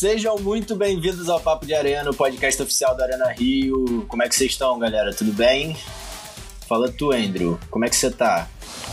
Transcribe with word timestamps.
Sejam 0.00 0.38
muito 0.38 0.74
bem-vindos 0.74 1.28
ao 1.28 1.38
Papo 1.38 1.66
de 1.66 1.74
Arena, 1.74 2.08
o 2.08 2.14
podcast 2.14 2.62
oficial 2.62 2.96
da 2.96 3.04
Arena 3.04 3.30
Rio. 3.32 4.06
Como 4.08 4.22
é 4.22 4.28
que 4.30 4.34
vocês 4.34 4.52
estão, 4.52 4.78
galera? 4.78 5.12
Tudo 5.12 5.30
bem? 5.30 5.76
Fala 6.66 6.90
tu, 6.90 7.12
Andrew. 7.12 7.60
Como 7.70 7.84
é 7.84 7.90
que 7.90 7.96
você 7.96 8.10
tá? 8.10 8.48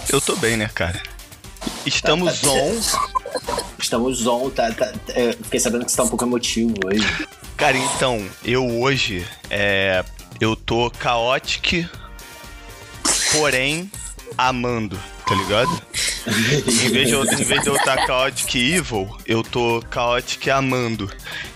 Eu 0.09 0.19
tô 0.19 0.35
bem, 0.35 0.57
né, 0.57 0.69
cara? 0.75 1.01
Estamos 1.85 2.41
tá, 2.41 2.47
tá... 2.47 2.53
on. 2.53 2.81
Estamos 3.79 4.27
on, 4.27 4.49
tá, 4.49 4.69
tá, 4.73 4.91
é, 5.15 5.31
fiquei 5.31 5.61
sabendo 5.61 5.85
que 5.85 5.91
você 5.91 5.95
tá 5.95 6.03
um 6.03 6.09
pouco 6.09 6.25
emotivo 6.25 6.73
hoje. 6.85 7.27
Cara, 7.55 7.77
então, 7.77 8.27
eu 8.43 8.67
hoje, 8.81 9.25
é, 9.49 10.03
eu 10.41 10.57
tô 10.57 10.91
caótico, 10.91 11.89
porém 13.31 13.89
amando, 14.37 14.99
tá 15.25 15.35
ligado? 15.35 15.71
Em, 16.27 16.89
vez 16.89 17.07
de 17.07 17.13
eu, 17.13 17.23
em 17.23 17.43
vez 17.43 17.61
de 17.61 17.67
eu 17.67 17.75
estar 17.75 18.05
Chaotic 18.05 18.55
Evil, 18.55 19.17
eu 19.25 19.43
tô 19.43 19.81
Chaotic 19.91 20.47
Amando. 20.49 21.09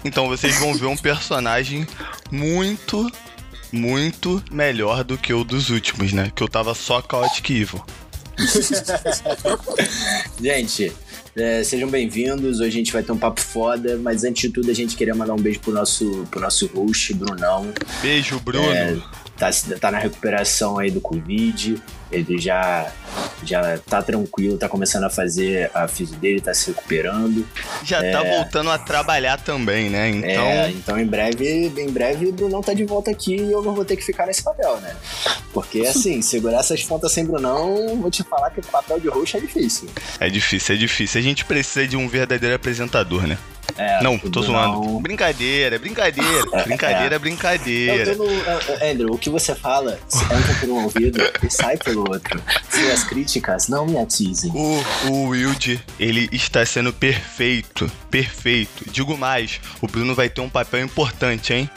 Então 0.03 0.27
vocês 0.27 0.57
vão 0.57 0.73
ver 0.73 0.85
um 0.85 0.97
personagem 0.97 1.85
muito, 2.31 3.11
muito 3.71 4.41
melhor 4.51 5.03
do 5.03 5.17
que 5.17 5.33
o 5.33 5.43
dos 5.43 5.69
últimos, 5.69 6.13
né? 6.13 6.31
Que 6.33 6.41
eu 6.41 6.47
tava 6.47 6.73
só 6.73 7.01
Chaotic 7.01 7.49
Evil. 7.49 7.83
gente, 10.41 10.91
é, 11.35 11.63
sejam 11.63 11.89
bem-vindos. 11.89 12.59
Hoje 12.59 12.69
a 12.69 12.71
gente 12.71 12.93
vai 12.93 13.03
ter 13.03 13.11
um 13.11 13.17
papo 13.17 13.41
foda, 13.41 13.97
mas 13.97 14.23
antes 14.23 14.41
de 14.41 14.49
tudo 14.49 14.71
a 14.71 14.73
gente 14.73 14.95
queria 14.95 15.13
mandar 15.13 15.33
um 15.33 15.41
beijo 15.41 15.59
pro 15.59 15.73
nosso, 15.73 16.25
pro 16.31 16.39
nosso 16.39 16.67
host, 16.67 17.13
Brunão. 17.13 17.73
Beijo, 18.01 18.39
Bruno. 18.39 18.71
É, 18.71 18.97
tá, 19.41 19.49
tá 19.79 19.89
na 19.89 19.97
recuperação 19.97 20.77
aí 20.77 20.91
do 20.91 21.01
Covid. 21.01 21.81
Ele 22.11 22.37
já 22.37 22.91
já 23.43 23.77
tá 23.79 24.01
tranquilo, 24.01 24.57
tá 24.57 24.69
começando 24.69 25.05
a 25.05 25.09
fazer 25.09 25.71
a 25.73 25.87
física 25.87 26.19
dele, 26.19 26.39
tá 26.39 26.53
se 26.53 26.67
recuperando. 26.67 27.47
Já 27.83 27.99
tá 27.99 28.05
é... 28.05 28.11
tá 28.11 28.23
voltando 28.23 28.69
a 28.69 28.77
trabalhar 28.77 29.37
também, 29.37 29.89
né? 29.89 30.09
Então, 30.09 30.45
é, 30.45 30.69
então 30.69 30.99
em 30.99 31.05
breve, 31.07 31.71
em 31.75 31.89
breve 31.89 32.27
o 32.27 32.33
Brunão 32.33 32.61
tá 32.61 32.73
de 32.73 32.85
volta 32.85 33.09
aqui 33.09 33.35
e 33.35 33.51
eu 33.51 33.63
vou 33.63 33.83
ter 33.83 33.95
que 33.95 34.03
ficar 34.03 34.27
nesse 34.27 34.43
papel, 34.43 34.79
né? 34.81 34.95
Porque 35.53 35.81
assim, 35.87 36.21
segurar 36.21 36.59
essas 36.59 36.83
pontas 36.83 37.11
sem 37.11 37.25
Brunão, 37.25 37.99
vou 37.99 38.11
te 38.11 38.23
falar 38.23 38.51
que 38.51 38.59
o 38.59 38.65
papel 38.65 38.99
de 38.99 39.07
roxo 39.07 39.37
é 39.37 39.39
difícil. 39.39 39.89
É 40.19 40.29
difícil, 40.29 40.75
é 40.75 40.77
difícil. 40.77 41.19
A 41.19 41.23
gente 41.23 41.45
precisa 41.45 41.87
de 41.87 41.97
um 41.97 42.07
verdadeiro 42.07 42.55
apresentador, 42.55 43.25
né? 43.25 43.37
É, 43.77 44.03
não, 44.03 44.17
tô 44.17 44.41
zoando. 44.41 44.83
Não... 44.83 45.01
Brincadeira, 45.01 45.79
brincadeira. 45.79 46.45
É, 46.53 46.63
brincadeira, 46.63 47.15
é. 47.15 47.19
brincadeira. 47.19 48.15
No, 48.15 48.25
Andrew, 48.83 49.13
o 49.13 49.17
que 49.17 49.29
você 49.29 49.55
fala 49.55 49.99
entra 50.13 50.53
por 50.59 50.69
um 50.69 50.83
ouvido 50.83 51.19
e 51.43 51.49
sai 51.49 51.77
pelo 51.77 52.01
outro. 52.09 52.41
Suas 52.69 53.03
críticas 53.03 53.67
não 53.67 53.85
me 53.85 53.97
atizem. 53.97 54.51
O, 54.51 54.83
o 55.09 55.27
Wild, 55.29 55.83
ele 55.99 56.29
está 56.31 56.65
sendo 56.65 56.93
perfeito. 56.93 57.91
Perfeito. 58.09 58.89
Digo 58.91 59.17
mais, 59.17 59.59
o 59.81 59.87
Bruno 59.87 60.13
vai 60.13 60.29
ter 60.29 60.41
um 60.41 60.49
papel 60.49 60.83
importante, 60.83 61.53
hein? 61.53 61.69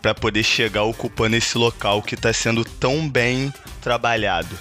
Pra 0.00 0.14
poder 0.14 0.42
chegar 0.42 0.84
ocupando 0.84 1.36
esse 1.36 1.56
local 1.58 2.02
que 2.02 2.16
tá 2.16 2.32
sendo 2.32 2.64
tão 2.64 3.08
bem 3.08 3.52
trabalhado. 3.80 4.56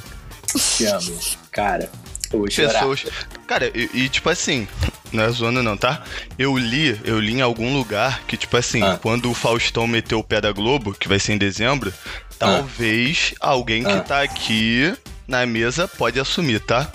Te 0.77 0.85
amo. 0.85 1.19
Cara, 1.51 1.89
pessoas. 2.29 3.05
Cara, 3.47 3.71
e, 3.73 3.89
e, 3.93 4.09
tipo 4.09 4.29
assim, 4.29 4.67
não 5.11 5.23
é 5.23 5.29
zona 5.31 5.63
não, 5.63 5.75
tá? 5.75 6.03
Eu 6.37 6.57
li, 6.57 6.99
eu 7.03 7.19
li 7.19 7.33
em 7.33 7.41
algum 7.41 7.73
lugar 7.73 8.21
que, 8.27 8.37
tipo 8.37 8.55
assim, 8.55 8.81
ah. 8.83 8.97
quando 9.01 9.29
o 9.29 9.33
Faustão 9.33 9.87
meteu 9.87 10.19
o 10.19 10.23
pé 10.23 10.39
da 10.39 10.51
Globo, 10.51 10.93
que 10.93 11.07
vai 11.07 11.19
ser 11.19 11.33
em 11.33 11.37
dezembro, 11.37 11.93
ah. 11.95 12.35
talvez 12.37 13.33
alguém 13.39 13.83
que 13.83 13.91
ah. 13.91 14.01
tá 14.01 14.21
aqui 14.21 14.93
na 15.27 15.45
mesa 15.45 15.87
pode 15.87 16.19
assumir, 16.19 16.59
tá? 16.59 16.91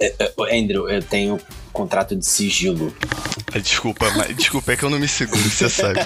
É, 0.00 0.14
é, 0.18 0.58
Andrew, 0.58 0.88
eu 0.88 1.02
tenho 1.02 1.40
contrato 1.74 2.14
de 2.16 2.24
sigilo. 2.24 2.94
Desculpa, 3.62 4.10
mas, 4.16 4.34
desculpa, 4.34 4.72
é 4.72 4.76
que 4.76 4.84
eu 4.84 4.90
não 4.90 4.98
me 4.98 5.08
seguro, 5.08 5.42
você 5.42 5.68
sabe. 5.68 6.00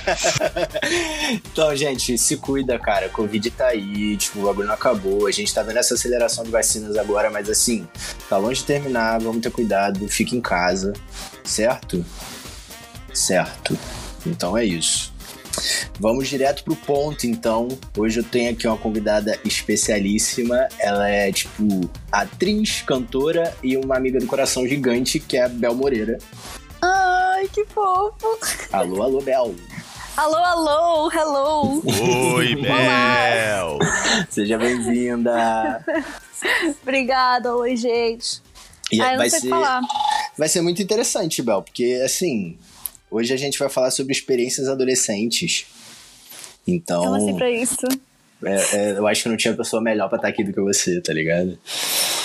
então, 1.31 1.77
gente, 1.77 2.19
se 2.19 2.37
cuida, 2.39 2.79
cara. 2.79 3.09
Covid 3.09 3.51
tá 3.51 3.69
aí, 3.69 4.17
tipo, 4.17 4.41
o 4.41 4.47
bagulho 4.47 4.67
não 4.67 4.75
acabou. 4.75 5.27
A 5.27 5.31
gente 5.31 5.55
tá 5.55 5.63
vendo 5.63 5.79
essa 5.79 5.95
aceleração 5.95 6.43
de 6.43 6.51
vacinas 6.51 6.97
agora, 6.97 7.31
mas 7.31 7.49
assim, 7.49 7.87
tá 8.29 8.37
longe 8.39 8.61
de 8.61 8.67
terminar, 8.67 9.21
vamos 9.21 9.43
ter 9.43 9.51
cuidado, 9.51 10.09
fique 10.09 10.35
em 10.35 10.41
casa, 10.41 10.93
certo? 11.45 12.05
Certo. 13.13 13.79
Então 14.27 14.57
é 14.57 14.65
isso. 14.65 15.13
Vamos 15.99 16.29
direto 16.29 16.65
pro 16.65 16.77
ponto, 16.77 17.27
então. 17.27 17.69
Hoje 17.97 18.21
eu 18.21 18.25
tenho 18.25 18.53
aqui 18.53 18.67
uma 18.67 18.77
convidada 18.77 19.39
especialíssima. 19.45 20.69
Ela 20.79 21.09
é, 21.09 21.33
tipo, 21.33 21.91
atriz, 22.11 22.83
cantora 22.83 23.55
e 23.63 23.77
uma 23.77 23.97
amiga 23.97 24.19
do 24.19 24.27
coração 24.27 24.67
gigante, 24.67 25.19
que 25.19 25.37
é 25.37 25.45
a 25.45 25.49
Bel 25.49 25.75
Moreira. 25.75 26.19
Ai, 26.81 27.49
que 27.49 27.65
fofo! 27.67 28.39
Alô, 28.73 29.03
alô, 29.03 29.21
Bel! 29.21 29.55
Alô, 30.17 30.37
alô, 30.37 31.13
hello! 31.13 31.83
Oi, 32.35 32.57
Bel! 32.63 33.79
Seja 34.29 34.59
bem-vinda! 34.59 35.85
Obrigada, 36.83 37.55
oi, 37.55 37.77
gente. 37.77 38.43
E 38.91 39.01
Ai, 39.01 39.17
vai 39.17 39.29
ser, 39.29 39.49
falar. 39.49 39.81
vai 40.37 40.49
ser 40.49 40.61
muito 40.61 40.83
interessante, 40.83 41.43
Bel, 41.43 41.63
porque 41.63 42.01
assim, 42.05 42.59
Hoje 43.11 43.33
a 43.33 43.37
gente 43.37 43.59
vai 43.59 43.69
falar 43.69 43.91
sobre 43.91 44.13
experiências 44.13 44.69
adolescentes. 44.69 45.67
Então. 46.67 47.05
Eu 47.05 47.11
nasci 47.13 47.35
pra 47.35 47.51
isso. 47.51 47.87
É, 48.45 48.77
é, 48.77 48.91
eu 48.93 49.07
acho 49.07 49.23
que 49.23 49.29
não 49.29 49.37
tinha 49.37 49.55
pessoa 49.55 49.83
melhor 49.83 50.09
pra 50.09 50.17
estar 50.17 50.29
aqui 50.29 50.45
do 50.45 50.53
que 50.53 50.61
você, 50.61 51.01
tá 51.01 51.13
ligado? 51.13 51.59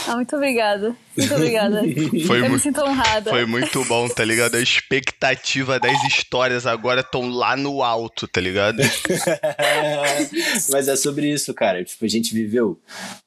Ah, 0.07 0.15
muito 0.15 0.35
obrigada. 0.35 0.95
Muito 1.15 1.33
obrigada. 1.35 1.81
Foi 2.27 2.41
eu 2.41 2.49
me 2.49 2.59
sinto 2.59 2.81
honrada. 2.81 3.29
Foi 3.29 3.45
muito 3.45 3.83
bom, 3.85 4.09
tá 4.09 4.23
ligado? 4.25 4.55
A 4.55 4.59
expectativa 4.59 5.79
das 5.79 6.03
histórias 6.03 6.65
agora 6.65 7.01
estão 7.01 7.29
lá 7.29 7.55
no 7.55 7.83
alto, 7.83 8.27
tá 8.27 8.41
ligado? 8.41 8.77
Mas 10.71 10.87
é 10.87 10.95
sobre 10.95 11.31
isso, 11.31 11.53
cara. 11.53 11.83
Tipo, 11.83 12.05
a 12.05 12.07
gente 12.07 12.33
viveu 12.33 12.79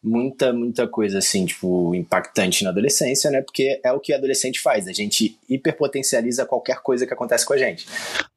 muita, 0.03 0.53
muita 0.53 0.87
coisa 0.87 1.19
assim, 1.19 1.47
tipo, 1.47 1.95
impactante 1.95 2.65
na 2.65 2.71
adolescência, 2.71 3.31
né? 3.31 3.41
Porque 3.41 3.81
é 3.83 3.93
o 3.93 4.01
que 4.01 4.13
adolescente 4.13 4.61
faz. 4.61 4.89
A 4.89 4.93
gente 4.93 5.39
hiperpotencializa 5.49 6.45
qualquer 6.45 6.81
coisa 6.83 7.07
que 7.07 7.15
acontece 7.15 7.47
com 7.47 7.55
a 7.55 7.59
gente. 7.59 7.87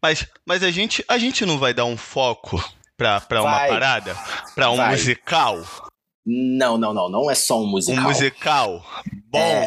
Mas, 0.01 0.25
mas 0.45 0.63
a, 0.63 0.71
gente, 0.71 1.03
a 1.07 1.17
gente 1.17 1.45
não 1.45 1.57
vai 1.57 1.73
dar 1.73 1.85
um 1.85 1.97
foco 1.97 2.63
pra, 2.95 3.19
pra 3.19 3.41
uma 3.41 3.67
parada? 3.67 4.15
Pra 4.53 4.69
um 4.69 4.77
vai. 4.77 4.91
musical? 4.91 5.88
Não, 6.31 6.77
não, 6.77 6.93
não. 6.93 7.09
Não 7.09 7.31
é 7.31 7.33
só 7.33 7.59
um 7.59 7.65
musical. 7.65 8.05
Um 8.05 8.07
musical 8.07 8.85
bom. 9.31 9.39
É, 9.39 9.65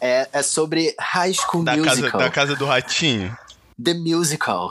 é, 0.00 0.28
é 0.30 0.42
sobre 0.42 0.94
High 1.00 1.32
School 1.32 1.64
da 1.64 1.74
Musical. 1.74 2.10
Casa, 2.10 2.18
da 2.18 2.30
Casa 2.30 2.54
do 2.56 2.66
Ratinho. 2.66 3.34
The 3.82 3.94
Musical. 3.94 4.70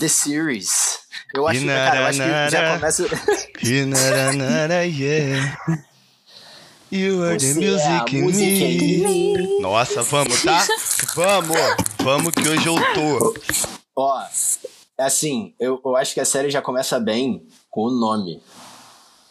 The 0.00 0.08
Series. 0.08 0.98
Eu 1.32 1.46
acho, 1.46 1.64
cara, 1.64 2.00
eu 2.00 2.06
acho 2.06 2.18
que 2.20 2.50
já 2.50 2.74
começa... 2.74 3.06
yeah. 4.84 5.58
You 6.90 7.24
are 7.24 7.38
the 7.38 7.54
music, 7.54 8.18
é 8.18 8.20
music 8.20 9.02
me. 9.02 9.60
Nossa, 9.60 10.02
vamos, 10.02 10.42
tá? 10.42 10.66
vamos! 11.14 11.56
Vamos 12.02 12.34
que 12.34 12.46
hoje 12.46 12.66
eu 12.66 12.74
tô. 12.92 13.34
Ó, 13.96 14.22
assim, 14.98 15.54
eu, 15.58 15.80
eu 15.82 15.96
acho 15.96 16.12
que 16.12 16.20
a 16.20 16.24
série 16.26 16.50
já 16.50 16.60
começa 16.60 17.00
bem 17.00 17.46
com 17.70 17.84
o 17.84 17.90
nome. 17.90 18.42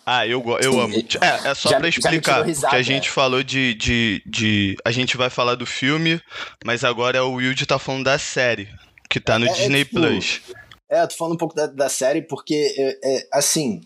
Ah, 0.05 0.25
eu, 0.25 0.43
eu 0.61 0.79
amo. 0.79 0.95
É, 0.95 1.49
é 1.49 1.53
só 1.53 1.69
já, 1.69 1.79
pra 1.79 1.87
explicar. 1.87 2.45
Risada, 2.45 2.71
que 2.71 2.75
a 2.75 2.81
gente 2.81 3.09
é. 3.09 3.11
falou 3.11 3.43
de, 3.43 3.73
de, 3.75 4.23
de. 4.25 4.77
A 4.83 4.91
gente 4.91 5.15
vai 5.15 5.29
falar 5.29 5.55
do 5.55 5.65
filme, 5.65 6.21
mas 6.65 6.83
agora 6.83 7.23
o 7.23 7.33
Wilde 7.33 7.65
tá 7.65 7.77
falando 7.77 8.05
da 8.05 8.17
série, 8.17 8.67
que 9.09 9.19
tá 9.19 9.37
no 9.37 9.45
é, 9.45 9.49
é 9.49 9.53
Disney 9.53 9.85
tipo, 9.85 9.99
Plus. 9.99 10.41
É, 10.89 11.03
eu 11.03 11.07
tô 11.07 11.15
falando 11.15 11.33
um 11.33 11.37
pouco 11.37 11.55
da, 11.55 11.67
da 11.67 11.87
série 11.87 12.21
porque, 12.21 12.73
é, 12.77 12.99
é, 13.03 13.27
assim, 13.31 13.81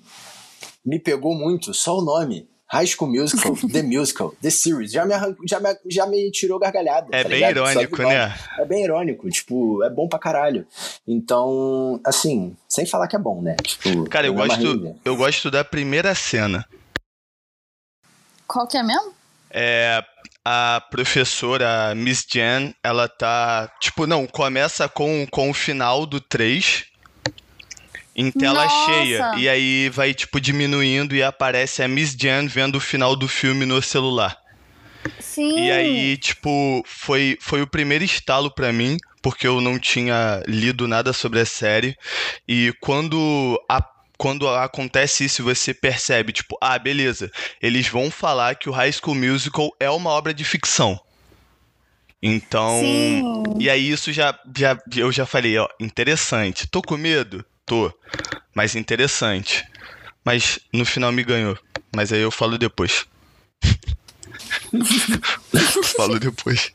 me 0.85 0.99
pegou 0.99 1.35
muito 1.35 1.73
só 1.73 1.97
o 1.97 2.03
nome. 2.03 2.47
High 2.75 2.87
School 2.87 3.09
Musical, 3.09 3.55
The 3.71 3.81
Musical, 3.81 4.35
The 4.41 4.49
Series, 4.49 4.91
já 4.91 5.05
me, 5.05 5.13
já 5.47 5.59
me, 5.59 5.69
já 5.87 6.05
me 6.05 6.29
tirou 6.31 6.59
gargalhada. 6.59 7.07
É 7.11 7.23
tá 7.23 7.29
bem 7.29 7.37
ligado? 7.37 7.57
irônico, 7.57 8.01
né? 8.03 8.35
É 8.59 8.65
bem 8.65 8.83
irônico, 8.83 9.29
tipo, 9.29 9.83
é 9.83 9.89
bom 9.89 10.07
pra 10.09 10.19
caralho. 10.19 10.67
Então, 11.07 11.99
assim, 12.05 12.55
sem 12.67 12.85
falar 12.85 13.07
que 13.07 13.15
é 13.15 13.19
bom, 13.19 13.41
né? 13.41 13.55
Tipo, 13.63 14.09
Cara, 14.09 14.27
eu 14.27 14.33
gosto, 14.33 14.95
eu 15.05 15.15
gosto 15.15 15.49
da 15.49 15.63
primeira 15.63 16.13
cena. 16.13 16.65
Qual 18.45 18.67
que 18.67 18.77
é 18.77 18.83
mesmo? 18.83 19.13
É, 19.49 20.03
a 20.43 20.83
professora 20.91 21.95
Miss 21.95 22.25
Jen, 22.29 22.75
ela 22.83 23.07
tá. 23.07 23.71
Tipo, 23.79 24.05
não, 24.05 24.27
começa 24.27 24.89
com, 24.89 25.25
com 25.31 25.49
o 25.49 25.53
final 25.53 26.05
do 26.05 26.19
3 26.19 26.94
em 28.15 28.31
tela 28.31 28.63
Nossa. 28.63 28.85
cheia. 28.85 29.31
E 29.37 29.49
aí 29.49 29.89
vai, 29.89 30.13
tipo, 30.13 30.39
diminuindo 30.39 31.15
e 31.15 31.21
aparece 31.21 31.83
a 31.83 31.87
Miss 31.87 32.15
Jan 32.17 32.47
vendo 32.47 32.75
o 32.75 32.79
final 32.79 33.15
do 33.15 33.27
filme 33.27 33.65
no 33.65 33.81
celular. 33.81 34.37
Sim. 35.19 35.65
E 35.65 35.71
aí, 35.71 36.17
tipo, 36.17 36.83
foi, 36.85 37.37
foi 37.41 37.61
o 37.61 37.67
primeiro 37.67 38.03
estalo 38.03 38.49
para 38.49 38.71
mim, 38.71 38.97
porque 39.21 39.45
eu 39.45 39.59
não 39.59 39.77
tinha 39.77 40.41
lido 40.47 40.87
nada 40.87 41.11
sobre 41.11 41.39
a 41.39 41.45
série. 41.45 41.95
E 42.47 42.73
quando 42.79 43.61
a 43.69 43.81
quando 44.17 44.47
acontece 44.47 45.25
isso, 45.25 45.43
você 45.43 45.73
percebe, 45.73 46.31
tipo, 46.31 46.57
ah, 46.61 46.79
beleza, 46.79 47.29
eles 47.61 47.89
vão 47.89 48.09
falar 48.09 48.55
que 48.55 48.69
o 48.69 48.71
High 48.71 48.93
School 48.93 49.13
Musical 49.13 49.69
é 49.77 49.89
uma 49.89 50.09
obra 50.09 50.33
de 50.33 50.45
ficção. 50.45 50.97
Então, 52.23 52.79
Sim. 52.79 53.43
e 53.59 53.69
aí 53.69 53.89
isso 53.89 54.13
já, 54.13 54.37
já 54.57 54.77
eu 54.95 55.11
já 55.11 55.25
falei, 55.25 55.57
ó, 55.57 55.67
interessante. 55.81 56.65
Tô 56.65 56.81
com 56.81 56.95
medo? 56.95 57.45
Tô. 57.65 57.91
Mas 58.53 58.75
interessante. 58.75 59.67
Mas 60.23 60.59
no 60.73 60.85
final 60.85 61.11
me 61.11 61.23
ganhou. 61.23 61.57
Mas 61.95 62.11
aí 62.11 62.21
eu 62.21 62.31
falo 62.31 62.57
depois. 62.57 63.05
Falo 65.95 66.19
depois. 66.19 66.71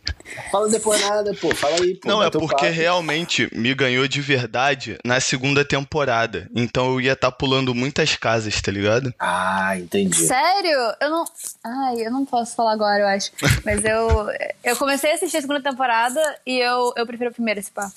Fala 0.50 0.68
depois 0.68 1.00
nada, 1.00 1.34
pô. 1.34 1.54
Fala 1.54 1.76
aí, 1.76 1.94
pô. 1.94 2.08
Não, 2.08 2.22
é 2.22 2.30
porque 2.30 2.66
papo. 2.66 2.72
realmente 2.72 3.48
me 3.54 3.74
ganhou 3.74 4.06
de 4.08 4.20
verdade 4.20 4.98
na 5.04 5.20
segunda 5.20 5.64
temporada. 5.64 6.48
Então 6.54 6.92
eu 6.92 7.00
ia 7.00 7.12
estar 7.12 7.30
tá 7.30 7.36
pulando 7.36 7.74
muitas 7.74 8.16
casas, 8.16 8.60
tá 8.60 8.72
ligado? 8.72 9.12
Ah, 9.18 9.76
entendi. 9.78 10.26
Sério? 10.26 10.94
Eu 11.00 11.10
não. 11.10 11.24
Ai, 11.64 12.06
eu 12.06 12.10
não 12.10 12.24
posso 12.24 12.56
falar 12.56 12.72
agora, 12.72 13.00
eu 13.02 13.08
acho. 13.08 13.30
Mas 13.64 13.84
eu. 13.84 14.28
Eu 14.64 14.76
comecei 14.76 15.12
a 15.12 15.14
assistir 15.14 15.38
a 15.38 15.40
segunda 15.42 15.60
temporada 15.62 16.20
e 16.46 16.58
eu, 16.58 16.92
eu 16.96 17.06
prefiro 17.06 17.30
a 17.30 17.32
primeira, 17.32 17.60
esse 17.60 17.70
pá. 17.70 17.90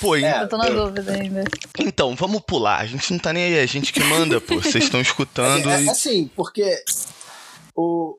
Pô, 0.00 0.16
é, 0.16 0.42
eu 0.42 0.48
tô 0.48 0.56
na 0.56 0.68
dúvida 0.68 1.12
ainda. 1.12 1.44
Então, 1.78 2.14
vamos 2.14 2.42
pular. 2.42 2.80
A 2.80 2.86
gente 2.86 3.10
não 3.12 3.18
tá 3.18 3.32
nem 3.32 3.44
aí, 3.44 3.60
a 3.60 3.66
gente 3.66 3.92
que 3.92 4.00
manda, 4.00 4.40
pô. 4.40 4.56
Vocês 4.56 4.84
estão 4.84 5.00
escutando. 5.00 5.70
É, 5.70 5.84
é, 5.84 5.90
assim, 5.90 6.30
porque 6.36 6.82
o, 7.74 8.18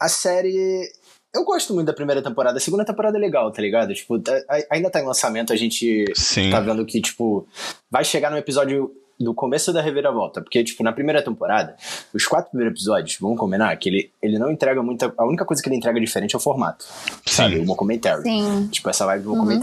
a 0.00 0.08
série. 0.08 0.92
Eu 1.34 1.44
gosto 1.44 1.74
muito 1.74 1.88
da 1.88 1.92
primeira 1.92 2.22
temporada. 2.22 2.58
A 2.58 2.60
segunda 2.60 2.84
temporada 2.84 3.18
é 3.18 3.20
legal, 3.20 3.50
tá 3.50 3.60
ligado? 3.60 3.92
Tipo, 3.92 4.20
tá, 4.20 4.40
ainda 4.70 4.88
tá 4.88 5.00
em 5.00 5.04
lançamento, 5.04 5.52
a 5.52 5.56
gente 5.56 6.04
Sim. 6.14 6.50
tá 6.50 6.60
vendo 6.60 6.86
que, 6.86 7.00
tipo, 7.00 7.46
vai 7.90 8.04
chegar 8.04 8.30
no 8.30 8.38
episódio 8.38 8.94
do 9.18 9.34
começo 9.34 9.72
da 9.72 9.80
reviravolta. 9.80 10.40
Porque, 10.40 10.62
tipo, 10.64 10.82
na 10.82 10.92
primeira 10.92 11.22
temporada, 11.22 11.76
os 12.12 12.26
quatro 12.26 12.50
primeiros 12.50 12.78
episódios, 12.78 13.16
vamos 13.20 13.38
combinar, 13.38 13.76
que 13.76 13.88
ele, 13.88 14.12
ele 14.22 14.38
não 14.38 14.50
entrega 14.50 14.82
muita. 14.82 15.12
A 15.16 15.24
única 15.24 15.44
coisa 15.44 15.62
que 15.62 15.68
ele 15.68 15.76
entrega 15.76 16.00
diferente 16.00 16.34
é 16.34 16.38
o 16.38 16.40
formato. 16.40 16.84
Sim. 16.84 17.34
Sabe? 17.34 17.58
O 17.60 17.64
documentary. 17.64 18.22
Sim. 18.22 18.68
Tipo, 18.70 18.90
essa 18.90 19.06
vibe 19.06 19.22
do 19.22 19.32
uhum. 19.32 19.58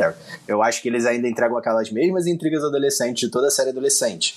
Eu 0.47 0.63
acho 0.63 0.81
que 0.81 0.87
eles 0.87 1.05
ainda 1.05 1.27
entregam 1.27 1.57
aquelas 1.57 1.91
mesmas 1.91 2.27
intrigas 2.27 2.63
adolescentes 2.63 3.21
de 3.21 3.29
toda 3.29 3.47
a 3.47 3.51
série 3.51 3.69
adolescente. 3.69 4.35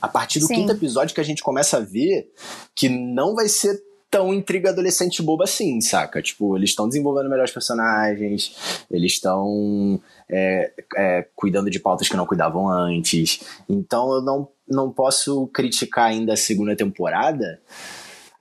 A 0.00 0.08
partir 0.08 0.40
do 0.40 0.46
Sim. 0.46 0.56
quinto 0.56 0.72
episódio 0.72 1.14
que 1.14 1.20
a 1.20 1.24
gente 1.24 1.42
começa 1.42 1.76
a 1.76 1.80
ver 1.80 2.32
que 2.74 2.88
não 2.88 3.34
vai 3.34 3.48
ser 3.48 3.80
tão 4.12 4.34
intriga 4.34 4.68
adolescente 4.68 5.22
boba 5.22 5.44
assim, 5.44 5.80
saca? 5.80 6.20
Tipo, 6.20 6.54
eles 6.54 6.68
estão 6.68 6.86
desenvolvendo 6.86 7.30
melhores 7.30 7.50
personagens, 7.50 8.84
eles 8.90 9.12
estão 9.12 9.98
é, 10.28 10.70
é, 10.94 11.26
cuidando 11.34 11.70
de 11.70 11.80
pautas 11.80 12.10
que 12.10 12.16
não 12.16 12.26
cuidavam 12.26 12.68
antes. 12.68 13.40
Então 13.66 14.12
eu 14.12 14.20
não, 14.20 14.48
não 14.68 14.92
posso 14.92 15.46
criticar 15.46 16.10
ainda 16.10 16.34
a 16.34 16.36
segunda 16.36 16.76
temporada. 16.76 17.58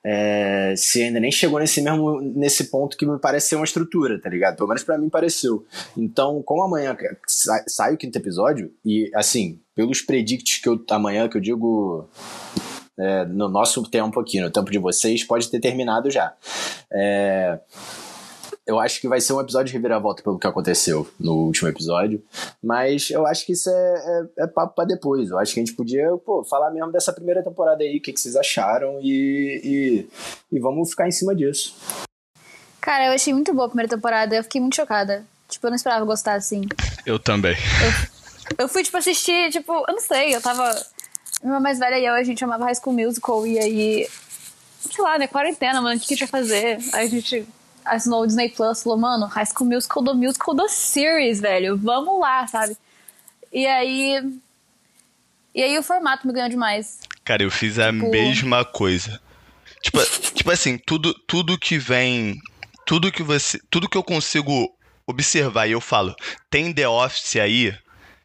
É, 0.03 0.73
se 0.75 1.03
ainda 1.03 1.21
nem 1.21 1.31
chegou 1.31 1.59
nesse 1.59 1.79
mesmo 1.79 2.19
nesse 2.19 2.65
ponto 2.65 2.97
que 2.97 3.06
me 3.06 3.17
parece 3.19 3.50
ser 3.50 3.56
uma 3.56 3.63
estrutura, 3.63 4.19
tá 4.19 4.29
ligado? 4.29 4.57
Pelo 4.57 4.67
menos 4.67 4.83
para 4.83 4.97
mim 4.97 5.09
pareceu. 5.09 5.65
Então, 5.95 6.44
como 6.44 6.63
amanhã 6.63 6.97
sai, 7.25 7.63
sai, 7.67 7.94
o 7.94 7.97
quinto 7.97 8.17
episódio, 8.17 8.74
e 8.83 9.09
assim, 9.15 9.62
pelos 9.74 10.01
predicts 10.01 10.57
que 10.57 10.67
eu 10.67 10.83
amanhã, 10.89 11.29
que 11.29 11.38
eu 11.38 11.41
digo 11.41 12.09
é, 13.01 13.25
no 13.25 13.50
nosso 13.50 13.81
tempo 13.83 14.19
aqui, 14.19 14.39
no 14.39 14.51
tempo 14.51 14.69
de 14.69 14.77
vocês, 14.77 15.24
pode 15.24 15.50
ter 15.50 15.59
terminado 15.59 16.12
já. 16.12 16.33
É, 16.94 17.59
eu 18.65 18.80
acho 18.80 19.01
que 19.01 19.07
vai 19.07 19.19
ser 19.19 19.33
um 19.33 19.42
episódio 19.42 19.68
de 19.68 19.74
reviravolta 19.74 20.21
pelo 20.21 20.38
que 20.38 20.45
aconteceu 20.45 21.09
no 21.19 21.33
último 21.33 21.68
episódio. 21.68 22.24
Mas 22.63 23.09
eu 23.09 23.25
acho 23.25 23.44
que 23.44 23.53
isso 23.53 23.69
é, 23.69 23.74
é, 24.38 24.44
é 24.44 24.48
papo 24.48 24.75
pra 24.75 24.86
depois. 24.86 25.31
Eu 25.31 25.39
acho 25.39 25.53
que 25.53 25.59
a 25.59 25.65
gente 25.65 25.75
podia, 25.75 26.15
pô, 26.18 26.44
falar 26.44 26.69
mesmo 26.69 26.92
dessa 26.92 27.12
primeira 27.12 27.44
temporada 27.44 27.83
aí, 27.83 27.98
o 27.98 28.01
que, 28.01 28.13
que 28.13 28.19
vocês 28.19 28.36
acharam 28.36 29.00
e, 29.01 29.62
e, 30.51 30.56
e, 30.56 30.59
vamos 30.59 30.92
ficar 30.92 31.07
em 31.07 31.12
cima 31.12 31.36
disso. 31.36 31.75
Cara, 32.80 33.07
eu 33.07 33.13
achei 33.13 33.33
muito 33.33 33.51
boa 33.53 33.65
a 33.65 33.69
primeira 33.69 33.89
temporada. 33.89 34.36
Eu 34.36 34.44
fiquei 34.44 34.62
muito 34.62 34.75
chocada. 34.75 35.25
Tipo, 35.50 35.65
eu 35.65 35.71
não 35.71 35.75
esperava 35.75 36.06
gostar 36.06 36.36
assim. 36.36 36.62
Eu 37.06 37.18
também. 37.18 37.56
Eu, 37.56 38.65
eu 38.65 38.69
fui, 38.69 38.83
tipo, 38.83 38.95
assistir, 38.95 39.50
tipo, 39.50 39.74
eu 39.74 39.94
não 39.94 40.00
sei, 40.00 40.36
eu 40.36 40.42
tava 40.42 40.71
minha 41.47 41.59
mais 41.59 41.79
velha 41.79 41.97
e 41.97 42.05
eu, 42.05 42.13
a 42.13 42.23
gente 42.23 42.43
amava 42.43 42.65
High 42.65 42.75
School 42.75 42.95
Musical 42.95 43.45
e 43.47 43.59
aí, 43.59 44.07
sei 44.79 45.03
lá, 45.03 45.17
né, 45.17 45.27
quarentena, 45.27 45.81
mano, 45.81 45.97
o 45.97 45.99
que, 45.99 46.07
que 46.07 46.13
a 46.13 46.17
gente 46.17 46.21
ia 46.21 46.27
fazer? 46.27 46.79
Aí 46.93 47.05
a 47.05 47.09
gente 47.09 47.47
assinou 47.83 48.21
o 48.21 48.27
Disney 48.27 48.49
Plus, 48.49 48.83
falou, 48.83 48.97
mano, 48.97 49.25
High 49.25 49.45
School 49.45 49.69
Musical 49.69 50.03
do 50.03 50.15
Musical 50.15 50.53
da 50.53 50.67
Series, 50.67 51.39
velho, 51.39 51.77
vamos 51.77 52.19
lá, 52.19 52.47
sabe? 52.47 52.77
E 53.51 53.65
aí. 53.65 54.21
E 55.53 55.61
aí 55.61 55.77
o 55.77 55.83
formato 55.83 56.25
me 56.25 56.33
ganhou 56.33 56.49
demais. 56.49 56.99
Cara, 57.25 57.43
eu 57.43 57.51
fiz 57.51 57.77
a 57.77 57.91
tipo... 57.91 58.09
mesma 58.09 58.63
coisa. 58.63 59.19
Tipo, 59.81 59.99
tipo 60.33 60.51
assim, 60.51 60.77
tudo, 60.77 61.13
tudo 61.27 61.57
que 61.57 61.77
vem. 61.77 62.39
Tudo 62.85 63.11
que 63.11 63.21
você. 63.21 63.59
Tudo 63.69 63.89
que 63.89 63.97
eu 63.97 64.03
consigo 64.03 64.73
observar 65.05 65.67
e 65.67 65.71
eu 65.71 65.81
falo, 65.81 66.15
tem 66.49 66.73
The 66.73 66.88
Office 66.88 67.35
aí, 67.35 67.77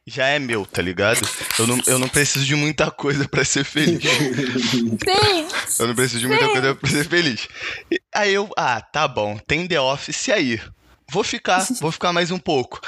já 0.06 0.28
é 0.28 0.38
meu, 0.38 0.64
tá 0.64 0.80
ligado? 0.80 1.20
Eu 1.58 1.66
não, 1.66 1.80
eu 1.86 1.98
não 1.98 2.08
preciso 2.08 2.44
de 2.44 2.54
muita 2.54 2.90
coisa 2.90 3.28
para 3.28 3.44
ser 3.44 3.64
feliz. 3.64 4.02
Sim! 4.70 5.48
Eu 5.78 5.88
não 5.88 5.94
preciso 5.94 6.20
de 6.20 6.28
muita 6.28 6.46
Sim. 6.46 6.52
coisa 6.52 6.74
pra 6.74 6.90
ser 6.90 7.04
feliz. 7.08 7.48
E 7.90 8.00
aí 8.14 8.32
eu, 8.32 8.48
ah, 8.56 8.80
tá 8.80 9.08
bom, 9.08 9.36
tem 9.36 9.66
The 9.66 9.80
Office 9.80 10.28
aí. 10.28 10.60
Vou 11.08 11.22
ficar, 11.22 11.64
vou 11.80 11.92
ficar 11.92 12.12
mais 12.12 12.30
um 12.30 12.38
pouco. 12.38 12.80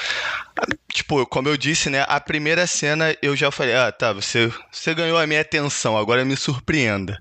Tipo, 0.93 1.25
como 1.27 1.49
eu 1.49 1.57
disse, 1.57 1.89
né? 1.89 2.05
A 2.09 2.21
primeira 2.21 2.67
cena 2.67 3.17
eu 3.23 3.37
já 3.37 3.51
falei, 3.51 3.75
ah, 3.75 3.93
tá, 3.93 4.13
você, 4.13 4.53
você 4.73 4.95
ganhou 4.95 5.19
a 5.19 5.27
minha 5.27 5.41
atenção, 5.41 5.97
agora 5.97 6.25
me 6.25 6.37
surpreenda. 6.37 7.21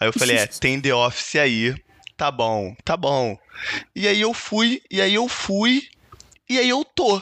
Aí 0.00 0.08
eu 0.08 0.12
falei, 0.12 0.36
é, 0.36 0.46
tem 0.58 0.80
The 0.80 0.94
Office 0.94 1.36
aí. 1.36 1.74
Tá 2.16 2.30
bom, 2.30 2.74
tá 2.84 2.96
bom. 2.96 3.36
E 3.94 4.06
aí 4.06 4.20
eu 4.20 4.32
fui, 4.32 4.82
e 4.90 5.00
aí 5.00 5.14
eu 5.14 5.28
fui, 5.28 5.82
e 6.48 6.58
aí 6.58 6.68
eu 6.68 6.84
tô. 6.84 7.20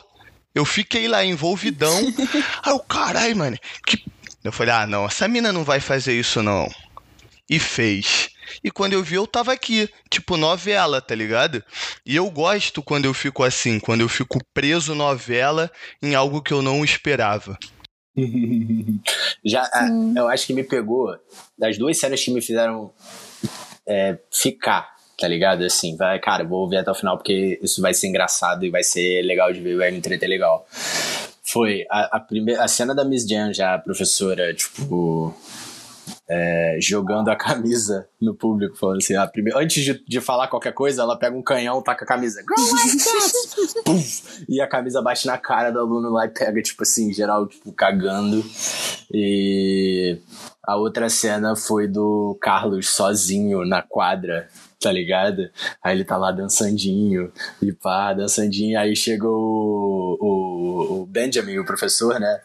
Eu 0.54 0.64
fiquei 0.64 1.08
lá 1.08 1.24
envolvidão. 1.24 1.96
Aí 2.62 2.72
o 2.72 2.80
caralho, 2.80 3.36
mano. 3.36 3.58
Que... 3.86 4.04
Eu 4.44 4.52
falei, 4.52 4.74
ah, 4.74 4.86
não, 4.86 5.06
essa 5.06 5.28
mina 5.28 5.52
não 5.52 5.64
vai 5.64 5.80
fazer 5.80 6.18
isso, 6.18 6.42
não. 6.42 6.68
E 7.48 7.58
fez. 7.58 8.30
E 8.62 8.70
quando 8.70 8.92
eu 8.92 9.02
vi, 9.02 9.14
eu 9.14 9.26
tava 9.26 9.52
aqui, 9.52 9.88
tipo 10.10 10.36
novela, 10.36 11.00
tá 11.00 11.14
ligado? 11.14 11.62
E 12.04 12.16
eu 12.16 12.28
gosto 12.30 12.82
quando 12.82 13.04
eu 13.04 13.14
fico 13.14 13.44
assim, 13.44 13.78
quando 13.78 14.00
eu 14.00 14.08
fico 14.08 14.38
preso 14.52 14.94
novela 14.94 15.70
em 16.02 16.14
algo 16.14 16.42
que 16.42 16.52
eu 16.52 16.60
não 16.60 16.84
esperava. 16.84 17.56
Já, 19.44 19.70
eu 20.16 20.28
acho 20.28 20.46
que 20.46 20.54
me 20.54 20.64
pegou 20.64 21.16
das 21.56 21.78
duas 21.78 21.98
cenas 21.98 22.22
que 22.22 22.30
me 22.30 22.42
fizeram 22.42 22.92
é, 23.86 24.18
ficar 24.30 24.91
tá 25.22 25.28
ligado? 25.28 25.64
Assim, 25.64 25.96
vai, 25.96 26.18
cara, 26.18 26.42
vou 26.42 26.68
ver 26.68 26.78
até 26.78 26.90
o 26.90 26.96
final 26.96 27.16
porque 27.16 27.60
isso 27.62 27.80
vai 27.80 27.94
ser 27.94 28.08
engraçado 28.08 28.64
e 28.64 28.70
vai 28.70 28.82
ser 28.82 29.22
legal 29.22 29.52
de 29.52 29.60
ver, 29.60 29.76
vai 29.76 29.92
me 29.92 29.98
entreter 29.98 30.28
legal. 30.28 30.66
Foi 31.44 31.86
a, 31.88 32.16
a, 32.16 32.20
primeira, 32.20 32.64
a 32.64 32.66
cena 32.66 32.92
da 32.92 33.04
Miss 33.04 33.24
Jan 33.24 33.52
já, 33.52 33.74
a 33.74 33.78
professora, 33.78 34.52
tipo, 34.52 35.32
é, 36.28 36.76
jogando 36.80 37.28
a 37.28 37.36
camisa 37.36 38.08
no 38.20 38.34
público, 38.34 38.76
falando 38.76 38.98
assim, 38.98 39.14
a 39.14 39.28
primeira, 39.28 39.60
antes 39.60 39.84
de, 39.84 40.04
de 40.04 40.20
falar 40.20 40.48
qualquer 40.48 40.72
coisa, 40.72 41.02
ela 41.02 41.16
pega 41.16 41.36
um 41.36 41.42
canhão, 41.42 41.80
taca 41.80 42.04
a 42.04 42.08
camisa, 42.08 42.42
e 44.48 44.60
a 44.60 44.66
camisa 44.66 45.00
bate 45.00 45.24
na 45.24 45.38
cara 45.38 45.70
do 45.70 45.78
aluno 45.78 46.10
lá 46.10 46.26
e 46.26 46.30
pega, 46.30 46.60
tipo 46.60 46.82
assim, 46.82 47.12
geral, 47.12 47.46
tipo, 47.46 47.72
cagando. 47.72 48.44
E 49.12 50.18
a 50.66 50.76
outra 50.76 51.08
cena 51.08 51.54
foi 51.54 51.86
do 51.86 52.36
Carlos 52.40 52.88
sozinho 52.88 53.64
na 53.64 53.82
quadra, 53.82 54.48
tá 54.82 54.92
ligado? 54.92 55.48
Aí 55.82 55.96
ele 55.96 56.04
tá 56.04 56.16
lá 56.16 56.30
dançandinho, 56.30 57.32
e 57.60 57.72
pá, 57.72 58.12
dançandinho. 58.12 58.78
Aí 58.78 58.94
chegou 58.94 60.18
o, 60.20 61.02
o, 61.02 61.06
Benjamin, 61.06 61.58
o 61.58 61.64
professor, 61.64 62.18
né? 62.18 62.40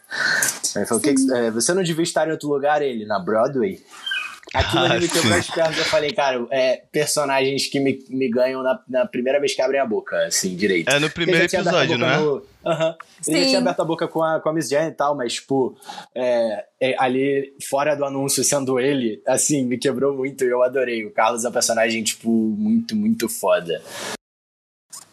Aí 0.76 0.86
falou: 0.86 1.02
que, 1.02 1.14
é, 1.34 1.50
Você 1.50 1.74
não 1.74 1.82
devia 1.82 2.02
estar 2.02 2.28
em 2.28 2.32
outro 2.32 2.48
lugar, 2.48 2.80
ele, 2.82 3.04
na 3.04 3.18
Broadway? 3.18 3.80
Aquilo 4.54 4.84
ah, 4.84 4.98
me 4.98 5.06
quebrou 5.08 5.34
as 5.34 5.50
pernas. 5.50 5.78
Eu 5.78 5.84
falei, 5.84 6.12
cara, 6.12 6.46
é 6.50 6.82
personagens 6.90 7.66
que 7.66 7.78
me, 7.78 8.04
me 8.08 8.30
ganham 8.30 8.62
na, 8.62 8.80
na 8.88 9.06
primeira 9.06 9.38
vez 9.38 9.54
que 9.54 9.60
abrem 9.60 9.80
a 9.80 9.86
boca, 9.86 10.26
assim, 10.26 10.56
direito. 10.56 10.88
É 10.88 10.98
no 10.98 11.10
primeiro 11.10 11.44
episódio, 11.44 11.98
não 11.98 12.08
é? 12.08 12.16
No, 12.18 12.42
Aham. 12.64 12.88
Uhum. 12.88 12.94
Ele 13.26 13.40
já 13.40 13.46
tinha 13.46 13.58
aberto 13.58 13.80
a 13.80 13.84
boca 13.84 14.08
com 14.08 14.22
a, 14.22 14.40
com 14.40 14.48
a 14.48 14.52
Miss 14.52 14.68
Jen 14.68 14.88
e 14.88 14.92
tal, 14.92 15.14
mas, 15.14 15.34
tipo, 15.34 15.76
é, 16.14 16.64
é, 16.80 16.96
ali, 16.98 17.54
fora 17.68 17.94
do 17.94 18.04
anúncio, 18.04 18.42
sendo 18.44 18.78
ele, 18.78 19.22
assim, 19.26 19.64
me 19.64 19.78
quebrou 19.78 20.16
muito 20.16 20.44
e 20.44 20.48
eu 20.48 20.62
adorei. 20.62 21.04
O 21.04 21.12
Carlos 21.12 21.44
é 21.44 21.48
um 21.48 21.52
personagem, 21.52 22.02
tipo, 22.02 22.30
muito, 22.30 22.96
muito 22.96 23.28
foda. 23.28 23.82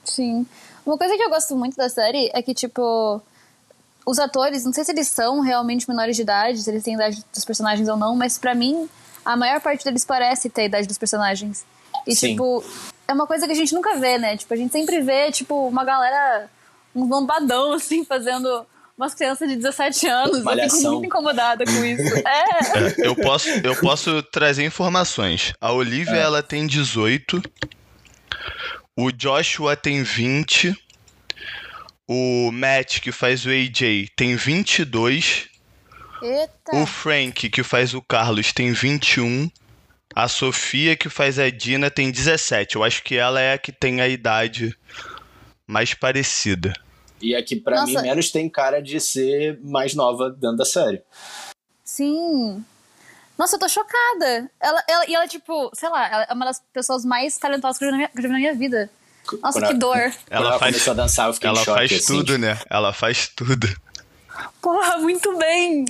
Sim. 0.04 0.46
Uma 0.86 0.98
coisa 0.98 1.15
que 1.15 1.24
eu 1.24 1.30
gosto 1.30 1.56
muito 1.56 1.75
da 1.75 1.89
série 1.89 2.30
é 2.34 2.42
que, 2.42 2.54
tipo, 2.54 3.22
os 4.06 4.20
atores, 4.20 4.63
não 4.63 4.72
sei 4.72 4.84
se 4.84 4.92
eles 4.92 5.08
são 5.08 5.39
realmente 5.42 5.89
menores 5.89 6.15
de 6.15 6.22
idade, 6.22 6.62
se 6.62 6.70
eles 6.70 6.84
têm 6.84 6.94
idade 6.94 7.24
dos 7.34 7.44
personagens 7.44 7.88
ou 7.89 7.98
não, 7.98 8.15
mas 8.15 8.38
para 8.38 8.54
mim, 8.54 8.88
a 9.25 9.36
maior 9.36 9.60
parte 9.60 9.84
deles 9.84 10.05
parece 10.05 10.50
ter 10.50 10.62
a 10.62 10.65
idade 10.65 10.88
dos 10.88 10.98
personagens. 10.98 11.65
E, 12.05 12.15
Sim. 12.15 12.32
tipo, 12.32 12.63
é 13.08 13.13
uma 13.13 13.25
coisa 13.25 13.48
que 13.48 13.51
a 13.51 13.55
gente 13.55 13.74
nunca 13.74 13.96
vê, 13.96 14.17
né? 14.17 14.38
Tipo, 14.38 14.53
a 14.53 14.58
gente 14.58 14.72
sempre 14.72 15.01
vê, 15.01 15.32
tipo, 15.32 15.67
uma 15.67 15.84
galera, 15.84 16.50
um 16.96 17.08
bombadão, 17.08 17.74
assim, 17.74 18.05
fazendo 18.05 18.65
umas 18.98 19.13
crianças 19.13 19.50
de 19.50 19.55
17 19.55 20.08
anos. 20.08 20.44
Malhação. 20.44 20.77
Eu 20.77 20.77
fico 20.77 20.91
muito 20.91 21.05
incomodada 21.05 21.65
com 21.65 21.84
isso. 21.84 22.15
É. 22.25 23.01
é. 23.01 23.08
eu, 23.08 23.15
posso, 23.15 23.50
eu 23.50 23.75
posso 23.75 24.22
trazer 24.24 24.63
informações. 24.63 25.53
A 25.60 25.72
Olivia, 25.72 26.15
é. 26.15 26.22
ela 26.22 26.44
tem 26.44 26.67
18. 26.67 27.41
O 28.96 29.12
Joshua 29.12 29.75
tem 29.75 30.03
20. 30.03 30.75
O 32.08 32.51
Matt, 32.51 33.00
que 33.00 33.12
faz 33.12 33.46
o 33.46 33.50
AJ, 33.50 34.10
tem 34.15 34.36
22. 34.36 35.50
Eita. 36.25 36.75
O 36.75 36.86
Frank, 36.86 37.50
que 37.50 37.63
faz 37.63 37.94
o 37.94 38.01
Carlos, 38.01 38.51
tem 38.51 38.72
21. 38.72 39.50
A 40.15 40.27
Sofia, 40.27 40.96
que 40.96 41.10
faz 41.10 41.38
a 41.38 41.50
Dina, 41.50 41.91
tem 41.91 42.10
17. 42.10 42.75
Eu 42.75 42.84
acho 42.84 43.03
que 43.03 43.15
ela 43.15 43.39
é 43.39 43.53
a 43.53 43.58
que 43.58 43.72
tem 43.72 44.01
a 44.01 44.08
idade 44.08 44.77
mais 45.67 45.94
parecida. 45.94 46.74
E 47.22 47.36
aqui, 47.36 47.55
pra 47.55 47.82
Nossa. 47.82 48.01
mim, 48.01 48.08
menos 48.08 48.32
tem 48.32 48.50
cara 48.50 48.82
de 48.82 49.00
ser 49.00 49.60
mais 49.62 49.94
nova 49.94 50.29
dentro 50.29 50.58
da 50.58 50.65
série. 50.65 51.01
Sim. 51.84 52.63
Nossa, 53.38 53.55
eu 53.55 53.60
tô 53.60 53.67
chocada. 53.67 54.50
Ela, 54.60 54.84
ela, 54.88 55.05
e 55.08 55.15
ela, 55.15 55.27
tipo, 55.27 55.70
sei 55.74 55.89
lá, 55.89 56.08
ela 56.08 56.27
é 56.29 56.34
uma 56.34 56.46
das 56.46 56.62
pessoas 56.74 57.03
mais 57.03 57.38
talentosas 57.38 57.77
que 57.77 57.86
eu 57.86 57.89
já 57.89 57.96
vi 57.96 57.98
na 57.98 57.98
minha, 57.98 58.10
que 58.10 58.22
já 58.22 58.27
vi 58.27 58.34
na 58.34 58.39
minha 58.39 58.53
vida. 58.55 58.89
Nossa, 59.41 59.60
Quando 59.60 59.67
que 59.67 59.74
dor. 59.74 59.98
Ela 60.29 60.50
ela 60.50 60.60
faz, 60.60 60.75
começou 60.75 60.91
a 60.91 60.96
dançar, 60.96 61.27
eu 61.27 61.34
fiquei 61.34 61.50
ela 61.50 61.60
em 61.60 61.65
choque, 61.65 61.77
faz 61.79 61.91
assim, 61.91 62.05
tudo, 62.05 62.38
né? 62.38 62.60
Ela 62.70 62.94
faz 62.94 63.27
tudo. 63.27 63.67
Porra, 64.62 64.98
muito 64.98 65.36
bem. 65.38 65.86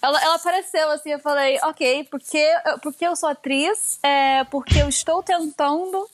Ela, 0.00 0.22
ela 0.22 0.34
apareceu 0.36 0.90
assim, 0.90 1.10
eu 1.10 1.18
falei, 1.18 1.58
ok, 1.62 2.06
porque, 2.10 2.46
porque 2.82 3.06
eu 3.06 3.16
sou 3.16 3.28
atriz, 3.28 3.98
é, 4.02 4.44
porque 4.44 4.78
eu 4.78 4.88
estou 4.88 5.22
tentando, 5.22 6.08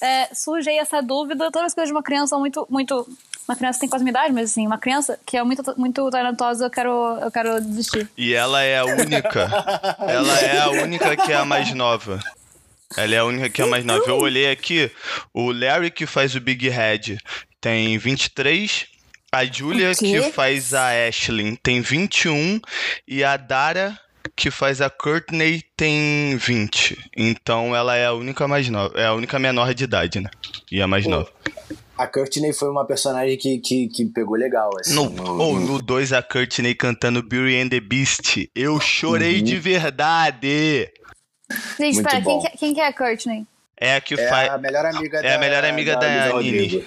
é, 0.00 0.34
surge 0.34 0.70
essa 0.70 1.00
dúvida. 1.00 1.50
Todas 1.50 1.68
as 1.68 1.74
coisas 1.74 1.88
de 1.88 1.94
uma 1.94 2.02
criança 2.02 2.36
muito, 2.38 2.66
muito. 2.68 3.06
Uma 3.48 3.56
criança 3.56 3.80
tem 3.80 3.88
quase 3.88 4.04
minha 4.04 4.12
idade, 4.12 4.32
mas 4.32 4.50
assim, 4.50 4.66
uma 4.66 4.78
criança 4.78 5.18
que 5.26 5.36
é 5.36 5.42
muito, 5.42 5.62
muito 5.76 6.08
talentosa, 6.10 6.66
eu 6.66 6.70
quero, 6.70 7.18
eu 7.20 7.30
quero 7.30 7.60
desistir. 7.60 8.08
E 8.16 8.34
ela 8.34 8.62
é 8.62 8.78
a 8.78 8.84
única. 8.84 9.50
ela 9.98 10.40
é 10.40 10.58
a 10.60 10.70
única 10.70 11.16
que 11.16 11.32
é 11.32 11.36
a 11.36 11.44
mais 11.44 11.74
nova. 11.74 12.20
Ela 12.96 13.14
é 13.14 13.18
a 13.18 13.24
única 13.24 13.48
que 13.48 13.60
é 13.60 13.64
a 13.64 13.68
mais 13.68 13.84
nova. 13.84 14.04
Eu 14.06 14.18
olhei 14.18 14.50
aqui, 14.50 14.90
o 15.32 15.50
Larry 15.50 15.90
que 15.90 16.06
faz 16.06 16.34
o 16.34 16.40
Big 16.40 16.68
Head 16.68 17.18
tem 17.60 17.96
23. 17.96 18.91
A 19.34 19.44
Julia 19.46 19.94
que 19.94 20.20
faz 20.30 20.74
a 20.74 20.90
Ashlyn 21.08 21.54
tem 21.56 21.80
21. 21.80 22.60
E 23.08 23.24
a 23.24 23.36
Dara 23.36 23.98
que 24.36 24.50
faz 24.50 24.80
a 24.80 24.88
Courtney 24.90 25.62
tem 25.76 26.36
20. 26.36 27.10
Então 27.16 27.74
ela 27.74 27.96
é 27.96 28.06
a 28.06 28.12
única 28.12 28.46
mais 28.46 28.68
nova. 28.68 28.92
É 28.98 29.06
a 29.06 29.14
única 29.14 29.38
menor 29.38 29.72
de 29.74 29.84
idade, 29.84 30.20
né? 30.20 30.30
E 30.70 30.80
a 30.82 30.86
mais 30.86 31.04
Pô, 31.04 31.10
nova. 31.10 31.30
A 31.96 32.06
Courtney 32.06 32.52
foi 32.52 32.68
uma 32.70 32.86
personagem 32.86 33.36
que, 33.38 33.58
que, 33.58 33.88
que 33.88 34.04
pegou 34.06 34.36
legal, 34.36 34.70
assim. 34.80 34.94
No, 34.94 35.08
no- 35.10 35.38
ou 35.40 35.54
no- 35.58 35.66
no 35.74 35.82
2 35.82 36.12
a 36.12 36.22
Courtney 36.22 36.74
cantando 36.74 37.22
Beauty 37.22 37.56
and 37.56 37.68
the 37.68 37.80
Beast. 37.80 38.48
Eu 38.54 38.78
chorei 38.80 39.38
Uhum. 39.38 39.44
de 39.44 39.58
verdade. 39.58 40.90
Gente, 41.78 41.94
Muito 41.94 41.96
espera, 41.98 42.14
quem, 42.16 42.22
bom. 42.24 42.40
que- 42.42 42.58
quem 42.58 42.74
que 42.74 42.80
é 42.80 42.86
a 42.86 42.92
Courtney? 42.92 43.46
É 43.78 43.96
a 43.96 44.00
que 44.00 44.14
É 44.14 44.28
faz. 44.28 44.50
a 44.50 44.58
melhor 44.58 44.86
amiga 44.86 45.18
é 45.18 45.22
da 45.22 45.34
a 45.34 45.38
melhor 45.38 45.64
amiga 45.64 45.96
da 45.96 46.34
Olivia 46.34 46.60
Nini. 46.62 46.84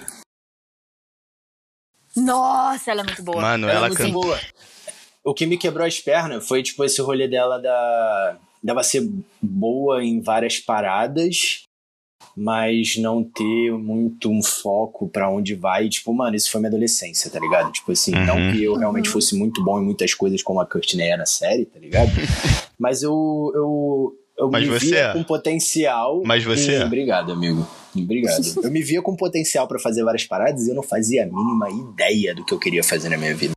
Nossa, 2.16 2.90
ela 2.90 3.02
é 3.02 3.04
muito 3.04 3.22
boa. 3.22 3.40
Mano, 3.40 3.68
Ela 3.68 3.76
ela 3.78 3.86
é 3.86 3.88
muito 3.88 3.98
canta. 4.02 4.12
boa. 4.12 4.40
O 5.24 5.34
que 5.34 5.44
me 5.46 5.56
quebrou 5.58 5.86
as 5.86 5.98
pernas 6.00 6.46
foi, 6.46 6.62
tipo, 6.62 6.84
esse 6.84 7.00
rolê 7.02 7.28
dela 7.28 7.58
da... 7.58 8.36
Dela 8.62 8.82
ser 8.82 9.08
boa 9.40 10.02
em 10.02 10.20
várias 10.20 10.58
paradas, 10.58 11.62
mas 12.36 12.96
não 12.96 13.22
ter 13.22 13.70
muito 13.72 14.30
um 14.30 14.42
foco 14.42 15.08
pra 15.08 15.30
onde 15.30 15.54
vai. 15.54 15.88
Tipo, 15.88 16.12
mano, 16.12 16.34
isso 16.36 16.50
foi 16.50 16.60
minha 16.60 16.68
adolescência, 16.70 17.30
tá 17.30 17.38
ligado? 17.38 17.70
Tipo 17.72 17.92
assim, 17.92 18.14
Uhum. 18.14 18.24
não 18.26 18.52
que 18.52 18.62
eu 18.64 18.74
realmente 18.76 19.06
Uhum. 19.08 19.12
fosse 19.12 19.36
muito 19.36 19.62
bom 19.62 19.80
em 19.80 19.84
muitas 19.84 20.14
coisas 20.14 20.42
como 20.42 20.60
a 20.60 20.66
Courtney 20.66 21.08
é 21.10 21.16
na 21.16 21.26
série, 21.26 21.64
tá 21.66 21.78
ligado? 21.78 22.10
mas 22.78 23.02
eu... 23.02 23.52
eu 23.54 24.12
eu 24.38 24.50
Mas 24.50 24.64
me 24.68 24.78
você 24.78 24.86
via 24.86 24.98
é. 24.98 25.12
com 25.14 25.22
potencial. 25.24 26.22
Mas 26.26 26.44
você 26.44 26.76
Sim, 26.76 26.82
é. 26.82 26.84
Obrigado, 26.84 27.32
amigo. 27.32 27.66
Obrigado. 28.04 28.42
eu 28.62 28.70
me 28.70 28.82
via 28.82 29.02
com 29.02 29.16
potencial 29.16 29.66
pra 29.66 29.78
fazer 29.78 30.04
várias 30.04 30.24
paradas 30.24 30.66
e 30.66 30.70
eu 30.70 30.74
não 30.74 30.82
fazia 30.82 31.24
a 31.24 31.26
mínima 31.26 31.70
ideia 31.70 32.34
do 32.34 32.44
que 32.44 32.52
eu 32.52 32.58
queria 32.58 32.82
fazer 32.84 33.08
na 33.08 33.16
minha 33.16 33.34
vida. 33.34 33.54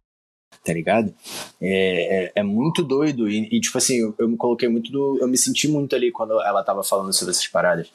Tá 0.66 0.74
ligado? 0.74 1.14
É, 1.62 2.26
é, 2.26 2.32
é 2.36 2.44
muito 2.44 2.84
doido. 2.84 3.30
E, 3.30 3.48
e, 3.52 3.60
tipo 3.62 3.78
assim, 3.78 4.00
eu, 4.00 4.14
eu 4.20 4.28
me 4.28 4.38
coloquei 4.38 4.68
muito 4.68 4.92
do. 4.92 5.18
Eu 5.20 5.28
me 5.28 5.38
senti 5.38 5.68
muito 5.68 5.96
ali 5.96 6.12
quando 6.12 6.34
ela 6.42 6.64
tava 6.64 6.84
falando 6.84 7.14
sobre 7.14 7.32
essas 7.32 7.48
paradas. 7.48 7.88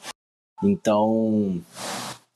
Então. 0.63 1.61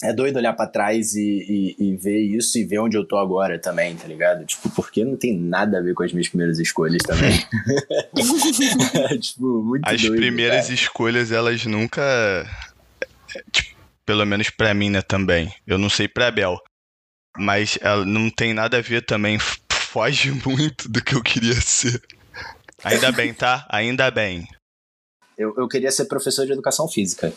É 0.01 0.13
doido 0.13 0.37
olhar 0.37 0.53
pra 0.53 0.65
trás 0.65 1.13
e, 1.13 1.75
e, 1.77 1.89
e 1.89 1.97
ver 1.97 2.21
isso 2.21 2.57
e 2.57 2.63
ver 2.63 2.79
onde 2.79 2.95
eu 2.95 3.05
tô 3.05 3.17
agora 3.17 3.59
também, 3.59 3.97
tá 3.97 4.07
ligado? 4.07 4.45
Tipo, 4.45 4.69
porque 4.69 5.03
não 5.03 5.17
tem 5.17 5.37
nada 5.37 5.79
a 5.79 5.81
ver 5.81 5.93
com 5.93 6.03
as 6.03 6.13
minhas 6.13 6.29
primeiras 6.29 6.57
escolhas 6.57 7.01
também. 7.03 7.33
É, 8.93 9.17
tipo, 9.19 9.61
muito 9.61 9.85
As 9.85 10.01
doido, 10.01 10.15
primeiras 10.15 10.61
cara. 10.67 10.73
escolhas, 10.73 11.31
elas 11.33 11.65
nunca. 11.65 12.01
tipo, 13.51 13.68
pelo 14.09 14.25
menos 14.25 14.49
pra 14.49 14.73
mim, 14.73 14.89
né, 14.89 15.03
também. 15.03 15.53
Eu 15.67 15.77
não 15.77 15.87
sei 15.87 16.07
pra 16.07 16.31
Bel. 16.31 16.57
Mas 17.37 17.77
ela 17.79 18.03
não 18.03 18.27
tem 18.27 18.55
nada 18.55 18.79
a 18.79 18.81
ver 18.81 19.05
também. 19.05 19.37
Foge 19.71 20.31
muito 20.43 20.89
do 20.89 20.99
que 20.99 21.13
eu 21.13 21.21
queria 21.21 21.53
ser. 21.61 22.01
Ainda 22.83 23.11
bem, 23.11 23.35
tá? 23.35 23.67
Ainda 23.69 24.09
bem. 24.09 24.47
Eu, 25.37 25.53
eu 25.55 25.67
queria 25.67 25.91
ser 25.91 26.05
professor 26.05 26.43
de 26.47 26.53
educação 26.53 26.87
física. 26.87 27.31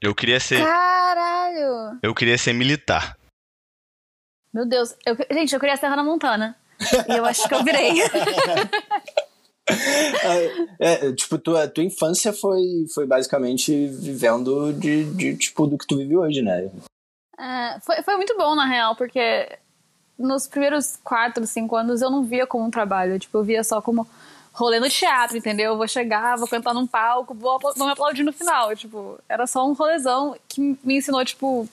Eu 0.00 0.14
queria 0.14 0.40
ser. 0.40 0.64
Caralho! 0.64 1.98
Eu 2.02 2.14
queria 2.14 2.38
ser 2.38 2.54
militar. 2.54 3.14
Meu 4.50 4.66
Deus. 4.66 4.96
Eu, 5.04 5.14
gente, 5.30 5.52
eu 5.52 5.60
queria 5.60 5.76
ser 5.76 5.88
Hannah 5.88 6.02
Montana. 6.02 6.56
E 7.06 7.18
eu 7.18 7.24
acho 7.26 7.46
que 7.46 7.54
eu 7.54 7.62
virei. 7.62 7.92
É, 10.80 11.08
é, 11.08 11.12
tipo, 11.12 11.38
tua, 11.38 11.66
tua 11.68 11.84
infância 11.84 12.32
foi, 12.32 12.86
foi 12.94 13.06
basicamente 13.06 13.88
vivendo 13.88 14.72
de, 14.72 15.04
de, 15.04 15.36
tipo, 15.36 15.66
do 15.66 15.76
que 15.76 15.86
tu 15.86 15.96
vive 15.96 16.16
hoje, 16.16 16.42
né? 16.42 16.70
É, 17.38 17.80
foi, 17.80 18.02
foi 18.02 18.16
muito 18.16 18.36
bom, 18.36 18.54
na 18.54 18.64
real, 18.64 18.94
porque 18.94 19.58
nos 20.18 20.46
primeiros 20.46 20.98
quatro, 21.02 21.46
cinco 21.46 21.76
anos 21.76 22.02
eu 22.02 22.10
não 22.10 22.24
via 22.24 22.46
como 22.46 22.64
um 22.64 22.70
trabalho. 22.70 23.18
Tipo, 23.18 23.38
eu 23.38 23.44
via 23.44 23.64
só 23.64 23.80
como 23.80 24.06
rolê 24.52 24.80
no 24.80 24.88
teatro, 24.88 25.36
entendeu? 25.36 25.72
Eu 25.72 25.76
vou 25.76 25.86
chegar, 25.86 26.36
vou 26.36 26.48
cantar 26.48 26.74
num 26.74 26.86
palco, 26.86 27.34
vou, 27.34 27.58
vou 27.60 27.86
me 27.86 27.92
aplaudir 27.92 28.24
no 28.24 28.32
final. 28.32 28.74
Tipo, 28.74 29.18
era 29.28 29.46
só 29.46 29.66
um 29.66 29.72
rolezão 29.72 30.36
que 30.48 30.76
me 30.82 30.96
ensinou, 30.96 31.24
tipo, 31.24 31.68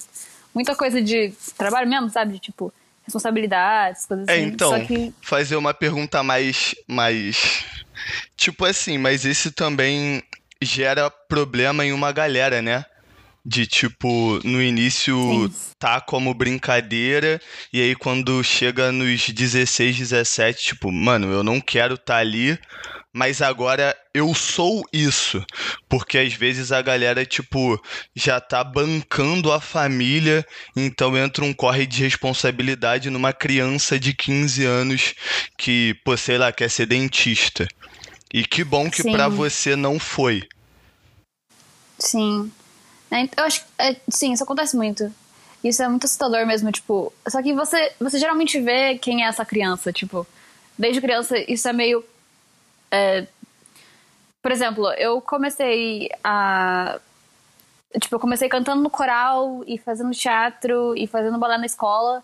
muita 0.53 0.75
coisa 0.75 1.01
de 1.01 1.33
trabalho 1.57 1.89
mesmo, 1.89 2.09
sabe? 2.09 2.33
De, 2.33 2.39
tipo, 2.39 2.71
responsabilidades, 3.03 4.05
coisas 4.05 4.27
É, 4.27 4.33
assim. 4.33 4.43
então, 4.43 4.69
Só 4.69 4.79
que 4.85 5.13
fazer 5.21 5.55
uma 5.55 5.73
pergunta 5.73 6.21
mais. 6.21 6.75
mais. 6.87 7.84
Tipo 8.37 8.65
assim, 8.65 8.97
mas 8.97 9.25
esse 9.25 9.51
também 9.51 10.23
gera 10.61 11.09
problema 11.09 11.85
em 11.85 11.91
uma 11.91 12.11
galera, 12.11 12.61
né? 12.61 12.85
De 13.45 13.67
tipo, 13.67 14.39
no 14.43 14.61
início 14.61 15.15
Sim. 15.15 15.73
tá 15.77 16.01
como 16.01 16.33
brincadeira, 16.33 17.39
e 17.71 17.79
aí 17.79 17.95
quando 17.95 18.43
chega 18.43 18.91
nos 18.91 19.29
16, 19.29 19.97
17, 19.97 20.63
tipo, 20.63 20.91
mano, 20.91 21.31
eu 21.31 21.43
não 21.43 21.61
quero 21.61 21.95
tá 21.95 22.17
ali, 22.17 22.57
mas 23.15 23.41
agora 23.41 23.95
eu 24.13 24.33
sou 24.33 24.83
isso. 24.91 25.41
Porque 25.87 26.17
às 26.17 26.33
vezes 26.33 26.73
a 26.73 26.81
galera, 26.81 27.25
tipo, 27.25 27.81
já 28.13 28.41
tá 28.41 28.61
bancando 28.61 29.53
a 29.53 29.61
família, 29.61 30.45
então 30.75 31.17
entra 31.17 31.45
um 31.45 31.53
corre 31.53 31.85
de 31.85 32.03
responsabilidade 32.03 33.09
numa 33.09 33.31
criança 33.31 33.97
de 33.97 34.13
15 34.13 34.65
anos 34.65 35.13
que, 35.57 35.95
pô, 36.03 36.17
sei 36.17 36.37
lá, 36.37 36.51
quer 36.51 36.69
ser 36.69 36.87
dentista. 36.87 37.65
E 38.35 38.43
que 38.43 38.65
bom 38.65 38.91
que 38.91 39.01
pra 39.01 39.29
você 39.29 39.77
não 39.77 39.97
foi. 39.97 40.45
Sim. 41.97 42.51
É, 43.09 43.23
eu 43.23 43.45
acho 43.45 43.61
que, 43.61 43.67
é, 43.77 43.95
sim, 44.09 44.33
isso 44.33 44.43
acontece 44.43 44.75
muito. 44.75 45.09
Isso 45.63 45.81
é 45.81 45.87
muito 45.87 46.03
assustador 46.03 46.45
mesmo, 46.45 46.69
tipo. 46.69 47.13
Só 47.29 47.41
que 47.41 47.53
você, 47.53 47.93
você 47.97 48.19
geralmente 48.19 48.59
vê 48.59 48.97
quem 48.97 49.23
é 49.23 49.29
essa 49.29 49.45
criança, 49.45 49.93
tipo. 49.93 50.27
Desde 50.77 50.99
criança, 50.99 51.37
isso 51.49 51.65
é 51.69 51.71
meio. 51.71 52.03
é, 52.91 53.25
por 54.41 54.51
exemplo, 54.51 54.91
eu 54.95 55.21
comecei 55.21 56.09
a. 56.21 56.99
Tipo, 58.01 58.15
eu 58.15 58.19
comecei 58.19 58.49
cantando 58.49 58.83
no 58.83 58.89
coral 58.89 59.63
e 59.65 59.77
fazendo 59.77 60.11
teatro 60.11 60.93
e 60.97 61.07
fazendo 61.07 61.39
balé 61.39 61.57
na 61.57 61.67
escola. 61.67 62.21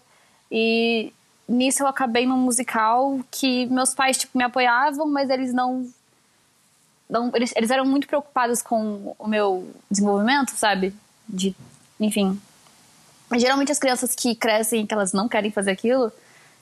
E 0.52 1.14
nisso 1.48 1.84
eu 1.84 1.88
acabei 1.88 2.26
num 2.26 2.36
musical 2.36 3.18
que 3.32 3.66
meus 3.68 3.94
pais, 3.96 4.18
tipo, 4.18 4.38
me 4.38 4.44
apoiavam, 4.44 5.08
mas 5.08 5.30
eles 5.30 5.54
não 5.54 5.90
não, 7.12 7.30
eles, 7.36 7.54
eles 7.58 7.70
eram 7.70 7.86
muito 7.86 8.08
preocupados 8.08 8.62
com 8.62 9.14
o 9.20 9.28
meu 9.28 9.70
desenvolvimento, 9.90 10.52
sabe? 10.52 10.96
De, 11.28 11.54
enfim. 12.00 12.42
Geralmente 13.36 13.72
as 13.72 13.78
crianças 13.78 14.16
que 14.16 14.34
crescem 14.34 14.88
que 14.88 14.94
elas 14.94 15.12
não 15.12 15.28
querem 15.28 15.52
fazer 15.52 15.72
aquilo, 15.72 16.12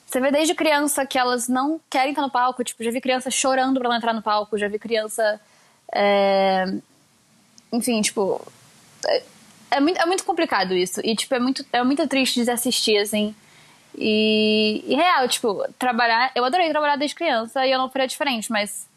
você 0.08 0.20
vê 0.20 0.32
desde 0.32 0.56
criança 0.56 1.06
que 1.06 1.20
elas 1.20 1.48
não 1.48 1.80
querem 1.88 2.10
estar 2.10 2.24
no 2.24 2.32
palco. 2.32 2.64
Tipo, 2.64 2.84
já 2.84 2.90
vi 2.90 3.00
criança 3.00 3.30
chorando 3.30 3.80
pra 3.80 3.90
não 3.90 3.96
entrar 3.96 4.12
no 4.12 4.24
palco, 4.24 4.58
já 4.58 4.68
vi 4.68 4.80
criança. 4.80 5.40
é, 5.94 6.66
Enfim, 7.72 8.02
tipo. 8.02 8.42
É, 9.08 9.24
é 9.72 9.80
muito, 9.80 10.02
é 10.02 10.06
muito 10.08 10.26
complicado 10.26 10.74
isso. 10.74 11.00
E, 11.04 11.16
tipo, 11.16 11.36
é 11.36 11.40
muito, 11.40 11.64
é 11.72 11.84
muito 11.84 12.08
triste 12.08 12.44
de 12.44 12.50
assistir, 12.50 12.98
assim. 12.98 13.36
E, 13.96 14.84
e 14.88 14.96
real, 14.96 15.28
tipo, 15.28 15.64
trabalhar. 15.78 16.32
Eu 16.36 16.44
adorei 16.44 16.72
trabalhar 16.72 16.96
desde 16.96 17.16
criança 17.16 17.68
e 17.68 17.72
eu 17.72 17.78
não 17.78 17.90
faria 17.90 18.08
diferente, 18.08 18.52
mas 18.52 18.89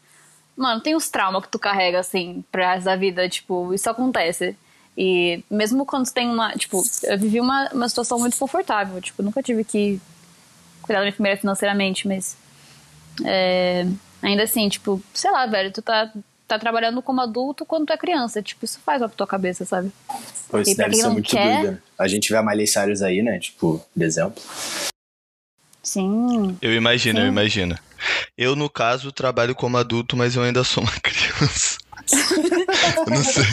Mano, 0.55 0.81
tem 0.81 0.95
uns 0.95 1.09
traumas 1.09 1.41
que 1.43 1.49
tu 1.49 1.57
carrega, 1.57 1.99
assim, 1.99 2.43
pra 2.51 2.73
resto 2.73 2.85
da 2.85 2.95
vida, 2.95 3.27
tipo, 3.27 3.73
isso 3.73 3.89
acontece. 3.89 4.55
E 4.95 5.43
mesmo 5.49 5.85
quando 5.85 6.11
tem 6.11 6.29
uma. 6.29 6.51
Tipo, 6.53 6.83
eu 7.03 7.17
vivi 7.17 7.39
uma, 7.41 7.69
uma 7.73 7.89
situação 7.89 8.19
muito 8.19 8.37
confortável. 8.37 9.01
Tipo, 9.01 9.23
nunca 9.23 9.41
tive 9.41 9.63
que 9.63 9.99
cuidar 10.83 10.99
da 10.99 11.05
minha 11.05 11.15
família 11.15 11.37
financeiramente, 11.37 12.07
mas. 12.07 12.37
É, 13.25 13.85
ainda 14.21 14.43
assim, 14.43 14.69
tipo, 14.69 15.01
sei 15.13 15.31
lá, 15.31 15.45
velho, 15.47 15.71
tu 15.71 15.81
tá, 15.81 16.11
tá 16.47 16.59
trabalhando 16.59 17.01
como 17.01 17.21
adulto 17.21 17.65
quando 17.65 17.87
tu 17.87 17.93
é 17.93 17.97
criança. 17.97 18.41
Tipo, 18.43 18.65
isso 18.65 18.79
faz 18.85 19.01
uma 19.01 19.09
tua 19.09 19.25
cabeça, 19.25 19.65
sabe? 19.65 19.91
Pois 20.49 20.67
E 20.67 20.75
pra 20.75 20.85
deve 20.85 20.91
quem 20.95 21.01
ser 21.01 21.07
não 21.07 21.13
muito 21.13 21.29
quer- 21.31 21.61
doido. 21.63 21.81
A 21.97 22.07
gente 22.07 22.29
vê 22.29 22.37
a 22.37 22.43
Miley 22.43 22.67
Cyrus 22.67 23.01
aí, 23.01 23.23
né? 23.23 23.39
Tipo, 23.39 23.83
de 23.95 24.05
exemplo. 24.05 24.41
Sim. 25.81 26.57
Eu 26.61 26.73
imagino, 26.73 27.19
eu 27.19 27.23
Sim. 27.23 27.29
imagino. 27.29 27.77
Eu, 28.37 28.55
no 28.55 28.69
caso, 28.69 29.11
trabalho 29.11 29.53
como 29.53 29.77
adulto, 29.77 30.17
mas 30.17 30.35
eu 30.35 30.41
ainda 30.41 30.63
sou 30.63 30.83
uma 30.83 30.93
criança. 31.01 31.77
eu, 32.97 33.05
não 33.09 33.23
sei, 33.23 33.43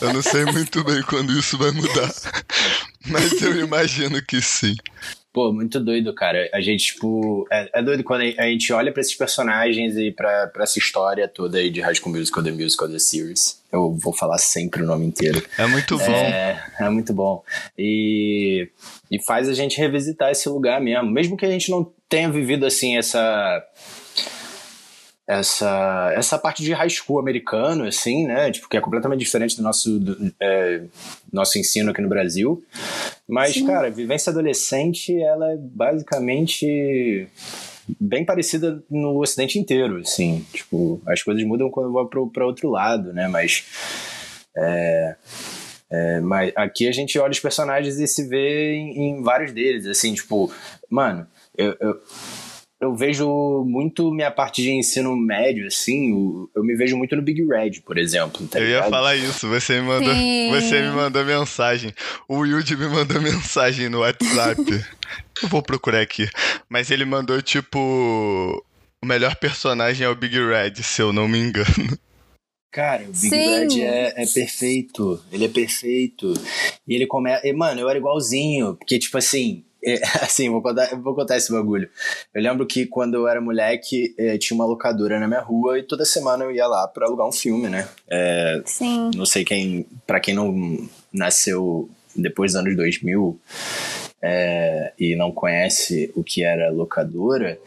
eu 0.00 0.12
não 0.12 0.22
sei 0.22 0.44
muito 0.44 0.84
bem 0.84 1.02
quando 1.02 1.32
isso 1.32 1.56
vai 1.56 1.70
mudar. 1.70 2.12
Mas 3.08 3.40
eu 3.40 3.56
imagino 3.56 4.20
que 4.20 4.42
sim. 4.42 4.74
Pô, 5.32 5.52
muito 5.52 5.78
doido, 5.78 6.14
cara. 6.14 6.48
A 6.52 6.62
gente, 6.62 6.94
tipo. 6.94 7.46
É, 7.52 7.78
é 7.78 7.82
doido 7.82 8.02
quando 8.02 8.22
a 8.22 8.46
gente 8.46 8.72
olha 8.72 8.90
pra 8.90 9.02
esses 9.02 9.14
personagens 9.14 9.94
e 9.96 10.10
pra, 10.10 10.46
pra 10.46 10.64
essa 10.64 10.78
história 10.78 11.28
toda 11.28 11.58
aí 11.58 11.70
de 11.70 11.80
High 11.80 11.94
School 11.94 12.16
Musical, 12.16 12.42
The 12.42 12.52
Musical, 12.52 12.88
The 12.88 12.98
Series. 12.98 13.62
Eu 13.70 13.92
vou 13.92 14.14
falar 14.14 14.38
sempre 14.38 14.82
o 14.82 14.86
nome 14.86 15.04
inteiro. 15.04 15.42
É 15.58 15.66
muito 15.66 15.98
bom. 15.98 16.04
É, 16.04 16.64
é 16.80 16.88
muito 16.88 17.12
bom. 17.12 17.44
E, 17.78 18.70
e 19.10 19.22
faz 19.22 19.48
a 19.48 19.52
gente 19.52 19.76
revisitar 19.76 20.30
esse 20.30 20.48
lugar 20.48 20.80
mesmo. 20.80 21.10
Mesmo 21.10 21.36
que 21.36 21.44
a 21.44 21.50
gente 21.50 21.70
não 21.70 21.92
tenha 22.08 22.30
vivido, 22.30 22.64
assim, 22.64 22.96
essa. 22.96 23.62
Essa, 25.28 26.12
essa 26.14 26.38
parte 26.38 26.62
de 26.62 26.72
high 26.72 26.88
school 26.88 27.18
americano, 27.18 27.84
assim, 27.84 28.26
né? 28.26 28.50
Tipo, 28.50 28.68
que 28.68 28.76
é 28.76 28.80
completamente 28.80 29.20
diferente 29.20 29.56
do 29.56 29.62
nosso, 29.62 29.98
do, 29.98 30.32
é, 30.40 30.82
nosso 31.32 31.58
ensino 31.58 31.90
aqui 31.90 32.00
no 32.00 32.08
Brasil. 32.08 32.62
Mas, 33.28 33.60
cara, 33.62 33.88
a 33.88 33.90
vivência 33.90 34.30
adolescente, 34.30 35.20
ela 35.20 35.50
é 35.52 35.56
basicamente 35.56 37.26
bem 38.00 38.24
parecida 38.24 38.82
no 38.88 39.20
ocidente 39.20 39.58
inteiro, 39.58 39.98
assim. 39.98 40.46
Tipo, 40.52 41.02
as 41.06 41.22
coisas 41.22 41.44
mudam 41.44 41.70
quando 41.70 41.92
vai 41.92 42.04
pro, 42.06 42.30
pra 42.30 42.46
outro 42.46 42.70
lado, 42.70 43.12
né? 43.12 43.26
Mas 43.26 43.64
é, 44.56 46.20
mas 46.20 46.52
aqui 46.56 46.88
a 46.88 46.92
gente 46.92 47.18
olha 47.18 47.30
os 47.30 47.40
personagens 47.40 47.98
e 47.98 48.06
se 48.06 48.26
vê 48.26 48.74
em, 48.74 49.10
em 49.10 49.22
vários 49.22 49.52
deles, 49.52 49.86
assim, 49.86 50.14
tipo, 50.14 50.52
mano, 50.90 51.26
eu, 51.56 51.76
eu, 51.80 52.00
eu 52.80 52.94
vejo 52.94 53.64
muito 53.66 54.12
minha 54.12 54.30
parte 54.30 54.62
de 54.62 54.70
ensino 54.70 55.16
médio, 55.16 55.66
assim, 55.66 56.48
eu 56.54 56.62
me 56.62 56.76
vejo 56.76 56.96
muito 56.96 57.16
no 57.16 57.22
Big 57.22 57.42
Red, 57.46 57.80
por 57.80 57.96
exemplo, 57.96 58.46
tá 58.46 58.60
Eu 58.60 58.68
ia 58.68 58.82
falar 58.84 59.16
isso, 59.16 59.48
você 59.48 59.80
me 59.80 59.86
mandou, 59.86 60.12
Sim. 60.14 60.50
você 60.50 60.82
me 60.82 60.90
mandou 60.90 61.24
mensagem. 61.24 61.92
O 62.28 62.38
Wilde 62.38 62.76
me 62.76 62.88
mandou 62.88 63.20
mensagem 63.22 63.88
no 63.88 64.00
WhatsApp. 64.00 64.62
Eu 65.42 65.48
vou 65.48 65.62
procurar 65.62 66.00
aqui. 66.00 66.28
Mas 66.68 66.90
ele 66.90 67.04
mandou 67.04 67.40
tipo. 67.40 68.62
O 69.02 69.06
melhor 69.06 69.36
personagem 69.36 70.06
é 70.06 70.08
o 70.08 70.16
Big 70.16 70.34
Red, 70.34 70.82
se 70.82 71.00
eu 71.00 71.12
não 71.12 71.28
me 71.28 71.38
engano. 71.38 71.98
Cara, 72.72 73.04
o 73.04 73.06
Big 73.06 73.16
Sim. 73.16 73.28
Red 73.28 73.82
é, 73.82 74.22
é 74.22 74.26
perfeito, 74.26 75.22
ele 75.32 75.44
é 75.44 75.48
perfeito, 75.48 76.34
e 76.86 76.94
ele 76.94 77.06
começa, 77.06 77.42
mano, 77.54 77.80
eu 77.80 77.88
era 77.88 77.98
igualzinho, 77.98 78.74
porque, 78.74 78.98
tipo 78.98 79.16
assim, 79.16 79.64
assim, 80.20 80.50
vou 80.50 80.62
contar, 80.62 80.94
vou 80.96 81.14
contar 81.14 81.36
esse 81.36 81.52
bagulho. 81.52 81.88
Eu 82.34 82.42
lembro 82.42 82.66
que 82.66 82.86
quando 82.86 83.14
eu 83.14 83.28
era 83.28 83.40
moleque, 83.40 84.14
eh, 84.18 84.36
tinha 84.38 84.54
uma 84.56 84.66
locadora 84.66 85.20
na 85.20 85.28
minha 85.28 85.40
rua 85.40 85.78
e 85.78 85.82
toda 85.82 86.04
semana 86.04 86.44
eu 86.44 86.52
ia 86.52 86.66
lá 86.66 86.88
pra 86.88 87.06
alugar 87.06 87.26
um 87.26 87.32
filme, 87.32 87.68
né? 87.68 87.88
É, 88.08 88.62
Sim. 88.64 89.10
não 89.14 89.26
sei 89.26 89.44
quem, 89.44 89.86
pra 90.06 90.20
quem 90.20 90.34
não 90.34 90.88
nasceu 91.12 91.88
depois 92.14 92.52
dos 92.52 92.60
anos 92.60 92.76
2000 92.76 93.38
é, 94.22 94.92
e 94.98 95.14
não 95.14 95.30
conhece 95.30 96.10
o 96.14 96.24
que 96.24 96.42
era 96.42 96.70
locadora, 96.70 97.58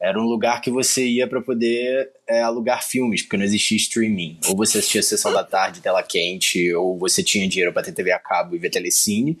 era 0.00 0.18
um 0.18 0.24
lugar 0.24 0.60
que 0.60 0.70
você 0.70 1.04
ia 1.04 1.26
pra 1.26 1.40
poder 1.40 2.10
é, 2.26 2.40
alugar 2.40 2.86
filmes, 2.86 3.22
porque 3.22 3.36
não 3.36 3.44
existia 3.44 3.76
streaming. 3.76 4.38
Ou 4.48 4.56
você 4.56 4.78
assistia 4.78 5.00
a 5.00 5.04
sessão 5.04 5.32
da 5.32 5.42
tarde, 5.42 5.80
tela 5.80 6.02
quente, 6.02 6.72
ou 6.74 6.96
você 6.96 7.22
tinha 7.22 7.48
dinheiro 7.48 7.72
pra 7.72 7.82
ter 7.82 7.92
TV 7.92 8.12
a 8.12 8.18
cabo 8.18 8.54
e 8.54 8.58
ver 8.58 8.70
telecine, 8.70 9.36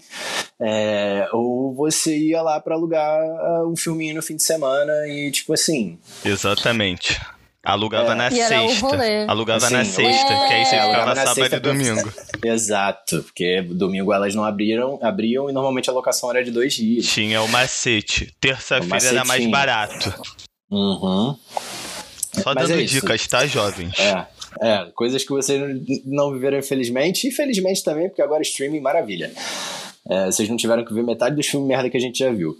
é, 0.60 1.28
ou 1.32 1.74
você 1.74 2.16
ia 2.16 2.42
lá 2.42 2.60
pra 2.60 2.74
alugar 2.74 3.20
ah, 3.20 3.64
um 3.66 3.76
filminho 3.76 4.16
no 4.16 4.22
fim 4.22 4.36
de 4.36 4.42
semana 4.42 4.92
e 5.06 5.30
tipo 5.30 5.52
assim, 5.52 5.98
Exatamente. 6.24 7.20
Alugava 7.72 8.12
É. 8.12 8.14
na 8.14 8.30
E 8.30 8.40
era 8.40 8.62
o 8.62 8.68
sexta. 8.68 8.86
rolê. 8.86 9.24
Alugava 9.26 9.70
na 9.70 9.84
sexta, 9.84 10.32
é. 10.32 10.48
que 10.48 10.54
aí 10.54 10.64
você 10.64 10.76
É, 10.76 10.86
ficava 10.86 11.14
sábado 11.14 11.34
sexta 11.34 11.56
e 11.56 11.60
domingo. 11.60 12.12
Exato, 12.44 13.22
porque 13.24 13.62
domingo 13.62 14.12
elas 14.12 14.34
não 14.34 14.42
abriram, 14.44 14.98
abriam 15.02 15.50
e 15.50 15.52
normalmente 15.52 15.90
a 15.90 15.92
locação 15.92 16.30
era 16.30 16.42
de 16.42 16.50
dois 16.50 16.72
dias. 16.74 17.06
Tinha 17.06 17.42
o 17.42 17.48
macete. 17.48 18.34
Terça-feira 18.40 19.04
era 19.06 19.24
mais 19.24 19.46
barato. 19.50 20.14
Uhum. 20.70 21.36
Só 22.42 22.52
Mas 22.54 22.68
dando 22.68 22.80
é 22.80 22.84
dicas, 22.84 23.26
tá, 23.26 23.46
jovens? 23.46 23.98
É, 23.98 24.26
é, 24.62 24.86
coisas 24.94 25.22
que 25.24 25.30
vocês 25.30 25.60
não 26.06 26.32
viveram 26.32 26.58
infelizmente, 26.58 27.28
e 27.28 27.30
felizmente 27.30 27.82
também, 27.84 28.08
porque 28.08 28.22
agora 28.22 28.42
streaming, 28.42 28.80
maravilha. 28.80 29.32
É, 30.08 30.26
vocês 30.26 30.48
não 30.48 30.56
tiveram 30.56 30.84
que 30.84 30.94
ver 30.94 31.02
metade 31.02 31.36
dos 31.36 31.46
filmes 31.46 31.68
merda 31.68 31.90
que 31.90 31.96
a 31.96 32.00
gente 32.00 32.18
já 32.18 32.32
viu. 32.32 32.56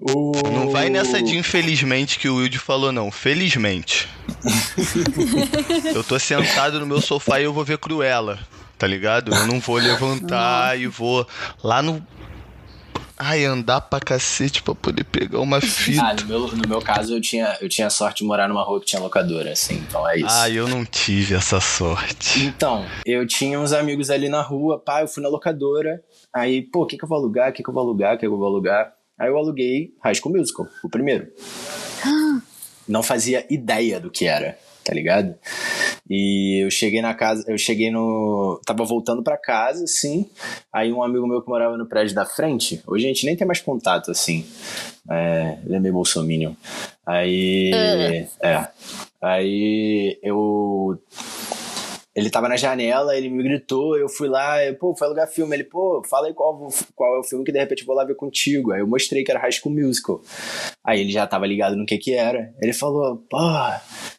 O... 0.00 0.30
Não 0.52 0.70
vai 0.70 0.88
nessa 0.88 1.20
de 1.20 1.36
infelizmente 1.36 2.20
que 2.20 2.28
o 2.28 2.36
Wilde 2.36 2.58
falou, 2.58 2.92
não. 2.92 3.10
Felizmente. 3.10 4.08
eu 5.92 6.04
tô 6.04 6.18
sentado 6.20 6.78
no 6.78 6.86
meu 6.86 7.00
sofá 7.00 7.40
e 7.40 7.44
eu 7.44 7.52
vou 7.52 7.64
ver 7.64 7.78
Cruella, 7.78 8.38
tá 8.78 8.86
ligado? 8.86 9.34
Eu 9.34 9.46
não 9.48 9.58
vou 9.58 9.76
levantar 9.76 10.78
e 10.78 10.86
vou 10.86 11.26
lá 11.64 11.82
no. 11.82 12.00
Ai, 13.20 13.44
andar 13.44 13.80
pra 13.80 13.98
cacete 13.98 14.62
pra 14.62 14.76
poder 14.76 15.02
pegar 15.02 15.40
uma 15.40 15.60
fita. 15.60 16.00
Ah, 16.00 16.14
no 16.14 16.26
meu, 16.26 16.46
no 16.46 16.68
meu 16.68 16.80
caso, 16.80 17.16
eu 17.16 17.20
tinha, 17.20 17.58
eu 17.60 17.68
tinha 17.68 17.90
sorte 17.90 18.18
de 18.18 18.24
morar 18.24 18.48
numa 18.48 18.62
rua 18.62 18.78
que 18.78 18.86
tinha 18.86 19.02
locadora, 19.02 19.50
assim, 19.50 19.74
então 19.88 20.08
é 20.08 20.18
isso. 20.18 20.28
Ai, 20.28 20.56
eu 20.56 20.68
não 20.68 20.84
tive 20.84 21.34
essa 21.34 21.60
sorte. 21.60 22.38
Então, 22.44 22.86
eu 23.04 23.26
tinha 23.26 23.58
uns 23.58 23.72
amigos 23.72 24.08
ali 24.08 24.28
na 24.28 24.40
rua, 24.40 24.78
pá, 24.78 25.00
eu 25.00 25.08
fui 25.08 25.20
na 25.20 25.28
locadora, 25.28 26.00
aí, 26.34 26.62
pô, 26.62 26.82
o 26.82 26.86
que 26.86 26.96
que 26.96 27.04
eu 27.04 27.08
vou 27.08 27.18
alugar, 27.18 27.50
o 27.50 27.52
que 27.52 27.62
que 27.62 27.68
eu 27.68 27.74
vou 27.74 27.82
alugar, 27.82 28.14
o 28.14 28.16
que 28.16 28.26
que 28.26 28.32
eu 28.32 28.38
vou 28.38 28.46
alugar? 28.46 28.92
Aí 29.18 29.28
eu 29.28 29.36
aluguei 29.36 29.94
High 30.02 30.14
School 30.14 30.36
Musical, 30.36 30.66
o 30.82 30.88
primeiro. 30.88 31.28
Não 32.86 33.02
fazia 33.02 33.44
ideia 33.50 34.00
do 34.00 34.10
que 34.10 34.26
era, 34.26 34.56
tá 34.82 34.94
ligado? 34.94 35.34
E 36.08 36.64
eu 36.64 36.70
cheguei 36.70 37.02
na 37.02 37.12
casa, 37.12 37.44
eu 37.46 37.58
cheguei 37.58 37.90
no. 37.90 38.60
Tava 38.64 38.84
voltando 38.84 39.22
pra 39.22 39.36
casa, 39.36 39.84
assim. 39.84 40.30
Aí 40.72 40.90
um 40.90 41.02
amigo 41.02 41.26
meu 41.26 41.42
que 41.42 41.48
morava 41.48 41.76
no 41.76 41.86
prédio 41.86 42.14
da 42.14 42.24
frente, 42.24 42.80
hoje 42.86 43.04
a 43.04 43.08
gente 43.08 43.26
nem 43.26 43.36
tem 43.36 43.46
mais 43.46 43.60
contato, 43.60 44.10
assim. 44.10 44.46
É, 45.10 45.58
ele 45.66 45.76
é 45.76 45.80
meio 45.80 45.92
bolsominion. 45.92 46.54
Aí. 47.04 47.70
É. 48.40 48.68
Aí 49.20 50.18
eu. 50.22 50.98
Ele 52.14 52.30
tava 52.30 52.48
na 52.48 52.56
janela, 52.56 53.16
ele 53.16 53.28
me 53.28 53.42
gritou, 53.42 53.96
eu 53.96 54.08
fui 54.08 54.28
lá, 54.28 54.64
eu, 54.64 54.74
pô, 54.74 54.94
foi 54.96 55.06
alugar 55.06 55.28
filme. 55.28 55.54
Ele, 55.54 55.64
pô, 55.64 56.02
fala 56.08 56.26
aí 56.26 56.34
qual, 56.34 56.68
qual 56.94 57.16
é 57.16 57.20
o 57.20 57.24
filme 57.24 57.44
que 57.44 57.52
de 57.52 57.58
repente 57.58 57.82
eu 57.82 57.86
vou 57.86 57.94
lá 57.94 58.04
ver 58.04 58.16
contigo. 58.16 58.72
Aí 58.72 58.80
eu 58.80 58.86
mostrei 58.86 59.22
que 59.22 59.30
era 59.30 59.40
High 59.40 59.52
School 59.52 59.74
Musical. 59.74 60.20
Aí 60.84 61.00
ele 61.00 61.12
já 61.12 61.26
tava 61.26 61.46
ligado 61.46 61.76
no 61.76 61.86
que 61.86 61.96
que 61.98 62.14
era. 62.14 62.52
Ele 62.60 62.72
falou, 62.72 63.24
pô, 63.30 63.38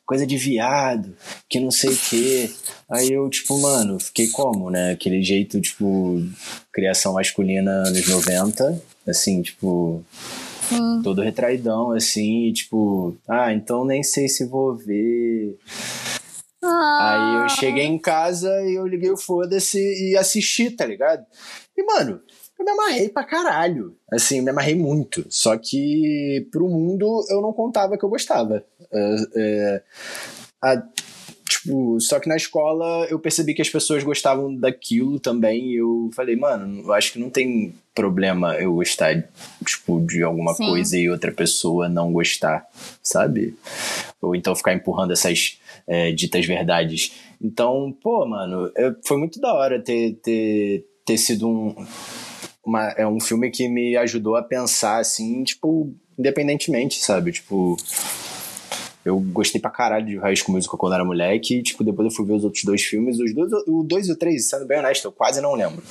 coisa 0.06 0.26
de 0.26 0.38
viado, 0.38 1.16
que 1.50 1.60
não 1.60 1.72
sei 1.72 1.90
o 1.90 1.98
que. 1.98 2.56
Aí 2.90 3.12
eu, 3.12 3.30
tipo, 3.30 3.60
mano, 3.60 4.00
fiquei 4.00 4.28
como, 4.30 4.70
né? 4.70 4.92
Aquele 4.92 5.22
jeito, 5.22 5.60
tipo, 5.60 6.22
criação 6.72 7.14
masculina 7.14 7.72
anos 7.86 8.08
90, 8.08 8.82
assim, 9.08 9.42
tipo, 9.42 10.04
Sim. 10.70 11.02
todo 11.04 11.22
retraidão, 11.22 11.92
assim, 11.92 12.52
tipo, 12.54 13.16
ah, 13.28 13.54
então 13.54 13.84
nem 13.84 14.04
sei 14.04 14.28
se 14.28 14.46
vou 14.46 14.76
ver. 14.76 15.58
Aí 16.62 17.36
Ah, 17.38 17.44
eu 17.44 17.50
cheguei 17.50 17.86
em 17.86 17.98
casa 17.98 18.50
e 18.64 18.76
eu 18.76 18.86
liguei 18.86 19.10
o 19.10 19.18
foda-se 19.18 19.80
e 19.80 20.18
assisti, 20.18 20.70
tá 20.72 20.86
ligado? 20.86 21.26
E, 21.78 21.84
mano, 21.84 22.20
eu 22.58 22.66
me 22.66 22.72
amarrei 22.72 23.08
pra 23.10 23.24
caralho. 23.24 23.96
Assim, 24.12 24.40
eu 24.40 24.44
me 24.44 24.50
amarrei 24.50 24.76
muito. 24.76 25.26
Só 25.30 25.58
que 25.58 26.46
pro 26.52 26.68
mundo 26.68 27.26
eu 27.30 27.42
não 27.42 27.54
contava 27.54 27.98
que 27.98 28.04
eu 28.04 28.10
gostava. 28.10 28.64
É, 28.92 29.16
é, 29.36 29.84
a- 30.62 30.84
tipo, 31.48 32.00
só 32.02 32.20
que 32.20 32.28
na 32.30 32.36
escola 32.36 33.08
eu 33.10 33.18
percebi 33.20 33.54
que 33.54 33.62
as 33.62 33.70
pessoas 33.70 34.04
gostavam 34.04 34.54
daquilo 34.54 35.18
também. 35.20 35.72
E 35.72 35.76
eu 35.78 36.10
falei, 36.14 36.36
mano, 36.36 36.82
eu 36.84 36.94
acho 36.94 37.14
que 37.14 37.20
não 37.20 37.30
tem 37.30 37.74
problema 37.96 38.56
eu 38.56 38.74
gostar, 38.76 39.24
tipo, 39.66 40.00
de 40.06 40.24
alguma 40.24 40.54
Sim. 40.54 40.66
coisa 40.66 40.98
e 40.98 41.10
outra 41.10 41.32
pessoa 41.32 41.88
não 41.90 42.12
gostar, 42.14 42.66
sabe? 43.02 43.58
Ou 44.22 44.36
então 44.36 44.54
ficar 44.56 44.74
empurrando 44.74 45.12
essas 45.12 45.58
é, 45.90 46.12
ditas 46.12 46.46
verdades. 46.46 47.12
Então, 47.42 47.92
pô, 48.02 48.26
mano, 48.26 48.72
foi 49.04 49.18
muito 49.18 49.42
da 49.42 49.54
hora 49.54 49.84
ter, 49.84 50.14
ter, 50.22 50.86
ter 51.04 51.18
sido 51.18 51.50
um, 51.50 51.76
uma, 52.64 52.90
é 52.92 53.08
um 53.08 53.20
filme 53.20 53.50
que 53.50 53.68
me 53.68 53.98
ajudou 53.98 54.36
a 54.36 54.44
pensar, 54.44 55.00
assim, 55.00 55.44
tipo, 55.44 55.92
independentemente, 56.18 57.04
sabe? 57.04 57.32
Tipo, 57.32 57.76
eu 59.04 59.20
gostei 59.20 59.60
pra 59.60 59.72
caralho 59.72 60.06
de 60.06 60.18
High 60.18 60.36
School 60.36 60.56
Musical 60.56 60.78
quando 60.78 60.94
era 60.94 61.04
moleque. 61.04 61.58
E, 61.58 61.64
tipo, 61.64 61.84
depois 61.84 62.06
eu 62.06 62.16
fui 62.16 62.26
ver 62.26 62.34
os 62.34 62.44
outros 62.44 62.64
dois 62.64 62.84
filmes. 62.84 63.20
Os 63.20 63.34
dois, 63.34 63.52
o 63.68 63.84
dois 63.84 64.08
e 64.08 64.12
o 64.12 64.16
três, 64.18 64.48
sendo 64.48 64.68
bem 64.68 64.78
honesto, 64.78 65.06
eu 65.06 65.12
quase 65.12 65.42
não 65.42 65.56
lembro. 65.56 65.82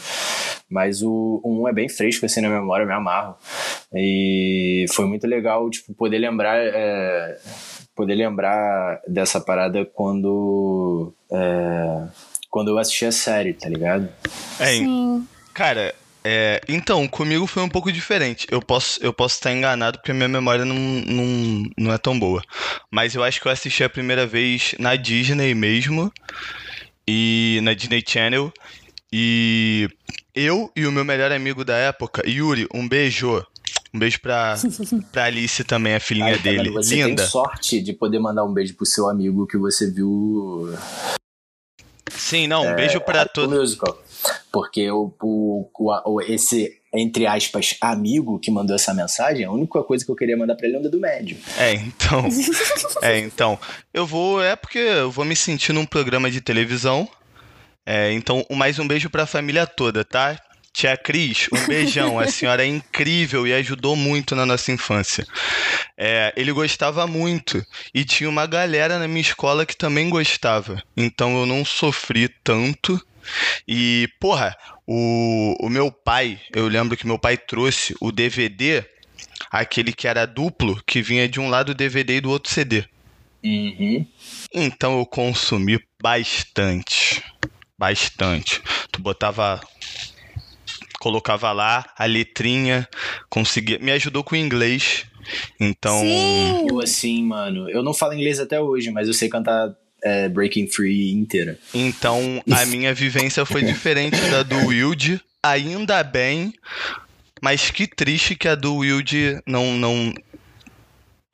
Mas 0.70 1.02
o, 1.02 1.40
o 1.42 1.62
um 1.62 1.68
é 1.68 1.72
bem 1.72 1.88
fresco, 1.88 2.26
assim, 2.26 2.42
na 2.42 2.50
memória, 2.50 2.84
eu 2.84 2.87
me 2.87 2.92
amarro. 2.92 3.34
E 3.94 4.84
foi 4.90 5.06
muito 5.06 5.26
legal, 5.26 5.68
tipo, 5.70 5.94
poder 5.94 6.18
lembrar. 6.18 6.58
É, 6.58 7.38
poder 7.98 8.14
lembrar 8.14 9.00
dessa 9.08 9.40
parada 9.40 9.84
quando. 9.84 11.12
É, 11.30 12.06
quando 12.48 12.68
eu 12.68 12.78
assisti 12.78 13.04
a 13.04 13.12
série, 13.12 13.52
tá 13.52 13.68
ligado? 13.68 14.08
É, 14.61 14.66
Sim. 14.66 15.26
Cara, 15.52 15.92
é, 16.24 16.61
então, 16.68 17.08
comigo 17.08 17.44
foi 17.46 17.62
um 17.64 17.68
pouco 17.68 17.90
diferente. 17.90 18.46
Eu 18.50 18.62
posso, 18.62 19.02
eu 19.02 19.12
posso 19.12 19.34
estar 19.34 19.52
enganado 19.52 19.98
porque 19.98 20.12
a 20.12 20.14
minha 20.14 20.28
memória 20.28 20.64
não, 20.64 20.76
não, 20.76 21.64
não 21.76 21.92
é 21.92 21.98
tão 21.98 22.16
boa. 22.18 22.40
Mas 22.88 23.16
eu 23.16 23.24
acho 23.24 23.40
que 23.40 23.48
eu 23.48 23.52
assisti 23.52 23.82
a 23.82 23.90
primeira 23.90 24.24
vez 24.26 24.76
na 24.78 24.94
Disney 24.94 25.52
mesmo. 25.52 26.12
E 27.06 27.58
na 27.64 27.74
Disney 27.74 28.02
Channel. 28.06 28.52
E 29.12 29.88
eu 30.34 30.70
e 30.76 30.87
o 30.87 30.92
meu 30.92 31.04
melhor 31.04 31.32
amigo 31.32 31.64
da 31.64 31.76
época, 31.76 32.22
Yuri, 32.24 32.68
um 32.72 32.88
beijo. 32.88 33.44
Um 33.98 34.00
beijo 34.00 34.20
pra, 34.20 34.54
pra 35.11 35.24
Alice 35.24 35.64
também, 35.64 35.96
a 35.96 36.00
filhinha 36.00 36.34
Ai, 36.34 36.38
dele. 36.38 36.70
Você 36.70 36.94
Linda. 36.94 37.22
tem 37.22 37.26
sorte 37.26 37.80
de 37.80 37.92
poder 37.92 38.20
mandar 38.20 38.44
um 38.44 38.52
beijo 38.52 38.76
pro 38.76 38.87
seu 38.87 39.08
amigo 39.08 39.44
que 39.44 39.58
você 39.58 39.90
viu. 39.90 40.72
Sim, 42.08 42.46
não, 42.46 42.62
um 42.62 42.70
é, 42.70 42.74
beijo 42.76 43.00
pra 43.00 43.26
todo. 43.26 43.50
Musical. 43.56 44.00
Porque 44.52 44.88
o, 44.88 45.12
o, 45.20 45.68
o, 46.04 46.20
esse, 46.20 46.80
entre 46.94 47.26
aspas, 47.26 47.76
amigo 47.80 48.38
que 48.38 48.52
mandou 48.52 48.76
essa 48.76 48.94
mensagem, 48.94 49.44
a 49.44 49.50
única 49.50 49.82
coisa 49.82 50.04
que 50.04 50.11
eu 50.12 50.16
queria 50.16 50.37
mandar 50.37 50.54
pra 50.54 50.68
ele 50.68 50.76
é 50.76 50.78
um 50.78 50.82
dedo 50.82 51.00
médio. 51.00 51.37
É, 51.58 51.72
então. 51.74 52.24
é, 53.02 53.18
então. 53.18 53.58
Eu 53.92 54.06
vou. 54.06 54.40
É 54.40 54.54
porque 54.54 54.78
eu 54.78 55.11
vou 55.11 55.24
me 55.24 55.34
sentir 55.34 55.72
num 55.72 55.84
programa 55.84 56.30
de 56.30 56.40
televisão. 56.40 57.08
É, 57.84 58.12
então, 58.12 58.46
mais 58.48 58.78
um 58.78 58.87
beijo 58.87 59.11
pra 59.11 59.26
família 59.26 59.66
toda, 59.66 60.04
tá? 60.04 60.40
Tia 60.78 60.96
Cris, 60.96 61.48
um 61.52 61.66
beijão. 61.66 62.20
A 62.20 62.28
senhora 62.28 62.62
é 62.62 62.68
incrível 62.68 63.44
e 63.44 63.52
ajudou 63.52 63.96
muito 63.96 64.36
na 64.36 64.46
nossa 64.46 64.70
infância. 64.70 65.26
É, 65.96 66.32
ele 66.36 66.52
gostava 66.52 67.04
muito 67.04 67.60
e 67.92 68.04
tinha 68.04 68.30
uma 68.30 68.46
galera 68.46 68.96
na 68.96 69.08
minha 69.08 69.20
escola 69.20 69.66
que 69.66 69.76
também 69.76 70.08
gostava. 70.08 70.80
Então 70.96 71.36
eu 71.36 71.46
não 71.46 71.64
sofri 71.64 72.28
tanto 72.44 73.04
e, 73.66 74.08
porra, 74.20 74.56
o, 74.86 75.56
o 75.58 75.68
meu 75.68 75.90
pai, 75.90 76.40
eu 76.54 76.68
lembro 76.68 76.96
que 76.96 77.08
meu 77.08 77.18
pai 77.18 77.36
trouxe 77.36 77.96
o 78.00 78.12
DVD, 78.12 78.84
aquele 79.50 79.92
que 79.92 80.06
era 80.06 80.26
duplo, 80.26 80.80
que 80.86 81.02
vinha 81.02 81.28
de 81.28 81.40
um 81.40 81.50
lado 81.50 81.70
o 81.70 81.74
DVD 81.74 82.18
e 82.18 82.20
do 82.20 82.30
outro 82.30 82.52
CD. 82.52 82.84
Uhum. 83.42 84.06
Então 84.54 84.96
eu 85.00 85.04
consumi 85.04 85.80
bastante. 86.00 87.20
Bastante. 87.76 88.62
Tu 88.92 89.02
botava. 89.02 89.60
Colocava 91.00 91.52
lá 91.52 91.84
a 91.96 92.04
letrinha, 92.06 92.88
conseguia. 93.28 93.78
Me 93.78 93.92
ajudou 93.92 94.24
com 94.24 94.34
o 94.34 94.38
inglês. 94.38 95.06
Então. 95.61 96.00
Sim. 96.00 96.66
Eu 96.68 96.80
assim, 96.80 97.22
mano. 97.22 97.68
Eu 97.70 97.82
não 97.82 97.94
falo 97.94 98.14
inglês 98.14 98.40
até 98.40 98.61
hoje, 98.61 98.90
mas 98.90 99.08
eu 99.08 99.14
sei 99.14 99.28
cantar 99.28 99.74
é, 100.02 100.28
Breaking 100.28 100.66
Free 100.66 101.12
inteira. 101.12 101.58
Então, 101.74 102.42
a 102.50 102.64
minha 102.66 102.94
vivência 102.94 103.44
foi 103.44 103.62
diferente 103.62 104.20
da 104.30 104.42
do 104.42 104.66
Wild. 104.66 105.20
Ainda 105.42 106.02
bem, 106.02 106.52
mas 107.40 107.70
que 107.70 107.87
triste 107.87 108.34
que 108.34 108.48
a 108.48 108.54
do 108.54 108.76
Wild 108.76 109.40
não, 109.46 109.76
não. 109.76 110.12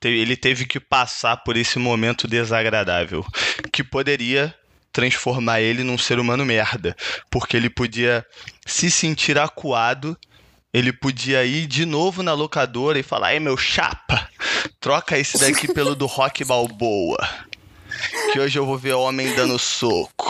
Ele 0.02 0.36
teve 0.36 0.66
que 0.66 0.78
passar 0.78 1.38
por 1.38 1.56
esse 1.56 1.78
momento 1.78 2.28
desagradável. 2.28 3.24
Que 3.72 3.82
poderia 3.82 4.54
transformar 4.94 5.60
ele 5.60 5.84
num 5.84 5.98
ser 5.98 6.18
humano 6.18 6.46
merda. 6.46 6.96
Porque 7.30 7.54
ele 7.54 7.68
podia 7.68 8.24
se 8.64 8.90
sentir 8.90 9.38
acuado 9.38 10.16
ele 10.72 10.92
podia 10.92 11.44
ir 11.44 11.68
de 11.68 11.86
novo 11.86 12.20
na 12.20 12.32
locadora 12.32 12.98
e 12.98 13.02
falar: 13.04 13.32
Ei, 13.32 13.38
meu 13.38 13.56
chapa, 13.56 14.28
troca 14.80 15.16
esse 15.16 15.38
daqui 15.38 15.72
pelo 15.72 15.94
do 15.94 16.06
Rock 16.06 16.44
Balboa 16.44 17.16
que 18.32 18.40
hoje 18.40 18.58
eu 18.58 18.66
vou 18.66 18.76
ver 18.76 18.94
homem 18.94 19.32
dando 19.34 19.58
soco, 19.58 20.28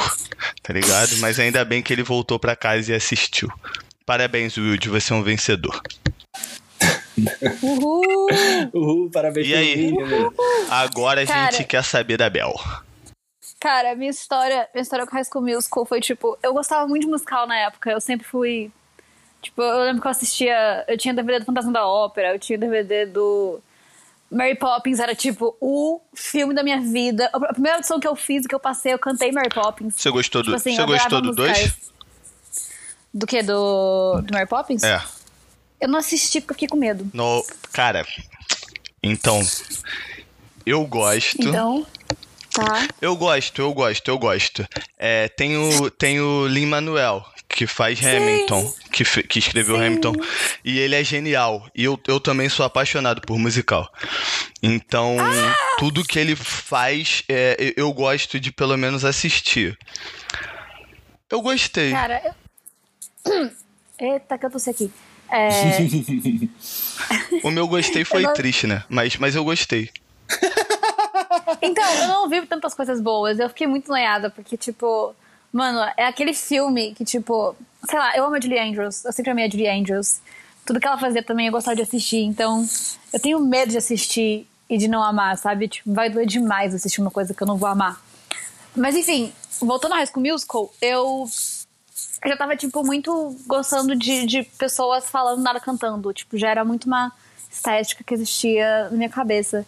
tá 0.63 0.73
ligado? 0.73 1.17
Mas 1.19 1.39
ainda 1.39 1.65
bem 1.65 1.83
que 1.83 1.93
ele 1.93 2.03
voltou 2.03 2.39
para 2.39 2.55
casa 2.55 2.93
e 2.93 2.95
assistiu. 2.95 3.49
Parabéns, 4.05 4.59
Wilde, 4.59 4.89
você 4.89 5.13
é 5.13 5.17
um 5.17 5.23
vencedor. 5.23 5.81
Uhul! 7.63 8.27
Uhul, 8.75 9.11
parabéns 9.11 9.47
E 9.47 9.55
aí? 9.55 9.93
Uhul. 9.93 10.35
Agora 10.69 11.23
a 11.23 11.27
Cara, 11.27 11.51
gente 11.53 11.65
quer 11.65 11.83
saber 11.83 12.19
da 12.19 12.29
Bel. 12.29 12.55
Cara, 13.65 13.95
minha 13.95 14.11
história, 14.11 14.69
minha 14.75 14.83
história 14.83 15.07
com 15.07 15.17
High 15.17 15.25
School 15.25 15.43
Musical 15.43 15.87
foi 15.87 15.99
tipo, 15.99 16.39
eu 16.43 16.53
gostava 16.53 16.87
muito 16.87 17.05
de 17.05 17.11
musical 17.11 17.47
na 17.47 17.57
época, 17.57 17.91
eu 17.91 18.01
sempre 18.01 18.27
fui 18.27 18.71
Tipo, 19.41 19.63
eu 19.63 19.85
lembro 19.85 20.01
que 20.01 20.07
eu 20.07 20.11
assistia. 20.11 20.85
Eu 20.89 20.97
tinha 20.97 21.13
DVD 21.13 21.39
do 21.39 21.45
Fantasma 21.45 21.71
da 21.71 21.87
Ópera, 21.87 22.33
eu 22.33 22.39
tinha 22.39 22.59
DVD 22.59 23.05
do 23.05 23.61
Mary 24.31 24.55
Poppins 24.55 24.99
era 24.99 25.15
tipo 25.15 25.57
o 25.61 26.01
filme 26.15 26.55
da 26.55 26.63
minha 26.63 26.81
vida. 26.81 27.29
A 27.33 27.53
primeira 27.53 27.77
audição 27.77 28.01
que 28.01 28.09
eu 28.09 28.17
fiz, 28.17 28.47
que 28.47 28.55
eu 28.55 28.61
passei, 28.61 28.93
eu 28.93 28.99
cantei 28.99 29.33
Mary 29.33 29.51
Poppins. 29.51 29.95
Você 29.97 30.11
gostou 30.11 30.43
do, 30.43 30.47
tipo 30.47 30.57
assim, 30.57 30.75
você 30.75 30.85
gostou 30.87 31.21
do 31.23 31.33
2? 31.33 31.75
Do 33.13 33.27
que? 33.27 33.43
Do, 33.43 34.23
do 34.23 34.33
Mary 34.33 34.49
Poppins? 34.49 34.83
É. 34.83 35.03
Eu 35.81 35.89
não 35.89 35.99
assisti 35.99 36.41
porque 36.41 36.53
eu 36.53 36.55
fiquei 36.55 36.69
com 36.69 36.77
medo. 36.77 37.07
No, 37.13 37.45
cara, 37.73 38.07
então. 39.03 39.41
Eu 40.67 40.87
gosto. 40.87 41.47
Então. 41.47 41.87
Tá. 42.55 42.87
Eu 43.01 43.17
gosto, 43.17 43.61
eu 43.61 43.75
gosto, 43.75 44.09
eu 44.09 44.17
gosto. 44.17 44.65
É, 44.97 45.29
tem 45.29 45.57
o, 45.57 45.91
tem 45.91 46.21
o 46.21 46.47
Lin 46.47 46.67
Manuel, 46.67 47.27
que 47.49 47.67
faz 47.67 47.99
Sim. 47.99 48.07
Hamilton, 48.07 48.73
que, 48.93 49.05
que 49.25 49.41
escreveu 49.41 49.77
Sim. 49.77 49.87
Hamilton. 49.87 50.13
E 50.65 50.79
ele 50.79 50.95
é 50.95 51.03
genial. 51.03 51.69
E 51.75 51.83
eu, 51.83 51.99
eu 52.07 52.21
também 52.21 52.49
sou 52.49 52.65
apaixonado 52.65 53.21
por 53.23 53.37
musical. 53.39 53.93
Então, 54.63 55.17
ah! 55.19 55.77
tudo 55.79 56.05
que 56.05 56.17
ele 56.17 56.37
faz, 56.37 57.25
é, 57.29 57.75
eu 57.77 57.93
gosto 57.93 58.39
de 58.39 58.53
pelo 58.53 58.77
menos 58.77 59.05
assistir. 59.05 59.77
Eu 61.29 61.43
gostei. 61.43 61.91
Cara, 61.91 62.23
eu... 63.27 63.51
Eita, 64.15 64.39
que 64.39 64.47
eu 64.47 64.51
tô 64.51 64.71
aqui. 64.71 64.93
É... 65.29 65.49
o 67.43 67.51
meu 67.51 67.67
gostei 67.67 68.05
foi 68.05 68.23
não... 68.23 68.33
triste, 68.33 68.69
né? 68.69 68.85
Mas, 68.89 69.17
mas 69.17 69.35
eu 69.35 69.43
gostei. 69.43 69.91
Então, 71.63 71.85
eu 71.95 72.09
não 72.09 72.29
vi 72.29 72.47
tantas 72.47 72.75
coisas 72.75 73.01
boas. 73.01 73.39
Eu 73.39 73.49
fiquei 73.49 73.67
muito 73.67 73.89
noiada, 73.89 74.31
porque, 74.31 74.57
tipo, 74.57 75.15
Mano, 75.55 75.89
é 75.97 76.05
aquele 76.05 76.35
filme 76.35 76.93
que, 76.97 77.05
tipo, 77.05 77.55
sei 77.89 77.97
lá, 77.97 78.17
eu 78.17 78.25
amo 78.25 78.35
a 78.35 78.41
Julie 78.41 78.59
Andrews, 78.59 79.05
eu 79.05 79.13
sempre 79.13 79.31
amei 79.31 79.47
a 79.47 79.49
Julie 79.49 79.69
Andrews. 79.69 80.21
Tudo 80.67 80.81
que 80.81 80.87
ela 80.89 80.99
fazia 80.99 81.23
também 81.23 81.47
eu 81.47 81.53
gostava 81.53 81.77
de 81.77 81.83
assistir, 81.83 82.25
então 82.25 82.67
eu 83.13 83.21
tenho 83.21 83.39
medo 83.39 83.71
de 83.71 83.79
assistir 83.79 84.49
e 84.69 84.77
de 84.77 84.89
não 84.89 85.01
amar, 85.01 85.39
sabe? 85.39 85.69
Tipo, 85.69 85.95
vai 85.95 86.11
doer 86.11 86.27
demais 86.27 86.75
assistir 86.75 87.01
uma 87.01 87.11
coisa 87.11 87.33
que 87.33 87.41
eu 87.41 87.47
não 87.47 87.57
vou 87.57 87.69
amar. 87.69 88.03
Mas 88.75 88.97
enfim, 88.97 89.33
voltando 89.61 89.93
ao 89.93 89.99
High 89.99 90.09
School 90.09 90.27
Musical, 90.27 90.75
eu 90.83 91.25
eu 92.25 92.31
já 92.31 92.37
tava, 92.37 92.57
tipo, 92.57 92.83
muito 92.83 93.37
gostando 93.47 93.95
de, 93.95 94.27
de 94.27 94.43
pessoas 94.43 95.09
falando 95.09 95.41
nada 95.41 95.61
cantando. 95.61 96.13
Tipo, 96.13 96.37
já 96.37 96.49
era 96.51 96.65
muito 96.65 96.87
uma 96.87 97.13
estética 97.49 98.03
que 98.03 98.13
existia 98.13 98.89
na 98.91 98.97
minha 98.97 99.09
cabeça. 99.09 99.65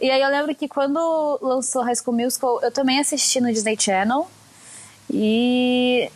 E 0.00 0.10
aí 0.10 0.20
eu 0.20 0.28
lembro 0.28 0.54
que 0.54 0.68
quando 0.68 1.38
lançou 1.42 1.82
High 1.82 1.96
School 1.96 2.16
Musical, 2.16 2.60
eu 2.62 2.70
também 2.70 3.00
assisti 3.00 3.40
no 3.40 3.52
Disney 3.52 3.76
Channel. 3.78 4.28
E 5.10 6.10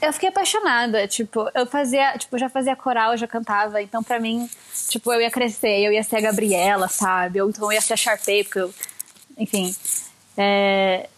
eu 0.00 0.12
fiquei 0.12 0.28
apaixonada, 0.28 1.08
tipo, 1.08 1.50
eu 1.54 1.66
fazia, 1.66 2.16
tipo, 2.18 2.36
já 2.38 2.48
fazia 2.48 2.76
coral, 2.76 3.12
eu 3.12 3.16
já 3.16 3.26
cantava, 3.26 3.80
então 3.80 4.02
para 4.02 4.20
mim, 4.20 4.48
tipo, 4.88 5.12
eu 5.12 5.20
ia 5.20 5.30
crescer, 5.30 5.80
eu 5.80 5.92
ia 5.92 6.02
ser 6.02 6.16
a 6.16 6.20
Gabriela, 6.20 6.86
sabe? 6.88 7.40
Ou 7.40 7.48
então 7.48 7.64
eu 7.64 7.72
ia 7.72 7.80
ser 7.80 7.94
a 7.94 7.96
Sharpay, 7.96 8.44
porque 8.44 8.60
eu, 8.60 8.74
enfim, 9.38 9.74
é, 10.36 11.08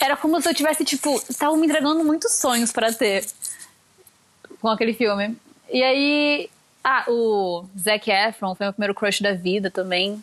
era 0.00 0.16
como 0.16 0.40
se 0.40 0.48
eu 0.48 0.54
tivesse, 0.54 0.84
tipo, 0.84 1.20
estavam 1.28 1.56
me 1.56 1.66
entregando 1.66 2.04
muitos 2.04 2.32
sonhos 2.32 2.72
para 2.72 2.92
ter 2.92 3.24
com 4.60 4.68
aquele 4.68 4.92
filme. 4.92 5.36
E 5.72 5.82
aí, 5.82 6.50
ah, 6.84 7.04
o 7.08 7.64
Zac 7.78 8.10
Efron 8.10 8.54
foi 8.54 8.66
meu 8.66 8.72
primeiro 8.72 8.94
crush 8.94 9.22
da 9.22 9.32
vida 9.32 9.70
também. 9.70 10.22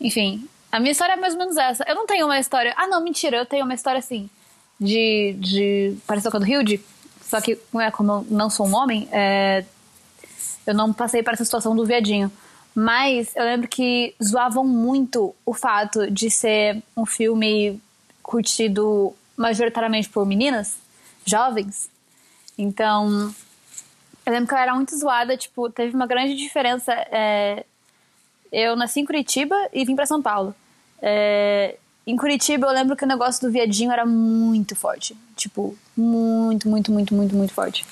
Enfim, 0.00 0.48
a 0.70 0.78
minha 0.78 0.92
história 0.92 1.14
é 1.14 1.16
mais 1.16 1.34
ou 1.34 1.38
menos 1.38 1.56
essa. 1.56 1.84
Eu 1.86 1.94
não 1.94 2.06
tenho 2.06 2.26
uma 2.26 2.38
história. 2.38 2.74
Ah, 2.76 2.86
não, 2.86 3.02
mentira, 3.02 3.36
eu 3.36 3.46
tenho 3.46 3.64
uma 3.64 3.74
história 3.74 3.98
assim 3.98 4.28
de, 4.80 5.34
de 5.38 5.96
parecer 6.06 6.30
com 6.30 6.36
a 6.36 6.40
do 6.40 6.46
Hilde, 6.46 6.80
só 7.22 7.40
que 7.40 7.58
é, 7.80 7.90
como 7.90 8.12
eu 8.12 8.26
não 8.30 8.50
sou 8.50 8.66
um 8.66 8.74
homem, 8.74 9.08
é, 9.10 9.64
eu 10.66 10.74
não 10.74 10.92
passei 10.92 11.22
por 11.22 11.32
essa 11.32 11.44
situação 11.44 11.74
do 11.74 11.84
viadinho. 11.84 12.30
Mas 12.74 13.34
eu 13.34 13.44
lembro 13.44 13.68
que 13.68 14.14
zoavam 14.22 14.62
muito 14.64 15.34
o 15.46 15.54
fato 15.54 16.10
de 16.10 16.28
ser 16.28 16.82
um 16.94 17.06
filme 17.06 17.80
curtido 18.22 19.14
majoritariamente 19.34 20.10
por 20.10 20.26
meninas, 20.26 20.76
jovens. 21.24 21.88
Então, 22.58 23.34
eu 24.26 24.32
lembro 24.32 24.48
que 24.48 24.54
eu 24.54 24.58
era 24.58 24.74
muito 24.74 24.94
zoada, 24.94 25.36
tipo, 25.38 25.70
teve 25.70 25.94
uma 25.94 26.06
grande 26.06 26.34
diferença. 26.34 26.92
É, 27.10 27.64
eu 28.58 28.74
nasci 28.74 29.00
em 29.00 29.04
Curitiba 29.04 29.54
e 29.70 29.84
vim 29.84 29.94
para 29.94 30.06
São 30.06 30.22
Paulo. 30.22 30.54
É, 31.02 31.76
em 32.06 32.16
Curitiba, 32.16 32.66
eu 32.66 32.72
lembro 32.72 32.96
que 32.96 33.04
o 33.04 33.06
negócio 33.06 33.46
do 33.46 33.52
viadinho 33.52 33.92
era 33.92 34.06
muito 34.06 34.74
forte. 34.74 35.14
Tipo, 35.36 35.76
muito, 35.94 36.66
muito, 36.66 36.90
muito, 36.90 37.14
muito, 37.14 37.36
muito 37.36 37.52
forte. 37.52 37.84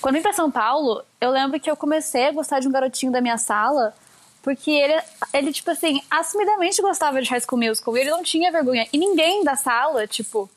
Quando 0.00 0.14
vim 0.14 0.22
pra 0.22 0.32
São 0.32 0.50
Paulo, 0.50 1.04
eu 1.20 1.30
lembro 1.30 1.60
que 1.60 1.70
eu 1.70 1.76
comecei 1.76 2.28
a 2.28 2.32
gostar 2.32 2.60
de 2.60 2.68
um 2.68 2.72
garotinho 2.72 3.12
da 3.12 3.20
minha 3.20 3.36
sala, 3.36 3.94
porque 4.42 4.70
ele, 4.70 4.98
ele 5.34 5.52
tipo 5.52 5.70
assim, 5.70 6.00
assumidamente 6.10 6.80
gostava 6.80 7.20
de 7.20 7.28
High 7.28 7.40
School 7.40 7.60
Musical, 7.60 7.94
e 7.94 8.00
ele 8.00 8.10
não 8.10 8.22
tinha 8.22 8.50
vergonha. 8.50 8.88
E 8.90 8.96
ninguém 8.96 9.44
da 9.44 9.54
sala, 9.54 10.06
tipo, 10.06 10.48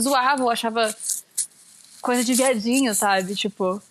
zoava 0.00 0.44
ou 0.44 0.50
achava 0.50 0.94
coisa 2.00 2.22
de 2.22 2.34
viadinho, 2.34 2.94
sabe? 2.94 3.34
Tipo, 3.34 3.82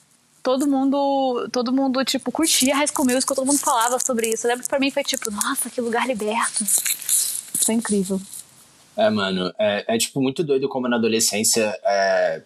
todo 0.47 0.65
mundo, 0.65 1.49
todo 1.51 1.73
mundo, 1.73 2.05
tipo, 2.05 2.31
curtia 2.31 2.73
High 2.73 2.88
School 2.88 3.05
Musical, 3.05 3.36
todo 3.36 3.45
mundo 3.45 3.60
falava 3.60 3.99
sobre 3.99 4.29
isso. 4.29 4.47
Eu 4.47 4.51
lembro 4.51 4.63
que 4.63 4.69
pra 4.69 4.79
mim 4.79 4.89
foi 4.89 5.03
tipo, 5.03 5.29
nossa, 5.29 5.69
que 5.69 5.81
lugar 5.81 6.07
liberto. 6.07 6.63
Foi 7.65 7.75
incrível. 7.75 8.17
É, 8.95 9.10
mano, 9.10 9.53
é, 9.60 9.83
é 9.93 9.97
tipo 9.97 10.21
muito 10.21 10.45
doido 10.45 10.69
como 10.69 10.88
na 10.88 10.95
adolescência. 10.95 11.77
É, 11.83 12.41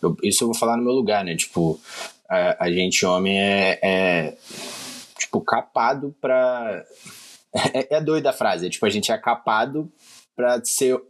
eu, 0.00 0.16
isso 0.22 0.42
eu 0.42 0.48
vou 0.48 0.56
falar 0.56 0.78
no 0.78 0.84
meu 0.84 0.94
lugar, 0.94 1.22
né? 1.22 1.36
Tipo, 1.36 1.78
a, 2.26 2.64
a 2.64 2.72
gente, 2.72 3.04
homem, 3.04 3.38
é, 3.38 3.78
é 3.82 4.38
tipo, 5.18 5.38
capado 5.42 6.16
pra. 6.22 6.82
É, 7.72 7.98
é 7.98 8.00
doida 8.00 8.30
a 8.30 8.32
frase, 8.32 8.66
é 8.66 8.68
tipo, 8.68 8.84
a 8.84 8.90
gente 8.90 9.12
é 9.12 9.16
capado 9.16 9.88
pra 10.34 10.60
ser 10.64 11.00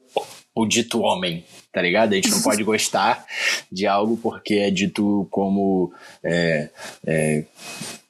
o 0.54 0.66
dito 0.66 1.00
homem, 1.00 1.44
tá 1.72 1.82
ligado? 1.82 2.12
A 2.12 2.16
gente 2.16 2.30
não 2.30 2.40
pode 2.40 2.62
gostar 2.62 3.24
de 3.70 3.86
algo 3.86 4.16
porque 4.16 4.54
é 4.54 4.70
dito 4.70 5.26
como 5.30 5.92
é, 6.22 6.68
é, 7.04 7.44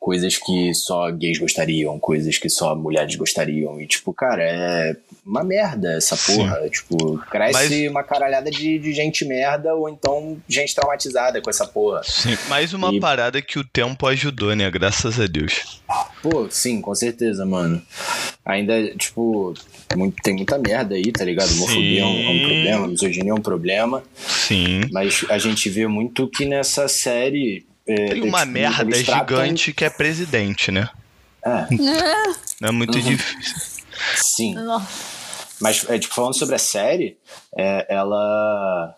coisas 0.04 0.36
que 0.36 0.74
só 0.74 1.10
gays 1.10 1.38
gostariam, 1.38 1.98
coisas 1.98 2.36
que 2.36 2.50
só 2.50 2.74
mulheres 2.74 3.16
gostariam. 3.16 3.80
E, 3.80 3.86
tipo, 3.86 4.12
cara, 4.12 4.42
é 4.42 4.96
uma 5.24 5.42
merda 5.42 5.94
essa 5.94 6.14
porra. 6.14 6.60
Sim. 6.62 6.68
Tipo, 6.68 7.18
cresce 7.30 7.52
mas... 7.54 7.90
uma 7.90 8.04
caralhada 8.04 8.50
de, 8.50 8.78
de 8.78 8.92
gente 8.92 9.24
merda 9.24 9.74
ou 9.74 9.88
então 9.88 10.36
gente 10.46 10.74
traumatizada 10.74 11.40
com 11.40 11.48
essa 11.48 11.66
porra. 11.66 12.02
Sim, 12.04 12.36
mais 12.48 12.74
uma 12.74 12.92
e... 12.92 13.00
parada 13.00 13.40
que 13.40 13.58
o 13.58 13.64
tempo 13.64 14.06
ajudou, 14.06 14.54
né? 14.54 14.70
Graças 14.70 15.18
a 15.18 15.26
Deus. 15.26 15.82
Pô, 16.22 16.50
sim, 16.50 16.82
com 16.82 16.94
certeza, 16.94 17.46
mano. 17.46 17.80
Ainda, 18.44 18.94
tipo, 18.96 19.54
muito, 19.96 20.16
tem 20.22 20.34
muita 20.34 20.58
merda 20.58 20.94
aí, 20.94 21.10
tá 21.12 21.24
ligado? 21.24 21.50
Homofobia 21.52 21.93
é 21.98 22.04
um, 22.04 22.20
é 22.20 22.30
um, 22.30 22.40
problema, 22.40 22.88
misoginia 22.88 23.30
é 23.30 23.34
um 23.34 23.40
problema. 23.40 24.02
Sim. 24.16 24.82
Mas 24.90 25.24
a 25.28 25.38
gente 25.38 25.68
vê 25.68 25.86
muito 25.86 26.28
que 26.28 26.44
nessa 26.44 26.88
série. 26.88 27.66
É, 27.86 27.94
tem 27.94 28.22
uma 28.22 28.40
tipo, 28.40 28.52
merda 28.52 28.96
gigante 28.96 29.04
tratam... 29.04 29.74
que 29.76 29.84
é 29.84 29.90
presidente, 29.90 30.70
né? 30.70 30.88
É. 31.44 31.66
Não 32.60 32.68
é 32.68 32.72
muito 32.72 32.96
uhum. 32.96 33.04
difícil. 33.04 33.84
Sim. 34.16 34.54
Mas, 35.60 35.88
é, 35.88 35.98
tipo, 35.98 36.14
falando 36.14 36.34
sobre 36.34 36.54
a 36.54 36.58
série, 36.58 37.18
é, 37.56 37.86
ela 37.88 38.96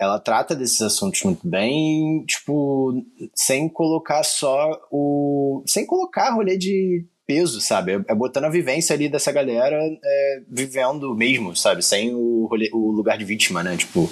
ela 0.00 0.18
trata 0.18 0.56
desses 0.56 0.80
assuntos 0.80 1.22
muito 1.24 1.46
bem, 1.46 2.24
tipo, 2.26 3.04
sem 3.34 3.68
colocar 3.68 4.22
só 4.24 4.80
o. 4.90 5.62
sem 5.66 5.84
colocar 5.84 6.30
rolê 6.30 6.56
de 6.56 7.04
peso, 7.30 7.60
sabe? 7.60 7.92
É, 7.92 8.00
é 8.08 8.14
botando 8.14 8.46
a 8.46 8.48
vivência 8.48 8.92
ali 8.92 9.08
dessa 9.08 9.30
galera 9.30 9.76
é, 10.04 10.40
vivendo 10.50 11.14
mesmo, 11.14 11.54
sabe? 11.54 11.80
Sem 11.80 12.12
o, 12.12 12.48
rolê, 12.50 12.68
o 12.72 12.90
lugar 12.90 13.16
de 13.16 13.24
vítima, 13.24 13.62
né? 13.62 13.76
Tipo. 13.76 14.10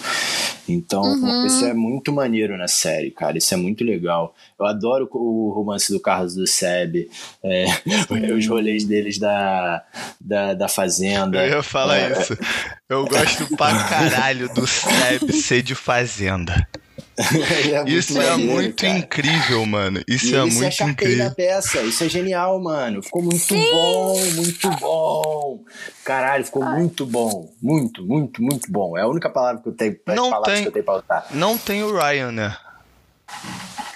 Então, 0.68 1.02
uhum. 1.02 1.46
isso 1.46 1.64
é 1.64 1.72
muito 1.72 2.12
maneiro 2.12 2.56
na 2.56 2.68
série, 2.68 3.10
cara. 3.10 3.38
Isso 3.38 3.52
é 3.54 3.56
muito 3.56 3.82
legal. 3.82 4.34
Eu 4.60 4.66
adoro 4.66 5.08
o 5.10 5.50
romance 5.50 5.90
do 5.90 5.98
Carlos 5.98 6.34
do 6.34 6.46
Seb, 6.46 7.08
é, 7.42 7.64
os 8.36 8.46
rolês 8.46 8.84
deles 8.84 9.18
da, 9.18 9.82
da, 10.20 10.54
da 10.54 10.68
Fazenda. 10.68 11.44
Eu 11.44 11.56
ia 11.56 11.62
falar 11.62 11.98
é, 11.98 12.12
isso. 12.12 12.38
Eu 12.88 13.04
gosto 13.06 13.56
pra 13.56 13.82
caralho 13.88 14.52
do 14.54 14.66
Seb 14.66 15.32
ser 15.32 15.62
de 15.62 15.74
Fazenda. 15.74 16.68
é 17.84 17.90
isso 17.90 18.14
maneiro, 18.14 18.34
é 18.34 18.36
muito 18.36 18.82
cara. 18.82 18.98
incrível, 18.98 19.66
mano. 19.66 20.00
Isso 20.06 20.26
e 20.26 20.36
é 20.36 20.44
muito 20.44 20.82
incrível. 20.84 21.24
na 21.24 21.30
peça. 21.30 21.82
Isso 21.82 22.04
é 22.04 22.08
genial, 22.08 22.62
mano. 22.62 23.02
Ficou 23.02 23.22
muito 23.22 23.38
Sim. 23.38 23.70
bom, 23.72 24.16
muito 24.36 24.70
bom. 24.78 25.64
Caralho, 26.04 26.44
ficou 26.44 26.62
Ai. 26.62 26.78
muito 26.78 27.04
bom. 27.04 27.52
Muito, 27.60 28.04
muito, 28.04 28.42
muito 28.42 28.70
bom. 28.70 28.96
É 28.96 29.02
a 29.02 29.08
única 29.08 29.28
palavra 29.28 29.60
que 29.60 29.68
eu 29.68 29.72
tenho 29.72 29.98
pra 29.98 30.14
não 30.14 30.42
tem, 30.42 30.62
que 30.62 30.68
eu 30.68 30.72
tenho 30.72 30.84
pra 30.84 30.98
usar. 30.98 31.26
Não 31.32 31.58
tem 31.58 31.82
o 31.82 31.92
Ryan, 31.92 32.30
né? 32.30 32.56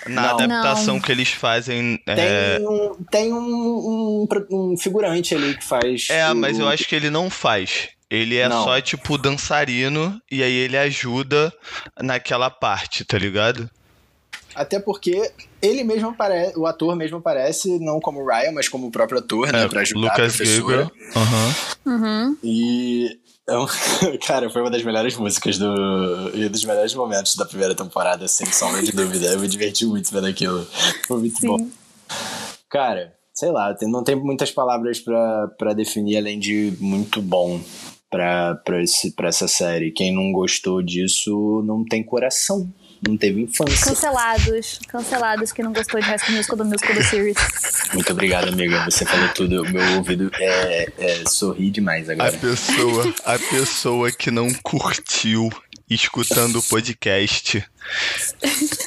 Na 0.08 0.22
não. 0.22 0.30
adaptação 0.30 0.94
não. 0.94 1.00
que 1.00 1.12
eles 1.12 1.30
fazem. 1.30 1.96
Tem, 2.04 2.14
é... 2.18 2.58
um, 2.60 2.94
tem 3.10 3.32
um, 3.32 3.38
um, 3.38 4.28
um, 4.50 4.76
figurante 4.76 5.34
ali 5.34 5.56
que 5.56 5.64
faz. 5.64 6.08
É, 6.10 6.30
o... 6.30 6.34
mas 6.34 6.58
eu 6.58 6.68
acho 6.68 6.84
que 6.86 6.94
ele 6.94 7.08
não 7.08 7.30
faz. 7.30 7.90
Ele 8.12 8.36
é 8.36 8.46
não. 8.46 8.64
só, 8.64 8.78
tipo, 8.78 9.16
dançarino 9.16 10.20
e 10.30 10.42
aí 10.42 10.52
ele 10.52 10.76
ajuda 10.76 11.50
naquela 11.98 12.50
parte, 12.50 13.06
tá 13.06 13.16
ligado? 13.16 13.70
Até 14.54 14.78
porque 14.78 15.32
ele 15.62 15.82
mesmo 15.82 16.10
aparece, 16.10 16.58
o 16.58 16.66
ator 16.66 16.94
mesmo 16.94 17.16
aparece, 17.16 17.78
não 17.78 18.00
como 18.00 18.22
Ryan, 18.22 18.52
mas 18.52 18.68
como 18.68 18.88
o 18.88 18.90
próprio 18.90 19.20
ator, 19.20 19.50
né? 19.50 19.64
É, 19.64 19.68
pra 19.68 19.80
ajudar 19.80 20.12
Lucas 20.12 20.38
a 20.38 20.44
Gabriel. 20.44 20.90
Uhum. 21.86 21.94
Uhum. 21.94 22.36
E. 22.44 23.18
É 23.48 24.18
cara, 24.26 24.50
foi 24.50 24.60
uma 24.60 24.70
das 24.70 24.84
melhores 24.84 25.16
músicas 25.16 25.56
do. 25.56 26.30
e 26.34 26.50
dos 26.50 26.66
melhores 26.66 26.94
momentos 26.94 27.34
da 27.34 27.46
primeira 27.46 27.74
temporada, 27.74 28.28
sem 28.28 28.46
sombra 28.52 28.82
de 28.82 28.92
dúvida. 28.92 29.28
Eu 29.28 29.40
me 29.40 29.48
diverti 29.48 29.86
muito 29.86 30.12
vendo 30.12 30.26
aquilo. 30.26 30.66
Foi 31.08 31.18
muito 31.18 31.40
Sim. 31.40 31.46
bom. 31.46 31.68
Cara, 32.68 33.14
sei 33.32 33.50
lá, 33.50 33.74
não 33.80 34.04
tem 34.04 34.16
muitas 34.16 34.50
palavras 34.50 35.00
para 35.00 35.72
definir 35.72 36.18
além 36.18 36.38
de 36.38 36.74
muito 36.78 37.22
bom 37.22 37.58
para 38.12 39.28
essa 39.28 39.48
série. 39.48 39.90
Quem 39.90 40.14
não 40.14 40.30
gostou 40.30 40.82
disso 40.82 41.62
não 41.66 41.82
tem 41.82 42.02
coração. 42.02 42.70
Não 43.06 43.16
teve 43.16 43.42
infância. 43.42 43.86
Cancelados. 43.86 44.78
Cancelados 44.86 45.50
que 45.50 45.62
não 45.62 45.72
gostou 45.72 45.98
de 45.98 46.06
High 46.06 46.18
School 46.18 46.36
Musical 46.36 46.56
do 46.58 46.64
Musical 46.66 46.94
da 46.94 47.02
Series. 47.02 47.36
Muito 47.94 48.12
obrigado, 48.12 48.48
amiga. 48.48 48.84
Você 48.84 49.04
falou 49.04 49.28
tudo. 49.30 49.64
Meu 49.64 49.96
ouvido 49.96 50.30
é, 50.38 50.92
é 50.98 51.22
sorri 51.28 51.70
demais 51.70 52.08
agora. 52.08 52.28
A 52.28 52.38
pessoa, 52.38 53.14
a 53.24 53.38
pessoa 53.38 54.12
que 54.12 54.30
não 54.30 54.52
curtiu 54.62 55.50
escutando 55.90 56.60
o 56.60 56.62
podcast. 56.62 57.64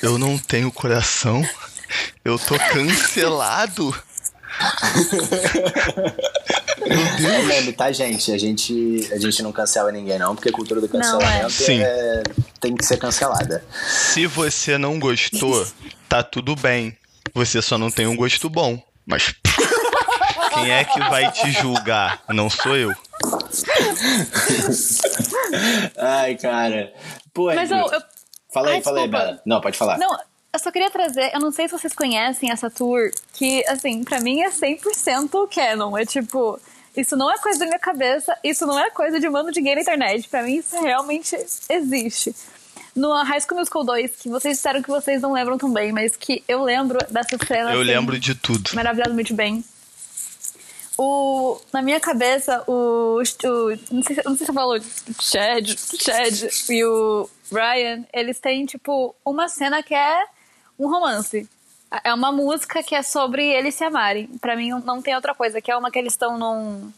Eu 0.01 0.17
não 0.17 0.37
tenho 0.37 0.71
coração. 0.71 1.43
Eu 2.23 2.39
tô 2.39 2.57
cancelado. 2.57 3.93
Meu 6.87 7.17
Deus. 7.17 7.33
É 7.33 7.41
meme, 7.43 7.73
tá, 7.73 7.91
gente? 7.91 8.31
A, 8.31 8.37
gente? 8.37 9.09
a 9.11 9.17
gente 9.17 9.41
não 9.41 9.51
cancela 9.51 9.91
ninguém, 9.91 10.19
não, 10.19 10.35
porque 10.35 10.49
a 10.49 10.53
cultura 10.53 10.79
do 10.79 10.87
cancelamento 10.87 11.63
não, 11.67 11.75
é. 11.75 11.81
É, 11.81 12.23
tem 12.59 12.75
que 12.75 12.85
ser 12.85 12.97
cancelada. 12.97 13.65
Se 13.87 14.27
você 14.27 14.77
não 14.77 14.99
gostou, 14.99 15.65
tá 16.07 16.23
tudo 16.23 16.55
bem. 16.55 16.97
Você 17.33 17.61
só 17.61 17.77
não 17.77 17.89
tem 17.89 18.07
um 18.07 18.15
gosto 18.15 18.49
bom. 18.49 18.81
Mas 19.05 19.35
quem 20.53 20.71
é 20.71 20.83
que 20.83 20.99
vai 20.99 21.31
te 21.31 21.51
julgar? 21.51 22.23
Não 22.29 22.49
sou 22.49 22.75
eu. 22.75 22.91
Ai, 25.97 26.35
cara. 26.35 26.93
Pô, 27.33 27.53
Mas 27.53 27.71
eu, 27.71 27.77
eu... 27.77 28.01
Fala 28.53 28.69
aí, 28.69 28.75
Ai, 28.75 28.81
fala 28.81 28.99
aí, 29.01 29.07
Bela. 29.07 29.41
Não, 29.45 29.59
pode 29.59 29.77
falar. 29.77 29.97
Não, 29.97 30.17
eu 30.53 30.59
só 30.59 30.71
queria 30.71 30.89
trazer, 30.89 31.31
eu 31.33 31.39
não 31.41 31.51
sei 31.51 31.67
se 31.67 31.77
vocês 31.77 31.93
conhecem 31.93 32.49
essa 32.49 32.69
tour, 32.69 33.11
que, 33.33 33.65
assim, 33.67 34.03
pra 34.03 34.21
mim 34.21 34.41
é 34.41 34.49
100% 34.49 35.49
canon. 35.53 35.97
É 35.97 36.05
tipo, 36.05 36.59
isso 36.95 37.15
não 37.15 37.31
é 37.31 37.37
coisa 37.37 37.59
da 37.59 37.65
minha 37.65 37.79
cabeça, 37.79 38.37
isso 38.43 38.65
não 38.65 38.79
é 38.79 38.89
coisa 38.89 39.19
de 39.19 39.29
mano 39.29 39.51
de 39.51 39.61
gay 39.61 39.75
na 39.75 39.81
internet. 39.81 40.27
Pra 40.27 40.43
mim 40.43 40.57
isso 40.57 40.79
realmente 40.81 41.35
existe. 41.69 42.35
No 42.95 43.11
High 43.23 43.41
School 43.41 43.59
Musical 43.59 43.83
2, 43.83 44.11
que 44.15 44.29
vocês 44.29 44.57
disseram 44.57 44.81
que 44.81 44.89
vocês 44.89 45.21
não 45.21 45.33
lembram 45.33 45.57
tão 45.57 45.71
bem, 45.71 45.91
mas 45.91 46.15
que 46.15 46.43
eu 46.47 46.63
lembro 46.63 46.97
dessa 47.09 47.37
cena. 47.45 47.73
Eu 47.73 47.81
assim, 47.81 47.89
lembro 47.89 48.17
de 48.17 48.33
tudo. 48.35 48.71
Maravilhosamente 48.73 49.33
bem. 49.33 49.63
O, 50.97 51.59
na 51.73 51.81
minha 51.81 51.99
cabeça, 51.99 52.63
o, 52.67 53.17
o 53.19 53.69
não, 53.91 54.01
sei, 54.01 54.21
não 54.23 54.37
sei 54.37 54.45
se 54.45 54.49
eu 54.49 54.53
falo 54.53 54.79
Chad, 55.19 55.75
Chad 55.99 56.49
e 56.69 56.85
o 56.85 57.29
Ryan, 57.51 58.05
eles 58.13 58.39
têm, 58.39 58.65
tipo, 58.65 59.13
uma 59.25 59.49
cena 59.49 59.83
que 59.83 59.93
é 59.93 60.23
um 60.79 60.87
romance. 60.87 61.49
É 62.03 62.13
uma 62.13 62.31
música 62.31 62.83
que 62.83 62.95
é 62.95 63.03
sobre 63.03 63.45
eles 63.45 63.75
se 63.75 63.83
amarem. 63.83 64.27
Para 64.39 64.55
mim 64.55 64.69
não 64.85 65.01
tem 65.01 65.15
outra 65.15 65.33
coisa, 65.33 65.61
que 65.61 65.71
é 65.71 65.77
uma 65.77 65.91
que 65.91 65.99
eles 65.99 66.13
estão 66.13 66.37
num. 66.37 66.91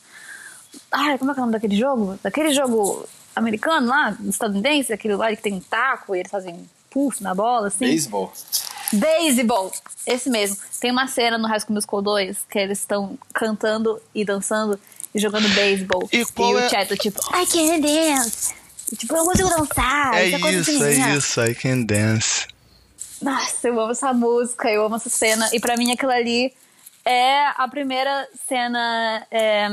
Ah, 0.91 1.17
como 1.17 1.31
é 1.31 1.33
que 1.33 1.39
é 1.39 1.43
o 1.43 1.45
nome 1.45 1.53
daquele 1.53 1.75
jogo? 1.75 2.19
Daquele 2.23 2.51
jogo 2.51 3.07
americano 3.35 3.87
lá, 3.87 4.17
estadunidense, 4.25 4.91
aquele 4.91 5.15
lá 5.15 5.29
que 5.35 5.41
tem 5.41 5.53
um 5.53 5.59
taco 5.59 6.15
e 6.15 6.19
eles 6.19 6.31
fazem 6.31 6.67
puff 6.89 7.21
na 7.21 7.35
bola, 7.35 7.67
assim. 7.67 7.85
Beisebol. 7.85 8.33
Baseball, 8.93 9.71
esse 10.05 10.29
mesmo. 10.29 10.57
Tem 10.79 10.91
uma 10.91 11.07
cena 11.07 11.37
no 11.37 11.47
High 11.47 11.59
School 11.59 11.75
Musical 11.75 12.01
2 12.01 12.37
que 12.49 12.57
eles 12.57 12.79
estão 12.79 13.17
cantando 13.33 14.01
e 14.15 14.23
dançando 14.23 14.79
e 15.13 15.19
jogando 15.19 15.49
beisebol. 15.49 16.07
E, 16.11 16.19
e 16.19 16.41
o 16.41 16.59
é... 16.59 16.69
Chat, 16.69 16.95
tipo, 16.97 17.19
I 17.35 17.45
can 17.45 17.79
dance. 17.79 18.53
E, 18.91 18.95
tipo, 18.95 19.15
eu 19.15 19.25
consigo 19.25 19.49
dançar. 19.49 20.15
É 20.15 20.27
isso, 20.27 20.83
é 20.83 21.15
isso, 21.15 21.41
I 21.43 21.55
can 21.55 21.81
dance. 21.81 22.47
Nossa, 23.21 23.67
eu 23.67 23.79
amo 23.79 23.91
essa 23.91 24.13
música, 24.13 24.69
eu 24.69 24.85
amo 24.85 24.95
essa 24.95 25.09
cena. 25.09 25.49
E 25.53 25.59
para 25.59 25.75
mim 25.75 25.91
aquilo 25.91 26.11
ali 26.11 26.53
é 27.03 27.47
a 27.55 27.67
primeira 27.67 28.27
cena 28.47 29.25
é, 29.31 29.67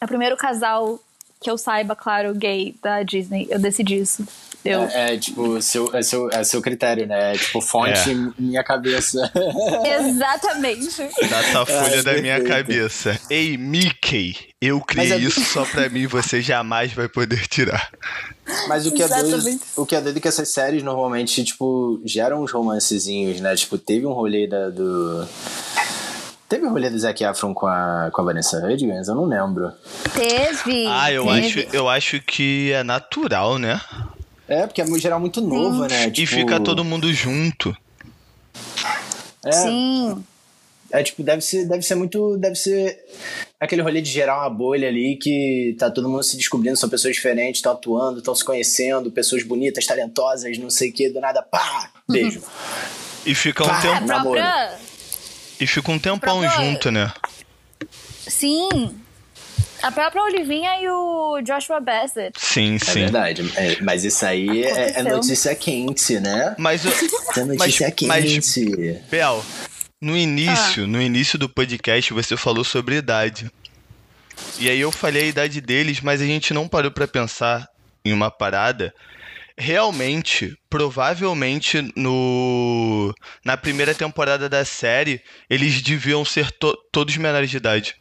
é 0.00 0.04
o 0.04 0.08
primeiro 0.08 0.36
casal 0.36 0.98
que 1.40 1.50
eu 1.50 1.58
saiba, 1.58 1.94
claro, 1.94 2.34
gay 2.34 2.74
da 2.82 3.02
Disney. 3.02 3.46
Eu 3.50 3.58
decidi 3.58 3.98
isso. 3.98 4.26
Eu... 4.64 4.82
É, 4.84 5.14
é, 5.14 5.18
tipo, 5.18 5.60
seu, 5.60 5.94
é, 5.94 6.02
seu, 6.02 6.30
é 6.30 6.42
seu 6.42 6.62
critério, 6.62 7.06
né? 7.06 7.34
É, 7.34 7.38
tipo, 7.38 7.60
fonte 7.60 8.10
É. 8.10 8.14
minha 8.38 8.64
cabeça. 8.64 9.30
Exatamente. 9.84 11.02
Datafolha 11.28 11.96
Ai, 11.96 12.02
da 12.02 12.12
minha 12.14 12.42
cabeça. 12.42 13.18
Ei, 13.28 13.58
Mickey, 13.58 14.34
eu 14.60 14.80
criei 14.80 15.12
é- 15.12 15.18
isso 15.18 15.40
só 15.44 15.64
pra 15.66 15.88
mim, 15.90 16.06
você 16.06 16.40
jamais 16.40 16.92
vai 16.94 17.08
poder 17.08 17.46
tirar. 17.46 17.90
Mas 18.68 18.86
o 18.86 18.92
que, 18.92 19.02
é 19.02 19.08
doido, 19.08 19.60
o 19.76 19.86
que 19.86 19.96
é 19.96 20.00
doido 20.00 20.16
é 20.16 20.20
que 20.20 20.28
essas 20.28 20.48
séries 20.50 20.82
normalmente, 20.82 21.42
tipo, 21.44 22.00
geram 22.04 22.42
uns 22.42 22.50
romancezinhos, 22.52 23.40
né? 23.40 23.54
Tipo, 23.56 23.76
teve 23.78 24.06
um 24.06 24.12
rolê 24.12 24.46
da, 24.46 24.68
do. 24.70 25.26
Teve 26.48 26.66
um 26.66 26.70
rolê 26.70 26.90
do 26.90 26.98
Zac 26.98 27.22
Efron 27.24 27.54
com 27.54 27.66
a, 27.66 28.10
com 28.12 28.20
a 28.20 28.24
Vanessa 28.24 28.58
Hudgens? 28.64 29.08
Eu 29.08 29.14
não 29.14 29.24
lembro. 29.24 29.72
Teve. 30.14 30.86
Ah, 30.86 31.10
eu 31.10 31.24
teve. 31.24 31.46
acho, 31.46 31.58
eu 31.74 31.88
acho 31.88 32.20
que 32.20 32.70
é 32.72 32.82
natural, 32.84 33.58
né? 33.58 33.80
É, 34.48 34.66
porque 34.66 34.82
é 34.82 34.98
geral 34.98 35.18
muito 35.20 35.40
novo, 35.40 35.86
né? 35.86 36.06
E 36.06 36.10
Tipo, 36.10 36.32
fica 36.34 36.60
todo 36.60 36.84
mundo 36.84 37.12
junto. 37.12 37.74
É, 39.44 39.52
Sim. 39.52 40.24
É 40.90 41.02
tipo, 41.02 41.22
deve 41.24 41.42
ser, 41.42 41.66
deve 41.66 41.82
ser 41.82 41.94
muito. 41.96 42.36
Deve 42.36 42.54
ser 42.54 42.98
aquele 43.58 43.82
rolê 43.82 44.00
de 44.00 44.10
gerar 44.10 44.38
uma 44.42 44.50
bolha 44.50 44.86
ali 44.88 45.16
que 45.20 45.74
tá 45.78 45.90
todo 45.90 46.08
mundo 46.08 46.22
se 46.22 46.36
descobrindo, 46.36 46.76
são 46.76 46.88
pessoas 46.88 47.14
diferentes, 47.14 47.58
estão 47.58 47.72
atuando, 47.72 48.18
estão 48.18 48.34
se 48.34 48.44
conhecendo, 48.44 49.10
pessoas 49.10 49.42
bonitas, 49.42 49.86
talentosas, 49.86 50.56
não 50.58 50.70
sei 50.70 50.90
o 50.90 50.92
que, 50.92 51.08
do 51.08 51.20
nada, 51.20 51.42
pá! 51.42 51.90
Beijo. 52.08 52.42
E 53.26 53.34
fica 53.34 53.64
um 53.64 53.66
Pá, 53.68 53.80
tempo. 53.80 54.06
própria. 54.06 54.78
E 55.58 55.66
fica 55.66 55.90
um 55.90 55.98
tempão 55.98 56.40
Própria- 56.40 56.50
junto, 56.64 56.90
né? 56.90 57.12
Sim. 58.28 58.94
A 59.84 59.92
própria 59.92 60.22
Olivinha 60.22 60.80
e 60.80 60.88
o 60.88 61.40
Joshua 61.42 61.78
Bassett. 61.80 62.32
Sim, 62.40 62.76
É 62.76 62.78
sim. 62.78 63.00
verdade. 63.00 63.52
É, 63.56 63.80
mas 63.82 64.02
isso 64.04 64.24
aí 64.24 64.64
é, 64.64 64.98
é 64.98 65.02
notícia 65.02 65.54
quente, 65.54 66.18
né? 66.20 66.54
Mas, 66.58 66.84
Isso 66.84 67.40
é 67.40 67.44
notícia 67.44 67.94
mas, 68.06 68.24
quente. 68.24 69.02
Bel, 69.10 69.44
no 70.00 70.16
início, 70.16 70.86
no 70.86 71.00
início 71.02 71.38
do 71.38 71.48
podcast 71.48 72.12
você 72.14 72.36
falou 72.36 72.64
sobre 72.64 72.96
idade. 72.96 73.50
E 74.58 74.70
aí 74.70 74.80
eu 74.80 74.90
falei 74.90 75.24
a 75.24 75.26
idade 75.26 75.60
deles, 75.60 76.00
mas 76.00 76.20
a 76.22 76.24
gente 76.26 76.54
não 76.54 76.66
parou 76.66 76.90
pra 76.90 77.06
pensar 77.06 77.68
em 78.04 78.12
uma 78.12 78.30
parada. 78.30 78.92
Realmente, 79.56 80.56
provavelmente 80.68 81.80
no 81.94 83.14
na 83.44 83.56
primeira 83.56 83.94
temporada 83.94 84.48
da 84.48 84.64
série, 84.64 85.20
eles 85.48 85.80
deviam 85.82 86.24
ser 86.24 86.50
to- 86.50 86.76
todos 86.90 87.16
menores 87.16 87.50
de 87.50 87.58
idade. 87.58 87.94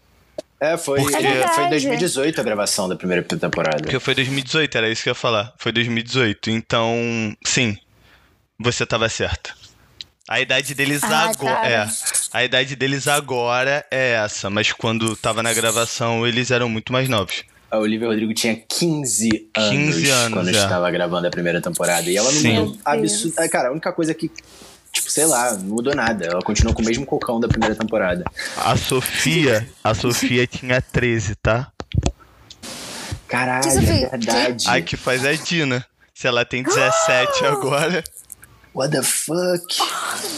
É, 0.63 0.77
foi, 0.77 1.01
Porque- 1.01 1.15
É 1.17 1.19
foi 1.21 1.29
em 1.29 1.33
verdade. 1.33 1.69
2018 1.71 2.39
a 2.39 2.43
gravação 2.43 2.87
da 2.87 2.95
primeira 2.95 3.21
temporada. 3.23 3.81
Porque 3.83 3.99
foi 3.99 4.15
2018, 4.15 4.77
era 4.77 4.89
isso 4.89 5.03
que 5.03 5.09
eu 5.09 5.11
ia 5.11 5.15
falar. 5.15 5.53
Foi 5.57 5.71
2018. 5.73 6.49
Então, 6.49 7.35
sim, 7.45 7.77
você 8.57 8.85
tava 8.85 9.09
certa. 9.09 9.51
A 10.29 10.39
idade 10.39 10.73
deles 10.73 11.03
Ah, 11.03 11.29
agora. 11.31 11.55
cara. 11.55 11.67
É. 11.67 11.87
A 12.31 12.43
idade 12.45 12.75
deles 12.77 13.09
agora 13.09 13.85
é 13.91 14.13
essa, 14.13 14.49
mas 14.49 14.71
quando 14.71 15.15
tava 15.17 15.43
na 15.43 15.53
gravação 15.53 16.25
eles 16.25 16.49
eram 16.49 16.69
muito 16.69 16.93
mais 16.93 17.09
novos. 17.09 17.43
A 17.69 17.77
Olivia 17.77 18.07
Rodrigo 18.07 18.33
tinha 18.33 18.55
15 18.55 19.49
anos, 19.57 19.69
15 19.95 20.09
anos, 20.11 20.33
quando 20.33 20.47
é. 20.47 20.51
estava 20.51 20.89
gravando 20.91 21.27
a 21.27 21.29
primeira 21.31 21.59
temporada. 21.59 22.09
E 22.09 22.15
ela 22.15 22.31
não 22.31 22.41
mudou 22.41 22.65
Deus. 22.67 22.79
absurdo. 22.85 23.49
Cara, 23.49 23.67
a 23.69 23.71
única 23.71 23.91
coisa 23.91 24.13
que, 24.13 24.31
tipo, 25.03 25.11
sei 25.11 25.25
lá, 25.25 25.53
não 25.53 25.75
mudou 25.75 25.93
nada. 25.93 26.25
Ela 26.25 26.41
continuou 26.41 26.73
com 26.73 26.81
o 26.81 26.85
mesmo 26.85 27.05
cocão 27.05 27.39
da 27.39 27.47
primeira 27.47 27.75
temporada. 27.75 28.23
A 28.57 28.75
Sofia, 28.77 29.67
a 29.83 29.93
Sofia 29.93 30.47
tinha 30.47 30.81
13, 30.81 31.35
tá? 31.35 31.71
Caralho, 33.27 33.63
Que 33.63 33.77
é 33.77 34.09
verdade. 34.09 34.69
A 34.69 34.81
que 34.81 34.95
faz 34.95 35.23
é 35.25 35.31
a 35.31 35.35
Dina. 35.35 35.85
Se 36.13 36.27
ela 36.27 36.45
tem 36.45 36.63
17 36.63 37.45
agora. 37.45 38.03
What 38.75 38.91
the 38.91 39.03
fuck? 39.03 39.77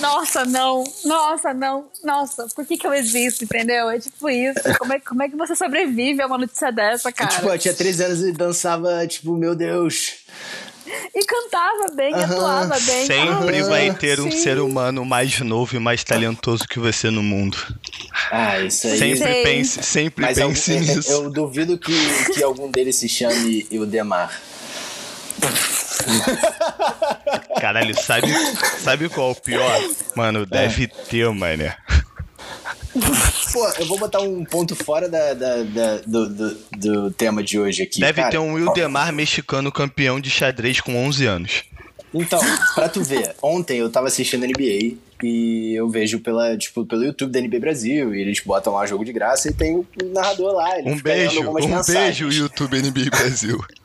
Nossa, 0.02 0.44
não. 0.46 0.84
Nossa, 1.06 1.54
não. 1.54 1.90
Nossa, 2.04 2.48
por 2.54 2.66
que, 2.66 2.78
que 2.78 2.86
eu 2.86 2.94
existo, 2.94 3.46
entendeu? 3.46 3.90
É 3.90 4.00
tipo 4.00 4.30
isso. 4.30 4.60
Como 4.78 4.94
é, 4.94 5.00
como 5.00 5.24
é 5.24 5.30
que 5.30 5.36
você 5.38 5.56
sobrevive 5.56 6.22
a 6.22 6.28
uma 6.28 6.38
notícia 6.38 6.72
dessa, 6.72 7.12
cara? 7.14 7.30
Tipo, 7.30 7.48
ela 7.48 7.58
tinha 7.58 7.74
13 7.74 8.04
anos 8.04 8.24
e 8.24 8.32
dançava, 8.34 9.06
tipo, 9.08 9.36
meu 9.38 9.56
Deus. 9.56 10.26
E 11.16 11.26
cantava 11.26 11.88
bem, 11.96 12.14
Aham. 12.14 12.24
atuava 12.26 12.80
bem. 12.80 13.06
Sempre 13.08 13.60
Ah, 13.60 13.66
vai 13.68 13.94
ter 13.94 14.20
um 14.20 14.30
sim. 14.32 14.38
ser 14.38 14.60
humano 14.60 15.04
mais 15.04 15.40
novo 15.40 15.76
e 15.76 15.80
mais 15.80 16.04
talentoso 16.04 16.68
que 16.68 16.78
você 16.80 17.10
no 17.10 17.24
mundo. 17.24 17.58
Ah, 18.32 18.60
isso 18.60 18.88
aí. 18.88 18.98
Sempre 19.00 19.18
Sei. 19.18 19.44
pense, 19.44 19.84
sempre 19.84 20.26
Mas 20.26 20.38
algum- 20.40 20.54
pense 20.54 20.72
eu, 20.74 20.80
nisso. 20.80 21.12
eu 21.12 21.30
duvido 21.32 21.78
que, 21.78 21.94
que 22.34 22.44
algum 22.44 22.70
deles 22.70 22.96
se 22.98 23.10
chame 23.10 23.66
Ildemar. 23.72 24.32
Caralho, 27.60 27.96
sabe, 28.00 28.28
sabe 28.84 29.10
qual 29.10 29.30
é 29.30 29.32
o 29.32 29.36
pior? 29.36 29.82
Mano, 30.16 30.46
deve 30.46 30.88
ter, 30.88 31.30
mané. 31.32 31.76
Pô, 33.56 33.66
eu 33.80 33.86
vou 33.86 33.98
botar 33.98 34.20
um 34.20 34.44
ponto 34.44 34.76
fora 34.76 35.08
da, 35.08 35.34
da- 35.34 35.64
da- 35.64 35.98
do, 36.06 36.30
do, 36.30 36.58
do 36.78 37.12
tema 37.12 37.42
de 37.42 37.58
hoje 37.58 37.84
aqui. 37.84 38.02
Deve 38.02 38.20
cara. 38.20 38.32
ter 38.32 38.38
um 38.38 38.54
Wildemar 38.54 39.14
mexicano 39.14 39.72
campeão 39.72 40.20
de 40.20 40.30
xadrez 40.30 40.82
com 40.82 40.94
11 41.08 41.26
anos. 41.26 41.64
Então, 42.14 42.40
pra 42.76 42.90
tu 42.90 43.02
ver, 43.02 43.34
ontem 43.42 43.78
eu 43.80 43.90
tava 43.90 44.08
assistindo 44.08 44.46
NBA 44.46 44.96
e 45.24 45.74
eu 45.74 45.90
vejo 45.90 46.20
pela, 46.20 46.58
tipo, 46.58 46.86
pelo 46.86 47.04
YouTube 47.04 47.32
da 47.32 47.40
NBA 47.42 47.60
Brasil 47.60 48.14
e 48.14 48.22
eles 48.22 48.42
botam 48.42 48.74
lá 48.74 48.86
jogo 48.86 49.04
de 49.06 49.14
graça 49.14 49.50
e 49.50 49.54
tem 49.54 49.76
o 49.78 49.86
narrador 50.14 50.54
lá. 50.54 50.76
Um 50.86 51.00
beijo, 51.00 51.42
um 51.50 51.54
mensagens. 51.54 52.20
beijo, 52.20 52.30
YouTube 52.30 52.82
NBA 52.82 53.10
Brasil. 53.10 53.64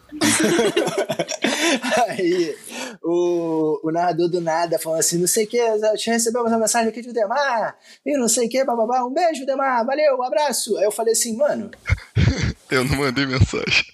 Aí 2.08 2.56
o, 3.02 3.80
o 3.82 3.90
narrador 3.92 4.28
do 4.28 4.40
nada 4.40 4.78
falando 4.78 5.00
assim, 5.00 5.18
não 5.18 5.26
sei 5.26 5.44
o 5.44 5.48
que, 5.48 5.60
recebemos 6.06 6.50
uma 6.50 6.58
mensagem 6.58 6.88
aqui 6.88 7.02
de 7.02 7.12
Demar, 7.12 7.76
e 8.04 8.16
não 8.16 8.28
sei 8.28 8.46
o 8.46 8.50
que, 8.50 8.64
bababá, 8.64 9.04
um 9.04 9.12
beijo, 9.12 9.46
Demar, 9.46 9.84
valeu, 9.84 10.16
um 10.16 10.22
abraço. 10.22 10.76
Aí 10.78 10.84
eu 10.84 10.92
falei 10.92 11.12
assim, 11.12 11.36
mano, 11.36 11.70
Eu 12.70 12.84
não 12.84 12.96
mandei 12.96 13.26
mensagem. 13.26 13.84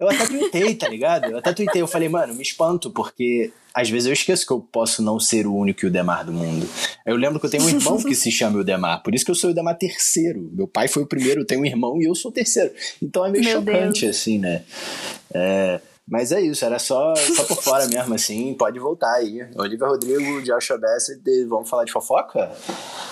Eu 0.00 0.08
até 0.08 0.26
tuitei, 0.26 0.74
tá 0.74 0.88
ligado? 0.88 1.26
Eu 1.26 1.38
até 1.38 1.52
tuitei, 1.52 1.82
eu 1.82 1.86
falei, 1.86 2.08
mano, 2.08 2.34
me 2.34 2.42
espanto, 2.42 2.90
porque 2.90 3.50
às 3.74 3.88
vezes 3.90 4.06
eu 4.06 4.12
esqueço 4.12 4.46
que 4.46 4.52
eu 4.52 4.60
posso 4.60 5.02
não 5.02 5.18
ser 5.20 5.46
o 5.46 5.54
único 5.54 5.84
Ildemar 5.86 6.24
do 6.24 6.32
mundo. 6.32 6.68
Eu 7.06 7.16
lembro 7.16 7.38
que 7.40 7.46
eu 7.46 7.50
tenho 7.50 7.64
um 7.64 7.68
irmão 7.68 7.96
que 8.02 8.14
se 8.14 8.30
chama 8.30 8.58
Ildemar, 8.58 9.02
por 9.02 9.14
isso 9.14 9.24
que 9.24 9.30
eu 9.30 9.34
sou 9.34 9.48
o 9.48 9.52
Ildemar 9.52 9.76
terceiro. 9.76 10.50
Meu 10.52 10.66
pai 10.68 10.88
foi 10.88 11.02
o 11.02 11.06
primeiro, 11.06 11.40
eu 11.42 11.46
tenho 11.46 11.60
um 11.60 11.66
irmão 11.66 12.00
e 12.00 12.04
eu 12.04 12.14
sou 12.14 12.30
o 12.30 12.34
terceiro. 12.34 12.72
Então 13.02 13.24
é 13.26 13.30
meio 13.30 13.44
Meu 13.44 13.58
chocante, 13.60 14.02
Deus. 14.02 14.16
assim, 14.16 14.38
né? 14.38 14.62
É, 15.34 15.80
mas 16.06 16.32
é 16.32 16.40
isso, 16.40 16.64
era 16.64 16.78
só, 16.78 17.14
só 17.14 17.44
por 17.44 17.62
fora 17.62 17.86
mesmo, 17.86 18.14
assim, 18.14 18.54
pode 18.54 18.78
voltar 18.78 19.12
aí. 19.14 19.46
Olivia 19.56 19.86
Rodrigo, 19.86 20.40
Joshua 20.42 20.78
Bassett, 20.78 21.20
vamos 21.46 21.68
falar 21.68 21.84
de 21.84 21.92
fofoca? 21.92 22.50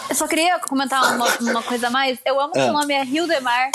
Eu 0.09 0.15
só 0.17 0.27
queria 0.27 0.59
comentar 0.61 1.15
uma, 1.15 1.27
uma 1.41 1.63
coisa 1.63 1.89
a 1.89 1.91
mais. 1.91 2.19
Eu 2.25 2.41
amo 2.41 2.53
que 2.53 2.59
Ah. 2.61 2.71
o 2.71 2.73
nome 2.73 2.95
é 2.95 3.05
Hildemar. 3.05 3.71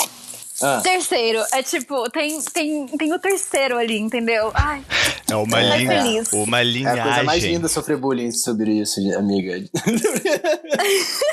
Ah, 0.62 0.80
Terceiro. 0.82 1.42
É 1.52 1.62
tipo, 1.62 2.08
tem, 2.10 2.40
tem, 2.42 2.86
tem 2.86 3.12
o 3.12 3.18
terceiro 3.18 3.76
ali, 3.78 3.98
entendeu? 3.98 4.50
Ai, 4.54 4.82
É 5.30 5.34
uma 5.34 5.60
linha, 5.60 6.02
feliz. 6.02 6.32
uma 6.32 6.58
é 6.60 6.62
a 6.62 7.02
coisa 7.02 7.22
mais 7.24 7.42
linhagem. 7.42 7.52
linda 7.52 7.68
sofrer 7.68 7.96
bullying 7.96 8.30
sobre 8.30 8.72
isso, 8.80 9.00
amiga. 9.18 9.62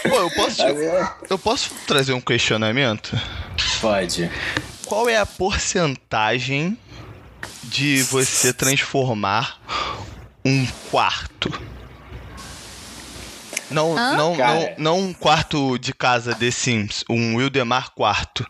Pô, 0.09 0.15
eu 0.15 0.29
posso, 0.31 0.61
eu 1.29 1.37
posso 1.39 1.71
trazer 1.85 2.13
um 2.13 2.21
questionamento? 2.21 3.15
Pode. 3.81 4.29
Qual 4.85 5.07
é 5.07 5.17
a 5.17 5.25
porcentagem 5.25 6.77
de 7.63 8.01
você 8.03 8.51
transformar 8.53 9.59
um 10.43 10.65
quarto? 10.89 11.51
Não, 13.69 13.95
Hã? 13.95 14.15
não, 14.15 14.35
não, 14.35 14.69
não 14.77 14.99
um 14.99 15.13
quarto 15.13 15.77
de 15.77 15.93
casa 15.93 16.33
The 16.33 16.49
Sims, 16.49 17.03
um 17.07 17.35
Wildemar 17.35 17.91
quarto. 17.91 18.43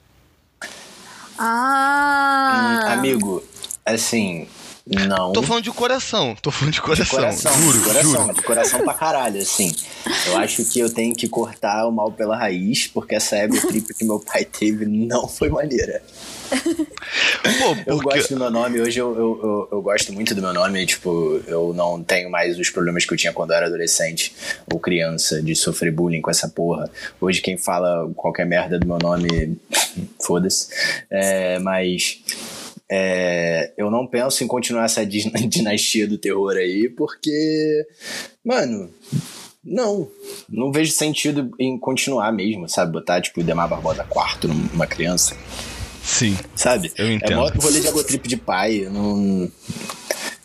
Ah. 1.42 2.84
Amigo, 2.92 3.42
assim, 3.86 4.46
não. 4.90 5.34
Tô 5.34 5.44
falando 5.44 5.64
de 5.64 5.72
coração, 5.72 6.36
tô 6.42 6.50
falando 6.52 6.74
de 6.74 6.80
de 6.80 6.82
coração, 6.82 7.20
coração, 7.20 7.54
juro, 7.62 7.78
de 7.78 7.84
coração, 7.86 8.22
juro. 8.22 8.34
de 8.34 8.42
coração 8.42 8.80
pra 8.84 8.94
caralho, 8.94 9.42
assim. 9.42 9.76
Eu 10.28 10.38
acho 10.38 10.66
que 10.66 10.80
eu 10.80 10.92
tenho 10.92 11.16
que 11.16 11.28
cortar 11.28 11.88
o 11.88 11.92
mal 11.92 12.12
pela 12.12 12.36
raiz, 12.36 12.88
porque 12.88 13.16
essa 13.16 13.36
ego 13.36 13.60
trip 13.68 13.94
que 13.94 14.04
meu 14.04 14.20
pai 14.20 14.46
teve 14.46 14.86
não 14.86 15.28
foi 15.28 15.50
maneira. 15.50 16.02
Pô, 16.50 17.76
Eu 17.86 17.98
porque 17.98 18.18
gosto 18.18 18.34
do 18.34 18.40
meu 18.40 18.50
nome, 18.50 18.82
hoje 18.82 19.00
eu, 19.00 19.16
eu, 19.16 19.40
eu, 19.44 19.68
eu 19.74 19.82
gosto 19.82 20.12
muito 20.12 20.34
do 20.34 20.42
meu 20.42 20.54
nome, 20.54 20.84
tipo, 20.86 21.40
eu 21.46 21.74
não 21.76 22.04
tenho 22.04 22.30
mais 22.30 22.58
os 22.58 22.70
problemas 22.72 23.06
que 23.06 23.14
eu 23.14 23.18
tinha 23.18 23.32
quando 23.32 23.52
eu 23.52 23.58
era 23.58 23.68
adolescente 23.68 24.34
ou 24.72 24.80
criança, 24.80 25.42
de 25.42 25.56
sofrer 25.56 25.92
bullying 25.92 26.22
com 26.22 26.32
essa 26.32 26.48
porra. 26.50 26.90
Hoje 27.22 27.42
quem 27.42 27.58
fala 27.58 28.10
qualquer 28.16 28.46
merda 28.46 28.80
do 28.80 28.88
meu 28.88 28.98
nome, 28.98 29.58
foda-se. 30.20 30.70
É, 31.10 31.60
mas 31.60 32.20
é, 32.92 33.72
eu 33.78 33.90
não 33.92 34.08
penso 34.08 34.44
em 34.44 34.48
continuar 34.48 34.86
essa 34.86 35.06
din- 35.06 35.32
dinastia 35.48 36.08
do 36.08 36.18
terror 36.18 36.56
aí, 36.58 36.90
porque, 36.90 37.86
mano, 38.44 38.90
não, 39.64 40.10
não 40.50 40.72
vejo 40.72 40.92
sentido 40.92 41.52
em 41.60 41.78
continuar 41.78 42.32
mesmo, 42.32 42.68
sabe? 42.68 42.94
Botar, 42.94 43.22
tipo, 43.22 43.42
o 43.42 43.44
Demar 43.44 43.68
Barbosa 43.68 44.04
quarto 44.04 44.48
numa 44.48 44.88
criança. 44.88 45.36
Sim. 46.04 46.36
Sabe? 46.56 46.92
Eu 46.98 47.06
É 47.08 47.14
entendo. 47.14 47.36
mó 47.36 47.50
rolê 47.60 47.80
de 47.80 47.88
egotrip 47.88 48.28
de 48.28 48.38
pai. 48.38 48.88
Não... 48.92 49.52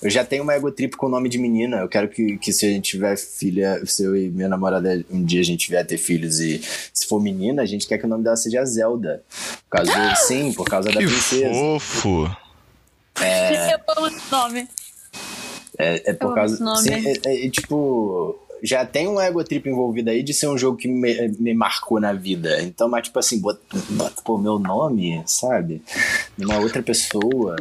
eu 0.04 0.10
já 0.10 0.22
tenho 0.22 0.42
uma 0.42 0.54
egotrip 0.54 0.98
com 0.98 1.08
nome 1.08 1.30
de 1.30 1.38
menina. 1.38 1.78
Eu 1.78 1.88
quero 1.88 2.10
que, 2.10 2.36
que 2.36 2.52
se 2.52 2.66
a 2.66 2.68
gente 2.68 2.90
tiver 2.90 3.16
filha, 3.16 3.80
se 3.86 4.04
eu 4.04 4.14
e 4.14 4.28
minha 4.28 4.50
namorada 4.50 5.02
um 5.10 5.24
dia 5.24 5.40
a 5.40 5.44
gente 5.44 5.70
vier 5.70 5.84
ter 5.86 5.96
filhos 5.96 6.40
e 6.40 6.60
se 6.92 7.06
for 7.06 7.18
menina, 7.18 7.62
a 7.62 7.66
gente 7.66 7.88
quer 7.88 7.96
que 7.96 8.04
o 8.04 8.08
nome 8.08 8.22
dela 8.22 8.36
seja 8.36 8.62
Zelda. 8.66 9.22
Por 9.62 9.78
causa 9.78 9.92
do, 9.92 10.16
sim, 10.16 10.52
por 10.52 10.66
causa 10.66 10.90
da 10.90 11.00
Que 11.00 11.06
princesa. 11.06 11.54
fofo. 11.54 12.36
Eu 13.18 13.80
amo 13.96 14.06
esse 14.08 14.30
nome. 14.30 14.68
É, 15.78 16.10
é 16.10 16.12
por 16.12 16.26
amo 16.26 16.34
causa. 16.34 16.54
esse 16.54 16.62
nome. 16.62 16.82
Sim, 16.82 17.08
é, 17.08 17.12
é, 17.24 17.46
é, 17.46 17.50
tipo. 17.50 18.38
Já 18.64 18.86
tem 18.86 19.06
um 19.06 19.20
ego 19.20 19.44
trip 19.44 19.68
envolvido 19.68 20.08
aí 20.08 20.22
de 20.22 20.32
ser 20.32 20.48
um 20.48 20.56
jogo 20.56 20.78
que 20.78 20.88
me, 20.88 21.28
me 21.38 21.52
marcou 21.52 22.00
na 22.00 22.14
vida. 22.14 22.62
Então, 22.62 22.88
mas 22.88 23.04
tipo 23.04 23.18
assim, 23.18 23.38
bota, 23.38 23.60
bota 23.90 24.22
pô, 24.22 24.38
meu 24.38 24.58
nome, 24.58 25.22
sabe? 25.26 25.82
Numa 26.38 26.58
outra 26.58 26.82
pessoa. 26.82 27.56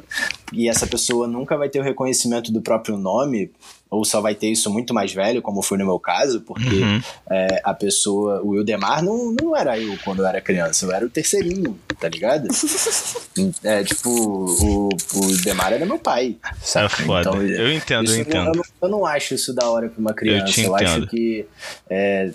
E 0.54 0.70
essa 0.70 0.88
pessoa 0.88 1.28
nunca 1.28 1.58
vai 1.58 1.68
ter 1.68 1.80
o 1.80 1.84
reconhecimento 1.84 2.54
do 2.54 2.62
próprio 2.62 2.98
nome, 2.98 3.52
ou 3.94 4.04
só 4.06 4.20
vai 4.22 4.34
ter 4.36 4.48
isso 4.48 4.70
muito 4.72 4.94
mais 4.94 5.14
velho, 5.14 5.42
como 5.42 5.62
foi 5.62 5.78
no 5.78 5.86
meu 5.86 6.00
caso, 6.00 6.42
porque 6.42 6.64
Uhum. 6.76 7.02
é, 7.30 7.62
a 7.64 7.74
pessoa, 7.74 8.42
o 8.42 8.50
Wildemar 8.50 9.04
não, 9.04 9.36
não 9.40 9.56
era 9.56 9.78
eu 9.80 9.98
quando 10.04 10.20
eu 10.22 10.28
era 10.28 10.42
criança, 10.42 10.86
eu 10.86 10.92
era 10.92 11.06
o 11.06 11.10
terceirinho, 11.10 11.78
tá 12.00 12.10
ligado? 12.10 12.48
é 13.64 13.84
tipo, 13.84 14.10
o, 14.10 14.90
o 14.90 15.38
Demar 15.44 15.74
era 15.74 15.86
meu 15.86 16.00
pai. 16.00 16.38
É 16.44 16.54
saca? 16.62 16.90
foda. 16.90 17.30
Então, 17.30 17.42
eu 17.44 17.72
entendo, 17.74 18.06
isso 18.06 18.14
eu 18.14 18.18
não- 18.18 18.22
entendo. 18.24 18.48
Eu, 18.48 18.54
não, 18.56 18.64
eu 18.82 18.90
não 18.90 19.06
acho 19.06 19.34
isso 19.34 19.54
da 19.54 19.70
hora 19.70 19.90
pra 19.90 20.00
uma 20.00 20.14
criança. 20.14 20.52
te 20.52 20.64
Eu, 20.64 20.76
acho 20.76 21.08
que 21.08 21.46
é, 21.90 22.32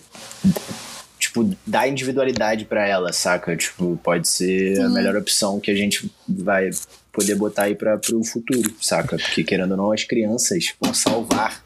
tipo 1.45 1.57
dá 1.67 1.87
individualidade 1.87 2.65
pra 2.65 2.87
ela, 2.87 3.13
saca? 3.13 3.57
Tipo, 3.57 3.99
pode 4.03 4.29
ser 4.29 4.81
a 4.81 4.89
melhor 4.89 5.17
opção 5.17 5.61
que 5.61 5.71
a 5.71 5.75
gente 5.75 6.11
vai 6.29 6.71
poder 7.13 7.35
botar 7.35 7.65
aí 7.65 7.75
para 7.75 7.99
pro 7.99 8.23
futuro, 8.25 8.75
saca? 8.81 9.17
Porque 9.17 9.43
querendo 9.43 9.73
ou 9.73 9.77
não, 9.77 9.93
as 9.93 10.05
crianças 10.05 10.73
vão 10.81 10.95
salvar 10.95 11.63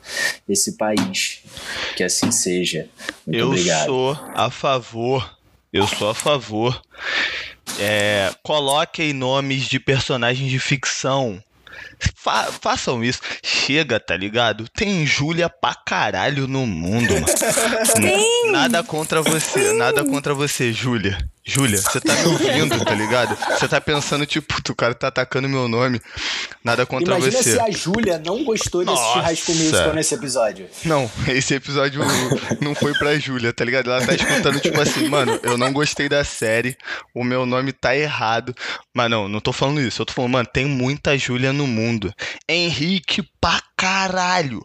esse 0.49 0.77
país. 0.77 1.43
Que 1.97 2.03
assim 2.03 2.31
seja. 2.31 2.89
Muito 3.27 3.39
eu 3.39 3.49
obrigado. 3.49 3.87
sou 3.87 4.19
a 4.35 4.51
favor. 4.51 5.39
Eu 5.73 5.87
sou 5.87 6.11
a 6.11 6.15
favor. 6.15 6.81
É, 7.79 8.31
coloquem 8.43 9.13
nomes 9.13 9.63
de 9.63 9.79
personagens 9.79 10.51
de 10.51 10.59
ficção. 10.59 11.43
Fa- 12.17 12.51
façam 12.61 13.03
isso. 13.03 13.21
Chega, 13.43 13.99
tá 14.01 14.17
ligado? 14.17 14.69
Tem 14.69 15.05
Júlia 15.07 15.49
pra 15.49 15.75
caralho 15.75 16.47
no 16.47 16.67
mundo, 16.67 17.13
mano. 17.15 17.27
Nada 18.53 18.83
contra 18.83 19.23
você, 19.23 19.73
nada 19.73 20.05
contra 20.05 20.35
você, 20.35 20.73
Júlia. 20.73 21.19
Júlia, 21.45 21.81
você 21.81 22.01
tá 22.01 22.15
me 22.15 22.27
ouvindo, 22.27 22.85
tá 22.85 22.95
ligado? 22.95 23.37
Você 23.59 23.67
tá 23.67 23.81
pensando, 23.81 24.25
tipo, 24.25 24.55
o 24.71 24.75
cara 24.77 24.95
tá 24.95 25.09
atacando 25.09 25.49
meu 25.49 25.67
nome. 25.67 26.01
Nada 26.63 26.87
contra 26.87 27.17
Imagina 27.17 27.43
você. 27.43 27.55
se 27.55 27.61
a 27.61 27.69
Júlia 27.69 28.23
não 28.25 28.45
gostou 28.45 28.85
desse 28.85 28.95
Nossa. 28.95 29.35
School 29.35 29.57
Musical 29.57 29.93
nesse 29.95 30.15
episódio. 30.15 30.69
Não, 30.85 31.11
esse 31.27 31.55
episódio 31.55 32.01
não 32.61 32.77
foi 32.77 32.95
pra 32.95 33.19
Júlia, 33.19 33.53
tá 33.53 33.65
ligado? 33.65 33.91
Ela 33.91 34.07
tá 34.07 34.15
escutando, 34.15 34.61
tipo 34.61 34.81
assim, 34.81 35.09
mano, 35.09 35.41
eu 35.43 35.59
não 35.59 35.73
gostei 35.73 36.09
da 36.09 36.23
série, 36.23 36.77
o 37.13 37.25
meu 37.25 37.45
nome 37.45 37.73
tá 37.73 37.97
errado. 37.97 38.55
Mas 38.95 39.11
não, 39.11 39.29
não 39.29 39.41
tô 39.41 39.53
falando 39.53 39.81
isso. 39.81 40.01
Eu 40.03 40.07
tô 40.07 40.13
falando, 40.13 40.33
mano, 40.33 40.49
tem 40.53 40.67
muita 40.67 41.19
Júlia 41.19 41.53
no 41.53 41.67
mundo. 41.67 41.92
Henrique 42.49 43.23
pra 43.41 43.61
caralho. 43.77 44.65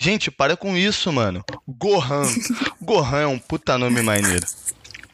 Gente, 0.00 0.30
para 0.30 0.56
com 0.56 0.76
isso, 0.76 1.12
mano. 1.12 1.44
Gohan. 1.66 2.22
Gohan 2.82 3.20
é 3.20 3.26
um 3.26 3.38
puta 3.38 3.76
nome 3.78 4.02
maneiro. 4.02 4.46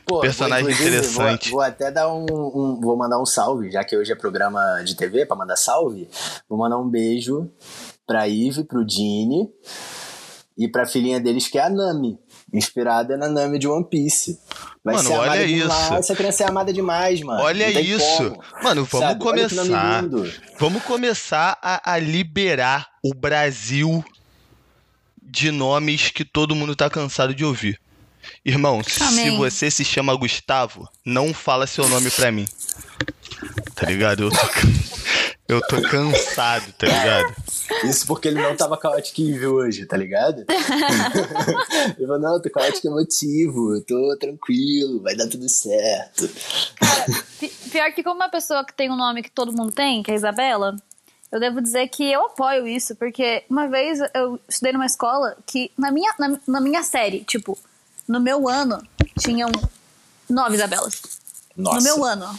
Pô, 0.04 0.20
Personagem 0.20 0.70
interessante. 0.72 1.50
Vou, 1.50 1.58
vou 1.58 1.66
até 1.66 1.90
dar 1.90 2.08
um, 2.12 2.24
um- 2.30 2.80
Vou 2.80 2.96
mandar 2.96 3.20
um 3.20 3.26
salve, 3.26 3.70
já 3.72 3.82
que 3.82 3.96
hoje 3.96 4.12
é 4.12 4.14
programa 4.14 4.60
de 4.84 4.94
TV, 4.94 5.26
pra 5.26 5.34
mandar 5.36 5.56
salve. 5.56 6.08
Vou 6.48 6.56
mandar 6.58 6.78
um 6.78 6.88
beijo 6.88 7.50
pra 8.06 8.28
Ive, 8.28 8.62
pro 8.62 8.84
Dini 8.86 9.48
e 10.56 10.68
pra 10.68 10.86
filhinha 10.86 11.18
deles, 11.20 11.48
que 11.48 11.58
é 11.58 11.64
a 11.64 11.68
Nami. 11.70 12.18
Inspirada 12.52 13.16
na 13.16 13.28
Nami 13.28 13.58
de 13.58 13.66
One 13.66 13.84
Piece. 13.84 14.38
Vai 14.84 14.94
Mano, 14.94 15.08
ser 15.08 15.14
amada 15.14 15.30
olha 15.32 15.46
demais. 15.46 15.82
isso. 15.84 15.94
Essa 15.94 16.14
criança 16.16 16.44
é 16.44 16.48
amada 16.48 16.72
demais, 16.72 17.20
mano. 17.20 17.42
Olha 17.42 17.80
isso. 17.80 18.30
como. 18.30 18.62
Mano, 18.62 18.84
vamos 18.84 19.06
Sabe? 19.08 19.20
Começar. 19.20 20.02
lindo. 20.02 20.32
Vamos 20.58 20.82
começar 20.84 21.58
a, 21.60 21.92
a 21.92 21.98
liberar 21.98 22.88
o 23.02 23.12
Brasil 23.12 24.04
de 25.20 25.50
nomes 25.50 26.10
que 26.10 26.24
todo 26.24 26.54
mundo 26.54 26.76
tá 26.76 26.88
cansado 26.88 27.34
de 27.34 27.44
ouvir. 27.44 27.80
Irmão, 28.44 28.82
se 28.82 29.02
Amém. 29.02 29.36
você 29.36 29.70
se 29.70 29.84
chama 29.84 30.14
Gustavo, 30.16 30.88
não 31.04 31.34
fala 31.34 31.66
seu 31.66 31.88
nome 31.88 32.10
pra 32.10 32.30
mim. 32.32 32.46
Tá 33.74 33.86
ligado? 33.86 34.24
Eu 34.24 34.30
tô, 34.30 34.36
eu 35.48 35.60
tô 35.62 35.82
cansado, 35.88 36.72
tá 36.72 36.86
ligado? 36.86 37.34
Isso 37.84 38.06
porque 38.06 38.28
ele 38.28 38.40
não 38.40 38.56
tava 38.56 38.76
caótico 38.78 39.20
evil 39.20 39.54
hoje, 39.54 39.86
tá 39.86 39.96
ligado? 39.96 40.44
ele 41.98 42.06
falou, 42.06 42.18
não, 42.20 42.40
tô 42.40 42.50
caótico 42.50 42.86
emotivo, 42.88 43.74
eu 43.74 43.82
tô 43.84 44.16
tranquilo, 44.18 45.02
vai 45.02 45.14
dar 45.16 45.28
tudo 45.28 45.48
certo. 45.48 46.28
Pi- 47.40 47.52
Pior 47.70 47.92
que 47.92 48.02
como 48.02 48.16
uma 48.16 48.28
pessoa 48.28 48.64
que 48.64 48.72
tem 48.74 48.90
um 48.90 48.96
nome 48.96 49.22
que 49.22 49.30
todo 49.30 49.52
mundo 49.52 49.72
tem, 49.72 50.02
que 50.02 50.10
é 50.10 50.14
a 50.14 50.16
Isabela, 50.16 50.76
eu 51.30 51.40
devo 51.40 51.60
dizer 51.60 51.88
que 51.88 52.10
eu 52.10 52.26
apoio 52.26 52.66
isso, 52.66 52.94
porque 52.96 53.44
uma 53.50 53.66
vez 53.68 53.98
eu 54.14 54.38
estudei 54.48 54.72
numa 54.72 54.86
escola 54.86 55.36
que 55.44 55.70
na 55.76 55.90
minha, 55.90 56.12
na, 56.18 56.38
na 56.46 56.60
minha 56.60 56.82
série, 56.82 57.20
tipo, 57.24 57.58
no 58.08 58.20
meu 58.20 58.48
ano, 58.48 58.80
tinham 59.18 59.50
nove 60.30 60.54
Isabelas. 60.54 61.02
Nossa. 61.56 61.76
No 61.78 61.82
meu 61.82 62.04
ano. 62.04 62.38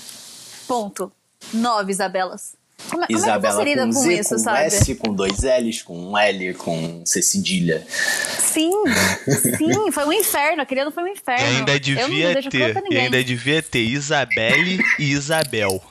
Ponto. 0.68 1.12
Nove 1.54 1.92
Isabelas. 1.92 2.56
Como, 2.90 3.04
é- 3.04 3.08
como 3.08 3.18
é 3.18 3.22
que 3.22 3.28
Isabela 3.28 3.56
você 3.56 3.64
lida 3.64 3.82
com 3.88 3.94
com, 3.94 4.02
Z, 4.02 4.14
isso, 4.20 4.30
com 4.36 4.40
sabe? 4.40 4.60
S, 4.66 4.96
com 4.96 5.14
dois 5.14 5.40
L's, 5.42 5.82
com 5.82 5.98
um 6.12 6.18
L, 6.18 6.54
com 6.54 7.04
C 7.06 7.22
cedilha. 7.24 7.86
Sim, 7.90 8.72
sim, 9.58 9.92
foi 9.92 10.06
um 10.06 10.14
inferno. 10.14 10.62
Aquele 10.62 10.82
ano 10.82 10.92
foi 10.92 11.04
um 11.04 11.08
E 11.08 11.12
inferno. 11.14 11.46
ainda 11.46 11.72
eu 11.72 11.74
não 11.74 11.80
devia 11.80 12.50
ter, 12.50 12.84
e 12.92 12.98
ainda 12.98 13.24
devia 13.24 13.64
ter 13.64 13.80
Isabelle 13.82 14.80
e 15.00 15.12
Isabel. 15.12 15.82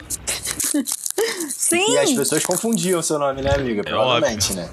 Sim, 1.49 1.93
E 1.95 1.99
as 1.99 2.13
pessoas 2.13 2.45
confundiam 2.45 3.01
o 3.01 3.03
seu 3.03 3.19
nome, 3.19 3.43
né, 3.43 3.51
amiga? 3.55 3.83
Provavelmente, 3.83 4.53
né? 4.55 4.69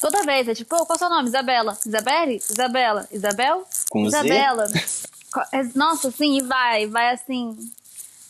toda 0.00 0.22
vez. 0.24 0.48
É 0.48 0.54
tipo, 0.54 0.74
"Ô, 0.76 0.86
qual 0.86 0.94
é 0.94 0.96
o 0.96 0.98
seu 0.98 1.10
nome? 1.10 1.28
Isabela. 1.28 1.76
Isabelle? 1.86 2.42
Isabela. 2.50 3.08
Isabel? 3.12 3.66
Com 3.90 4.08
Z? 4.08 4.18
Isabela. 4.18 4.66
Co- 5.32 5.42
é- 5.52 5.68
Nossa, 5.74 6.10
sim, 6.10 6.38
e 6.38 6.42
vai. 6.42 6.86
Vai 6.86 7.12
assim, 7.14 7.56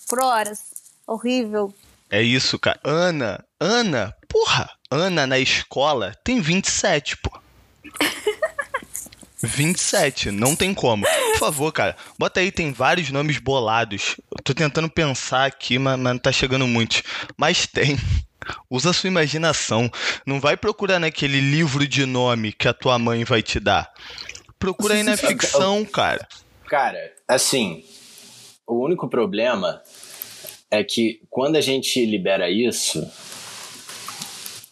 por 0.08 0.20
horas. 0.22 0.69
Horrível. 1.10 1.74
É 2.08 2.22
isso, 2.22 2.56
cara. 2.56 2.78
Ana, 2.84 3.44
Ana, 3.58 4.14
porra, 4.28 4.70
Ana 4.88 5.26
na 5.26 5.40
escola 5.40 6.14
tem 6.22 6.40
27, 6.40 7.16
pô. 7.16 7.36
27, 9.42 10.30
não 10.30 10.54
tem 10.54 10.72
como. 10.72 11.04
Por 11.04 11.38
favor, 11.40 11.72
cara, 11.72 11.96
bota 12.16 12.38
aí, 12.38 12.52
tem 12.52 12.70
vários 12.70 13.10
nomes 13.10 13.38
bolados. 13.38 14.14
Eu 14.30 14.40
tô 14.44 14.54
tentando 14.54 14.88
pensar 14.88 15.46
aqui, 15.46 15.80
mas, 15.80 15.98
mas 15.98 16.12
não 16.12 16.20
tá 16.20 16.30
chegando 16.30 16.68
muitos. 16.68 17.02
Mas 17.36 17.66
tem. 17.66 17.98
Usa 18.70 18.90
a 18.90 18.92
sua 18.92 19.08
imaginação. 19.08 19.90
Não 20.24 20.38
vai 20.38 20.56
procurar 20.56 21.00
naquele 21.00 21.40
livro 21.40 21.88
de 21.88 22.06
nome 22.06 22.52
que 22.52 22.68
a 22.68 22.72
tua 22.72 23.00
mãe 23.00 23.24
vai 23.24 23.42
te 23.42 23.58
dar. 23.58 23.90
Procura 24.60 24.94
aí 24.94 25.02
na 25.02 25.16
ficção, 25.16 25.84
cara. 25.84 26.28
Cara, 26.68 27.12
assim, 27.26 27.82
o 28.64 28.84
único 28.84 29.08
problema 29.08 29.82
é 30.70 30.84
que 30.84 31.20
quando 31.28 31.56
a 31.56 31.60
gente 31.60 32.04
libera 32.04 32.50
isso, 32.50 33.06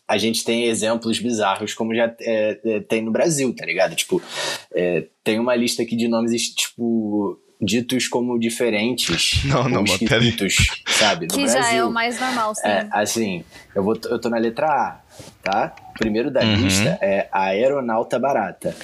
a 0.07 0.17
gente 0.17 0.45
tem 0.45 0.65
exemplos 0.65 1.19
bizarros 1.19 1.75
como 1.75 1.95
já 1.95 2.15
é, 2.21 2.61
é, 2.65 2.81
tem 2.81 3.03
no 3.03 3.11
Brasil, 3.11 3.55
tá 3.55 3.67
ligado? 3.67 3.95
Tipo, 3.95 4.23
é, 4.75 5.07
tem 5.23 5.39
uma 5.39 5.55
lista 5.55 5.83
aqui 5.83 5.97
de 5.97 6.09
nomes, 6.09 6.55
tipo, 6.55 7.39
ditos 7.61 8.09
como 8.09 8.39
diferentes. 8.39 9.45
Não, 9.47 9.69
não, 9.69 9.85
esquisitos, 9.85 10.57
sabe? 10.87 11.27
No 11.27 11.35
que 11.35 11.43
Brasil. 11.43 11.63
já 11.63 11.73
é 11.75 11.85
o 11.85 11.91
mais 11.91 12.19
normal, 12.19 12.55
sim. 12.55 12.67
É, 12.67 12.89
assim, 12.93 13.45
eu, 13.75 13.83
vou, 13.83 13.99
eu 14.05 14.21
tô 14.21 14.29
na 14.29 14.39
letra 14.39 14.67
A, 14.67 15.01
tá? 15.43 15.75
Primeiro 15.99 16.31
da 16.31 16.41
Uhum. 16.41 16.55
lista 16.57 16.97
é 17.01 17.29
a 17.33 17.45
aeronauta 17.47 18.19
barata. 18.19 18.75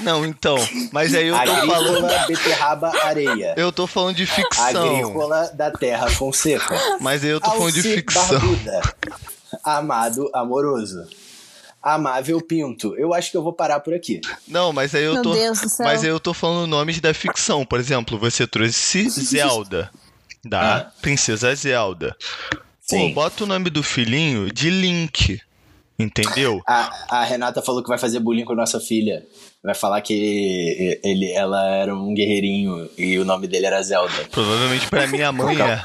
Não, 0.00 0.24
então, 0.26 0.56
mas 0.90 1.14
aí 1.14 1.28
eu 1.28 1.38
tô 1.38 1.46
falando. 1.66 2.04
Agrícola 2.06 2.26
beterraba 2.26 2.92
areia. 3.04 3.54
Eu 3.56 3.70
tô 3.72 3.86
falando 3.86 4.16
de 4.16 4.26
ficção. 4.26 4.66
Agrícola 5.00 5.50
da 5.54 5.70
terra 5.70 6.08
Fonseca. 6.10 6.76
Mas 7.00 7.22
aí 7.22 7.30
eu 7.30 7.40
tô 7.40 7.50
falando 7.50 7.72
de 7.74 7.82
ficção. 7.82 8.28
Barbuda. 8.28 8.80
Amado 9.62 10.28
amoroso. 10.34 11.06
Amável 11.82 12.40
Pinto. 12.40 12.94
Eu 12.96 13.12
acho 13.12 13.30
que 13.30 13.36
eu 13.36 13.42
vou 13.42 13.52
parar 13.52 13.78
por 13.80 13.92
aqui. 13.94 14.20
Não, 14.48 14.72
mas 14.72 14.94
aí 14.94 15.04
eu 15.04 15.14
Meu 15.14 15.22
tô. 15.22 15.32
Deus 15.34 15.60
do 15.60 15.68
céu. 15.68 15.86
Mas 15.86 16.02
aí 16.02 16.08
eu 16.08 16.18
tô 16.18 16.32
falando 16.32 16.66
nomes 16.66 16.98
da 16.98 17.12
ficção. 17.12 17.64
Por 17.64 17.78
exemplo, 17.78 18.18
você 18.18 18.46
trouxe 18.46 19.08
Zelda. 19.10 19.90
Da 20.44 20.76
Ah. 20.76 20.90
Princesa 21.00 21.54
Zelda. 21.54 22.16
Pô, 22.50 22.96
Sim. 22.96 23.12
bota 23.14 23.44
o 23.44 23.46
nome 23.46 23.70
do 23.70 23.82
filhinho 23.82 24.52
de 24.52 24.70
Link. 24.70 25.40
Entendeu? 25.98 26.60
A, 26.66 27.20
a 27.20 27.24
Renata 27.24 27.62
falou 27.62 27.82
que 27.82 27.88
vai 27.88 27.98
fazer 27.98 28.18
bullying 28.18 28.44
com 28.44 28.52
a 28.52 28.56
nossa 28.56 28.80
filha. 28.80 29.24
Vai 29.62 29.74
falar 29.74 30.00
que 30.00 31.00
ele, 31.02 31.32
ela 31.32 31.64
era 31.66 31.94
um 31.94 32.12
guerreirinho 32.12 32.88
e 32.98 33.18
o 33.18 33.24
nome 33.24 33.46
dele 33.46 33.66
era 33.66 33.82
Zelda. 33.82 34.24
Provavelmente 34.30 34.88
pra 34.88 35.06
minha 35.06 35.30
mãe 35.30 35.56
é. 35.60 35.84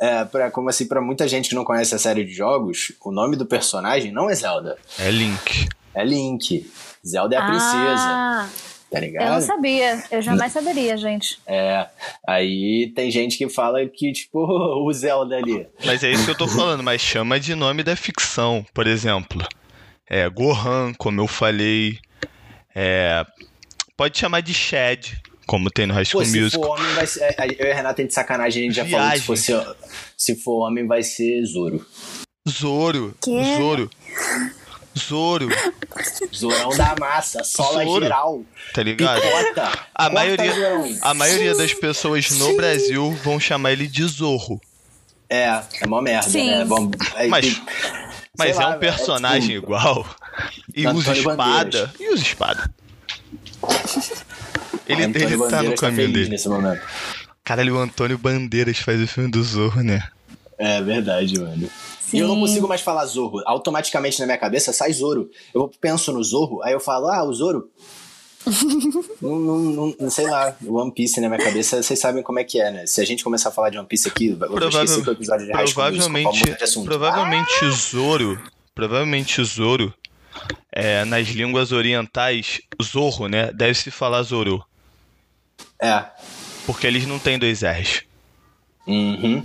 é, 0.00 0.24
pra, 0.24 0.50
como 0.50 0.70
assim, 0.70 0.86
pra 0.86 1.00
muita 1.00 1.28
gente 1.28 1.50
que 1.50 1.54
não 1.54 1.64
conhece 1.64 1.94
a 1.94 1.98
série 1.98 2.24
de 2.24 2.32
jogos, 2.32 2.92
o 3.04 3.12
nome 3.12 3.36
do 3.36 3.46
personagem 3.46 4.10
não 4.10 4.30
é 4.30 4.34
Zelda. 4.34 4.76
É 4.98 5.10
Link. 5.10 5.68
É 5.94 6.04
Link. 6.04 6.70
Zelda 7.06 7.36
é 7.36 7.38
a 7.38 7.46
princesa. 7.46 8.69
Tá 8.90 8.98
ligado? 8.98 9.26
eu 9.26 9.32
não 9.34 9.40
sabia. 9.40 10.02
Eu 10.10 10.20
jamais 10.20 10.52
saberia, 10.52 10.96
gente. 10.96 11.38
É. 11.46 11.86
Aí 12.26 12.92
tem 12.94 13.10
gente 13.10 13.38
que 13.38 13.48
fala 13.48 13.86
que, 13.86 14.12
tipo, 14.12 14.38
o 14.84 14.92
Zelda 14.92 15.36
ali. 15.36 15.66
Mas 15.84 16.02
é 16.02 16.10
isso 16.10 16.24
que 16.24 16.30
eu 16.32 16.38
tô 16.38 16.48
falando, 16.48 16.82
mas 16.82 17.00
chama 17.00 17.38
de 17.38 17.54
nome 17.54 17.82
da 17.84 17.94
ficção, 17.94 18.66
por 18.74 18.86
exemplo. 18.86 19.46
É, 20.08 20.28
Gohan, 20.28 20.92
como 20.98 21.20
eu 21.20 21.28
falei. 21.28 21.98
É, 22.74 23.24
pode 23.96 24.18
chamar 24.18 24.40
de 24.40 24.52
Shed, 24.52 25.16
como 25.46 25.70
tem 25.70 25.86
no 25.86 25.94
High 25.94 26.04
School 26.04 26.22
Pô, 26.24 26.28
se 26.28 26.40
Musical. 26.40 26.62
for 26.64 26.80
homem, 26.80 26.94
vai 26.94 27.06
ser. 27.06 27.22
é, 27.22 27.36
Eu 27.58 27.66
e 27.66 27.70
a 27.70 27.74
Renata 27.74 28.04
de 28.04 28.12
sacanagem, 28.12 28.62
a 28.62 28.66
gente 28.66 28.74
já 28.76 28.84
falou 28.86 29.10
que 29.12 29.18
se, 29.18 29.24
fosse, 29.24 29.52
se 30.16 30.34
for 30.36 30.66
homem, 30.66 30.86
vai 30.86 31.02
ser 31.04 31.44
Zoro. 31.44 31.84
Zoro, 32.48 33.14
Quê? 33.22 33.30
Zoro. 33.58 33.90
Zoro, 35.00 35.48
Zorão 36.34 36.70
da 36.76 36.94
massa, 36.98 37.42
sola 37.44 37.84
Zoro. 37.84 38.02
geral. 38.02 38.42
tá 38.72 38.82
ligado? 38.82 39.20
Picota. 39.20 39.62
A 39.94 40.04
corta, 40.04 40.10
maioria, 40.14 40.52
Zorão. 40.54 40.98
a 41.02 41.14
maioria 41.14 41.54
das 41.54 41.72
pessoas 41.74 42.30
no 42.32 42.56
Brasil 42.56 43.12
vão 43.24 43.38
chamar 43.40 43.72
ele 43.72 43.86
de 43.86 44.04
Zorro. 44.04 44.60
É, 45.28 45.44
é 45.80 45.86
uma 45.86 46.02
merda, 46.02 46.28
Sim. 46.28 46.46
né? 46.50 46.64
Vamos, 46.64 46.90
aí, 47.14 47.28
Mas- 47.28 47.44
tem- 47.46 47.62
Mas 48.38 48.56
é 48.56 48.64
lá, 48.64 48.76
um 48.76 48.78
personagem 48.78 49.48
tipo, 49.56 49.66
igual. 49.66 50.06
E 50.74 50.86
Antônio 50.86 50.98
usa 51.00 51.12
espada. 51.18 51.36
Bandeiras. 51.64 51.90
E 52.00 52.08
usa 52.12 52.22
espada. 52.22 52.70
Ele, 54.86 55.02
ele 55.04 55.12
tá 55.12 55.28
no 55.30 55.38
Bandeiras 55.38 55.80
caminho 55.80 55.96
feliz 56.02 56.12
dele. 56.14 56.28
nesse 56.30 56.48
momento. 56.48 56.82
Caralho, 57.44 57.76
o 57.76 57.78
Antônio 57.78 58.18
Bandeiras 58.18 58.78
faz 58.78 59.00
o 59.00 59.06
filme 59.06 59.30
do 59.30 59.42
Zorro, 59.42 59.82
né? 59.82 60.02
É 60.58 60.80
verdade, 60.82 61.38
mano. 61.40 61.70
E 62.12 62.18
eu 62.18 62.26
não 62.28 62.34
Sim. 62.34 62.40
consigo 62.40 62.68
mais 62.68 62.80
falar 62.80 63.04
Zorro. 63.06 63.42
Automaticamente 63.46 64.18
na 64.20 64.26
minha 64.26 64.38
cabeça 64.38 64.72
sai 64.72 64.92
Zoro. 64.92 65.30
Eu 65.54 65.70
penso 65.80 66.12
no 66.12 66.22
Zorro, 66.24 66.62
aí 66.62 66.72
eu 66.72 66.80
falo, 66.80 67.08
ah, 67.08 67.22
o 67.24 67.32
Zoro. 67.32 67.68
não, 69.20 69.38
não, 69.38 69.58
não- 69.58 69.94
não 70.00 70.10
sei 70.10 70.26
lá, 70.26 70.56
One 70.66 70.90
Piece 70.92 71.20
na 71.20 71.28
minha 71.28 71.40
cabeça, 71.42 71.82
vocês 71.82 71.98
sabem 71.98 72.22
como 72.22 72.38
é 72.38 72.44
que 72.44 72.60
é, 72.60 72.70
né? 72.70 72.86
Se 72.86 73.00
a 73.00 73.04
gente 73.04 73.22
começar 73.22 73.50
a 73.50 73.52
falar 73.52 73.68
de 73.70 73.78
One 73.78 73.86
Piece 73.86 74.08
aqui, 74.08 74.28
eu 74.28 74.36
Provável- 74.38 74.68
esquecer 74.68 75.02
que 75.02 75.10
o 75.10 75.12
episódio 75.12 75.46
de 75.46 75.52
School 75.52 76.84
provavelmente, 76.84 76.84
de 76.84 76.84
provavelmente 76.84 77.70
Zoro, 77.70 78.40
provavelmente 78.74 79.44
Zoro, 79.44 79.94
é, 80.72 81.04
nas 81.04 81.28
línguas 81.28 81.70
orientais, 81.70 82.60
Zorro, 82.82 83.26
né? 83.28 83.52
Deve 83.52 83.74
se 83.74 83.90
falar 83.90 84.22
Zoro, 84.22 84.64
É. 85.80 86.04
porque 86.66 86.86
eles 86.86 87.06
não 87.06 87.18
têm 87.18 87.38
dois 87.38 87.60
R's. 87.62 88.02
Uhum. 88.86 89.44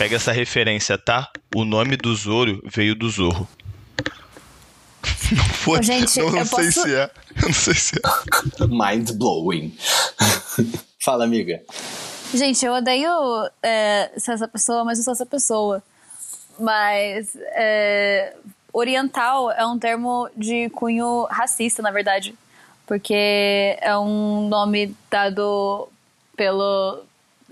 Pega 0.00 0.16
essa 0.16 0.32
referência, 0.32 0.96
tá? 0.96 1.30
O 1.54 1.62
nome 1.62 1.94
do 1.94 2.16
Zoro 2.16 2.62
veio 2.64 2.94
do 2.94 3.10
Zorro. 3.10 3.46
Não 5.36 5.44
foi. 5.44 5.82
Gente, 5.82 6.18
eu 6.18 6.30
não 6.32 6.38
eu 6.38 6.46
sei 6.46 6.64
posso- 6.64 6.82
se 6.84 6.94
é. 6.94 7.10
Eu 7.36 7.42
não 7.48 7.52
sei 7.52 7.74
se 7.74 7.96
é. 7.96 8.66
Mind 8.66 9.10
blowing. 9.10 9.76
Fala, 11.04 11.24
amiga. 11.24 11.62
Gente, 12.32 12.64
eu 12.64 12.72
odeio 12.72 13.10
é, 13.62 14.10
ser 14.16 14.32
essa 14.32 14.48
pessoa, 14.48 14.86
mas 14.86 14.96
eu 14.96 15.04
sou 15.04 15.12
essa 15.12 15.26
pessoa. 15.26 15.82
Mas 16.58 17.36
é, 17.52 18.34
oriental 18.72 19.50
é 19.52 19.66
um 19.66 19.78
termo 19.78 20.30
de 20.34 20.70
cunho 20.70 21.24
racista, 21.30 21.82
na 21.82 21.90
verdade. 21.90 22.34
Porque 22.86 23.76
é 23.82 23.94
um 23.98 24.48
nome 24.48 24.96
dado 25.10 25.90
pelo, 26.34 27.02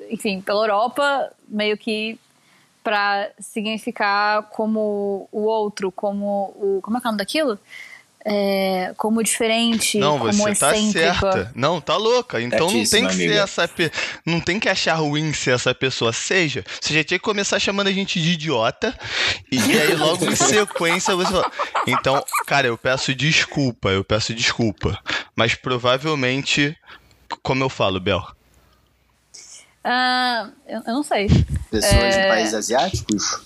enfim, 0.09 0.41
pela 0.41 0.63
Europa, 0.63 1.31
meio 1.47 1.77
que 1.77 2.19
pra 2.89 3.29
significar 3.39 4.45
como 4.45 5.29
o 5.31 5.43
outro, 5.43 5.93
como 5.93 6.55
o. 6.57 6.81
Como 6.83 6.97
é 6.97 7.01
que 7.03 7.07
é 7.07 7.09
o 7.09 7.13
nome 7.13 7.19
daquilo? 7.19 7.59
É, 8.25 8.95
como 8.97 9.23
diferente, 9.23 9.99
Não, 9.99 10.19
como 10.19 10.33
você 10.33 10.55
tá 10.55 10.75
certa. 10.75 11.53
Não, 11.55 11.83
tá 11.83 11.97
louca. 11.99 12.41
Então 12.41 12.71
não 12.71 12.85
tem 12.85 13.07
que 13.07 13.15
ser 13.15 13.33
essa 13.33 13.69
pe... 13.69 13.93
não 14.25 14.41
tem 14.41 14.59
que 14.59 14.71
achar 14.71 14.95
ruim 14.95 15.35
ser 15.35 15.51
essa 15.51 15.75
pessoa. 15.75 16.15
Seja, 16.15 16.65
você 16.81 16.95
já 16.95 17.05
tinha 17.05 17.19
que 17.19 17.25
começar 17.25 17.59
chamando 17.59 17.89
a 17.89 17.93
gente 17.93 18.21
de 18.21 18.31
idiota 18.31 18.99
e 19.53 19.59
aí 19.59 19.93
logo 19.97 20.25
em 20.25 20.35
sequência 20.35 21.15
você 21.15 21.31
fala. 21.31 21.53
Então, 21.87 22.25
cara, 22.47 22.67
eu 22.67 22.79
peço 22.79 23.15
desculpa, 23.15 23.91
eu 23.91 24.03
peço 24.03 24.35
desculpa, 24.35 24.99
mas 25.37 25.55
provavelmente 25.55 26.75
como 27.43 27.63
eu 27.63 27.69
falo, 27.69 28.01
Bel? 28.01 28.38
Ah, 29.91 30.51
eu, 30.67 30.83
eu 30.87 30.93
não 30.93 31.03
sei. 31.03 31.29
Pessoas 31.71 32.15
de 32.15 32.21
É. 32.21 32.29
países 32.29 32.53
asiáticos? 32.55 33.41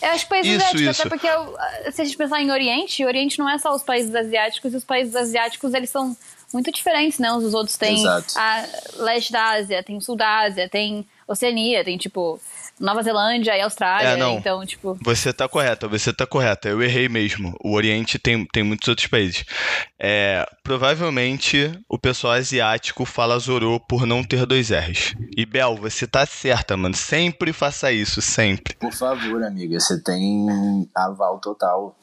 Eu 0.00 0.10
acho 0.10 0.24
que 0.24 0.30
países 0.30 0.52
Isso, 0.52 0.62
asiáticos, 0.64 0.80
isso. 0.92 1.00
até 1.00 1.10
porque 1.10 1.26
eu- 1.26 1.56
se 1.92 2.02
a 2.02 2.04
gente 2.04 2.16
pensar 2.16 2.40
em 2.40 2.52
Oriente, 2.52 3.04
Oriente 3.04 3.36
não 3.38 3.50
é 3.50 3.58
só 3.58 3.74
os 3.74 3.82
países 3.82 4.14
asiáticos, 4.14 4.72
e 4.72 4.76
os 4.76 4.84
países 4.84 5.16
asiáticos 5.16 5.74
eles 5.74 5.90
são 5.90 6.16
muito 6.52 6.70
diferentes, 6.70 7.18
né? 7.18 7.32
Uns 7.32 7.42
dos 7.42 7.52
outros 7.52 7.76
tem 7.76 7.98
Exato. 8.00 8.32
a 8.36 8.64
leste 8.98 9.32
da 9.32 9.50
Ásia, 9.54 9.82
tem 9.82 10.00
sul 10.00 10.14
da 10.16 10.38
Ásia, 10.42 10.68
tem 10.68 11.04
Oceania, 11.26 11.84
tem 11.84 11.98
tipo 11.98 12.40
Nova 12.80 13.02
Zelândia 13.02 13.56
e 13.56 13.60
Austrália, 13.60 14.10
É, 14.10 14.16
não. 14.16 14.38
então 14.38 14.64
tipo 14.64 14.96
Você 15.02 15.32
tá 15.32 15.48
correta, 15.48 15.88
você 15.88 16.12
tá 16.12 16.26
correta. 16.26 16.68
Eu 16.68 16.82
errei 16.82 17.08
mesmo. 17.08 17.56
O 17.62 17.72
Oriente 17.72 18.18
tem, 18.18 18.46
tem 18.46 18.62
muitos 18.62 18.88
outros 18.88 19.06
países. 19.08 19.44
É, 19.98 20.46
provavelmente 20.62 21.72
o 21.88 21.98
pessoal 21.98 22.34
asiático 22.34 23.04
fala 23.04 23.38
Zoro 23.38 23.80
por 23.88 24.06
não 24.06 24.22
ter 24.22 24.46
dois 24.46 24.70
R's. 24.70 25.14
E 25.36 25.44
Bel, 25.44 25.76
você 25.76 26.06
tá 26.06 26.24
certa, 26.26 26.76
mano. 26.76 26.94
Sempre 26.94 27.52
faça 27.52 27.90
isso, 27.92 28.20
sempre. 28.22 28.74
Por 28.76 28.92
favor, 28.92 29.42
amiga, 29.42 29.78
você 29.78 30.00
tem 30.02 30.46
aval 30.94 31.38
total. 31.40 31.96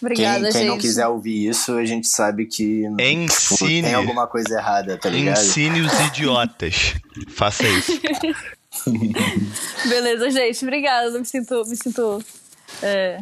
obrigada, 0.00 0.44
quem, 0.44 0.52
quem 0.52 0.60
gente. 0.62 0.68
não 0.70 0.78
quiser 0.78 1.06
ouvir 1.06 1.48
isso, 1.48 1.72
a 1.76 1.84
gente 1.84 2.08
sabe 2.08 2.46
que 2.46 2.82
tipo, 2.82 3.00
Ensine. 3.02 3.82
tem 3.82 3.94
alguma 3.94 4.26
coisa 4.26 4.58
errada, 4.58 4.96
tá 4.98 5.08
ligado? 5.08 5.38
Ensine 5.38 5.80
os 5.80 5.92
idiotas. 6.00 6.94
Faça 7.36 7.66
isso. 7.68 7.92
Beleza, 9.88 10.30
gente, 10.30 10.64
obrigada. 10.64 11.18
Me 11.18 11.24
sinto, 11.24 11.64
me 11.66 11.76
sinto 11.76 12.24
é... 12.82 13.20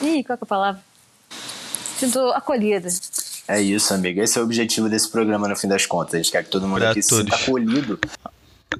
Ih, 0.00 0.24
qual 0.24 0.36
que 0.38 0.44
é 0.44 0.46
a 0.46 0.46
palavra? 0.46 0.82
Me 1.30 1.98
sinto 1.98 2.18
acolhida. 2.32 2.88
É 3.48 3.60
isso, 3.60 3.92
amiga. 3.92 4.22
Esse 4.22 4.38
é 4.38 4.40
o 4.40 4.44
objetivo 4.44 4.88
desse 4.88 5.10
programa, 5.10 5.48
no 5.48 5.56
fim 5.56 5.68
das 5.68 5.86
contas. 5.86 6.14
A 6.14 6.16
gente 6.18 6.30
quer 6.30 6.44
que 6.44 6.50
todo 6.50 6.66
mundo 6.66 6.80
Pra 6.80 6.90
aqui 6.90 7.02
se 7.02 7.08
todos. 7.10 7.24
sinta 7.24 7.36
acolhido. 7.36 7.98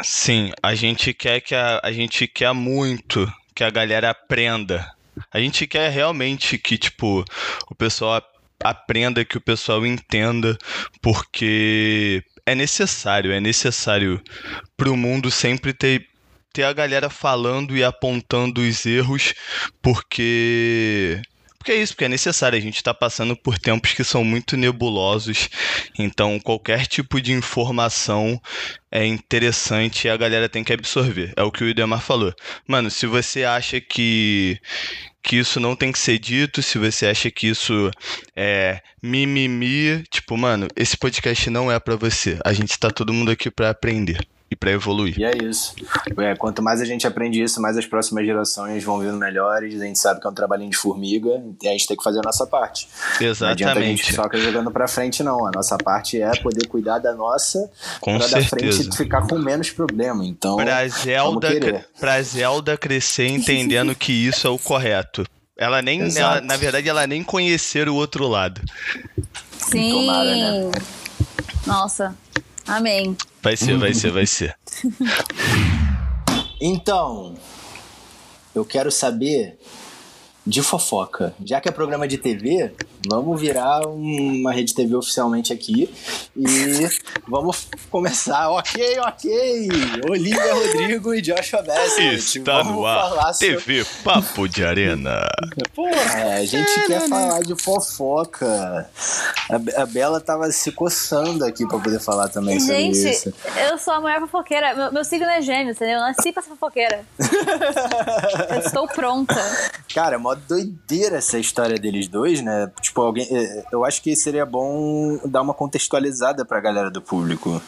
Sim, 0.03 0.51
a 0.62 0.74
gente 0.74 1.12
quer 1.12 1.40
que 1.40 1.55
a, 1.55 1.80
a 1.82 1.93
gente 1.93 2.26
quer 2.26 2.53
muito 2.55 3.30
que 3.55 3.62
a 3.62 3.70
galera 3.70 4.11
aprenda. 4.11 4.90
A 5.30 5.38
gente 5.38 5.66
quer 5.66 5.90
realmente 5.90 6.57
que 6.57 6.78
tipo 6.78 7.24
o 7.70 7.74
pessoal 7.74 8.22
aprenda, 8.62 9.24
que 9.24 9.36
o 9.36 9.40
pessoal 9.40 9.84
entenda, 9.84 10.57
porque 11.03 12.24
é 12.47 12.55
necessário, 12.55 13.32
é 13.32 13.40
necessário 13.40 14.22
pro 14.76 14.97
mundo 14.97 15.30
sempre 15.30 15.72
ter 15.72 16.07
ter 16.53 16.64
a 16.64 16.72
galera 16.72 17.09
falando 17.09 17.74
e 17.74 17.82
apontando 17.82 18.61
os 18.61 18.84
erros, 18.84 19.32
porque 19.80 21.22
porque 21.62 21.70
é 21.70 21.76
isso, 21.76 21.93
porque 21.93 22.07
é 22.07 22.09
necessário. 22.09 22.59
A 22.59 22.61
gente 22.61 22.78
está 22.78 22.93
passando 22.93 23.36
por 23.36 23.57
tempos 23.57 23.93
que 23.93 24.03
são 24.03 24.24
muito 24.24 24.57
nebulosos, 24.57 25.49
então 25.97 26.40
qualquer 26.40 26.86
tipo 26.88 27.20
de 27.20 27.32
informação 27.32 28.40
é 28.90 29.07
interessante 29.07 30.09
e 30.09 30.11
a 30.11 30.16
galera 30.16 30.49
tem 30.49 30.64
que 30.64 30.72
absorver. 30.72 31.32
É 31.36 31.43
o 31.45 31.53
que 31.53 31.62
o 31.62 31.68
Idemar 31.68 32.01
falou. 32.01 32.34
Mano, 32.66 32.90
se 32.90 33.07
você 33.07 33.45
acha 33.45 33.80
que 33.80 34.61
que 35.23 35.37
isso 35.37 35.61
não 35.61 35.77
tem 35.77 35.93
que 35.93 35.99
ser 35.99 36.18
dito, 36.18 36.62
se 36.62 36.79
você 36.79 37.07
acha 37.07 37.31
que 37.31 37.47
isso 37.47 37.91
é 38.35 38.81
mimimi, 39.01 40.03
tipo, 40.11 40.37
mano, 40.37 40.66
esse 40.75 40.97
podcast 40.97 41.49
não 41.49 41.70
é 41.70 41.79
pra 41.79 41.97
você. 41.97 42.39
A 42.45 42.53
gente 42.53 42.79
tá 42.79 42.91
todo 42.91 43.12
mundo 43.12 43.31
aqui 43.31 43.51
pra 43.51 43.70
aprender 43.70 44.27
e 44.53 44.57
pra 44.57 44.70
evoluir. 44.70 45.18
E 45.18 45.24
é 45.24 45.32
isso. 45.42 45.74
É, 46.18 46.36
quanto 46.36 46.62
mais 46.62 46.80
a 46.80 46.84
gente 46.84 47.07
aprende 47.07 47.42
isso, 47.42 47.61
mais 47.61 47.76
as 47.78 47.86
próximas 47.86 48.24
gerações 48.26 48.84
vão 48.84 48.98
vindo 48.98 49.16
melhores. 49.16 49.80
A 49.80 49.84
gente 49.84 49.98
sabe 49.98 50.20
que 50.20 50.26
é 50.26 50.30
um 50.30 50.34
trabalhinho 50.34 50.70
de 50.70 50.76
formiga 50.76 51.42
e 51.62 51.68
a 51.68 51.72
gente 51.72 51.86
tem 51.86 51.96
que 51.96 52.03
fazer 52.05 52.18
a 52.18 52.22
nossa 52.22 52.46
parte. 52.46 52.86
Não 53.20 53.48
adianta 53.48 53.78
a 53.78 53.82
gente 53.82 54.03
Exatamente. 54.12 54.14
só 54.14 54.28
jogando 54.50 54.70
pra 54.70 54.86
frente, 54.86 55.22
não. 55.22 55.46
A 55.46 55.50
nossa 55.50 55.78
parte 55.78 56.20
é 56.20 56.30
poder 56.36 56.66
cuidar 56.66 56.98
da 56.98 57.14
nossa 57.14 57.70
Com 58.00 58.18
pra 58.18 58.26
da 58.28 58.42
frente 58.42 58.94
ficar 58.96 59.26
com 59.26 59.38
menos 59.38 59.70
problema. 59.70 60.24
Então, 60.24 60.57
Pra 60.57 60.86
Zelda, 60.86 61.86
pra 61.98 62.20
Zelda 62.22 62.76
crescer 62.76 63.28
entendendo 63.28 63.94
que 63.94 64.12
isso 64.12 64.46
é 64.46 64.50
o 64.50 64.59
correto. 64.59 65.24
Ela 65.57 65.80
nem, 65.80 66.03
ela- 66.16 66.40
na 66.42 66.57
verdade, 66.57 66.88
ela 66.88 67.07
nem 67.07 67.22
conhecer 67.22 67.88
o 67.88 67.94
outro 67.94 68.28
lado. 68.28 68.61
Sim. 69.59 69.90
Tomara, 69.92 70.36
né? 70.36 70.70
Nossa. 71.66 72.14
Amém. 72.66 73.16
Vai 73.43 73.57
ser, 73.57 73.76
vai 73.76 73.93
ser, 73.93 74.11
vai 74.11 74.26
ser. 74.26 74.57
Então, 76.64 77.34
eu 78.55 78.64
quero 78.64 78.88
saber 78.88 79.59
de 80.47 80.62
fofoca. 80.62 81.34
Já 81.45 81.61
que 81.61 81.68
é 81.68 81.72
programa 81.72 82.07
de 82.07 82.16
TV, 82.16 82.72
Vamos 83.09 83.40
virar 83.40 83.86
uma 83.86 84.53
rede 84.53 84.74
TV 84.74 84.94
oficialmente 84.94 85.53
aqui 85.53 85.92
e 86.36 86.88
vamos 87.28 87.66
começar. 87.90 88.50
Ok, 88.50 88.98
ok. 89.00 89.68
Olivia 90.09 90.55
Rodrigo 90.55 91.14
e 91.14 91.20
Joshua 91.20 91.62
Bassett. 91.62 92.38
Está 92.38 92.59
vamos 92.59 92.76
no 92.76 92.86
ar. 92.86 93.36
TV 93.36 93.84
Papo 94.05 94.48
de 94.48 94.64
Arena. 94.64 95.28
Porra, 95.74 96.34
a 96.36 96.44
gente 96.44 96.86
quer 96.86 97.09
falar 97.09 97.40
de 97.40 97.61
fofoca. 97.61 98.88
A, 99.50 99.82
a 99.82 99.86
Bela 99.86 100.20
tava 100.20 100.50
se 100.53 100.70
coçando 100.70 101.44
aqui 101.44 101.66
pra 101.66 101.78
poder 101.78 101.98
falar 101.98 102.28
também 102.28 102.61
gente, 102.61 102.94
sobre 102.94 103.11
isso. 103.11 103.34
Eu 103.70 103.78
sou 103.78 103.94
a 103.94 104.00
maior 104.00 104.20
fofoqueira. 104.20 104.74
Meu, 104.74 104.92
meu 104.92 105.05
signo 105.05 105.26
é 105.26 105.42
gêmeo, 105.42 105.72
entendeu? 105.72 105.96
Eu 105.96 106.00
nasci 106.00 106.32
pra 106.32 106.42
ser 106.42 106.50
fofoqueira. 106.50 107.05
eu 108.50 108.59
estou 108.59 108.86
pronta. 108.86 109.34
Cara, 109.92 110.14
é 110.14 110.18
mó 110.18 110.34
doideira 110.34 111.16
essa 111.16 111.38
história 111.38 111.78
deles 111.78 112.09
dois, 112.09 112.40
né? 112.40 112.70
Tipo, 112.80 112.91
alguém. 113.01 113.26
É, 113.30 113.64
eu 113.72 113.84
acho 113.84 114.03
que 114.03 114.14
seria 114.16 114.45
bom 114.45 115.18
dar 115.24 115.40
uma 115.43 115.55
contextualizada 115.55 116.45
pra 116.45 116.61
galera 116.61 116.90
do 116.90 117.01
público. 117.01 117.62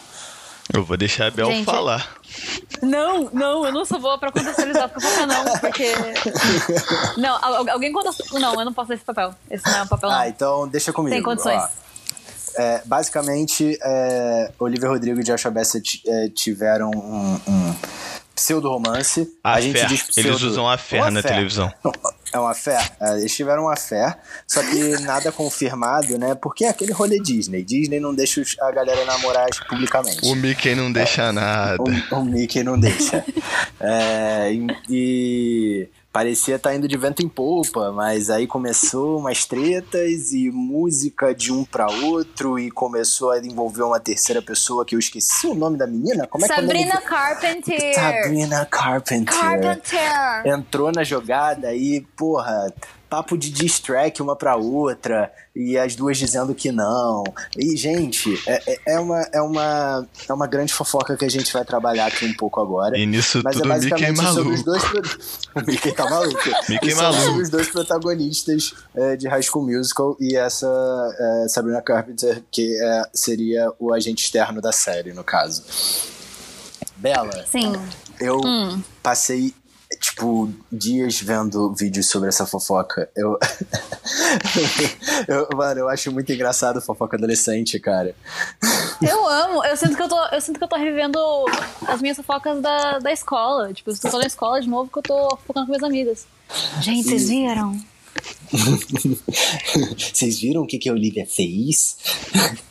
Eu 0.73 0.83
vou 0.83 0.97
deixar 0.97 1.27
a 1.27 1.31
Bel 1.31 1.47
Gente, 1.51 1.65
falar. 1.67 2.09
Não, 2.83 3.29
não, 3.33 3.67
eu 3.67 3.73
não 3.73 3.85
sou 3.85 4.01
boa 4.01 4.17
pra 4.19 4.33
contextualizar 4.33 4.89
fofoca, 4.89 5.27
não, 5.27 5.45
porque. 5.59 5.93
Não, 7.19 7.37
al- 7.43 7.69
alguém 7.71 7.93
conta. 7.93 8.11
Não, 8.33 8.55
eu 8.59 8.65
não 8.65 8.73
posso 8.73 8.93
esse 8.93 9.05
papel. 9.05 9.35
Esse 9.51 9.65
não 9.71 9.79
é 9.79 9.83
um 9.83 9.87
papel, 9.87 10.09
não. 10.11 10.19
Ah, 10.19 10.29
então 10.29 10.67
deixa 10.69 10.93
comigo. 10.93 11.15
Tem 11.15 11.23
condições. 11.23 11.63
Ó, 11.63 11.69
é, 12.57 12.83
basicamente, 12.85 13.79
é, 13.83 14.53
Olivia 14.59 14.89
Rodrigo 14.89 15.21
e 15.21 15.25
Joshua 15.25 15.51
Bassett 15.51 16.01
é, 16.07 16.29
tiveram 16.31 16.91
um, 16.91 17.41
um 17.47 17.75
pseudo-romance. 18.35 19.31
A, 19.45 19.55
a 19.55 19.61
gente 19.61 19.79
fé. 19.81 19.87
diz 19.87 20.03
pseudo... 20.03 20.29
Eles 20.31 20.43
usam 20.43 20.69
a 20.69 20.79
fé 20.79 21.11
na 21.11 21.21
fé. 21.21 21.29
televisão. 21.29 21.71
É 22.35 22.39
uma 22.39 22.53
fé? 22.53 22.79
É, 23.01 23.19
eles 23.19 23.33
tiveram 23.33 23.63
uma 23.63 23.77
fé, 23.77 24.19
só 24.45 24.61
que 24.61 24.99
nada 25.07 25.31
confirmado, 25.31 26.19
né? 26.19 26.35
Porque 26.35 26.65
é 26.65 26.69
aquele 26.69 26.93
rolê 26.93 27.21
Disney. 27.21 27.63
Disney 27.63 28.01
não 28.01 28.13
deixa 28.13 28.43
a 28.61 28.73
galera 28.73 29.05
namorar 29.05 29.47
publicamente. 29.69 30.27
O 30.27 30.35
Mickey 30.35 30.75
não 30.75 30.91
deixa 30.91 31.33
nada. 31.33 31.77
O, 31.81 32.17
o 32.17 32.25
Mickey 32.25 32.65
não 32.65 32.79
deixa. 32.79 33.25
É, 33.81 34.51
e, 34.53 34.67
e 34.89 35.89
parecia 36.15 36.55
estar 36.55 36.73
indo 36.73 36.87
de 36.87 36.97
vento 36.97 37.25
em 37.25 37.29
polpa, 37.29 37.91
mas 37.91 38.31
aí 38.31 38.47
começou 38.47 39.19
umas 39.19 39.45
tretas 39.45 40.33
e 40.33 40.49
música 40.49 41.35
de 41.35 41.53
um 41.53 41.65
pra 41.65 41.89
outro 41.91 42.57
e 42.57 42.71
começou 42.71 43.33
a 43.33 43.39
envolver 43.41 43.83
uma 43.83 43.99
terceira 43.99 44.41
pessoa 44.41 44.85
que 44.85 44.95
eu 44.95 44.99
esqueci 45.01 45.49
o 45.49 45.57
nome 45.57 45.77
da 45.77 45.89
menina. 45.89 46.25
Como 46.29 46.45
é 46.45 46.47
que 46.47 46.55
é 46.55 46.57
Sabrina? 46.57 47.01
Carpenter! 47.01 47.95
Sabrina 47.95 48.65
Carpenter. 48.65 49.41
Carpenter! 49.41 50.47
Entrou 50.47 50.93
na 50.93 51.03
jogada 51.03 51.75
e, 51.75 52.03
porra, 52.17 52.73
papo 53.15 53.39
de 53.39 53.51
diss 53.51 53.79
track 53.79 54.21
uma 54.21 54.35
pra 54.35 54.57
outra, 54.57 55.31
e 55.55 55.79
as 55.79 55.95
duas 55.95 56.19
dizendo 56.19 56.53
que 56.55 56.73
não. 56.73 57.23
E, 57.57 57.77
gente, 57.77 58.35
é, 58.47 58.73
é- 58.73 58.81
é 58.95 58.99
uma, 59.01 59.21
é, 59.33 59.41
uma, 59.41 60.09
é 60.29 60.33
uma 60.33 60.47
grande 60.49 60.73
fofoca 60.75 61.17
que 61.17 61.25
a 61.25 61.29
gente 61.31 61.53
vai 61.53 61.65
trabalhar 61.65 62.07
aqui 62.07 62.27
um 62.27 62.35
pouco 62.35 62.61
agora. 62.61 62.99
E 62.99 63.07
nisso 63.07 63.41
Mas 63.45 63.57
tudo 63.57 63.71
é 63.73 63.77
o 63.77 63.81
Mickey 63.81 64.05
é 64.05 64.13
basicamente 64.13 64.35
sobre 64.35 64.53
os 64.55 64.65
maluco. 64.65 64.65
dois. 64.65 64.85
pro- 64.85 65.25
O 65.63 65.67
Mickey 65.67 65.93
tá 65.93 66.11
maluco. 66.11 66.39
Mickey 66.69 66.89
E 66.89 66.91
sobre- 66.91 67.03
maluco. 67.05 67.23
sobre 67.25 67.43
os 67.43 67.51
dois 67.51 67.69
protagonistas 67.69 68.75
é, 68.95 69.17
de 69.17 69.29
High 69.29 69.43
School 69.43 69.65
Musical 69.67 70.17
e 70.21 70.37
essa 70.37 70.67
é, 71.45 71.49
Sabrina 71.49 71.81
Carpenter, 71.81 72.43
que 72.51 72.77
é, 72.83 73.03
seria 73.15 73.71
o 73.79 73.93
agente 73.95 74.25
externo 74.25 74.61
da 74.61 74.73
série, 74.73 75.13
no 75.13 75.23
caso. 75.23 75.63
Bela, 76.97 77.45
Sim. 77.47 77.73
eu 78.21 78.41
Hum. 78.45 78.83
passei, 79.03 79.55
tipo, 80.05 80.53
dias 80.71 81.21
vendo 81.21 81.73
vídeos 81.73 82.09
sobre 82.09 82.29
essa 82.29 82.47
fofoca. 82.47 83.09
Eu... 83.17 83.39
eu. 85.27 85.49
Mano, 85.57 85.81
eu 85.81 85.89
acho 85.89 86.13
muito 86.13 86.31
engraçado 86.31 86.81
fofoca 86.81 87.17
adolescente, 87.17 87.79
cara. 87.81 88.15
Eu 89.01 89.27
amo. 89.27 89.65
Eu 89.65 89.77
sinto 89.77 89.97
que 89.97 90.03
eu 90.03 90.09
tô, 90.09 90.27
eu 90.27 90.41
sinto 90.41 90.59
que 90.59 90.65
eu 90.65 90.69
tô 90.69 90.77
revivendo 90.77 91.19
as 91.89 92.03
minhas 92.03 92.17
fofocas 92.17 92.61
da, 92.61 92.99
da 92.99 93.13
escola. 93.13 93.73
Tipo, 93.73 93.91
eu 93.91 94.11
tô 94.11 94.19
na 94.19 94.27
escola 94.27 94.61
de 94.61 94.69
novo 94.69 94.91
que 94.91 94.99
eu 94.99 95.03
tô 95.03 95.31
fofocando 95.37 95.67
com 95.67 95.73
minhas 95.73 95.83
amigas. 95.83 96.27
Gente, 96.81 97.09
vocês 97.09 97.29
viram? 97.29 97.81
Vocês 100.15 100.39
viram 100.41 100.63
o 100.63 100.67
que, 100.67 100.79
que 100.79 100.89
a 100.89 100.93
Olivia 100.93 101.27
fez? 101.27 101.97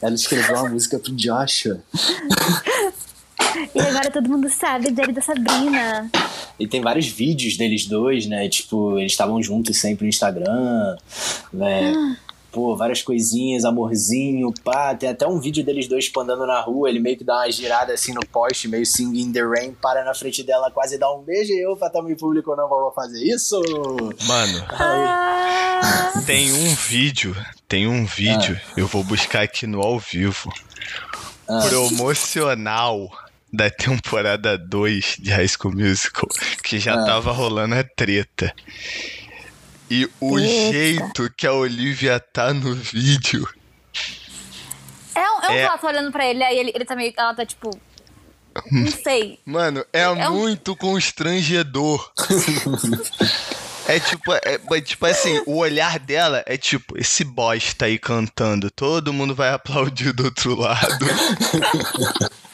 Ela 0.02 0.16
escreveu 0.16 0.56
uma 0.56 0.70
música 0.70 0.98
pro 0.98 1.12
Joshua. 1.12 1.84
E 3.74 3.80
agora 3.80 4.10
todo 4.12 4.30
mundo 4.30 4.50
sabe 4.50 4.92
dele 4.92 5.12
da 5.14 5.22
Sabrina. 5.22 6.10
E 6.60 6.68
tem 6.68 6.82
vários 6.82 7.08
vídeos 7.08 7.58
deles 7.58 7.86
dois, 7.86 8.26
né? 8.26 8.48
Tipo, 8.50 8.98
eles 9.00 9.12
estavam 9.12 9.42
juntos 9.42 9.78
sempre 9.78 10.04
no 10.06 10.10
Instagram, 10.10 10.96
né? 11.52 12.18
Pô, 12.52 12.76
várias 12.78 13.02
coisinhas, 13.02 13.66
amorzinho, 13.66 14.54
pá. 14.64 14.94
Tem 14.94 15.10
até 15.10 15.28
um 15.28 15.40
vídeo 15.40 15.66
deles 15.66 15.88
dois 15.88 16.06
tipo, 16.06 16.20
andando 16.20 16.46
na 16.46 16.62
rua, 16.62 16.88
ele 16.88 17.00
meio 17.00 17.18
que 17.18 17.24
dá 17.24 17.38
uma 17.38 17.52
girada 17.52 17.92
assim 17.94 18.14
no 18.14 18.24
poste, 18.28 18.68
meio 18.68 18.86
singing 18.86 19.32
the 19.32 19.42
rain, 19.42 19.74
para 19.82 20.06
na 20.06 20.14
frente 20.14 20.44
dela, 20.44 20.70
quase 20.70 21.00
dá 21.00 21.12
um 21.12 21.24
beijo 21.24 21.52
e 21.52 21.60
eu, 21.60 21.76
Fatame 21.76 22.16
Público, 22.16 22.56
não 22.56 22.70
vou 22.70 22.92
fazer 22.92 23.24
isso. 23.26 23.60
Mano, 24.28 24.66
Ah, 24.70 26.12
tem 26.28 26.54
um 26.54 26.76
vídeo, 26.76 27.36
tem 27.68 27.88
um 27.88 28.06
vídeo, 28.06 28.60
eu 28.78 28.86
vou 28.86 29.04
buscar 29.04 29.42
aqui 29.42 29.66
no 29.66 29.82
ao 29.82 29.98
vivo, 29.98 30.54
Ah. 31.50 31.60
promocional 31.68 33.10
da 33.54 33.70
temporada 33.70 34.58
2 34.58 35.18
de 35.20 35.30
High 35.32 35.48
School 35.48 35.76
Musical, 35.76 36.28
que 36.64 36.80
já 36.80 36.96
Ah. 36.96 37.06
tava 37.06 37.32
rolando 37.32 37.76
a 37.76 37.84
treta. 37.84 38.52
E 39.92 40.10
o 40.20 40.40
Eita. 40.40 40.72
jeito 40.74 41.34
que 41.38 41.46
a 41.46 41.54
Olivia 41.54 42.20
tá 42.20 42.52
no 42.54 42.74
vídeo. 42.74 43.48
é 45.14 45.20
um, 45.22 45.42
é 45.44 45.50
um 45.50 45.52
É. 45.52 45.62
ela 45.62 45.78
tá 45.78 45.88
olhando 45.88 46.12
pra 46.12 46.26
ele, 46.26 46.44
aí 46.44 46.58
ele, 46.58 46.72
ele 46.74 46.84
tá 46.86 46.96
meio. 46.96 47.14
Ela 47.16 47.36
tá 47.36 47.46
tipo. 47.46 47.70
Não 48.72 48.88
sei. 48.92 49.40
Mano, 49.46 49.84
é, 49.94 50.02
É 50.02 50.10
um- 50.10 50.34
muito 50.40 50.76
constrangedor. 50.76 52.12
É 53.86 54.00
tipo, 54.00 54.32
é, 54.34 54.40
é 54.72 54.82
tipo 54.82 55.06
assim, 55.06 55.44
o 55.46 55.58
olhar 55.58 56.00
dela 56.00 56.42
é 56.48 56.56
tipo, 56.56 56.98
esse 56.98 57.26
bosta 57.26 57.84
aí 57.84 58.00
cantando, 58.00 58.72
todo 58.72 59.12
mundo 59.12 59.36
vai 59.36 59.50
aplaudir 59.52 60.14
do 60.14 60.24
outro 60.24 60.56
lado. 60.56 61.06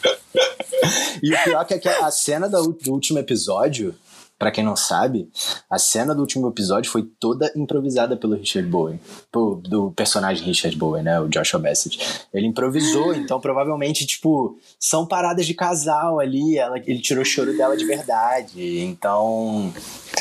E 1.22 1.34
o 1.34 1.44
pior 1.44 1.66
que 1.66 1.74
é 1.74 1.78
que 1.80 1.90
a 1.90 2.10
cena 2.12 2.48
do, 2.48 2.72
do 2.72 2.92
último 2.94 3.20
episódio, 3.20 3.94
pra 4.38 4.52
quem 4.52 4.64
não 4.64 4.76
sabe, 4.78 5.28
a 5.70 5.78
cena 5.78 6.16
do 6.16 6.22
último 6.22 6.48
episódio 6.48 6.90
foi 6.90 7.04
toda 7.20 7.52
improvisada 7.58 8.16
pelo 8.16 8.36
Richard 8.36 8.66
Bowen. 8.70 8.98
Pô, 9.30 9.60
do 9.62 9.92
personagem 9.92 10.46
Richard 10.46 10.78
Bowen, 10.78 11.04
né? 11.04 11.20
O 11.20 11.28
Joshua 11.28 11.60
Bassett. 11.60 12.00
Ele 12.34 12.48
improvisou, 12.48 13.14
então 13.16 13.38
provavelmente, 13.42 14.06
tipo, 14.06 14.58
são 14.80 15.06
paradas 15.06 15.46
de 15.46 15.54
casal 15.54 16.22
ali. 16.22 16.58
Ela, 16.58 16.78
ele 16.88 17.02
tirou 17.02 17.22
o 17.24 17.26
choro 17.26 17.56
dela 17.58 17.76
de 17.76 17.84
verdade. 17.86 18.80
Então, 18.80 19.74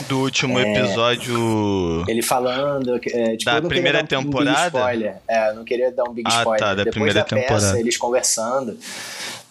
Do 0.09 0.19
último 0.19 0.59
É. 0.59 0.79
episódio. 0.79 2.05
ele 2.09 2.23
falando. 2.23 2.97
É, 3.07 3.37
tipo, 3.37 3.45
Da 3.51 3.63
primeira 3.63 3.99
um- 3.99 4.01
um 4.01 4.05
big 4.05 4.25
temporada? 4.25 4.67
spoiler. 4.79 5.17
É, 5.29 5.51
eu 5.51 5.55
não 5.55 5.65
queria 5.65 5.93
dar 5.93 6.05
um 6.05 6.13
big 6.13 6.29
Ah, 6.29 6.39
spoiler. 6.41 6.59
tá, 6.61 6.67
da 6.75 6.75
Depois 6.85 6.93
primeira 6.95 7.21
da 7.21 7.25
peça, 7.25 7.41
temporada. 7.41 7.79
eles 7.81 7.97
conversando. 7.97 8.77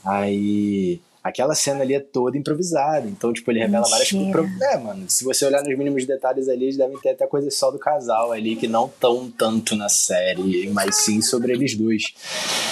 Aí. 0.07 1.01
Aquela 1.23 1.55
cena 1.55 1.81
ali 1.81 1.93
é 1.93 1.99
toda 1.99 2.37
improvisada. 2.37 3.05
Então, 3.05 3.33
tipo, 3.33 3.51
ele 3.51 3.59
revela 3.59 3.85
várias 3.89 4.13
Mentira. 4.13 4.39
coisas. 4.39 4.61
É, 4.61 4.77
mano, 4.77 5.09
se 5.09 5.25
você 5.25 5.45
olhar 5.45 5.61
nos 5.61 5.77
mínimos 5.77 6.05
detalhes 6.05 6.47
ali, 6.47 6.65
eles 6.65 6.77
devem 6.77 6.97
ter 6.99 7.09
até 7.09 7.27
coisas 7.27 7.53
só 7.55 7.69
do 7.69 7.77
casal 7.77 8.31
ali 8.31 8.55
que 8.55 8.67
não 8.67 8.87
tão 8.87 9.29
tanto 9.29 9.75
na 9.75 9.89
série, 9.89 10.69
mas 10.69 10.95
sim 10.95 11.21
sobre 11.21 11.51
eles 11.51 11.75
dois. 11.75 12.13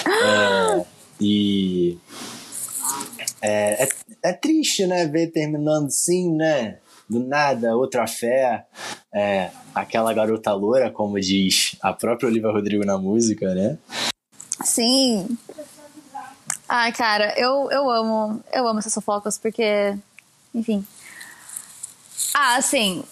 É, 0.06 0.84
e. 1.20 1.98
É, 3.42 3.84
é, 3.84 3.88
é 4.22 4.32
triste, 4.32 4.86
né? 4.86 5.06
Ver 5.06 5.26
terminando 5.26 5.88
assim, 5.88 6.32
né? 6.34 6.78
Do 7.08 7.20
nada, 7.20 7.76
outra 7.76 8.06
fé. 8.06 8.64
É, 9.14 9.50
aquela 9.74 10.14
garota 10.14 10.54
loura, 10.54 10.90
como 10.90 11.20
diz 11.20 11.76
a 11.82 11.92
própria 11.92 12.28
Olivia 12.28 12.50
Rodrigo 12.50 12.86
na 12.86 12.96
música, 12.96 13.54
né? 13.54 13.76
Sim. 14.64 15.28
Ai, 16.68 16.92
cara, 16.92 17.34
eu, 17.38 17.70
eu 17.70 17.90
amo. 17.90 18.42
Eu 18.52 18.66
amo 18.66 18.78
essas 18.78 18.94
fofocas 18.94 19.38
porque. 19.38 19.96
Enfim. 20.54 20.86
Ah, 22.34 22.56
assim. 22.56 23.04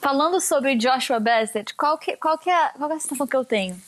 Falando 0.00 0.40
sobre 0.40 0.76
Joshua 0.76 1.20
Bassett, 1.20 1.74
qual 1.74 1.98
que, 1.98 2.16
qual 2.16 2.38
que, 2.38 2.48
é, 2.48 2.68
qual 2.70 2.90
é 2.90 2.94
a 2.94 3.00
sensação 3.00 3.26
que 3.26 3.36
eu 3.36 3.44
tenho? 3.44 3.78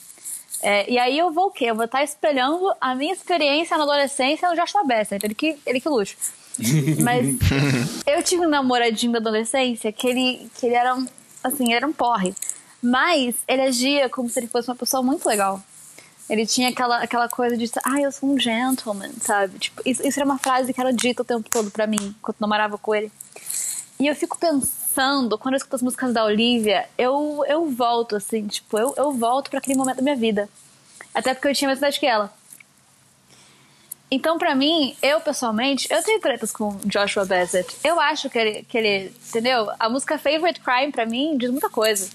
É, 0.61 0.89
e 0.89 0.97
aí 0.99 1.17
eu 1.17 1.31
vou 1.31 1.47
o 1.47 1.51
quê? 1.51 1.65
Eu 1.65 1.75
vou 1.75 1.85
estar 1.85 2.03
espelhando 2.03 2.71
a 2.79 2.93
minha 2.93 3.11
experiência 3.11 3.75
na 3.77 3.83
adolescência 3.83 4.47
no 4.47 4.55
Joshua 4.55 4.83
Bassett. 4.83 5.25
Ele 5.25 5.33
que, 5.33 5.59
ele 5.65 5.81
que 5.81 5.89
lute. 5.89 6.15
Mas 7.01 7.25
eu 8.05 8.21
tive 8.21 8.45
um 8.45 8.49
namoradinho 8.49 9.11
da 9.11 9.17
adolescência 9.17 9.91
que 9.91 10.07
ele, 10.07 10.49
que 10.55 10.67
ele 10.67 10.75
era 10.75 10.95
um, 10.95 11.05
assim, 11.43 11.73
era 11.73 11.85
um 11.85 11.91
porre. 11.91 12.33
Mas 12.81 13.35
ele 13.47 13.63
agia 13.63 14.07
como 14.07 14.29
se 14.29 14.39
ele 14.39 14.47
fosse 14.47 14.69
uma 14.69 14.75
pessoa 14.75 15.01
muito 15.01 15.27
legal. 15.27 15.61
Ele 16.33 16.47
tinha 16.47 16.69
aquela, 16.69 16.97
aquela 16.97 17.29
coisa 17.29 17.55
de, 17.55 17.69
ah, 17.85 18.01
eu 18.01 18.11
sou 18.11 18.27
um 18.27 18.39
gentleman, 18.39 19.11
sabe? 19.21 19.59
Tipo, 19.59 19.83
isso, 19.85 20.05
isso 20.05 20.19
era 20.19 20.25
uma 20.25 20.39
frase 20.39 20.73
que 20.73 20.81
era 20.81 20.91
dita 20.91 21.21
o 21.21 21.25
tempo 21.25 21.47
todo 21.47 21.69
pra 21.69 21.85
mim, 21.85 22.15
enquanto 22.19 22.37
eu 22.37 22.41
namorava 22.41 22.75
com 22.75 22.95
ele. 22.95 23.11
E 23.99 24.07
eu 24.07 24.15
fico 24.15 24.39
pensando 24.39 25.37
quando 25.37 25.53
eu 25.53 25.57
escuto 25.57 25.75
as 25.75 25.83
músicas 25.83 26.11
da 26.11 26.25
Olivia, 26.25 26.89
eu, 26.97 27.45
eu 27.47 27.69
volto, 27.69 28.15
assim, 28.15 28.47
tipo, 28.47 28.79
eu, 28.79 28.95
eu 28.97 29.11
volto 29.11 29.51
para 29.51 29.59
aquele 29.59 29.77
momento 29.77 29.97
da 29.97 30.01
minha 30.01 30.15
vida. 30.15 30.49
Até 31.13 31.35
porque 31.35 31.49
eu 31.49 31.53
tinha 31.53 31.67
mesma 31.67 31.85
idade 31.85 31.99
que 31.99 32.07
ela. 32.07 32.33
Então, 34.09 34.39
pra 34.39 34.55
mim, 34.55 34.97
eu 35.03 35.21
pessoalmente, 35.21 35.87
eu 35.91 36.01
tenho 36.01 36.19
tretas 36.19 36.51
com 36.51 36.79
Joshua 36.83 37.25
Bassett. 37.25 37.77
Eu 37.83 37.99
acho 37.99 38.27
que 38.27 38.39
ele, 38.39 38.63
que 38.63 38.75
ele, 38.75 39.13
entendeu? 39.29 39.69
A 39.79 39.87
música 39.87 40.17
Favorite 40.17 40.61
Crime, 40.61 40.91
pra 40.91 41.05
mim, 41.05 41.37
diz 41.37 41.51
muita 41.51 41.69
coisa. 41.69 42.09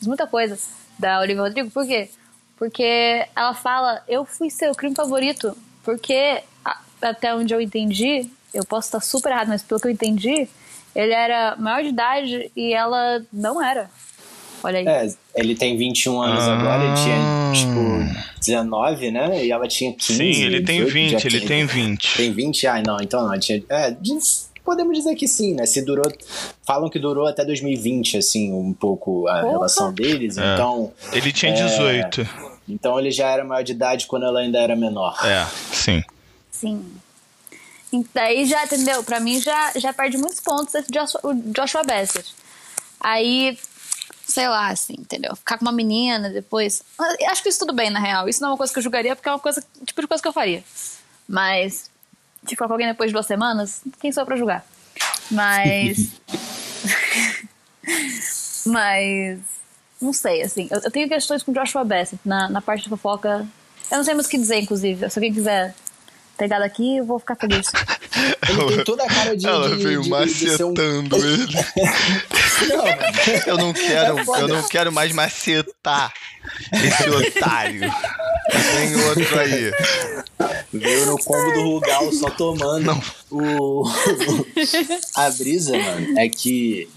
Diz 0.00 0.08
muita 0.08 0.26
coisa 0.26 0.58
da 0.98 1.20
Olivia 1.20 1.44
Rodrigo. 1.44 1.70
Por 1.70 1.86
quê? 1.86 2.10
Porque 2.60 3.24
ela 3.34 3.54
fala, 3.54 4.02
eu 4.06 4.26
fui 4.26 4.50
seu 4.50 4.74
crime 4.74 4.94
favorito. 4.94 5.56
Porque, 5.82 6.42
até 7.00 7.34
onde 7.34 7.54
eu 7.54 7.60
entendi, 7.60 8.28
eu 8.52 8.66
posso 8.66 8.88
estar 8.88 9.00
super 9.00 9.32
errado, 9.32 9.48
mas 9.48 9.62
pelo 9.62 9.80
que 9.80 9.86
eu 9.86 9.90
entendi, 9.90 10.46
ele 10.94 11.14
era 11.14 11.56
maior 11.56 11.82
de 11.82 11.88
idade 11.88 12.52
e 12.54 12.74
ela 12.74 13.24
não 13.32 13.64
era. 13.64 13.88
Olha 14.62 14.78
aí. 14.78 14.86
É, 14.86 15.10
ele 15.36 15.54
tem 15.54 15.74
21 15.78 16.20
anos 16.20 16.44
ah. 16.44 16.52
agora, 16.52 16.84
ele 16.84 16.94
tinha, 16.96 17.16
tipo, 17.54 18.40
19, 18.40 19.10
né? 19.10 19.42
E 19.46 19.50
ela 19.50 19.66
tinha 19.66 19.94
15. 19.94 20.14
Sim, 20.18 20.42
ele 20.42 20.62
tem 20.62 20.84
20, 20.84 21.24
ele 21.24 21.40
tem 21.40 21.64
20. 21.64 22.16
Tem 22.18 22.30
20? 22.30 22.66
Ah, 22.66 22.82
não, 22.86 22.98
então 23.00 23.26
não. 23.26 23.38
Tinha, 23.38 23.64
é, 23.70 23.96
podemos 24.62 24.98
dizer 24.98 25.14
que 25.14 25.26
sim, 25.26 25.54
né? 25.54 25.64
Se 25.64 25.82
durou. 25.82 26.04
Falam 26.62 26.90
que 26.90 26.98
durou 26.98 27.26
até 27.26 27.42
2020, 27.42 28.18
assim, 28.18 28.52
um 28.52 28.74
pouco 28.74 29.26
a 29.28 29.40
Opa. 29.40 29.50
relação 29.50 29.94
deles, 29.94 30.36
é. 30.36 30.52
então. 30.52 30.92
Ele 31.10 31.32
tinha 31.32 31.54
18. 31.54 32.49
Então 32.72 32.98
ele 32.98 33.10
já 33.10 33.28
era 33.28 33.44
maior 33.44 33.62
de 33.62 33.72
idade 33.72 34.06
quando 34.06 34.26
ela 34.26 34.40
ainda 34.40 34.58
era 34.58 34.76
menor. 34.76 35.18
É, 35.24 35.46
sim. 35.74 36.02
Sim. 36.50 36.84
Daí 38.14 38.46
já, 38.46 38.64
entendeu? 38.64 39.02
Pra 39.02 39.18
mim 39.18 39.40
já, 39.40 39.72
já 39.76 39.92
perde 39.92 40.16
muitos 40.16 40.40
pontos 40.40 40.74
esse 40.74 40.90
Joshua, 40.90 41.20
Joshua 41.52 41.82
Bassett. 41.82 42.34
Aí 43.00 43.58
sei 44.30 44.48
lá, 44.48 44.68
assim, 44.68 44.94
entendeu? 44.98 45.34
Ficar 45.36 45.58
com 45.58 45.64
uma 45.64 45.72
menina 45.72 46.30
depois. 46.30 46.82
Acho 47.28 47.42
que 47.42 47.48
isso 47.48 47.58
tudo 47.58 47.72
bem, 47.72 47.90
na 47.90 47.98
real. 47.98 48.28
Isso 48.28 48.40
não 48.40 48.48
é 48.48 48.52
uma 48.52 48.56
coisa 48.56 48.72
que 48.72 48.78
eu 48.78 48.82
julgaria, 48.82 49.16
porque 49.16 49.28
é 49.28 49.32
uma 49.32 49.38
coisa, 49.38 49.62
tipo 49.84 50.00
de 50.00 50.06
coisa 50.06 50.22
que 50.22 50.28
eu 50.28 50.32
faria. 50.32 50.62
Mas, 51.28 51.90
ficar 52.46 52.66
com 52.66 52.72
alguém 52.72 52.88
depois 52.88 53.10
de 53.10 53.12
duas 53.12 53.26
semanas, 53.26 53.82
quem 54.00 54.12
sou 54.12 54.22
eu 54.22 54.26
pra 54.26 54.36
julgar? 54.36 54.64
Mas. 55.30 56.10
Mas. 58.66 59.40
Não 60.00 60.12
sei, 60.12 60.42
assim. 60.42 60.68
Eu, 60.70 60.80
eu, 60.84 60.90
tenho 60.90 61.08
questões 61.08 61.42
com 61.42 61.52
Joshua 61.52 61.84
Bassett 61.84 62.20
na, 62.24 62.48
na 62.48 62.60
parte 62.60 62.84
da 62.84 62.96
fofoca. 62.96 63.46
Eu 63.90 63.98
não 63.98 64.04
sei 64.04 64.14
mais 64.14 64.26
o 64.26 64.30
que 64.30 64.38
dizer, 64.38 64.58
inclusive. 64.58 65.10
Se 65.10 65.18
alguém 65.18 65.32
quiser 65.32 65.74
pegar 66.38 66.58
daqui, 66.58 66.96
eu 66.96 67.04
vou 67.04 67.18
ficar 67.18 67.36
feliz. 67.36 67.66
Ele 68.48 68.76
tem 68.76 68.84
toda 68.84 69.04
a 69.04 69.06
cara 69.06 69.36
de. 69.36 69.46
Ela 69.46 69.76
de, 69.76 69.82
veio 69.82 70.00
de, 70.00 70.08
macetando 70.08 71.08
de 71.08 71.14
um... 71.14 71.18
ele. 71.18 71.54
não, 72.68 72.84
eu 73.46 73.58
não 73.58 73.72
quero, 73.74 74.18
é 74.18 74.42
eu 74.42 74.48
não 74.48 74.68
quero 74.68 74.92
mais 74.92 75.12
macetar 75.12 76.12
esse 76.72 77.10
otário. 77.10 77.80
Tem 78.50 79.04
outro 79.04 79.38
aí. 79.38 79.72
Veio 80.72 81.06
no 81.06 81.18
combo 81.18 81.52
do 81.52 81.62
Rugal 81.62 82.12
só 82.12 82.30
tomando. 82.30 82.84
Não. 82.84 83.02
O, 83.30 83.84
a 85.14 85.30
brisa, 85.30 85.76
mano, 85.76 86.18
é 86.18 86.28
que 86.28 86.88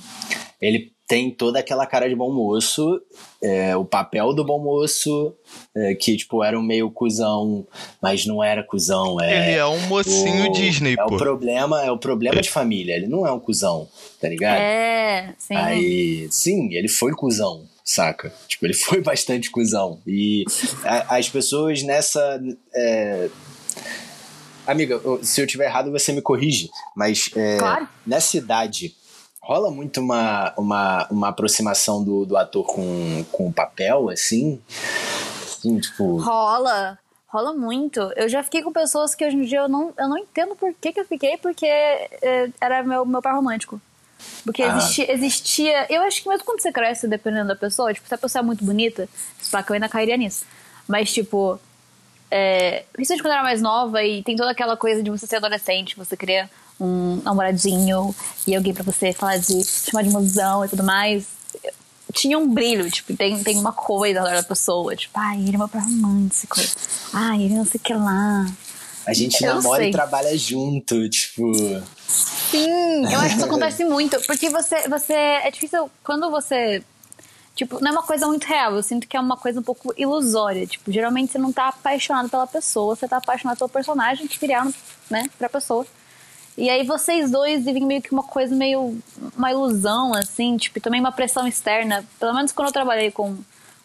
ele 0.62 0.93
tem 1.08 1.30
toda 1.30 1.60
aquela 1.60 1.86
cara 1.86 2.08
de 2.08 2.16
bom 2.16 2.32
moço, 2.32 3.01
é, 3.41 3.76
o 3.76 3.84
papel 3.84 4.34
do 4.34 4.43
bom 4.43 4.60
moço, 4.60 5.36
é, 5.76 5.93
que, 5.95 6.16
tipo, 6.16 6.43
era 6.43 6.58
um 6.58 6.64
meio 6.64 6.89
cuzão, 6.89 7.68
mas 8.01 8.26
não 8.26 8.43
era 8.43 8.64
cuzão. 8.64 9.20
É, 9.20 9.49
ele 9.49 9.58
é 9.58 9.66
um 9.66 9.80
mocinho 9.88 10.49
o, 10.49 10.54
Disney, 10.54 10.93
é 10.93 10.95
pô. 10.95 11.16
O 11.16 11.18
problema, 11.18 11.84
é 11.84 11.91
o 11.91 11.97
problema 11.97 12.41
de 12.41 12.49
família, 12.49 12.95
ele 12.95 13.08
não 13.08 13.28
é 13.28 13.32
um 13.32 13.39
cuzão, 13.39 13.88
tá 14.20 14.30
ligado? 14.30 14.60
É, 14.60 15.36
sim. 15.38 15.56
Aí, 15.56 16.28
sim, 16.32 16.74
ele 16.74 16.88
foi 16.88 17.12
cuzão, 17.12 17.68
saca? 17.84 18.34
Tipo, 18.47 18.66
ele 18.66 18.74
foi 18.76 19.01
bastante 19.01 19.51
cuzão. 19.51 20.01
E 20.08 20.45
a, 20.84 21.18
as 21.18 21.30
pessoas 21.30 21.84
nessa... 21.84 22.41
É, 22.74 23.30
amiga, 24.66 25.01
se 25.22 25.41
eu 25.41 25.47
tiver 25.47 25.66
errado, 25.66 25.91
você 25.91 26.14
me 26.14 26.22
corrige, 26.22 26.70
mas 26.95 27.30
é, 27.36 27.58
claro. 27.58 27.89
nessa 28.08 28.38
idade 28.38 28.95
rola 29.44 29.70
muito 29.70 30.00
uma, 30.00 30.54
uma, 30.58 31.08
uma 31.12 31.28
aproximação 31.28 32.02
do, 32.02 32.26
do 32.26 32.38
ator 32.38 32.66
com, 32.66 33.26
com 33.30 33.48
o 33.48 33.54
papel, 33.54 34.10
assim? 34.10 34.62
assim 35.46 35.78
tipo... 35.80 36.18
Rola. 36.18 36.98
Rola 37.28 37.54
muito. 37.54 38.00
Eu 38.16 38.30
já 38.30 38.41
fiquei 38.41 38.62
com 38.62 38.72
pessoas 38.72 39.14
que 39.14 39.26
hoje 39.26 39.36
em 39.36 39.41
dia 39.41 39.60
eu 39.60 39.68
não, 39.68 39.94
eu 39.98 40.08
não 40.08 40.18
entendo 40.18 40.56
por 40.56 40.74
que, 40.74 40.94
que 40.94 41.00
eu 41.00 41.06
fiquei, 41.06 41.36
porque 41.38 41.66
é, 41.66 42.50
era 42.62 42.84
meu, 42.84 43.06
meu 43.06 43.22
par 43.22 43.36
romântico. 43.36 43.82
Porque 44.46 44.64
ah. 44.64 44.78
existia, 44.78 45.12
existia. 45.12 45.88
Eu 45.89 46.04
acho 46.04 46.24
que 46.24 46.30
mesmo 46.30 46.46
quando 46.46 46.62
você 46.62 46.72
cresce, 46.72 47.08
dependendo 47.08 47.50
da 47.50 47.56
pessoa, 47.56 47.94
tipo, 47.94 48.08
se 48.08 48.14
a 48.14 48.18
pessoa 48.18 48.41
é 48.41 48.46
muito 48.46 48.64
bonita, 48.64 49.10
que 49.10 49.72
eu 49.72 49.74
ainda 49.74 49.89
cairia 49.89 50.16
nisso. 50.16 50.46
Mas, 50.88 51.12
tipo, 51.12 51.60
é, 52.32 52.86
principalmente 52.94 53.24
quando 53.24 53.32
eu 53.32 53.38
era 53.39 53.44
mais 53.44 53.62
nova 53.62 54.04
e 54.04 54.24
tem 54.24 54.38
toda 54.38 54.52
aquela 54.52 54.78
coisa 54.78 55.04
de 55.04 55.10
você 55.10 55.28
ser 55.28 55.38
adolescente, 55.38 55.98
você 55.98 56.16
querer 56.16 56.50
um 56.80 57.22
namoradinho 57.24 58.14
e 58.46 58.56
alguém 58.56 58.74
para 58.74 58.84
você 58.84 59.14
falar 59.14 59.38
de 59.38 59.64
chamar 59.64 60.04
de 60.04 60.10
mozão 60.10 60.66
e 60.66 60.70
tudo 60.70 60.84
mais. 60.84 61.26
Tinha 62.14 62.38
um 62.38 62.48
brilho, 62.48 62.90
tipo, 62.92 63.16
tem, 63.18 63.42
tem 63.44 63.58
uma 63.58 63.74
coisa 63.74 64.22
da 64.22 64.44
pessoa, 64.44 64.96
tipo, 64.96 65.18
ai, 65.18 65.40
ele 65.40 65.56
é 65.56 65.58
meu 65.58 65.68
romântico, 65.68 66.58
ai, 67.12 67.42
ele 67.42 67.56
não 67.56 67.66
sei 67.66 67.80
o 67.80 67.84
que 67.84 67.94
lá. 67.94 68.46
A 69.06 69.14
gente 69.14 69.44
eu 69.44 69.56
namora 69.56 69.86
e 69.86 69.92
trabalha 69.92 70.38
junto, 70.38 71.10
tipo. 71.10 71.52
Sim, 72.08 73.04
eu 73.12 73.20
acho 73.20 73.30
que 73.30 73.36
isso 73.36 73.46
acontece 73.46 73.84
muito, 73.84 74.20
porque 74.26 74.50
você, 74.50 74.88
você. 74.88 75.14
É 75.14 75.52
difícil 75.52 75.90
quando 76.04 76.30
você. 76.30 76.84
Tipo, 77.56 77.80
não 77.82 77.90
é 77.90 77.92
uma 77.92 78.04
coisa 78.04 78.26
muito 78.28 78.46
real. 78.46 78.76
Eu 78.76 78.84
sinto 78.84 79.08
que 79.08 79.16
é 79.16 79.20
uma 79.20 79.38
coisa 79.38 79.60
um 79.60 79.64
pouco 79.64 79.94
ilusória. 79.98 80.66
Tipo, 80.66 80.92
geralmente 80.92 81.32
você 81.32 81.38
não 81.38 81.52
tá 81.52 81.68
apaixonado 81.68 82.30
pela 82.30 82.48
pessoa, 82.48 82.96
você 82.96 83.08
tá 83.08 83.18
apaixonado 83.18 83.58
pelo 83.58 83.70
personagem 83.70 84.26
que 84.26 84.40
criaram, 84.40 84.74
né, 85.10 85.30
pra 85.38 85.50
pessoa. 85.50 85.86
E 86.58 86.70
aí 86.70 86.86
vocês 86.86 87.32
dois 87.32 87.66
vivem 87.66 87.86
meio 87.86 88.01
que 88.01 88.12
uma 88.12 88.24
coisa 88.24 88.56
meio. 88.56 88.97
uma 89.36 89.51
ilusão, 89.51 90.14
assim, 90.14 90.56
tipo, 90.58 90.80
também 90.80 90.99
uma 90.99 91.12
pressão 91.12 91.47
externa. 91.47 92.06
Pelo 92.20 92.34
menos 92.34 92.51
quando 92.51 92.68
eu 92.68 92.74
trabalhei 92.74 93.12
com. 93.12 93.38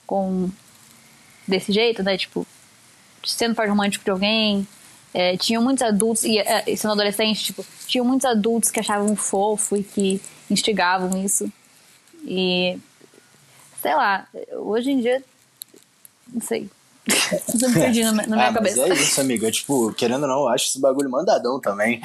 com 0.07 0.51
desse 1.47 1.73
jeito, 1.73 2.03
né? 2.03 2.19
Tipo, 2.19 2.47
sendo 3.25 3.55
par 3.55 3.69
romântico 3.69 4.05
de 4.05 4.11
alguém. 4.11 4.67
É, 5.15 5.39
tinham 5.39 5.63
muitos 5.63 5.83
adultos, 5.83 6.25
e 6.25 6.39
é, 6.39 6.63
sendo 6.77 6.93
adolescente, 6.93 7.43
tipo, 7.43 7.65
tinham 7.87 8.05
muitos 8.05 8.27
adultos 8.27 8.71
que 8.71 8.79
achavam 8.79 9.17
fofo 9.17 9.77
e 9.77 9.83
que 9.83 10.21
instigavam 10.51 11.25
isso. 11.25 11.51
E. 12.25 12.79
sei 13.81 13.95
lá, 13.95 14.29
hoje 14.53 14.91
em 14.91 15.01
dia. 15.01 15.25
Não 16.31 16.43
sei. 16.43 16.69
Me 17.55 17.73
perdi 17.73 18.05
na, 18.05 18.13
na 18.13 18.27
minha 18.27 18.49
ah, 18.49 18.53
cabeça. 18.53 18.87
Mas 18.87 18.99
é 18.99 19.03
isso, 19.03 19.21
amiga. 19.21 19.51
Tipo, 19.51 19.93
querendo 19.95 20.23
ou 20.23 20.29
não, 20.29 20.41
eu 20.41 20.49
acho 20.49 20.69
esse 20.69 20.81
bagulho 20.81 21.11
mandadão 21.11 21.61
também. 21.61 22.01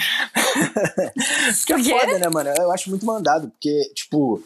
que 1.66 1.74
é 1.74 1.84
foda, 1.84 2.20
né, 2.20 2.30
mano? 2.30 2.50
Eu 2.58 2.72
acho 2.72 2.90
muito 2.90 3.06
mandado, 3.06 3.50
porque, 3.50 3.92
tipo, 3.94 4.42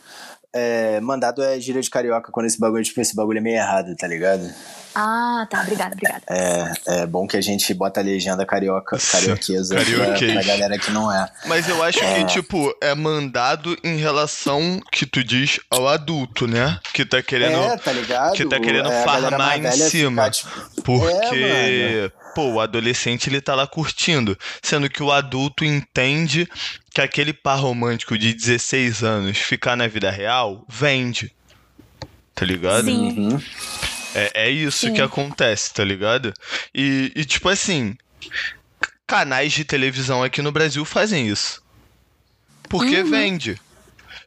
é, 0.53 0.99
mandado 1.01 1.43
é 1.43 1.59
gíria 1.59 1.81
de 1.81 1.89
carioca 1.89 2.31
quando 2.31 2.45
esse 2.45 2.59
bagulho, 2.59 2.83
tipo, 2.83 2.99
esse 3.01 3.15
bagulho 3.15 3.37
é 3.37 3.41
meio 3.41 3.57
errado, 3.57 3.95
tá 3.95 4.07
ligado? 4.07 4.49
Ah, 4.95 5.45
tá. 5.49 5.61
Obrigada, 5.61 5.93
obrigada. 5.93 6.23
É, 6.27 6.73
é 7.01 7.05
bom 7.05 7.27
que 7.27 7.37
a 7.37 7.41
gente 7.41 7.71
bota 7.73 7.99
a 7.99 8.03
legenda 8.03 8.45
carioca, 8.45 8.97
carioquesa 9.11 9.75
pra, 9.75 10.33
pra 10.33 10.43
galera 10.43 10.79
que 10.79 10.89
não 10.89 11.11
é. 11.11 11.29
Mas 11.45 11.69
eu 11.69 11.83
acho 11.83 12.03
é. 12.03 12.15
que, 12.15 12.25
tipo, 12.25 12.75
é 12.81 12.95
mandado 12.95 13.77
em 13.83 13.97
relação 13.97 14.81
que 14.91 15.05
tu 15.05 15.23
diz 15.23 15.59
ao 15.69 15.87
adulto, 15.87 16.47
né? 16.47 16.79
Que 16.93 17.05
tá 17.05 17.21
querendo. 17.21 17.59
É, 17.59 17.77
tá 17.77 17.91
ligado? 17.91 18.33
Que 18.33 18.45
tá 18.45 18.59
querendo 18.59 18.91
é, 18.91 19.03
farmar 19.03 19.59
em 19.59 19.71
cima. 19.71 20.31
Ficar, 20.31 20.31
tipo, 20.31 20.81
porque. 20.83 21.43
É, 21.43 22.11
pô, 22.37 22.51
o 22.51 22.61
adolescente 22.61 23.31
ele 23.31 23.41
tá 23.41 23.55
lá 23.55 23.65
curtindo, 23.65 24.37
sendo 24.61 24.87
que 24.87 25.01
o 25.01 25.11
adulto 25.11 25.65
entende 25.65 26.47
que 26.93 27.01
aquele 27.01 27.33
par 27.33 27.59
romântico 27.59 28.15
de 28.15 28.31
16 28.31 29.03
anos 29.03 29.39
ficar 29.39 29.75
na 29.75 29.87
vida 29.87 30.11
real 30.11 30.63
vende. 30.69 31.33
Tá 32.35 32.45
ligado? 32.45 32.85
Sim. 32.85 33.07
Uhum. 33.07 33.41
É, 34.13 34.43
é 34.43 34.49
isso 34.51 34.85
Sim. 34.85 34.93
que 34.93 35.01
acontece, 35.01 35.73
tá 35.73 35.83
ligado? 35.83 36.31
E, 36.75 37.11
e, 37.15 37.25
tipo 37.25 37.49
assim, 37.49 37.97
canais 39.07 39.51
de 39.51 39.65
televisão 39.65 40.21
aqui 40.21 40.39
no 40.39 40.51
Brasil 40.51 40.85
fazem 40.85 41.27
isso. 41.27 41.63
Porque 42.69 43.01
uhum. 43.01 43.09
vende. 43.09 43.59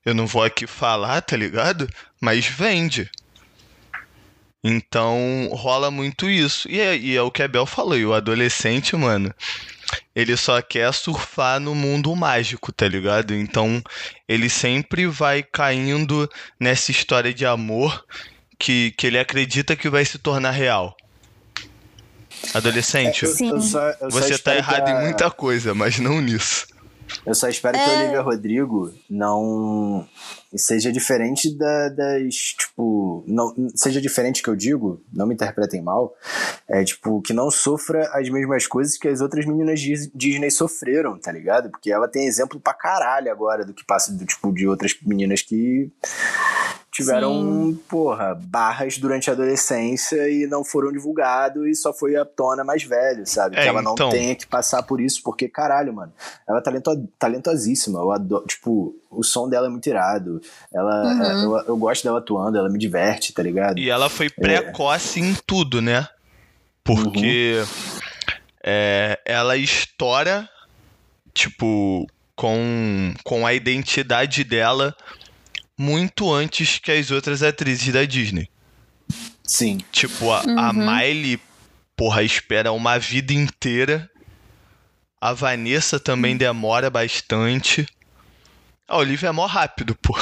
Eu 0.04 0.14
não 0.14 0.26
vou 0.26 0.42
aqui 0.42 0.66
falar, 0.66 1.20
tá 1.20 1.36
ligado? 1.36 1.88
Mas 2.20 2.44
vende. 2.44 3.08
Então 4.62 5.48
rola 5.52 5.90
muito 5.90 6.28
isso. 6.28 6.68
E 6.70 6.80
é, 6.80 6.96
e 6.96 7.16
é 7.16 7.22
o 7.22 7.30
que 7.30 7.42
a 7.42 7.48
Bel 7.48 7.66
falou. 7.66 7.98
E 7.98 8.04
o 8.04 8.14
adolescente, 8.14 8.94
mano, 8.94 9.34
ele 10.14 10.36
só 10.36 10.60
quer 10.60 10.92
surfar 10.92 11.58
no 11.58 11.74
mundo 11.74 12.14
mágico, 12.14 12.72
tá 12.72 12.86
ligado? 12.86 13.34
Então 13.34 13.82
ele 14.28 14.48
sempre 14.48 15.06
vai 15.06 15.42
caindo 15.42 16.28
nessa 16.58 16.90
história 16.90 17.32
de 17.32 17.46
amor 17.46 18.04
que, 18.58 18.92
que 18.96 19.06
ele 19.06 19.18
acredita 19.18 19.74
que 19.74 19.88
vai 19.88 20.04
se 20.04 20.18
tornar 20.18 20.50
real. 20.50 20.96
Adolescente, 22.54 23.24
é, 23.24 23.28
eu, 23.28 23.54
eu 23.54 23.60
só, 23.60 23.90
eu 24.00 24.10
você 24.10 24.38
tá 24.38 24.54
errado 24.54 24.88
a... 24.88 24.90
em 24.90 25.04
muita 25.04 25.30
coisa, 25.30 25.74
mas 25.74 25.98
não 25.98 26.20
nisso. 26.20 26.66
Eu 27.24 27.34
só 27.34 27.48
espero 27.48 27.76
é... 27.76 27.84
que 27.84 27.90
a 27.90 27.98
Olivia 27.98 28.20
Rodrigo 28.20 28.92
não 29.08 30.06
seja 30.54 30.90
diferente 30.90 31.56
da, 31.56 31.88
das, 31.88 32.34
tipo, 32.34 33.24
não 33.26 33.54
seja 33.74 34.00
diferente 34.00 34.42
que 34.42 34.48
eu 34.48 34.56
digo, 34.56 35.00
não 35.12 35.26
me 35.26 35.34
interpretem 35.34 35.80
mal, 35.80 36.14
é 36.68 36.82
tipo 36.82 37.20
que 37.22 37.32
não 37.32 37.50
sofra 37.50 38.10
as 38.12 38.28
mesmas 38.28 38.66
coisas 38.66 38.96
que 38.96 39.06
as 39.06 39.20
outras 39.20 39.46
meninas 39.46 39.80
Disney 40.14 40.50
sofreram, 40.50 41.18
tá 41.18 41.30
ligado? 41.30 41.70
Porque 41.70 41.90
ela 41.90 42.08
tem 42.08 42.26
exemplo 42.26 42.58
pra 42.58 42.74
caralho 42.74 43.30
agora 43.30 43.64
do 43.64 43.74
que 43.74 43.84
passa 43.84 44.12
do 44.12 44.24
tipo 44.24 44.52
de 44.52 44.66
outras 44.66 44.96
meninas 45.02 45.42
que 45.42 45.90
tiveram, 47.00 47.32
Sim. 47.42 47.80
porra, 47.88 48.34
barras 48.34 48.98
durante 48.98 49.30
a 49.30 49.32
adolescência 49.32 50.28
e 50.28 50.46
não 50.46 50.64
foram 50.64 50.92
divulgados 50.92 51.66
e 51.66 51.74
só 51.74 51.92
foi 51.92 52.16
à 52.16 52.24
tona 52.24 52.64
mais 52.64 52.82
velho, 52.82 53.26
sabe? 53.26 53.56
É, 53.56 53.62
que 53.62 53.68
ela 53.68 53.82
não 53.82 53.92
então... 53.92 54.10
tenha 54.10 54.34
que 54.34 54.46
passar 54.46 54.82
por 54.82 55.00
isso, 55.00 55.22
porque, 55.22 55.48
caralho, 55.48 55.92
mano, 55.92 56.12
ela 56.48 56.58
é 56.58 56.62
talento, 56.62 57.08
talentosíssima. 57.18 57.98
Eu 57.98 58.12
adoro, 58.12 58.46
tipo, 58.46 58.94
o 59.10 59.22
som 59.22 59.48
dela 59.48 59.66
é 59.66 59.70
muito 59.70 59.88
irado. 59.88 60.40
Ela, 60.72 61.02
uhum. 61.04 61.56
Eu, 61.56 61.64
eu, 61.68 61.76
gosto 61.76 62.04
dela 62.04 62.18
atuando, 62.18 62.58
ela 62.58 62.68
me 62.68 62.78
diverte, 62.78 63.32
tá 63.32 63.42
ligado? 63.42 63.78
E 63.78 63.90
ela 63.90 64.08
foi 64.08 64.30
precoce 64.30 65.20
é. 65.20 65.24
em 65.24 65.34
tudo, 65.46 65.82
né? 65.82 66.06
Porque 66.84 67.60
uhum. 67.60 68.00
é, 68.64 69.18
ela 69.24 69.56
estoura, 69.56 70.48
tipo, 71.34 72.06
com, 72.40 73.12
com 73.22 73.46
a 73.46 73.52
identidade 73.52 74.44
dela 74.44 74.96
muito 75.80 76.30
antes 76.30 76.78
que 76.78 76.92
as 76.92 77.10
outras 77.10 77.42
atrizes 77.42 77.90
da 77.90 78.04
Disney. 78.04 78.50
Sim. 79.42 79.78
Tipo, 79.90 80.30
a, 80.30 80.42
uhum. 80.42 80.58
a 80.58 80.72
Miley, 80.74 81.40
porra, 81.96 82.22
espera 82.22 82.70
uma 82.70 82.98
vida 82.98 83.32
inteira. 83.32 84.08
A 85.18 85.32
Vanessa 85.32 85.98
também 85.98 86.36
demora 86.36 86.90
bastante. 86.90 87.86
A 88.86 88.98
Olivia 88.98 89.30
é 89.30 89.32
mó 89.32 89.46
rápido, 89.46 89.94
pô. 89.94 90.18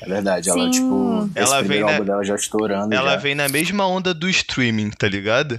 É 0.00 0.06
verdade, 0.06 0.48
ela, 0.48 0.64
Sim. 0.64 0.70
tipo, 0.70 1.30
ela 1.34 1.60
vem 1.60 1.80
na, 1.80 1.98
dela 1.98 2.24
já 2.24 2.36
estourando. 2.36 2.94
Ela 2.94 3.12
já. 3.12 3.16
vem 3.16 3.34
na 3.34 3.48
mesma 3.48 3.88
onda 3.88 4.14
do 4.14 4.30
streaming, 4.30 4.90
tá 4.90 5.08
ligado? 5.08 5.58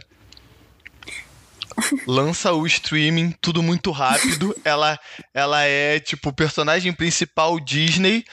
lança 2.08 2.54
o 2.54 2.66
streaming, 2.66 3.36
tudo 3.42 3.62
muito 3.62 3.92
rápido. 3.92 4.56
ela, 4.64 4.98
ela 5.34 5.64
é, 5.64 6.00
tipo, 6.00 6.32
personagem 6.32 6.94
principal 6.94 7.60
Disney 7.60 8.24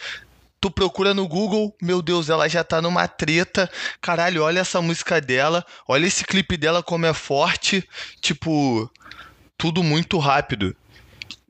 tu 0.62 0.70
procura 0.70 1.12
no 1.12 1.26
Google, 1.26 1.74
meu 1.82 2.00
Deus, 2.00 2.30
ela 2.30 2.48
já 2.48 2.62
tá 2.62 2.80
numa 2.80 3.08
treta. 3.08 3.68
Caralho, 4.00 4.44
olha 4.44 4.60
essa 4.60 4.80
música 4.80 5.20
dela, 5.20 5.66
olha 5.88 6.06
esse 6.06 6.24
clipe 6.24 6.56
dela 6.56 6.84
como 6.84 7.04
é 7.04 7.12
forte. 7.12 7.86
Tipo, 8.20 8.88
tudo 9.58 9.82
muito 9.82 10.18
rápido. 10.18 10.74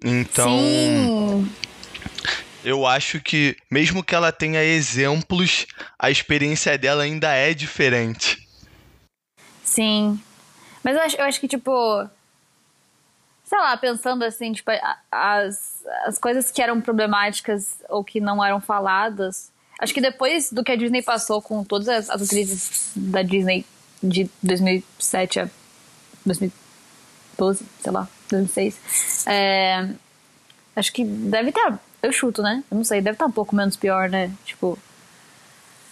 Então, 0.02 0.48
Sim. 0.48 1.52
eu 2.64 2.86
acho 2.86 3.20
que 3.20 3.54
mesmo 3.70 4.02
que 4.02 4.14
ela 4.14 4.32
tenha 4.32 4.64
exemplos, 4.64 5.66
a 5.98 6.10
experiência 6.10 6.78
dela 6.78 7.02
ainda 7.02 7.34
é 7.34 7.52
diferente. 7.52 8.48
Sim. 9.62 10.18
Mas 10.82 10.96
eu 10.96 11.02
acho, 11.02 11.16
eu 11.16 11.24
acho 11.26 11.38
que, 11.38 11.48
tipo, 11.48 12.08
sei 13.52 13.58
lá, 13.58 13.76
pensando 13.76 14.24
assim, 14.24 14.50
tipo, 14.54 14.70
as, 15.10 15.84
as 16.06 16.16
coisas 16.16 16.50
que 16.50 16.62
eram 16.62 16.80
problemáticas 16.80 17.76
ou 17.90 18.02
que 18.02 18.18
não 18.18 18.42
eram 18.42 18.62
faladas. 18.62 19.52
Acho 19.78 19.92
que 19.92 20.00
depois 20.00 20.50
do 20.50 20.64
que 20.64 20.72
a 20.72 20.76
Disney 20.76 21.02
passou 21.02 21.42
com 21.42 21.62
todas 21.62 21.86
as, 21.86 22.08
as 22.08 22.22
atrizes 22.22 22.92
da 22.96 23.20
Disney 23.20 23.66
de 24.02 24.30
2007 24.42 25.40
a 25.40 25.50
2012, 26.24 27.66
sei 27.78 27.92
lá, 27.92 28.08
2006, 28.30 29.26
é, 29.26 29.86
acho 30.74 30.90
que 30.90 31.04
deve 31.04 31.50
estar. 31.50 31.78
Eu 32.02 32.10
chuto, 32.10 32.40
né? 32.40 32.64
Eu 32.70 32.78
não 32.78 32.84
sei, 32.84 33.02
deve 33.02 33.16
estar 33.16 33.26
um 33.26 33.30
pouco 33.30 33.54
menos 33.54 33.76
pior, 33.76 34.08
né? 34.08 34.32
Tipo. 34.46 34.78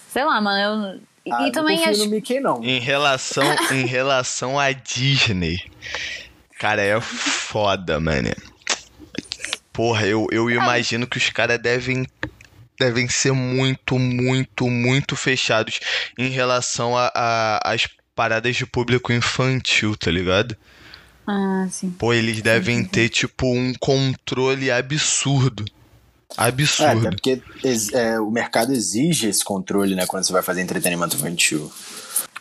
Sei 0.09 0.25
lá, 0.25 0.41
mano. 0.41 0.99
Eu, 1.27 1.35
ah, 1.35 1.47
e 1.47 1.53
também 1.53 1.85
acho. 1.85 2.05
No 2.05 2.11
Mickey, 2.11 2.41
não. 2.41 2.65
Em 2.65 2.81
relação, 2.81 3.45
em 3.71 3.85
relação 3.85 4.59
à 4.59 4.73
Disney, 4.73 5.59
Cara, 6.61 6.83
é 6.83 7.01
foda, 7.01 7.99
mano. 7.99 8.29
Porra, 9.73 10.07
eu, 10.07 10.27
eu 10.31 10.51
imagino 10.51 11.07
que 11.07 11.17
os 11.17 11.31
caras 11.31 11.59
devem 11.59 12.07
devem 12.79 13.09
ser 13.09 13.33
muito, 13.33 13.99
muito, 13.99 14.69
muito 14.69 15.17
fechados 15.17 15.81
em 16.19 16.29
relação 16.29 16.93
às 17.65 17.89
paradas 18.15 18.57
de 18.57 18.67
público 18.67 19.11
infantil, 19.11 19.97
tá 19.97 20.11
ligado? 20.11 20.55
Ah, 21.27 21.67
sim. 21.71 21.91
Pô, 21.91 22.13
eles 22.13 22.43
devem 22.43 22.85
ter, 22.85 23.09
tipo, 23.09 23.47
um 23.47 23.73
controle 23.81 24.71
absurdo. 24.71 25.65
Absurdo. 26.37 27.07
É, 27.07 27.09
até 27.09 27.11
porque 27.11 27.43
é, 27.95 28.21
o 28.21 28.31
mercado 28.31 28.73
exige 28.73 29.29
esse 29.29 29.43
controle, 29.43 29.95
né, 29.95 30.07
quando 30.07 30.25
você 30.25 30.33
vai 30.33 30.43
fazer 30.43 30.61
entretenimento 30.61 31.17
infantil. 31.17 31.73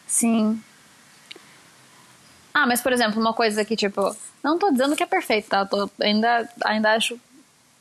Sim. 0.06 0.62
Ah, 2.54 2.66
mas 2.66 2.82
por 2.82 2.92
exemplo, 2.92 3.20
uma 3.20 3.34
coisa 3.34 3.64
que, 3.64 3.76
tipo, 3.76 4.16
não 4.44 4.58
tô 4.58 4.72
dizendo 4.72 4.96
que 4.96 5.04
é 5.04 5.06
perfeito, 5.06 5.50
tá? 5.50 5.66
Tô, 5.66 5.90
ainda, 6.02 6.50
ainda 6.64 6.94
acho. 6.94 7.20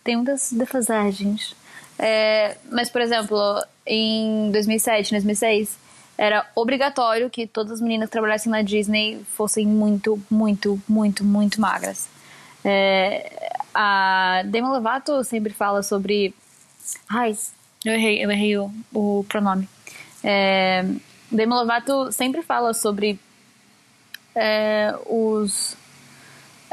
Tem 0.04 0.16
muitas 0.16 0.52
defasagens. 0.52 1.54
É, 1.98 2.56
mas, 2.70 2.88
por 2.88 3.00
exemplo, 3.00 3.36
em 3.86 4.50
2007, 4.52 5.10
2006, 5.10 5.76
era 6.16 6.46
obrigatório 6.54 7.28
que 7.30 7.46
todas 7.46 7.72
as 7.72 7.80
meninas 7.80 8.08
que 8.08 8.12
trabalhassem 8.12 8.50
na 8.50 8.62
Disney 8.62 9.24
fossem 9.34 9.66
muito, 9.66 10.20
muito, 10.30 10.80
muito, 10.88 11.24
muito 11.24 11.60
magras. 11.60 12.08
É, 12.64 13.50
a 13.74 14.42
Demi 14.44 14.68
Lovato 14.68 15.22
sempre 15.24 15.52
fala 15.52 15.82
sobre. 15.82 16.34
Ai, 17.08 17.36
eu 17.84 17.92
errei, 17.92 18.24
eu 18.24 18.30
errei 18.30 18.58
o, 18.58 18.70
o 18.92 19.24
pronome. 19.28 19.68
É, 20.22 20.84
Demi 21.30 21.52
Lovato 21.52 22.10
sempre 22.10 22.42
fala 22.42 22.74
sobre 22.74 23.18
é, 24.38 24.94
os. 25.06 25.76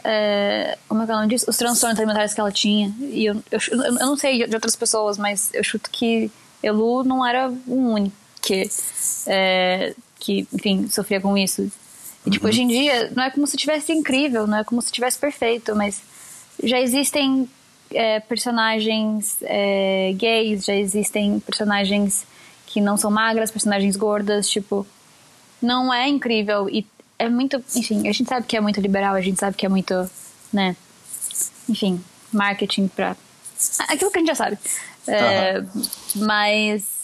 É, 0.04 0.78
como 0.88 1.02
é 1.02 1.06
que 1.06 1.12
ela 1.12 1.26
diz? 1.26 1.48
Os 1.48 1.58
transtornos 1.58 2.00
alimentares 2.00 2.34
que 2.34 2.40
ela 2.40 2.52
tinha. 2.52 2.94
E 3.00 3.26
eu, 3.26 3.36
eu, 3.52 3.60
eu 3.72 3.94
não 3.94 4.16
sei 4.16 4.48
de 4.48 4.54
outras 4.54 4.76
pessoas, 4.76 5.18
mas 5.18 5.50
eu 5.54 5.64
chuto 5.64 5.90
que 5.90 6.32
Elu 6.62 7.04
não 7.04 7.26
era 7.26 7.50
o 7.50 7.76
único 7.76 8.16
que, 8.42 8.70
é, 9.26 9.96
que 10.20 10.48
enfim, 10.54 10.88
sofria 10.88 11.20
com 11.20 11.36
isso. 11.36 11.72
E, 12.26 12.30
tipo, 12.30 12.48
hoje 12.48 12.62
em 12.62 12.68
dia, 12.68 13.12
não 13.16 13.24
é 13.24 13.32
como 13.32 13.48
se 13.48 13.58
tivesse 13.58 13.92
incrível, 13.92 14.46
não 14.46 14.60
é 14.60 14.64
como 14.64 14.82
se 14.82 14.92
tivesse 14.92 15.18
perfeito, 15.18 15.76
mas 15.76 16.02
já 16.64 16.80
existem 16.80 17.50
é, 17.92 18.20
personagens 18.20 19.38
é, 19.42 20.14
gays, 20.16 20.66
já 20.66 20.76
existem 20.76 21.40
personagens 21.40 22.26
que 22.68 22.80
não 22.80 22.98
são 22.98 23.10
magras, 23.10 23.52
personagens 23.52 23.96
gordas, 23.96 24.50
tipo, 24.50 24.86
não 25.62 25.94
é 25.94 26.08
incrível 26.08 26.70
e 26.70 26.86
é 27.18 27.30
muito. 27.30 27.64
Enfim, 27.76 28.08
a 28.08 28.12
gente 28.12 28.28
sabe 28.28 28.46
que 28.46 28.58
é 28.58 28.62
muito 28.62 28.80
liberal, 28.80 29.16
a 29.16 29.22
gente 29.22 29.40
sabe 29.40 29.56
que 29.56 29.66
é 29.66 29.70
muito. 29.70 30.10
né? 30.52 30.76
Enfim, 31.68 32.04
marketing 32.32 32.88
pra. 32.88 33.16
Aquilo 33.88 34.12
que 34.12 34.18
a 34.18 34.22
gente 34.22 34.28
já 34.28 34.36
sabe. 34.36 34.58
É, 35.08 35.60
uhum. 35.60 35.84
Mas. 36.16 36.96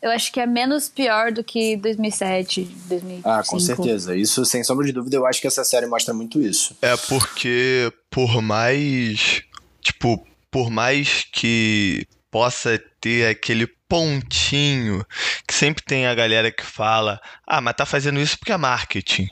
Eu 0.00 0.10
acho 0.10 0.32
que 0.32 0.40
é 0.40 0.46
menos 0.46 0.88
pior 0.88 1.30
do 1.30 1.44
que 1.44 1.76
2007, 1.76 2.64
2005. 2.88 3.28
Ah, 3.28 3.44
com 3.46 3.60
certeza. 3.60 4.16
Isso, 4.16 4.44
sem 4.44 4.64
sombra 4.64 4.84
de 4.84 4.90
dúvida, 4.90 5.14
eu 5.14 5.24
acho 5.24 5.40
que 5.40 5.46
essa 5.46 5.62
série 5.62 5.86
mostra 5.86 6.12
muito 6.12 6.40
isso. 6.40 6.76
É 6.82 6.96
porque, 6.96 7.92
por 8.10 8.42
mais. 8.42 9.42
Tipo, 9.80 10.26
por 10.50 10.70
mais 10.70 11.24
que 11.32 12.04
possa 12.32 12.82
ter 13.00 13.28
aquele 13.28 13.68
pontinho 13.92 15.04
que 15.46 15.52
sempre 15.52 15.84
tem 15.84 16.06
a 16.06 16.14
galera 16.14 16.50
que 16.50 16.64
fala: 16.64 17.20
ah, 17.46 17.60
mas 17.60 17.74
tá 17.74 17.84
fazendo 17.84 18.18
isso 18.18 18.38
porque 18.38 18.50
é 18.50 18.56
marketing. 18.56 19.28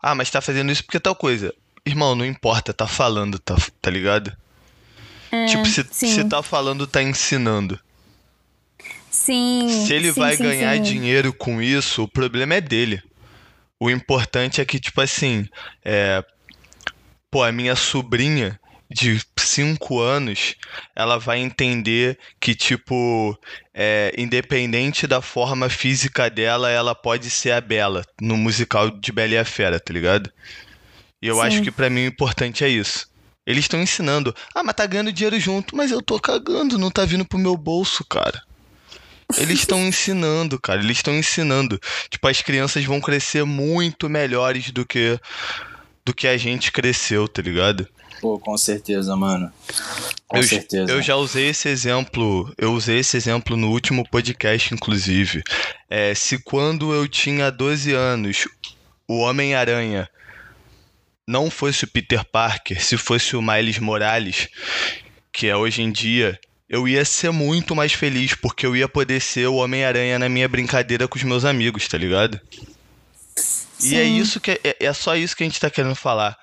Ah, 0.00 0.14
mas 0.14 0.30
tá 0.30 0.40
fazendo 0.40 0.70
isso 0.70 0.84
porque 0.84 0.98
é 0.98 1.00
tal 1.00 1.16
coisa. 1.16 1.52
Irmão, 1.84 2.14
não 2.14 2.24
importa, 2.24 2.72
tá 2.72 2.86
falando, 2.86 3.40
tá, 3.40 3.56
tá 3.82 3.90
ligado? 3.90 4.32
É, 5.32 5.46
tipo, 5.46 5.66
se, 5.66 5.84
se 5.90 6.24
tá 6.28 6.44
falando, 6.44 6.86
tá 6.86 7.02
ensinando. 7.02 7.80
Sim. 9.10 9.84
Se 9.84 9.92
ele 9.92 10.12
sim, 10.12 10.20
vai 10.20 10.36
sim, 10.36 10.44
ganhar 10.44 10.78
dinheiro 10.78 11.32
com 11.32 11.60
isso, 11.60 12.04
o 12.04 12.08
problema 12.08 12.54
é 12.54 12.60
dele. 12.60 13.02
O 13.80 13.90
importante 13.90 14.60
é 14.60 14.64
que, 14.64 14.78
tipo 14.78 15.00
assim, 15.00 15.48
é. 15.84 16.24
Pô, 17.32 17.42
a 17.42 17.50
minha 17.50 17.74
sobrinha, 17.74 18.60
de 18.90 19.20
5 19.36 20.00
anos, 20.00 20.56
ela 20.94 21.18
vai 21.18 21.38
entender 21.38 22.18
que, 22.40 22.54
tipo, 22.54 23.38
é, 23.72 24.14
independente 24.16 25.06
da 25.06 25.20
forma 25.20 25.68
física 25.68 26.28
dela, 26.30 26.70
ela 26.70 26.94
pode 26.94 27.30
ser 27.30 27.52
a 27.52 27.60
Bela 27.60 28.04
no 28.20 28.36
musical 28.36 28.90
de 28.90 29.12
Bela 29.12 29.34
e 29.34 29.38
a 29.38 29.44
Fera, 29.44 29.80
tá 29.80 29.92
ligado? 29.92 30.30
E 31.20 31.26
eu 31.26 31.36
Sim. 31.36 31.42
acho 31.42 31.62
que 31.62 31.70
para 31.70 31.88
mim 31.88 32.04
o 32.04 32.08
importante 32.08 32.64
é 32.64 32.68
isso. 32.68 33.08
Eles 33.46 33.64
estão 33.64 33.80
ensinando. 33.80 34.34
Ah, 34.54 34.62
mas 34.62 34.74
tá 34.74 34.86
ganhando 34.86 35.12
dinheiro 35.12 35.38
junto. 35.38 35.76
Mas 35.76 35.90
eu 35.90 36.00
tô 36.00 36.18
cagando, 36.18 36.78
não 36.78 36.90
tá 36.90 37.04
vindo 37.04 37.24
pro 37.24 37.38
meu 37.38 37.56
bolso, 37.56 38.04
cara. 38.04 38.42
Eles 39.36 39.60
estão 39.60 39.80
ensinando, 39.86 40.58
cara. 40.60 40.82
Eles 40.82 40.98
estão 40.98 41.14
ensinando. 41.14 41.78
Tipo, 42.08 42.28
as 42.28 42.40
crianças 42.40 42.84
vão 42.84 43.00
crescer 43.00 43.44
muito 43.44 44.08
melhores 44.08 44.70
do 44.70 44.86
que 44.86 45.18
do 46.04 46.12
que 46.12 46.28
a 46.28 46.36
gente 46.36 46.70
cresceu, 46.70 47.26
tá 47.26 47.40
ligado? 47.40 47.88
Pô, 48.24 48.38
com 48.38 48.56
certeza, 48.56 49.14
mano. 49.14 49.52
Com 50.26 50.38
eu, 50.38 50.42
certeza. 50.42 50.90
eu 50.90 51.02
já 51.02 51.14
usei 51.14 51.50
esse 51.50 51.68
exemplo, 51.68 52.50
eu 52.56 52.72
usei 52.72 53.00
esse 53.00 53.18
exemplo 53.18 53.54
no 53.54 53.70
último 53.70 54.02
podcast, 54.08 54.72
inclusive. 54.72 55.42
É, 55.90 56.14
se 56.14 56.38
quando 56.38 56.94
eu 56.94 57.06
tinha 57.06 57.50
12 57.50 57.92
anos, 57.92 58.48
o 59.06 59.18
Homem-Aranha 59.18 60.08
não 61.28 61.50
fosse 61.50 61.84
o 61.84 61.86
Peter 61.86 62.24
Parker, 62.24 62.82
se 62.82 62.96
fosse 62.96 63.36
o 63.36 63.42
Miles 63.42 63.78
Morales, 63.78 64.48
que 65.30 65.46
é 65.46 65.54
hoje 65.54 65.82
em 65.82 65.92
dia, 65.92 66.40
eu 66.66 66.88
ia 66.88 67.04
ser 67.04 67.30
muito 67.30 67.76
mais 67.76 67.92
feliz, 67.92 68.34
porque 68.34 68.64
eu 68.64 68.74
ia 68.74 68.88
poder 68.88 69.20
ser 69.20 69.48
o 69.48 69.56
Homem-Aranha 69.56 70.18
na 70.18 70.30
minha 70.30 70.48
brincadeira 70.48 71.06
com 71.06 71.18
os 71.18 71.24
meus 71.24 71.44
amigos, 71.44 71.86
tá 71.86 71.98
ligado? 71.98 72.40
E 73.84 73.96
é 73.96 74.04
Sim. 74.04 74.16
isso 74.16 74.40
que 74.40 74.52
é, 74.52 74.76
é 74.80 74.92
só 74.92 75.16
isso 75.16 75.36
que 75.36 75.42
a 75.42 75.46
gente 75.46 75.60
tá 75.60 75.68
querendo 75.70 75.94
falar. 75.94 76.36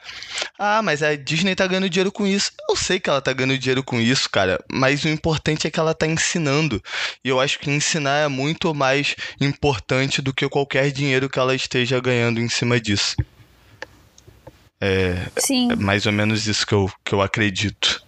Ah, 0.58 0.82
mas 0.82 1.02
a 1.02 1.16
Disney 1.16 1.56
tá 1.56 1.66
ganhando 1.66 1.90
dinheiro 1.90 2.12
com 2.12 2.28
isso. 2.28 2.52
Eu 2.70 2.76
sei 2.76 3.00
que 3.00 3.10
ela 3.10 3.22
tá 3.22 3.34
ganhando 3.34 3.58
dinheiro 3.58 3.84
com 3.84 4.00
isso, 4.00 4.30
cara, 4.30 4.64
mas 4.72 5.04
o 5.04 5.10
importante 5.10 5.68
é 5.68 5.72
que 5.72 5.80
ela 5.80 5.94
tá 5.94 6.06
ensinando. 6.06 6.82
E 7.24 7.30
eu 7.30 7.40
acho 7.40 7.60
que 7.60 7.70
ensinar 7.70 8.18
é 8.18 8.28
muito 8.28 8.74
mais 8.74 9.16
importante 9.40 10.22
do 10.22 10.34
que 10.34 10.48
qualquer 10.48 10.92
dinheiro 10.92 11.30
que 11.30 11.40
ela 11.40 11.56
esteja 11.56 12.00
ganhando 12.00 12.40
em 12.40 12.50
cima 12.50 12.80
disso. 12.80 13.16
É, 14.80 15.28
Sim. 15.38 15.72
é 15.72 15.76
mais 15.76 16.06
ou 16.06 16.12
menos 16.12 16.48
isso 16.48 16.66
que 16.66 16.74
eu, 16.74 16.92
que 17.04 17.14
eu 17.14 17.22
acredito. 17.22 18.04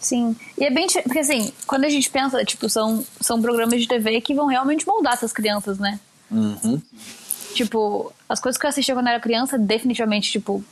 Sim. 0.00 0.36
E 0.56 0.64
é 0.64 0.70
bem. 0.70 0.86
Porque 0.86 1.18
assim, 1.18 1.52
quando 1.66 1.84
a 1.84 1.88
gente 1.88 2.08
pensa, 2.10 2.44
tipo, 2.44 2.68
são, 2.68 3.04
são 3.20 3.42
programas 3.42 3.80
de 3.80 3.88
TV 3.88 4.20
que 4.20 4.34
vão 4.34 4.46
realmente 4.46 4.86
moldar 4.86 5.14
essas 5.14 5.32
crianças, 5.32 5.78
né? 5.78 5.98
Uhum. 6.30 6.80
Tipo, 7.56 8.12
as 8.28 8.38
coisas 8.38 8.60
que 8.60 8.66
eu 8.66 8.68
assistia 8.68 8.94
quando 8.94 9.06
eu 9.06 9.12
era 9.12 9.20
criança, 9.20 9.58
definitivamente, 9.58 10.30
tipo, 10.30 10.62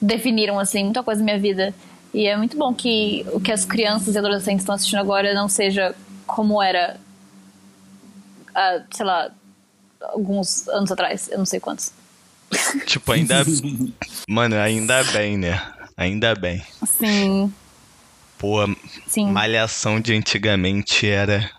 definiram, 0.00 0.58
assim, 0.58 0.84
muita 0.84 1.02
coisa 1.02 1.20
da 1.20 1.24
minha 1.24 1.38
vida. 1.38 1.74
E 2.14 2.26
é 2.26 2.34
muito 2.34 2.56
bom 2.56 2.72
que 2.72 3.26
o 3.32 3.38
que 3.38 3.52
as 3.52 3.66
crianças 3.66 4.14
e 4.14 4.18
adolescentes 4.18 4.62
estão 4.62 4.74
assistindo 4.74 5.00
agora 5.00 5.34
não 5.34 5.48
seja 5.48 5.94
como 6.26 6.62
era, 6.62 6.98
há, 8.54 8.80
sei 8.90 9.04
lá, 9.04 9.30
alguns 10.00 10.66
anos 10.68 10.90
atrás. 10.90 11.28
Eu 11.30 11.36
não 11.38 11.44
sei 11.44 11.60
quantos. 11.60 11.92
Tipo, 12.86 13.12
ainda. 13.12 13.44
Mano, 14.26 14.56
ainda 14.56 15.04
bem, 15.04 15.36
né? 15.36 15.60
Ainda 15.94 16.34
bem. 16.34 16.62
Sim, 16.86 17.52
Pô, 18.38 18.58
sim. 19.06 19.30
malhação 19.30 20.00
de 20.00 20.14
antigamente 20.14 21.06
era. 21.06 21.50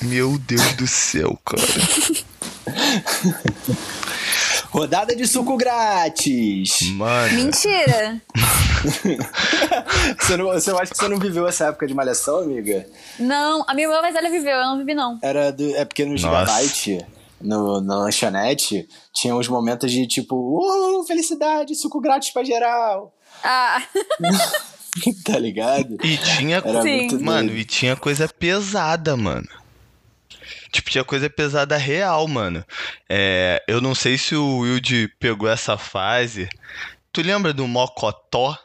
Meu 0.00 0.38
Deus 0.38 0.72
do 0.76 0.86
céu, 0.86 1.38
cara. 1.44 1.60
Rodada 4.70 5.16
de 5.16 5.26
suco 5.26 5.56
grátis! 5.56 6.82
Mano. 6.92 7.34
Mentira! 7.34 8.20
Você, 10.18 10.36
não, 10.36 10.46
você 10.46 10.70
acha 10.70 10.92
que 10.92 10.96
você 10.96 11.08
não 11.08 11.18
viveu 11.18 11.46
essa 11.46 11.66
época 11.66 11.86
de 11.86 11.92
malhação, 11.92 12.38
amiga? 12.38 12.86
Não, 13.18 13.62
a 13.68 13.74
minha 13.74 13.86
irmã 13.86 14.00
mais 14.00 14.14
velha 14.14 14.30
viveu, 14.30 14.56
eu 14.56 14.64
não 14.64 14.78
vivi, 14.78 14.94
não. 14.94 15.18
Era 15.22 15.52
do, 15.52 15.76
é 15.76 15.84
porque 15.84 16.06
no. 16.06 16.16
Gigabyte, 16.16 17.04
no, 17.40 17.82
na 17.82 17.96
lanchonete, 17.96 18.88
tinha 19.12 19.36
uns 19.36 19.48
momentos 19.48 19.92
de 19.92 20.06
tipo, 20.06 20.34
uh, 20.34 21.04
felicidade, 21.04 21.74
suco 21.74 22.00
grátis 22.00 22.30
pra 22.30 22.42
geral. 22.42 23.14
Ah, 23.44 23.82
tá 25.24 25.38
ligado? 25.38 25.96
E 26.02 26.16
tinha. 26.16 26.62
Era 26.64 26.82
Sim. 26.82 27.18
Mano, 27.20 27.54
e 27.54 27.64
tinha 27.64 27.96
coisa 27.96 28.28
pesada, 28.28 29.16
mano. 29.16 29.48
Tipo, 30.70 30.90
tinha 30.90 31.04
coisa 31.04 31.28
pesada 31.28 31.76
real, 31.76 32.26
mano. 32.28 32.64
É, 33.08 33.62
eu 33.66 33.80
não 33.80 33.94
sei 33.94 34.16
se 34.16 34.36
o 34.36 34.58
Wilde 34.58 35.08
pegou 35.18 35.48
essa 35.48 35.76
fase. 35.76 36.48
Tu 37.12 37.22
lembra 37.22 37.52
do 37.52 37.66
Mocotó, 37.66 38.56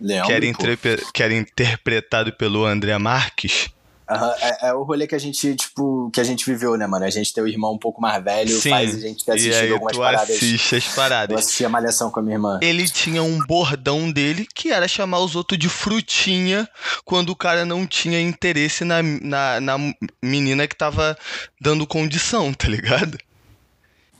Lembro, 0.00 0.26
que 0.26 0.32
era, 0.32 0.98
que 1.12 1.22
era 1.22 1.34
interpretado 1.34 2.32
pelo 2.32 2.64
André 2.64 2.96
Marques? 2.98 3.68
Aham, 4.08 4.34
é, 4.38 4.68
é 4.68 4.74
o 4.74 4.82
rolê 4.82 5.06
que 5.06 5.14
a 5.14 5.18
gente, 5.18 5.54
tipo, 5.56 6.10
que 6.12 6.20
a 6.20 6.24
gente 6.24 6.44
viveu, 6.44 6.76
né, 6.76 6.86
mano? 6.86 7.04
A 7.06 7.10
gente 7.10 7.32
tem 7.32 7.42
o 7.42 7.48
irmão 7.48 7.72
um 7.72 7.78
pouco 7.78 8.02
mais 8.02 8.22
velho, 8.22 8.60
faz 8.60 8.94
a 8.94 9.00
gente 9.00 9.24
ter 9.24 9.32
e 9.32 9.34
assistido 9.34 9.54
aí 9.62 9.72
algumas 9.72 9.92
tu 9.94 9.98
paradas. 10.00 10.30
assiste 10.30 10.76
as 10.76 10.86
Eu 10.86 10.94
paradas. 10.94 11.38
assistia 11.38 11.68
Malhação 11.70 12.10
com 12.10 12.20
a 12.20 12.22
minha 12.22 12.34
irmã. 12.36 12.58
Ele 12.62 12.86
tinha 12.88 13.22
um 13.22 13.38
bordão 13.46 14.10
dele 14.12 14.46
que 14.54 14.70
era 14.70 14.86
chamar 14.86 15.20
os 15.20 15.34
outros 15.34 15.58
de 15.58 15.68
frutinha 15.70 16.68
quando 17.04 17.30
o 17.30 17.36
cara 17.36 17.64
não 17.64 17.86
tinha 17.86 18.20
interesse 18.20 18.84
na, 18.84 19.02
na, 19.02 19.60
na 19.60 19.76
menina 20.22 20.68
que 20.68 20.76
tava 20.76 21.16
dando 21.60 21.86
condição, 21.86 22.52
tá 22.52 22.68
ligado? 22.68 23.16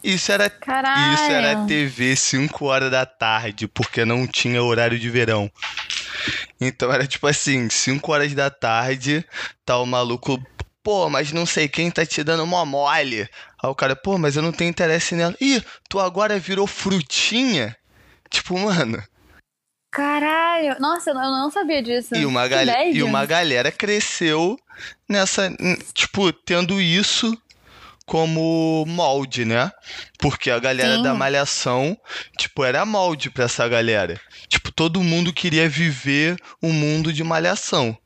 Isso 0.02 0.30
era, 0.30 0.50
Caralho. 0.50 1.14
isso 1.14 1.24
era 1.24 1.64
TV 1.66 2.14
5 2.14 2.64
horas 2.66 2.90
da 2.90 3.06
tarde, 3.06 3.66
porque 3.66 4.04
não 4.04 4.26
tinha 4.26 4.62
horário 4.62 4.98
de 4.98 5.08
verão. 5.08 5.50
Então 6.60 6.92
era 6.92 7.06
tipo 7.06 7.26
assim, 7.26 7.68
5 7.68 8.12
horas 8.12 8.34
da 8.34 8.50
tarde, 8.50 9.24
tá 9.64 9.78
o 9.78 9.86
maluco, 9.86 10.42
pô, 10.82 11.08
mas 11.08 11.32
não 11.32 11.46
sei 11.46 11.68
quem 11.68 11.90
tá 11.90 12.04
te 12.04 12.22
dando 12.22 12.46
mó 12.46 12.64
mole. 12.64 13.28
Aí 13.62 13.70
o 13.70 13.74
cara, 13.74 13.96
pô, 13.96 14.18
mas 14.18 14.36
eu 14.36 14.42
não 14.42 14.52
tenho 14.52 14.70
interesse 14.70 15.14
nela. 15.14 15.34
Ih, 15.40 15.62
tu 15.88 15.98
agora 15.98 16.38
virou 16.38 16.66
frutinha? 16.66 17.76
Tipo, 18.30 18.58
mano, 18.58 19.02
Caralho. 19.94 20.74
Nossa, 20.80 21.10
eu 21.10 21.14
não 21.14 21.50
sabia 21.52 21.80
disso. 21.80 22.16
e 22.16 22.26
uma, 22.26 22.48
gal 22.48 22.64
e 22.92 23.00
uma 23.00 23.24
galera 23.24 23.70
cresceu 23.70 24.58
nessa, 25.08 25.48
tipo, 25.92 26.32
tendo 26.32 26.80
isso 26.80 27.40
como 28.06 28.84
molde, 28.86 29.44
né? 29.44 29.70
Porque 30.18 30.50
a 30.50 30.58
galera 30.58 30.96
Sim. 30.96 31.02
da 31.02 31.14
malhação, 31.14 31.96
tipo, 32.38 32.64
era 32.64 32.84
molde 32.84 33.30
pra 33.30 33.44
essa 33.44 33.66
galera. 33.68 34.20
Tipo, 34.48 34.70
todo 34.72 35.02
mundo 35.02 35.32
queria 35.32 35.68
viver 35.68 36.36
um 36.62 36.72
mundo 36.72 37.12
de 37.12 37.24
malhação. 37.24 37.96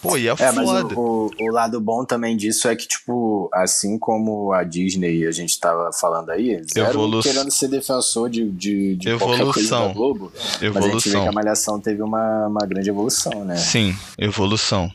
Pô, 0.00 0.16
e 0.16 0.28
é, 0.28 0.30
É, 0.38 0.52
mas 0.52 0.64
foda. 0.70 0.94
o, 0.94 1.26
o, 1.26 1.30
o 1.40 1.52
lado 1.52 1.80
bom 1.80 2.04
também 2.04 2.36
disso 2.36 2.68
é 2.68 2.76
que, 2.76 2.86
tipo, 2.86 3.50
assim 3.52 3.98
como 3.98 4.52
a 4.52 4.62
Disney, 4.62 5.26
a 5.26 5.32
gente 5.32 5.58
tava 5.58 5.90
falando 5.92 6.30
aí, 6.30 6.62
zero 6.72 6.90
Evolu- 6.90 7.20
querendo 7.20 7.50
ser 7.50 7.66
defensor 7.66 8.30
de, 8.30 8.48
de, 8.48 8.94
de 8.94 9.18
qualquer 9.18 9.38
coisa 9.44 9.58
Evolução. 9.60 9.88
da 9.88 9.92
Globo, 9.94 10.32
mas 10.32 10.40
a 10.40 10.60
gente 10.60 10.60
vê 10.60 10.62
que 10.62 10.66
Evolução. 11.08 11.28
a 11.28 11.32
Malhação 11.32 11.80
teve 11.80 12.00
uma, 12.00 12.46
uma 12.46 12.64
grande 12.64 12.88
evolução, 12.88 13.44
né? 13.44 13.56
Sim, 13.56 13.96
evolução. 14.16 14.88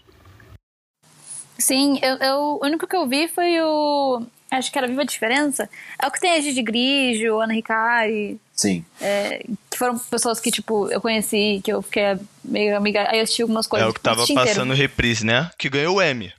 Sim, 1.65 1.97
eu, 2.01 2.15
eu- 2.17 2.59
o 2.61 2.65
único 2.65 2.85
que 2.87 2.95
eu 2.95 3.07
vi 3.07 3.27
foi 3.27 3.61
o. 3.61 4.21
Acho 4.51 4.71
que 4.71 4.77
era 4.77 4.87
Viva 4.87 5.01
a 5.01 5.05
Diferença. 5.05 5.67
É 5.99 6.05
o 6.07 6.11
que 6.11 6.19
tem 6.19 6.31
a 6.33 6.39
Gigi 6.41 6.61
Grigio, 6.61 7.39
Ana 7.41 7.53
Ricari, 7.53 8.39
Sim. 8.53 8.85
é, 9.01 9.43
que 9.71 9.77
foram 9.79 9.97
pessoas 9.97 10.39
que, 10.39 10.51
tipo, 10.51 10.91
eu 10.91 11.01
conheci, 11.01 11.59
que 11.63 11.71
eu 11.73 11.81
fiquei 11.81 12.03
meio 12.43 12.77
amiga. 12.77 13.07
Aí 13.09 13.17
eu 13.17 13.23
assisti 13.23 13.41
algumas 13.41 13.65
coisas. 13.65 13.87
é 13.87 13.89
o 13.89 13.93
que 13.93 13.99
tipo, 13.99 14.03
tava 14.03 14.17
assisti 14.21 14.33
inteiro. 14.33 14.49
passando 14.49 14.73
reprise, 14.75 15.25
né? 15.25 15.49
Que 15.57 15.69
ganhou 15.69 15.95
o 15.95 16.01
M. 16.01 16.31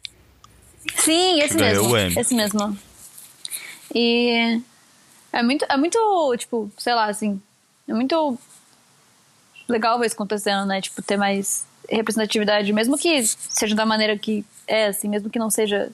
Sim, 0.98 1.38
esse 1.40 1.54
Que 1.54 1.60
ganhou 1.60 1.84
mesmo. 1.88 1.94
o 1.94 1.98
Emmy. 1.98 2.20
Esse 2.20 2.34
mesmo. 2.34 2.78
E 3.94 4.60
é 5.32 5.42
muito, 5.42 5.64
é 5.68 5.76
muito, 5.76 6.34
tipo, 6.38 6.70
sei 6.78 6.94
lá, 6.94 7.06
assim, 7.06 7.40
é 7.88 7.92
muito 7.94 8.38
legal 9.68 9.98
ver 9.98 10.06
isso 10.06 10.14
acontecendo, 10.14 10.66
né? 10.66 10.80
Tipo, 10.80 11.02
ter 11.02 11.16
mais 11.16 11.64
representatividade, 11.90 12.72
mesmo 12.72 12.96
que 12.98 13.22
seja 13.26 13.74
da 13.74 13.84
maneira 13.86 14.16
que 14.16 14.44
é, 14.66 14.86
assim, 14.86 15.08
mesmo 15.08 15.30
que 15.30 15.38
não 15.38 15.50
seja. 15.50 15.90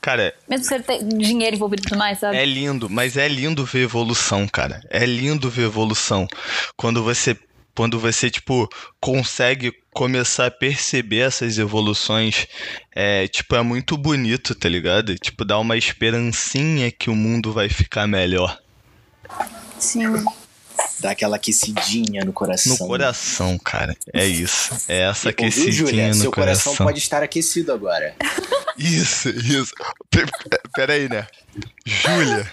Cara, 0.00 0.34
Mesmo 0.48 0.68
que 0.68 0.80
ter 0.80 1.02
dinheiro 1.02 1.56
envolvido 1.56 1.82
e 1.82 1.86
tudo 1.86 1.98
mais, 1.98 2.18
sabe? 2.18 2.36
É 2.36 2.44
lindo, 2.44 2.90
mas 2.90 3.16
é 3.16 3.26
lindo 3.26 3.64
ver 3.64 3.84
evolução, 3.84 4.46
cara. 4.46 4.82
É 4.90 5.06
lindo 5.06 5.48
ver 5.48 5.62
evolução. 5.62 6.28
Quando 6.76 7.02
você, 7.02 7.34
quando 7.74 7.98
você 7.98 8.30
tipo, 8.30 8.68
consegue 9.00 9.72
começar 9.94 10.46
a 10.46 10.50
perceber 10.50 11.20
essas 11.20 11.56
evoluções, 11.56 12.46
é, 12.94 13.26
tipo, 13.28 13.54
é 13.56 13.62
muito 13.62 13.96
bonito, 13.96 14.54
tá 14.54 14.68
ligado? 14.68 15.14
Tipo, 15.14 15.42
dá 15.42 15.58
uma 15.58 15.76
esperancinha 15.76 16.90
que 16.90 17.08
o 17.08 17.14
mundo 17.14 17.50
vai 17.50 17.70
ficar 17.70 18.06
melhor. 18.06 18.58
Sim. 19.78 20.22
Dá 21.00 21.10
aquela 21.10 21.36
aquecidinha 21.36 22.24
no 22.24 22.32
coração. 22.32 22.72
No 22.72 22.78
coração, 22.86 23.58
cara. 23.58 23.96
É 24.12 24.24
isso. 24.26 24.74
É 24.88 25.02
essa 25.02 25.28
Ouviu, 25.28 25.30
aquecidinha 25.30 25.72
Júlia? 25.72 26.08
no 26.08 26.14
Seu 26.14 26.30
coração. 26.32 26.64
coração 26.72 26.86
pode 26.86 26.98
estar 26.98 27.22
aquecido 27.22 27.72
agora. 27.72 28.14
Isso, 28.78 29.28
isso. 29.28 29.72
Pe- 30.10 30.24
Pera 30.74 30.94
aí, 30.94 31.08
né? 31.08 31.26
Júlia, 31.84 32.50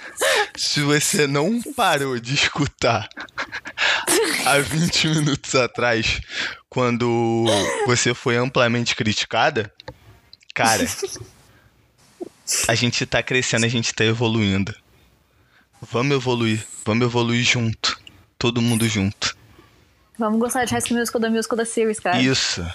se 0.55 0.81
você 0.81 1.25
não 1.25 1.61
parou 1.75 2.19
de 2.19 2.33
escutar 2.35 3.07
há 4.45 4.59
20 4.59 5.07
minutos 5.07 5.55
atrás, 5.55 6.19
quando 6.69 7.45
você 7.87 8.13
foi 8.13 8.35
amplamente 8.37 8.95
criticada, 8.95 9.73
cara, 10.53 10.85
a 12.67 12.75
gente 12.75 13.05
tá 13.05 13.23
crescendo, 13.23 13.65
a 13.65 13.69
gente 13.69 13.93
tá 13.93 14.03
evoluindo. 14.05 14.75
Vamos 15.91 16.15
evoluir, 16.15 16.63
vamos 16.85 17.05
evoluir 17.07 17.43
junto. 17.43 17.99
Todo 18.41 18.59
mundo 18.59 18.87
junto. 18.87 19.37
Vamos 20.17 20.39
gostar 20.39 20.65
de 20.65 20.71
High 20.71 20.81
School 20.81 20.99
Musical 20.99 21.21
da 21.21 21.29
Musical 21.29 21.57
da 21.59 21.63
Series, 21.63 21.99
cara. 21.99 22.19
Isso. 22.19 22.65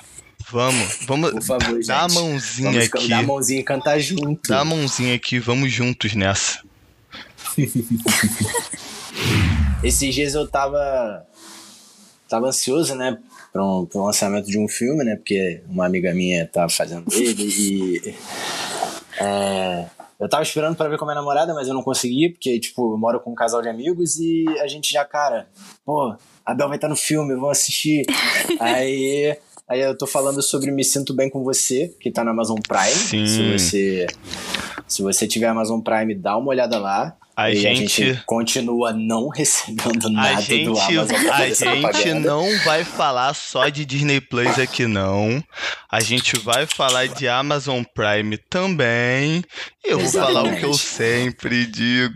Vamos, 0.49 0.99
vamos. 1.09 1.33
Por 1.33 1.43
favor, 1.43 1.81
dá 1.85 2.03
a 2.03 2.09
mãozinha 2.09 2.71
Vamos 2.71 2.87
aqui. 2.87 3.09
dar 3.09 3.19
a 3.19 3.23
mãozinha 3.25 3.61
e 3.61 3.65
cantar 3.65 3.99
junto. 3.99 4.49
Dá 4.49 4.61
a 4.61 4.65
mãozinha 4.65 5.17
aqui, 5.17 5.41
vamos 5.41 5.73
juntos 5.73 6.15
nessa. 6.15 6.63
Esses 9.83 10.15
dias 10.15 10.37
eu 10.37 10.47
tava. 10.47 11.27
Tava 12.29 12.47
ansioso, 12.47 12.95
né? 12.95 13.19
Para 13.53 13.65
um, 13.65 13.89
um 13.93 14.05
lançamento 14.05 14.47
de 14.47 14.61
um 14.61 14.69
filme, 14.69 15.03
né? 15.03 15.17
Porque 15.17 15.63
uma 15.69 15.85
amiga 15.85 16.15
minha 16.15 16.47
tá 16.47 16.69
fazendo 16.69 17.13
ele 17.13 17.43
e. 17.43 18.15
É, 19.19 19.87
eu 20.19 20.29
tava 20.29 20.43
esperando 20.43 20.77
para 20.77 20.89
ver 20.89 20.99
com 20.99 21.05
a 21.05 21.09
minha 21.09 21.21
namorada, 21.21 21.53
mas 21.53 21.69
eu 21.69 21.75
não 21.75 21.83
consegui, 21.83 22.31
porque, 22.31 22.59
tipo, 22.59 22.95
eu 22.95 22.99
moro 22.99 23.21
com 23.21 23.33
um 23.33 23.35
casal 23.35 23.61
de 23.61 23.69
amigos 23.69 24.19
e 24.19 24.45
a 24.61 24.67
gente 24.67 24.93
já, 24.93 25.05
cara, 25.05 25.49
pô, 25.85 26.17
a 26.45 26.55
Bel 26.55 26.69
vai 26.69 26.77
estar 26.77 26.89
tá 26.89 26.91
no 26.91 26.97
filme, 26.97 27.35
vamos 27.35 27.51
assistir. 27.51 28.07
aí, 28.59 29.37
aí 29.69 29.81
eu 29.81 29.97
tô 29.97 30.07
falando 30.07 30.43
sobre 30.43 30.71
Me 30.71 30.83
Sinto 30.83 31.15
Bem 31.15 31.29
com 31.29 31.45
Você, 31.45 31.95
que 32.01 32.11
tá 32.11 32.25
na 32.25 32.31
Amazon 32.31 32.59
Prime. 32.67 32.91
Sim. 32.91 33.27
Se 33.27 33.53
você, 33.53 34.07
se 34.87 35.03
você 35.03 35.27
tiver 35.27 35.49
Amazon 35.49 35.81
Prime, 35.81 36.15
dá 36.15 36.37
uma 36.37 36.49
olhada 36.49 36.79
lá. 36.79 37.17
A 37.37 37.53
gente... 37.53 38.03
a 38.03 38.07
gente 38.07 38.23
continua 38.25 38.95
não 38.95 39.29
recebendo 39.31 40.09
nada 40.09 40.39
a 40.39 40.41
gente, 40.41 40.65
do 40.65 40.79
Amazon. 40.79 41.17
A 41.31 41.93
gente 41.93 42.15
não 42.15 42.59
vai 42.65 42.83
falar 42.83 43.35
só 43.35 43.69
de 43.69 43.85
Disney 43.85 44.23
Plus 44.23 44.59
aqui, 44.59 44.87
não. 44.87 45.45
A 45.91 46.01
gente 46.01 46.39
vai 46.39 46.65
falar 46.65 47.09
de 47.09 47.29
Amazon 47.29 47.83
Prime 47.95 48.39
também. 48.39 49.45
E 49.85 49.91
eu 49.91 49.99
vou 49.99 50.09
falar 50.09 50.45
o 50.45 50.57
que 50.57 50.65
eu 50.65 50.73
sempre 50.73 51.67
digo. 51.67 52.15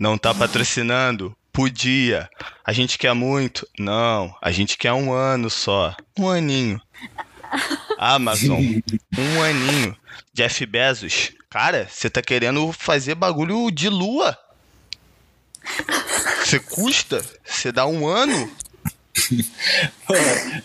Não 0.00 0.16
tá 0.16 0.34
patrocinando? 0.34 1.36
Podia. 1.52 2.28
A 2.64 2.72
gente 2.72 2.96
quer 2.96 3.14
muito? 3.14 3.68
Não. 3.78 4.34
A 4.40 4.50
gente 4.50 4.78
quer 4.78 4.94
um 4.94 5.12
ano 5.12 5.50
só. 5.50 5.94
Um 6.18 6.28
aninho. 6.28 6.80
Amazon, 7.98 8.60
um 9.16 9.42
aninho. 9.42 9.96
Jeff 10.32 10.66
Bezos, 10.66 11.32
cara, 11.48 11.86
você 11.88 12.10
tá 12.10 12.20
querendo 12.20 12.72
fazer 12.72 13.14
bagulho 13.14 13.70
de 13.70 13.88
lua? 13.88 14.36
Você 16.44 16.58
custa? 16.58 17.24
Você 17.44 17.72
dá 17.72 17.86
um 17.86 18.06
ano? 18.06 18.50
Pô, 20.06 20.14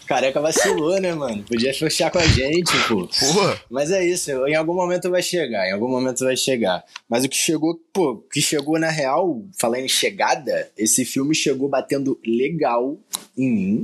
careca 0.08 0.42
vacilou, 0.42 1.00
né, 1.00 1.14
mano? 1.14 1.44
Podia 1.44 1.74
fechar 1.74 2.12
com 2.12 2.18
a 2.18 2.28
gente, 2.28 2.72
pô. 2.88 3.08
Porra. 3.08 3.62
Mas 3.70 3.92
é 3.92 4.04
isso, 4.04 4.32
em 4.48 4.56
algum 4.56 4.74
momento 4.74 5.10
vai 5.10 5.22
chegar, 5.22 5.68
em 5.68 5.72
algum 5.72 5.88
momento 5.88 6.26
vai 6.26 6.36
chegar. 6.36 6.84
Mas 7.08 7.24
o 7.24 7.30
que 7.30 7.38
chegou, 7.38 7.80
pô, 7.94 8.12
o 8.12 8.18
que 8.18 8.42
chegou 8.42 8.80
na 8.80 8.90
real, 8.90 9.44
falando 9.58 9.84
em 9.84 9.90
chegada, 9.90 10.70
esse 10.78 11.06
filme 11.06 11.36
chegou 11.36 11.70
batendo 11.70 12.20
legal 12.26 12.98
em 13.38 13.52
mim. 13.52 13.84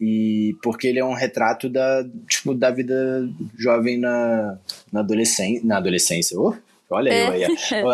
E 0.00 0.54
porque 0.62 0.88
ele 0.88 0.98
é 0.98 1.04
um 1.04 1.14
retrato 1.14 1.68
da, 1.68 2.04
tipo, 2.28 2.54
da 2.54 2.70
vida 2.70 3.28
jovem 3.56 3.98
na, 3.98 4.58
na, 4.92 5.00
adolescência, 5.00 5.64
na 5.64 5.78
adolescência. 5.78 6.38
Oh, 6.38 6.54
olha 6.90 7.12
eu 7.12 7.32
aí. 7.32 7.44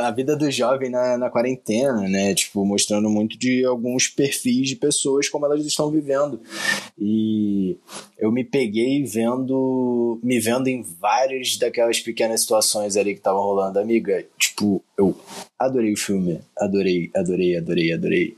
A 0.04 0.10
vida 0.10 0.36
do 0.36 0.50
jovem 0.50 0.90
na, 0.90 1.16
na 1.16 1.30
quarentena, 1.30 2.08
né? 2.08 2.34
Tipo, 2.34 2.64
mostrando 2.64 3.08
muito 3.08 3.38
de 3.38 3.64
alguns 3.64 4.08
perfis 4.08 4.68
de 4.68 4.76
pessoas 4.76 5.28
como 5.28 5.46
elas 5.46 5.64
estão 5.64 5.90
vivendo. 5.90 6.40
E 6.98 7.76
eu 8.18 8.30
me 8.30 8.44
peguei 8.44 9.04
vendo, 9.04 10.18
me 10.22 10.38
vendo 10.38 10.68
em 10.68 10.82
várias 10.82 11.56
daquelas 11.56 12.00
pequenas 12.00 12.42
situações 12.42 12.96
ali 12.96 13.12
que 13.12 13.20
estavam 13.20 13.42
rolando. 13.42 13.78
Amiga, 13.78 14.24
tipo, 14.38 14.82
eu 14.96 15.16
adorei 15.58 15.92
o 15.92 15.98
filme. 15.98 16.40
Adorei, 16.58 17.10
adorei, 17.14 17.56
adorei, 17.56 17.92
adorei. 17.92 18.36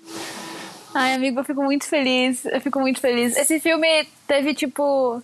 Ai, 0.95 1.15
amigo, 1.15 1.41
eu 1.41 1.45
fico 1.45 1.63
muito 1.63 1.87
feliz. 1.87 2.45
Eu 2.45 2.61
fico 2.61 2.79
muito 2.79 3.01
feliz. 3.01 3.37
Esse 3.37 3.59
filme 3.59 4.07
teve, 4.29 4.55
tipo. 4.55 5.21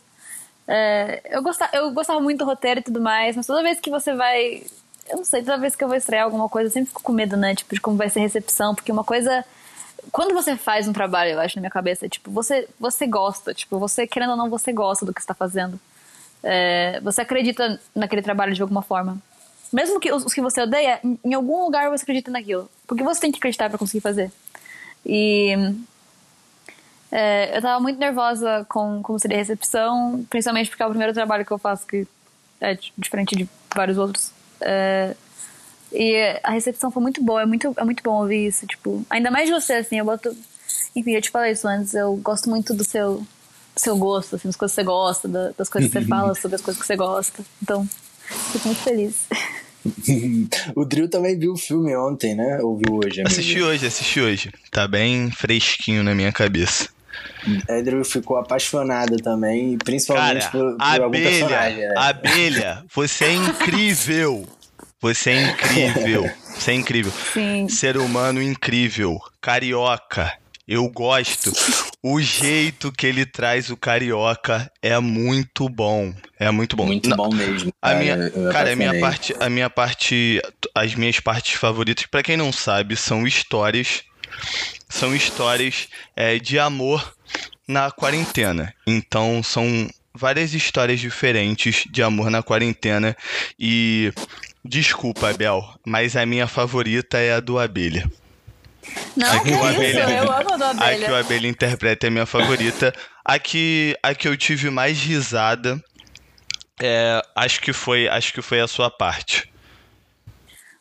É, 0.66 1.22
eu, 1.31 1.43
gostava, 1.43 1.76
eu 1.76 1.91
gostava 1.93 2.20
muito 2.20 2.39
do 2.39 2.45
roteiro 2.45 2.81
e 2.81 2.83
tudo 2.83 3.01
mais, 3.01 3.35
mas 3.35 3.47
toda 3.47 3.62
vez 3.62 3.78
que 3.78 3.89
você 3.89 4.12
vai. 4.14 4.62
Eu 5.11 5.17
não 5.17 5.25
sei, 5.25 5.43
toda 5.43 5.59
vez 5.59 5.75
que 5.75 5.83
eu 5.83 5.89
vou 5.89 5.97
estrear 5.97 6.25
alguma 6.25 6.49
coisa, 6.49 6.69
eu 6.69 6.73
sempre 6.73 6.89
fico 6.89 7.03
com 7.03 7.13
medo, 7.13 7.37
né? 7.37 7.55
Tipo, 7.55 7.75
de 7.75 7.81
como 7.81 7.97
vai 7.97 8.09
ser 8.09 8.21
a 8.21 8.23
recepção, 8.23 8.75
porque 8.75 8.93
uma 8.93 9.05
coisa. 9.05 9.45
Quando 10.13 10.33
você 10.33 10.57
faz 10.57 10.89
um 10.89 10.93
trabalho, 10.93 11.33
eu 11.33 11.41
acho, 11.41 11.57
na 11.57 11.63
minha 11.63 11.71
cabeça, 11.71 12.09
tipo, 12.09 12.31
você, 12.31 12.69
você 12.79 13.07
gosta, 13.07 13.53
tipo, 13.53 13.79
você, 13.79 14.07
querendo 14.07 14.31
ou 14.31 14.37
não, 14.37 14.49
você 14.49 14.73
gosta 14.73 15.05
do 15.05 15.13
que 15.13 15.21
está 15.21 15.35
fazendo. 15.35 15.79
É, 16.43 17.01
você 17.01 17.21
acredita 17.21 17.79
naquele 17.95 18.23
trabalho 18.23 18.55
de 18.55 18.63
alguma 18.63 18.83
forma. 18.83 19.19
Mesmo 19.73 20.01
que 20.01 20.13
os, 20.13 20.25
os 20.25 20.33
que 20.33 20.41
você 20.41 20.63
odeia, 20.63 21.01
em, 21.05 21.19
em 21.25 21.35
algum 21.35 21.65
lugar 21.65 21.91
você 21.91 22.03
acredita 22.03 22.31
naquilo. 22.31 22.71
Porque 22.87 23.03
você 23.03 23.21
tem 23.21 23.33
que 23.33 23.39
acreditar 23.39 23.69
para 23.69 23.79
conseguir 23.79 24.01
fazer. 24.01 24.33
E 25.05 25.55
é, 27.11 27.57
eu 27.57 27.63
tava 27.63 27.81
muito 27.81 27.99
nervosa 27.99 28.65
com 28.69 29.03
como 29.03 29.19
seria 29.19 29.37
a 29.37 29.41
recepção, 29.41 30.25
principalmente 30.31 30.71
porque 30.71 30.83
é 30.83 30.87
o 30.87 30.91
primeiro 30.91 31.13
trabalho 31.13 31.45
que 31.45 31.53
eu 31.53 31.59
faço 31.59 31.87
que 31.87 32.07
é 32.61 32.79
diferente 32.97 33.35
de 33.37 33.49
vários 33.75 33.99
outros. 33.99 34.33
É, 34.61 35.15
e 35.93 36.39
a 36.43 36.53
recepção 36.53 36.91
foi 36.91 37.03
muito 37.03 37.23
boa, 37.23 37.43
é 37.43 37.47
muito, 37.47 37.75
é 37.77 37.85
muito 37.85 38.03
bom 38.03 38.21
ouvir 38.21 38.47
isso, 38.47 38.67
tipo, 38.67 39.05
ainda 39.11 39.31
mais 39.31 39.47
de 39.47 39.53
você, 39.53 39.75
assim, 39.75 39.99
eu 39.99 40.05
boto. 40.05 40.37
Enfim, 40.95 41.13
eu 41.13 41.23
te 41.23 41.31
falei 41.31 41.53
isso 41.53 41.67
antes, 41.67 41.95
eu 41.95 42.17
gosto 42.17 42.49
muito 42.49 42.73
do 42.75 42.85
seu, 42.85 43.17
do 43.17 43.81
seu 43.81 43.97
gosto, 43.97 44.37
assim, 44.37 44.49
das 44.49 44.57
coisas 44.57 44.75
que 44.75 44.83
você 44.83 44.85
gosta, 44.85 45.29
da, 45.29 45.51
das 45.57 45.69
coisas 45.69 45.91
que 45.91 45.99
você 45.99 46.07
fala 46.07 46.35
sobre 46.35 46.57
as 46.57 46.63
coisas 46.63 46.81
que 46.81 46.87
você 46.87 46.97
gosta. 46.97 47.43
Então, 47.63 47.89
fico 48.53 48.69
muito 48.69 48.81
feliz. 48.83 49.27
o 50.77 50.85
Drill 50.85 51.09
também 51.09 51.39
viu 51.39 51.53
o 51.53 51.57
filme 51.57 51.97
ontem, 51.97 52.35
né? 52.35 52.59
Ou 52.63 52.77
viu 52.77 52.97
hoje? 52.97 53.21
Amigo? 53.21 53.29
Assisti 53.29 53.63
hoje, 53.63 53.87
assisti 53.87 54.21
hoje. 54.21 54.53
Tá 54.71 54.87
bem 54.87 55.31
fresquinho 55.31 56.05
na 56.05 56.15
minha 56.15 56.33
cabeça. 56.33 56.89
A 57.68 57.81
Drill 57.81 58.05
ficou 58.05 58.37
apaixonada 58.37 59.16
também, 59.16 59.79
principalmente 59.79 60.47
Cara, 60.47 60.51
por, 60.51 60.77
por 60.77 60.83
abelha, 60.83 61.05
algum 61.05 61.23
personagem. 61.23 61.79
Né? 61.79 61.95
Abelha, 61.97 62.85
você 62.95 63.25
é 63.25 63.33
incrível. 63.35 64.49
Você 65.01 65.31
é 65.31 65.51
incrível. 65.51 66.31
Você 66.57 66.73
é 66.73 66.75
incrível. 66.75 67.12
Sim. 67.33 67.68
Ser 67.68 67.97
humano 67.97 68.43
incrível. 68.43 69.18
Carioca. 69.41 70.31
Eu 70.68 70.89
gosto. 70.89 71.51
O 72.01 72.21
jeito 72.21 72.93
que 72.93 73.07
ele 73.07 73.27
traz 73.27 73.71
o 73.71 73.77
carioca 73.77 74.71
é 74.81 74.97
muito 75.01 75.68
bom. 75.68 76.14
É 76.39 76.51
muito 76.51 76.77
bom. 76.77 76.87
Muito 76.87 77.09
Não, 77.09 77.16
bom 77.16 77.35
mesmo. 77.35 77.73
A 77.83 77.89
cara, 77.89 77.99
minha, 77.99 78.14
eu 78.14 78.53
cara, 78.53 78.73
a 78.73 78.77
minha 78.77 79.01
parte, 79.01 79.35
a 79.41 79.51
minha 79.51 79.68
parte, 79.68 80.41
as 80.75 80.95
minhas 80.95 81.18
partes 81.18 81.55
favoritas, 81.55 82.07
pra 82.07 82.23
quem 82.23 82.37
não 82.37 82.53
sabe, 82.53 82.95
são 82.95 83.27
histórias, 83.27 84.05
são 84.91 85.14
histórias 85.16 85.88
é, 86.14 86.38
de 86.38 86.59
amor 86.59 87.14
na 87.66 87.91
quarentena. 87.91 88.74
Então 88.86 89.43
são 89.43 89.88
várias 90.12 90.53
histórias 90.53 91.01
diferentes 91.01 91.84
de 91.91 92.03
amor 92.03 92.28
na 92.30 92.43
quarentena 92.43 93.16
e 93.59 94.12
desculpa, 94.62 95.30
Abel, 95.30 95.64
mas 95.86 96.16
a 96.16 96.26
minha 96.26 96.47
favorita 96.47 97.16
é 97.18 97.34
a 97.34 97.41
do 97.41 97.59
Abelha. 97.59 98.11
Não, 99.16 99.30
Aqui 99.32 99.45
que 99.45 99.55
o 99.55 99.57
isso, 99.57 99.66
abelha. 99.66 100.11
eu 100.18 100.32
amo 100.32 100.53
a 100.53 100.57
do 100.57 100.64
A 100.64 100.70
abelha. 100.70 101.07
que 101.07 101.12
o 101.12 101.16
Abelha 101.16 101.49
interpreta 101.49 102.07
é 102.07 102.09
a 102.09 102.11
minha 102.11 102.26
favorita. 102.26 102.93
A 103.24 103.38
que, 103.38 103.97
a 104.03 104.14
que 104.14 104.26
eu 104.26 104.36
tive 104.36 104.68
mais 104.70 104.99
risada, 105.01 105.80
é, 106.82 107.22
acho 107.36 107.61
que 107.61 107.72
foi, 107.72 108.09
acho 108.09 108.32
que 108.32 108.43
foi 108.43 108.59
a 108.61 108.66
sua 108.66 108.91
parte. 108.91 109.53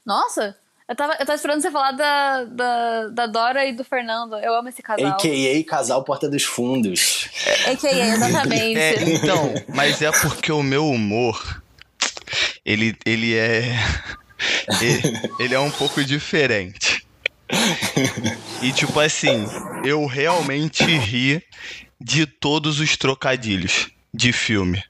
Nossa, 0.06 0.58
eu 0.90 0.96
tava, 0.96 1.14
eu 1.14 1.26
tava 1.26 1.36
esperando 1.36 1.62
você 1.62 1.70
falar 1.70 1.92
da, 1.92 2.44
da, 2.46 3.08
da 3.10 3.28
Dora 3.28 3.64
e 3.64 3.74
do 3.74 3.84
Fernando. 3.84 4.36
Eu 4.38 4.56
amo 4.56 4.70
esse 4.70 4.82
casal. 4.82 5.12
A.K.A. 5.12 5.64
Casal 5.64 6.04
Porta 6.04 6.28
dos 6.28 6.44
Fundos. 6.44 7.30
AKA, 7.72 7.92
exatamente. 7.92 8.80
É, 8.80 9.04
então, 9.04 9.54
mas 9.68 10.02
é 10.02 10.12
porque 10.12 10.52
o 10.52 10.64
meu 10.64 10.90
humor, 10.90 11.62
ele, 12.66 12.98
ele 13.06 13.36
é, 13.36 13.76
ele, 14.82 15.32
ele 15.40 15.54
é 15.54 15.60
um 15.60 15.70
pouco 15.70 16.04
diferente. 16.04 17.06
E 18.64 18.72
tipo 18.72 19.00
assim, 19.00 19.46
eu 19.84 20.08
realmente 20.08 20.84
ri 20.84 21.44
de 22.02 22.26
todos 22.26 22.80
os 22.80 22.98
trocadilhos 22.98 23.90
de 24.12 24.34
filme. 24.34 24.84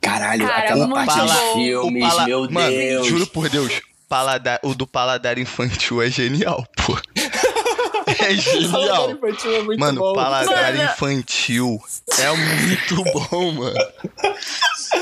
Caralho, 0.00 0.46
Cara, 0.46 0.58
aquela 0.58 0.88
parte 0.88 1.20
dos 1.20 1.32
bom. 1.32 1.54
filmes, 1.54 2.24
meu 2.24 2.50
Mano, 2.50 2.70
Deus. 2.70 3.06
juro 3.06 3.26
por 3.26 3.48
Deus, 3.50 3.80
paladar, 4.08 4.58
o 4.62 4.74
do 4.74 4.86
paladar 4.86 5.38
infantil 5.38 6.02
é 6.02 6.08
genial, 6.10 6.66
pô. 6.76 6.98
É 7.16 7.22
Paladar 8.08 8.34
genial. 8.34 9.10
infantil 9.12 9.54
é 9.54 9.62
muito 9.62 9.78
Mano, 9.80 10.00
bom. 10.00 10.12
paladar 10.14 10.72
Mano. 10.74 10.82
infantil 10.92 11.80
é 12.18 12.30
muito 12.36 13.04
bom, 13.12 13.52
mano. 13.52 13.76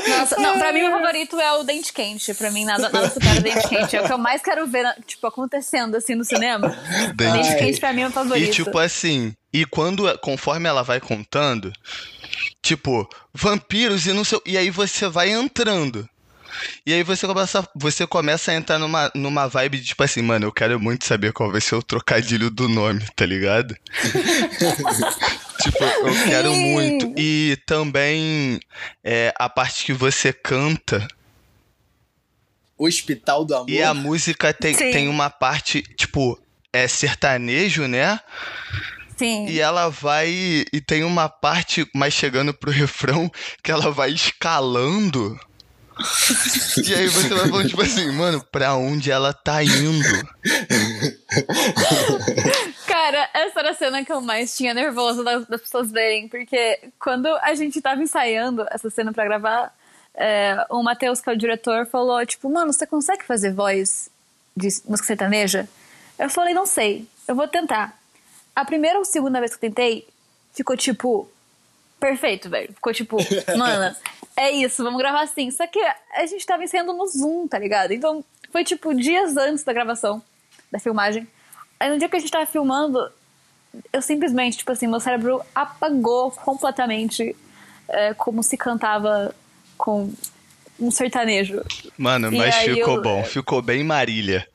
Nossa, 0.09 0.35
não, 0.37 0.57
pra 0.59 0.73
mim 0.73 0.83
o 0.83 0.91
favorito 0.91 1.39
é 1.39 1.51
o 1.53 1.63
Dente 1.63 1.93
Quente. 1.93 2.33
Pra 2.33 2.51
mim 2.51 2.65
nada, 2.65 2.89
nada 2.89 3.09
supera 3.09 3.39
o 3.39 3.43
Dente 3.43 3.67
Quente. 3.69 3.95
É 3.95 4.01
o 4.01 4.05
que 4.05 4.11
eu 4.13 4.17
mais 4.17 4.41
quero 4.41 4.67
ver, 4.67 4.85
tipo, 5.05 5.25
acontecendo 5.25 5.95
assim 5.95 6.15
no 6.15 6.25
cinema. 6.25 6.69
Dente 7.15 7.37
Dente. 7.43 7.55
Quente 7.57 7.79
pra 7.79 7.93
mim 7.93 8.01
é 8.01 8.07
o 8.07 8.11
favorito. 8.11 8.49
E 8.49 8.51
tipo 8.51 8.77
assim, 8.77 9.33
e 9.53 9.65
quando 9.65 10.17
conforme 10.19 10.67
ela 10.67 10.83
vai 10.83 10.99
contando, 10.99 11.71
tipo, 12.61 13.07
vampiros 13.33 14.05
e 14.05 14.13
não 14.13 14.23
sei, 14.25 14.39
e 14.45 14.57
aí 14.57 14.69
você 14.69 15.07
vai 15.07 15.29
entrando. 15.31 16.07
E 16.85 16.93
aí 16.93 17.03
você 17.03 17.27
começa, 17.27 17.67
você 17.75 18.07
começa 18.07 18.51
a 18.51 18.55
entrar 18.55 18.79
numa, 18.79 19.11
numa 19.15 19.47
vibe 19.47 19.79
de 19.79 19.85
tipo 19.85 20.03
assim, 20.03 20.21
mano, 20.21 20.45
eu 20.45 20.51
quero 20.51 20.79
muito 20.79 21.05
saber 21.05 21.33
qual 21.33 21.51
vai 21.51 21.61
ser 21.61 21.75
o 21.75 21.83
trocadilho 21.83 22.49
do 22.49 22.67
nome, 22.67 23.05
tá 23.15 23.25
ligado? 23.25 23.75
tipo, 25.61 25.83
eu 25.83 26.23
quero 26.25 26.53
muito. 26.53 27.13
E 27.17 27.57
também 27.65 28.59
é, 29.03 29.33
a 29.37 29.49
parte 29.49 29.85
que 29.85 29.93
você 29.93 30.31
canta 30.31 31.07
Hospital 32.77 33.43
do 33.43 33.55
Amor. 33.55 33.69
e 33.69 33.81
a 33.81 33.93
música 33.93 34.53
tem, 34.53 34.73
Sim. 34.73 34.91
tem 34.91 35.07
uma 35.07 35.29
parte, 35.29 35.81
tipo, 35.81 36.39
é 36.71 36.87
sertanejo, 36.87 37.87
né? 37.87 38.19
Sim. 39.17 39.47
E 39.47 39.59
ela 39.59 39.89
vai. 39.89 40.29
E 40.71 40.79
tem 40.79 41.03
uma 41.03 41.27
parte 41.27 41.89
mais 41.93 42.13
chegando 42.13 42.53
pro 42.53 42.71
refrão 42.71 43.31
que 43.63 43.71
ela 43.71 43.91
vai 43.91 44.11
escalando. 44.11 45.37
E 46.85 46.93
aí 46.93 47.07
você 47.07 47.29
vai 47.29 47.49
falando, 47.49 47.67
tipo 47.67 47.81
assim, 47.81 48.11
mano, 48.11 48.43
pra 48.51 48.75
onde 48.75 49.11
ela 49.11 49.33
tá 49.33 49.63
indo? 49.63 50.27
Cara, 52.87 53.29
essa 53.33 53.59
era 53.59 53.71
a 53.71 53.73
cena 53.73 54.05
que 54.05 54.11
eu 54.11 54.21
mais 54.21 54.55
tinha 54.55 54.73
nervoso 54.73 55.23
das, 55.23 55.45
das 55.47 55.61
pessoas 55.61 55.91
verem, 55.91 56.27
porque 56.27 56.79
quando 56.99 57.27
a 57.27 57.53
gente 57.55 57.81
tava 57.81 58.01
ensaiando 58.01 58.65
essa 58.69 58.89
cena 58.89 59.13
pra 59.13 59.25
gravar, 59.25 59.73
é, 60.13 60.65
o 60.69 60.81
Matheus, 60.81 61.21
que 61.21 61.29
é 61.29 61.33
o 61.33 61.37
diretor, 61.37 61.85
falou, 61.85 62.25
tipo, 62.25 62.49
mano, 62.49 62.73
você 62.73 62.87
consegue 62.87 63.23
fazer 63.23 63.53
voz 63.53 64.09
de 64.55 64.67
música 64.85 65.07
sertaneja? 65.07 65.67
Eu 66.17 66.29
falei, 66.29 66.53
não 66.53 66.65
sei, 66.65 67.07
eu 67.27 67.35
vou 67.35 67.47
tentar. 67.47 67.97
A 68.55 68.65
primeira 68.65 68.97
ou 68.97 69.05
segunda 69.05 69.39
vez 69.39 69.55
que 69.55 69.65
eu 69.65 69.69
tentei, 69.69 70.07
ficou 70.53 70.75
tipo. 70.75 71.29
Perfeito, 71.99 72.49
velho. 72.49 72.73
Ficou 72.73 72.93
tipo, 72.93 73.17
mano, 73.57 73.95
é 74.35 74.51
isso, 74.51 74.83
vamos 74.83 74.99
gravar 74.99 75.21
assim. 75.21 75.49
Só 75.51 75.65
que 75.67 75.79
a 75.79 76.25
gente 76.25 76.45
tava 76.45 76.63
ensaiando 76.63 76.93
no 76.93 77.07
Zoom, 77.07 77.47
tá 77.47 77.57
ligado? 77.57 77.91
Então 77.91 78.23
foi 78.51 78.63
tipo 78.63 78.93
dias 78.93 79.35
antes 79.37 79.63
da 79.63 79.73
gravação, 79.73 80.21
da 80.71 80.79
filmagem. 80.79 81.27
Aí 81.79 81.89
no 81.89 81.97
dia 81.97 82.07
que 82.09 82.15
a 82.15 82.19
gente 82.19 82.31
tava 82.31 82.45
filmando, 82.45 83.11
eu 83.91 84.01
simplesmente, 84.01 84.57
tipo 84.59 84.71
assim, 84.71 84.87
meu 84.87 84.99
cérebro 84.99 85.41
apagou 85.53 86.31
completamente 86.31 87.35
é, 87.87 88.13
como 88.13 88.41
se 88.43 88.57
cantava 88.57 89.33
com 89.77 90.11
um 90.79 90.91
sertanejo. 90.91 91.63
Mano, 91.97 92.31
E 92.33 92.37
mas 92.37 92.55
ficou 92.57 92.95
eu- 92.97 93.01
bom, 93.01 93.23
ficou 93.23 93.61
bem 93.61 93.83
Marília. 93.83 94.47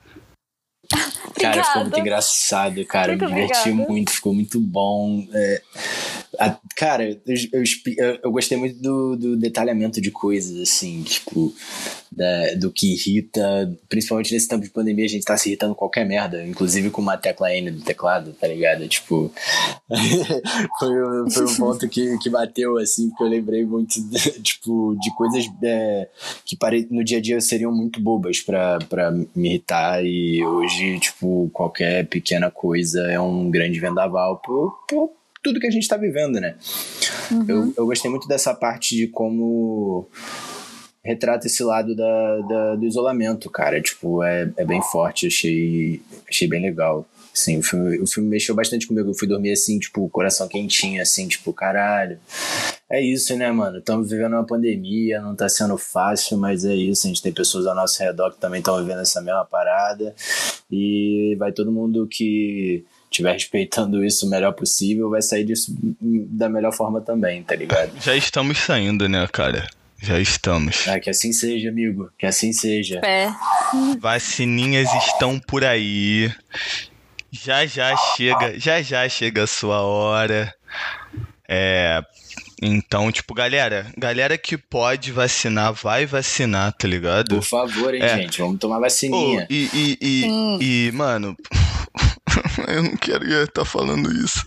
Cara, 1.41 1.65
ficou 1.65 1.83
muito 1.83 1.99
engraçado, 1.99 2.85
cara. 2.87 3.09
Muito 3.13 3.25
me 3.25 3.29
diverti 3.31 3.61
obrigada. 3.71 3.91
muito, 3.93 4.13
ficou 4.13 4.35
muito 4.35 4.61
bom. 4.61 5.27
É, 5.33 5.63
a- 6.39 6.59
cara, 6.77 7.05
eu, 7.11 7.19
eu, 7.53 8.19
eu- 8.23 8.33
gostei 8.33 8.57
muito 8.59 8.81
do, 8.81 9.17
do 9.17 9.37
detalhamento 9.37 10.01
de 10.01 10.11
coisas, 10.11 10.59
assim, 10.61 11.03
tipo, 11.03 11.55
da- 12.11 12.55
do 12.57 12.71
que 12.71 12.93
irrita. 12.95 13.73
Principalmente 13.89 14.33
nesse 14.33 14.49
tempo 14.49 14.63
de 14.65 14.71
pandemia, 14.71 15.05
a 15.05 15.09
gente 15.09 15.25
tá 15.25 15.37
se 15.37 15.49
irritando 15.49 15.75
com 15.75 15.81
qualquer 15.81 16.05
merda, 16.07 16.45
inclusive 16.47 16.91
com 16.91 17.01
uma 17.03 17.17
tecla 17.17 17.53
N 17.55 17.71
do 17.71 17.83
teclado, 17.83 18.33
tá 18.33 18.47
ligado? 18.47 18.87
Tipo, 18.89 19.31
foi, 20.79 21.31
foi 21.31 21.45
um 21.47 21.57
ponto 21.57 21.89
que, 21.89 22.19
que 22.19 22.31
bateu, 22.31 22.79
assim, 22.79 23.09
porque 23.11 23.25
eu 23.25 23.29
lembrei 23.29 23.65
muito, 23.65 24.01
de, 24.03 24.43
tipo, 24.43 24.97
de 25.01 25.15
coisas 25.15 25.45
é, 25.63 26.09
que 26.45 26.57
pare, 26.57 26.87
no 26.91 27.05
dia 27.05 27.19
a 27.19 27.21
dia 27.21 27.41
seriam 27.41 27.73
muito 27.73 28.01
bobas 28.01 28.41
pra, 28.41 28.79
pra 28.89 29.11
me 29.11 29.49
irritar 29.51 30.05
e 30.05 30.45
hoje, 30.45 30.99
tipo, 31.01 31.51
qualquer 31.53 32.07
pequena 32.07 32.51
coisa 32.51 33.03
é 33.11 33.21
um 33.21 33.51
grande 33.51 33.79
vendaval 33.81 34.39
por 34.39 34.79
tudo 35.43 35.59
que 35.61 35.67
a 35.67 35.71
gente 35.71 35.89
tá 35.89 35.97
vivendo, 35.97 36.41
né? 36.41 36.55
Eu, 37.49 37.73
eu 37.77 37.87
gostei 37.87 38.11
muito 38.11 38.29
dessa 38.29 38.55
parte 38.55 38.95
de 38.95 39.07
como 39.09 40.07
retrata 41.05 41.47
esse 41.47 41.63
lado 41.65 41.97
da, 41.97 42.39
da- 42.41 42.77
do 42.77 42.85
isolamento, 42.87 43.51
cara. 43.51 43.81
Tipo, 43.81 44.23
é, 44.23 44.51
é 44.57 44.65
bem 44.65 44.81
forte, 44.83 45.27
achei, 45.27 46.01
achei 46.29 46.47
bem 46.47 46.63
legal. 46.63 47.07
Sim, 47.35 47.59
o 47.59 47.63
filme, 47.63 47.99
o 47.99 48.07
filme 48.07 48.29
mexeu 48.29 48.55
bastante 48.55 48.87
comigo. 48.87 49.09
Eu 49.09 49.15
fui 49.15 49.27
dormir 49.27 49.53
assim, 49.53 49.79
tipo, 49.79 50.07
coração 50.11 50.47
quentinho, 50.47 51.01
assim, 51.01 51.27
tipo, 51.27 51.51
caralho. 51.53 52.19
É 52.91 53.01
isso, 53.01 53.35
né, 53.37 53.51
mano? 53.51 53.79
Estamos 53.79 54.11
vivendo 54.11 54.35
uma 54.35 54.45
pandemia, 54.47 55.19
não 55.23 55.35
tá 55.35 55.49
sendo 55.49 55.79
fácil, 55.79 56.37
mas 56.37 56.63
é 56.63 56.75
isso. 56.75 57.07
A 57.07 57.09
gente 57.09 57.23
tem 57.23 57.33
pessoas 57.33 57.67
ao 57.67 57.75
nosso 57.75 58.01
redor 58.03 58.33
que 58.33 58.39
também 58.39 58.59
estão 58.59 58.77
vivendo 58.79 59.01
essa 59.01 59.23
mesma 59.23 59.47
parada. 59.47 60.15
E 60.71 61.35
vai 61.39 61.53
todo 61.53 61.73
mundo 61.73 62.07
que 62.07 62.85
estiver 63.13 63.33
respeitando 63.33 64.05
isso 64.05 64.27
o 64.27 64.31
melhor 64.31 64.53
possível, 64.53 65.11
vai 65.11 65.23
sair 65.23 65.45
disso 65.45 65.75
da 66.01 66.49
melhor 66.49 66.73
forma 66.73 67.01
também, 67.01 67.43
tá 67.43 67.55
ligado? 67.55 67.93
Já 68.01 68.17
estamos 68.17 68.59
saindo, 68.59 69.09
né, 69.09 69.27
cara? 69.33 69.67
Já 70.01 70.19
estamos. 70.19 70.89
Ah, 70.89 70.99
que 70.99 71.09
assim 71.09 71.33
seja, 71.33 71.69
amigo. 71.69 72.11
Que 72.19 72.27
assim 72.27 72.53
seja. 72.53 73.01
É. 73.05 73.29
Vacininhas 74.01 74.93
estão 74.95 75.39
por 75.39 75.65
aí. 75.65 76.29
Já 77.31 77.65
já 77.67 77.97
chega, 78.17 78.59
já 78.59 78.83
já 78.83 79.09
chega 79.09 79.45
a 79.45 79.47
sua 79.47 79.81
hora. 79.83 80.53
É, 81.49 82.03
então, 82.61 83.11
tipo, 83.13 83.33
galera, 83.35 83.87
galera 83.97 84.37
que 84.37 84.57
pode 84.57 85.13
vacinar, 85.13 85.73
vai 85.73 86.05
vacinar, 86.07 86.73
tá 86.73 86.89
ligado? 86.89 87.37
Por 87.37 87.45
favor, 87.45 87.95
hein, 87.95 88.03
É. 88.03 88.17
gente. 88.17 88.41
Vamos 88.41 88.59
tomar 88.59 88.79
vacininha. 88.81 89.47
e, 89.51 89.69
e, 89.73 89.99
e, 90.01 90.21
Sim. 90.23 90.59
e, 90.61 90.93
mano, 90.93 91.37
eu 92.69 92.83
não 92.83 92.97
quero 92.97 93.25
estar 93.45 93.65
falando 93.65 94.13
isso. 94.13 94.47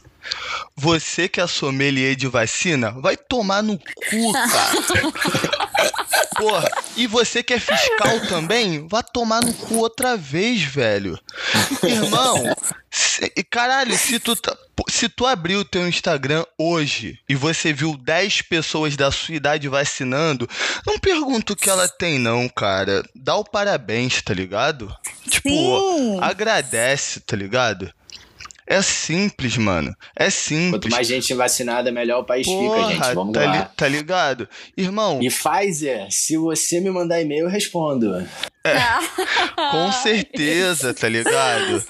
Você 0.75 1.29
que 1.29 1.39
é 1.39 1.45
sommelier 1.47 2.15
de 2.15 2.27
vacina, 2.27 2.91
vai 2.99 3.15
tomar 3.15 3.61
no 3.61 3.77
cu, 3.77 4.33
cara. 4.33 5.61
Porra, 6.37 6.69
e 6.97 7.07
você 7.07 7.41
que 7.41 7.53
é 7.53 7.59
fiscal 7.59 8.19
também, 8.27 8.87
vai 8.89 9.01
tomar 9.03 9.41
no 9.41 9.53
cu 9.53 9.75
outra 9.75 10.17
vez, 10.17 10.61
velho. 10.63 11.17
Irmão, 11.83 12.43
se- 12.91 13.31
e 13.37 13.43
caralho, 13.43 13.97
se 13.97 14.19
tu, 14.19 14.35
tá- 14.35 14.57
se 14.89 15.09
tu 15.09 15.25
abrir 15.25 15.55
o 15.55 15.65
teu 15.65 15.87
Instagram 15.87 16.45
hoje 16.57 17.19
e 17.27 17.35
você 17.35 17.73
viu 17.73 17.97
10 17.97 18.43
pessoas 18.43 18.95
da 18.95 19.11
sua 19.11 19.35
idade 19.35 19.67
vacinando, 19.67 20.49
não 20.85 20.99
pergunta 20.99 21.53
o 21.53 21.55
que 21.55 21.69
ela 21.69 21.87
tem, 21.87 22.19
não, 22.19 22.47
cara. 22.49 23.03
Dá 23.15 23.35
o 23.35 23.43
parabéns, 23.43 24.21
tá 24.21 24.33
ligado? 24.33 24.95
Tipo, 25.29 25.49
Sim. 25.49 26.19
agradece, 26.21 27.19
tá 27.19 27.35
ligado? 27.35 27.91
É 28.67 28.81
simples, 28.81 29.57
mano. 29.57 29.95
É 30.15 30.29
simples. 30.29 30.71
Quanto 30.71 30.89
mais 30.89 31.07
gente 31.07 31.33
vacinada, 31.33 31.91
melhor 31.91 32.21
o 32.21 32.23
país 32.23 32.47
Porra, 32.47 32.87
fica, 32.87 32.93
gente. 33.05 33.15
Vamos 33.15 33.33
tá, 33.33 33.45
lá. 33.45 33.51
li- 33.57 33.67
tá 33.75 33.87
ligado? 33.87 34.49
Irmão, 34.75 35.19
E 35.21 35.29
Pfizer, 35.29 36.07
se 36.09 36.35
você 36.37 36.79
me 36.79 36.89
mandar 36.89 37.21
e-mail, 37.21 37.45
eu 37.45 37.49
respondo. 37.49 38.27
com 39.71 39.91
certeza, 39.91 40.93
tá 40.93 41.07
ligado? 41.07 41.83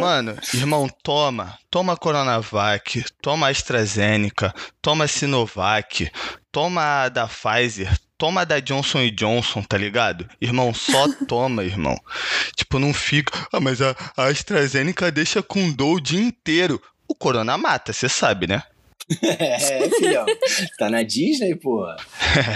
Mano, 0.00 0.36
irmão, 0.54 0.88
toma. 1.02 1.58
Toma 1.70 1.96
Coronavac, 1.96 3.04
toma 3.20 3.48
AstraZeneca, 3.48 4.52
toma 4.80 5.06
Sinovac, 5.06 6.10
toma 6.50 7.04
a 7.04 7.08
da 7.08 7.26
Pfizer, 7.26 7.90
toma 8.22 8.46
da 8.46 8.60
Johnson 8.60 9.10
Johnson, 9.10 9.64
tá 9.64 9.76
ligado? 9.76 10.28
Irmão, 10.40 10.72
só 10.72 11.08
toma, 11.26 11.64
irmão. 11.64 11.98
Tipo, 12.54 12.78
não 12.78 12.94
fica. 12.94 13.36
Ah, 13.52 13.58
mas 13.58 13.82
a, 13.82 13.96
a 14.16 14.26
AstraZeneca 14.26 15.10
deixa 15.10 15.42
com 15.42 15.72
dor 15.72 15.96
o 15.96 16.00
dia 16.00 16.20
inteiro. 16.20 16.80
O 17.08 17.16
corona 17.16 17.58
mata, 17.58 17.92
você 17.92 18.08
sabe, 18.08 18.46
né? 18.46 18.62
É, 19.20 19.90
filhão. 19.90 20.24
Tá 20.78 20.88
na 20.88 21.02
Disney, 21.02 21.56
porra. 21.56 21.96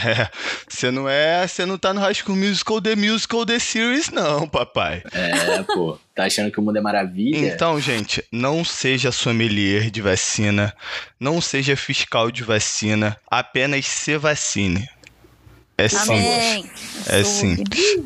Você 0.69 0.91
não 0.91 1.09
é. 1.09 1.47
Você 1.47 1.67
não 1.67 1.77
tá 1.77 1.93
no 1.93 2.01
High 2.01 2.15
School 2.15 2.37
Musical 2.37 2.81
The 2.81 2.95
Musical 2.95 3.45
The 3.45 3.59
Series, 3.59 4.11
não, 4.11 4.49
papai. 4.49 5.03
É, 5.13 5.63
pô. 5.65 5.99
Tá 6.15 6.25
achando 6.25 6.51
que 6.51 6.59
o 6.59 6.63
mundo 6.63 6.79
é 6.79 6.81
maravilha? 6.81 7.37
Então, 7.37 7.79
gente, 7.81 8.25
não 8.33 8.65
seja 8.65 9.13
sommelier 9.13 9.91
de 9.91 10.01
vacina, 10.01 10.75
não 11.21 11.41
seja 11.41 11.77
fiscal 11.77 12.31
de 12.31 12.43
vacina, 12.43 13.17
apenas 13.31 13.85
se 13.87 14.17
vacine. 14.17 14.89
É 15.79 15.89
simples. 15.89 16.09
Amém. 16.09 16.71
É 17.07 17.25
simples. 17.25 18.03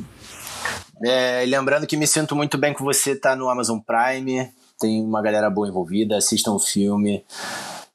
É, 1.02 1.44
lembrando 1.46 1.86
que 1.86 1.96
me 1.96 2.06
sinto 2.06 2.36
muito 2.36 2.58
bem 2.58 2.74
que 2.74 2.82
você 2.82 3.16
tá 3.16 3.34
no 3.34 3.48
Amazon 3.48 3.78
Prime. 3.78 4.50
Tem 4.78 5.02
uma 5.02 5.22
galera 5.22 5.48
boa 5.48 5.68
envolvida. 5.68 6.16
Assistam 6.16 6.52
o 6.52 6.58
filme. 6.58 7.24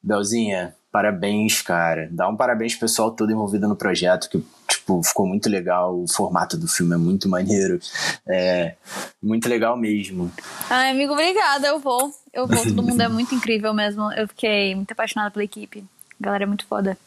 Belzinha, 0.01 0.75
parabéns, 0.91 1.61
cara. 1.61 2.07
Dá 2.11 2.27
um 2.27 2.35
parabéns 2.35 2.73
pro 2.73 2.81
pessoal 2.81 3.11
todo 3.11 3.31
envolvido 3.31 3.67
no 3.67 3.75
projeto, 3.75 4.29
que 4.29 4.43
tipo, 4.67 5.01
ficou 5.03 5.27
muito 5.27 5.49
legal. 5.49 5.99
O 5.99 6.07
formato 6.07 6.57
do 6.57 6.67
filme 6.67 6.93
é 6.93 6.97
muito 6.97 7.27
maneiro. 7.27 7.79
É 8.27 8.75
muito 9.21 9.49
legal 9.49 9.75
mesmo. 9.75 10.31
Ai, 10.69 10.91
amigo, 10.91 11.13
obrigada. 11.13 11.67
Eu 11.67 11.79
vou. 11.79 12.13
Eu 12.31 12.47
vou. 12.47 12.63
Todo 12.63 12.83
mundo 12.83 13.01
é 13.01 13.07
muito 13.07 13.35
incrível 13.35 13.73
mesmo. 13.73 14.11
Eu 14.13 14.27
fiquei 14.27 14.73
muito 14.73 14.91
apaixonada 14.91 15.31
pela 15.31 15.43
equipe. 15.43 15.83
A 16.19 16.23
galera 16.23 16.43
é 16.43 16.47
muito 16.47 16.65
foda. 16.65 16.97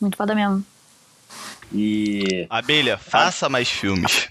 Muito 0.00 0.16
foda 0.16 0.34
mesmo. 0.34 0.64
E, 1.72 2.46
Abelha, 2.50 2.98
faça 2.98 3.48
mais 3.48 3.68
filmes. 3.68 4.28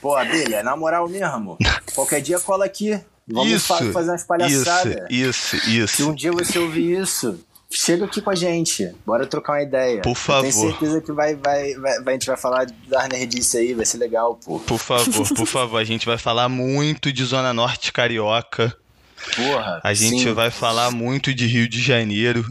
pô, 0.00 0.16
Abelha, 0.16 0.62
na 0.62 0.76
moral 0.76 1.08
mesmo, 1.08 1.56
qualquer 1.94 2.20
dia 2.20 2.40
cola 2.40 2.64
aqui. 2.64 2.98
Vamos 3.30 3.52
isso, 3.52 3.66
fa- 3.66 3.84
fazer 3.92 4.10
umas 4.10 4.24
palhaçadas. 4.24 4.96
isso, 5.10 5.56
isso, 5.56 5.58
Se 5.66 5.78
isso. 5.82 6.10
um 6.10 6.14
dia 6.14 6.32
você 6.32 6.58
ouvir 6.58 6.98
isso, 6.98 7.38
chega 7.70 8.06
aqui 8.06 8.22
com 8.22 8.30
a 8.30 8.34
gente. 8.34 8.90
Bora 9.04 9.26
trocar 9.26 9.52
uma 9.52 9.62
ideia. 9.62 10.00
Por 10.00 10.12
Eu 10.12 10.14
favor. 10.14 10.40
tenho 10.50 10.54
certeza 10.70 11.00
que 11.02 11.12
vai, 11.12 11.34
vai, 11.34 11.74
vai, 11.74 12.00
vai- 12.00 12.14
a 12.14 12.16
gente 12.16 12.26
vai 12.26 12.38
falar 12.38 12.66
da 12.86 13.06
nerdice 13.06 13.58
aí, 13.58 13.74
vai 13.74 13.84
ser 13.84 13.98
legal, 13.98 14.36
pô. 14.42 14.58
Por 14.60 14.78
favor, 14.78 15.28
por 15.36 15.46
favor, 15.46 15.76
a 15.76 15.84
gente 15.84 16.06
vai 16.06 16.16
falar 16.16 16.48
muito 16.48 17.12
de 17.12 17.22
Zona 17.22 17.52
Norte 17.52 17.92
Carioca. 17.92 18.74
Porra. 19.36 19.80
A 19.84 19.92
gente 19.92 20.22
sim. 20.22 20.32
vai 20.32 20.50
falar 20.50 20.90
muito 20.90 21.34
de 21.34 21.44
Rio 21.46 21.68
de 21.68 21.82
Janeiro. 21.82 22.46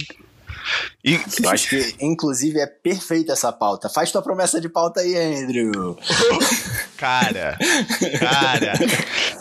E... 1.03 1.13
Eu 1.43 1.49
acho 1.49 1.69
que, 1.69 1.95
inclusive, 1.99 2.59
é 2.59 2.67
perfeita 2.67 3.33
essa 3.33 3.51
pauta. 3.51 3.89
Faz 3.89 4.11
tua 4.11 4.21
promessa 4.21 4.59
de 4.59 4.69
pauta 4.69 5.01
aí, 5.01 5.15
Andrew. 5.15 5.97
cara, 6.97 7.57
cara. 8.19 8.73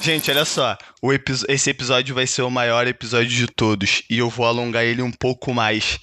Gente, 0.00 0.30
olha 0.30 0.44
só. 0.44 0.76
O 1.02 1.12
esse 1.48 1.70
episódio 1.70 2.14
vai 2.14 2.26
ser 2.26 2.42
o 2.42 2.50
maior 2.50 2.86
episódio 2.86 3.30
de 3.30 3.46
todos. 3.46 4.02
E 4.10 4.18
eu 4.18 4.28
vou 4.28 4.46
alongar 4.46 4.84
ele 4.84 5.02
um 5.02 5.12
pouco 5.12 5.52
mais. 5.52 5.98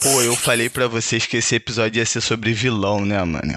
Pô, 0.00 0.20
eu 0.22 0.34
falei 0.34 0.68
para 0.68 0.88
vocês 0.88 1.26
que 1.26 1.36
esse 1.36 1.54
episódio 1.54 2.00
ia 2.00 2.06
ser 2.06 2.20
sobre 2.20 2.52
vilão, 2.52 3.04
né, 3.04 3.22
mano? 3.22 3.56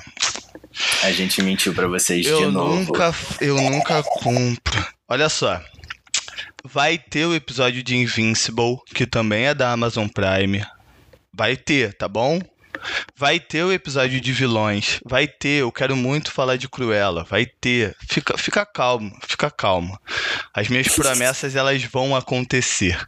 A 1.03 1.11
gente 1.11 1.41
mentiu 1.41 1.73
para 1.73 1.87
vocês 1.87 2.25
eu 2.25 2.37
de 2.39 2.45
novo. 2.47 2.75
Nunca, 2.75 3.15
eu 3.39 3.55
nunca 3.55 4.03
compro. 4.03 4.85
Olha 5.07 5.29
só. 5.29 5.61
Vai 6.67 6.97
ter 6.97 7.27
o 7.27 7.35
episódio 7.35 7.83
de 7.83 7.95
Invincible, 7.95 8.77
que 8.87 9.05
também 9.05 9.45
é 9.45 9.53
da 9.53 9.71
Amazon 9.71 10.07
Prime. 10.07 10.65
Vai 11.31 11.55
ter, 11.55 11.93
tá 11.93 12.07
bom? 12.07 12.39
Vai 13.15 13.39
ter 13.39 13.63
o 13.63 13.71
episódio 13.71 14.19
de 14.19 14.33
vilões. 14.33 14.99
Vai 15.05 15.27
ter, 15.27 15.61
eu 15.61 15.71
quero 15.71 15.95
muito 15.95 16.31
falar 16.31 16.55
de 16.57 16.67
Cruella. 16.67 17.23
Vai 17.23 17.45
ter. 17.45 17.95
Fica, 18.09 18.35
fica 18.35 18.65
calmo, 18.65 19.15
fica 19.27 19.51
calmo. 19.51 19.95
As 20.55 20.67
minhas 20.67 20.87
promessas 20.95 21.55
elas 21.55 21.83
vão 21.83 22.15
acontecer. 22.15 22.99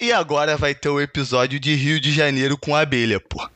E 0.00 0.10
agora 0.10 0.56
vai 0.56 0.74
ter 0.74 0.88
o 0.88 1.00
episódio 1.00 1.60
de 1.60 1.76
Rio 1.76 2.00
de 2.00 2.10
Janeiro 2.10 2.58
com 2.58 2.74
a 2.74 2.80
abelha, 2.80 3.20
pô. 3.20 3.48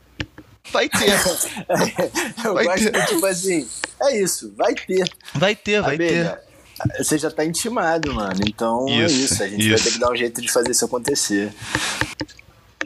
Vai 0.71 0.87
ter. 0.87 1.11
eu 2.45 2.53
vai 2.53 2.63
gosto 2.63 2.89
ter. 2.89 3.05
tipo 3.05 3.25
assim, 3.25 3.67
é 4.01 4.17
isso, 4.17 4.53
vai 4.55 4.73
ter. 4.73 5.03
Vai 5.35 5.55
ter, 5.55 5.81
vai 5.81 5.95
abelha. 5.95 6.37
ter 6.37 6.50
você 6.97 7.17
já 7.17 7.31
tá 7.31 7.45
intimado, 7.45 8.13
mano. 8.13 8.41
Então 8.47 8.87
isso, 8.87 9.01
é 9.01 9.05
isso. 9.05 9.43
A 9.43 9.47
gente 9.47 9.61
isso. 9.61 9.69
vai 9.69 9.79
ter 9.79 9.91
que 9.91 9.99
dar 9.99 10.11
um 10.11 10.15
jeito 10.15 10.41
de 10.41 10.51
fazer 10.51 10.71
isso 10.71 10.85
acontecer. 10.85 11.53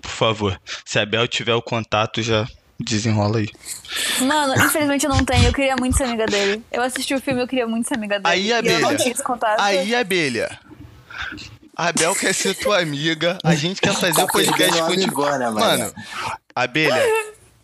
Por 0.02 0.12
favor. 0.12 0.62
Se 0.86 1.00
a 1.00 1.06
Bel 1.06 1.28
tiver 1.28 1.54
o 1.54 1.62
contato, 1.62 2.22
já 2.22 2.48
desenrola 2.80 3.40
aí. 3.40 3.50
Mano, 4.22 4.54
infelizmente 4.66 5.06
eu 5.06 5.10
não 5.10 5.24
tenho. 5.24 5.46
Eu 5.46 5.54
queria 5.54 5.76
muito 5.76 5.98
ser 5.98 6.04
amiga 6.04 6.26
dele. 6.26 6.64
Eu 6.72 6.82
assisti 6.82 7.14
o 7.14 7.22
filme, 7.22 7.42
eu 7.42 7.48
queria 7.48 7.68
muito 7.68 7.88
ser 7.88 7.96
amiga 7.96 8.20
dele. 8.20 8.34
Aí, 8.34 8.54
abelha. 8.54 8.88
Aí, 9.60 9.96
abelha. 9.96 10.60
A 11.76 11.92
Bel 11.92 12.16
quer 12.16 12.34
ser 12.34 12.56
tua 12.56 12.80
amiga. 12.80 13.38
A 13.44 13.56
gente 13.56 13.82
quer 13.82 13.94
fazer 13.94 14.22
o 14.22 14.28
podcast 14.28 14.82
contigo. 14.82 15.22
Mano, 15.22 15.94
abelha, 16.56 17.04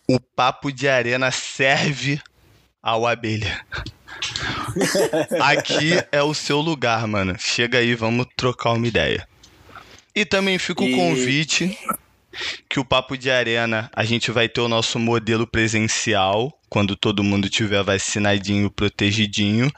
o 0.07 0.19
papo 0.19 0.71
de 0.71 0.87
arena 0.87 1.31
serve 1.31 2.21
ao 2.81 3.07
abelha. 3.07 3.65
Aqui 5.41 5.93
é 6.11 6.21
o 6.21 6.33
seu 6.33 6.59
lugar, 6.59 7.07
mano. 7.07 7.35
Chega 7.37 7.79
aí, 7.79 7.95
vamos 7.95 8.27
trocar 8.35 8.71
uma 8.71 8.87
ideia. 8.87 9.27
E 10.13 10.25
também 10.25 10.57
fica 10.57 10.83
o 10.83 10.91
convite 10.91 11.77
que 12.69 12.79
o 12.79 12.85
Papo 12.85 13.17
de 13.17 13.29
Arena, 13.29 13.89
a 13.93 14.03
gente 14.03 14.31
vai 14.31 14.47
ter 14.47 14.61
o 14.61 14.67
nosso 14.67 14.97
modelo 14.97 15.45
presencial, 15.45 16.57
quando 16.69 16.95
todo 16.95 17.23
mundo 17.23 17.49
tiver 17.49 17.83
vacinadinho, 17.83 18.69
protegidinho. 18.69 19.71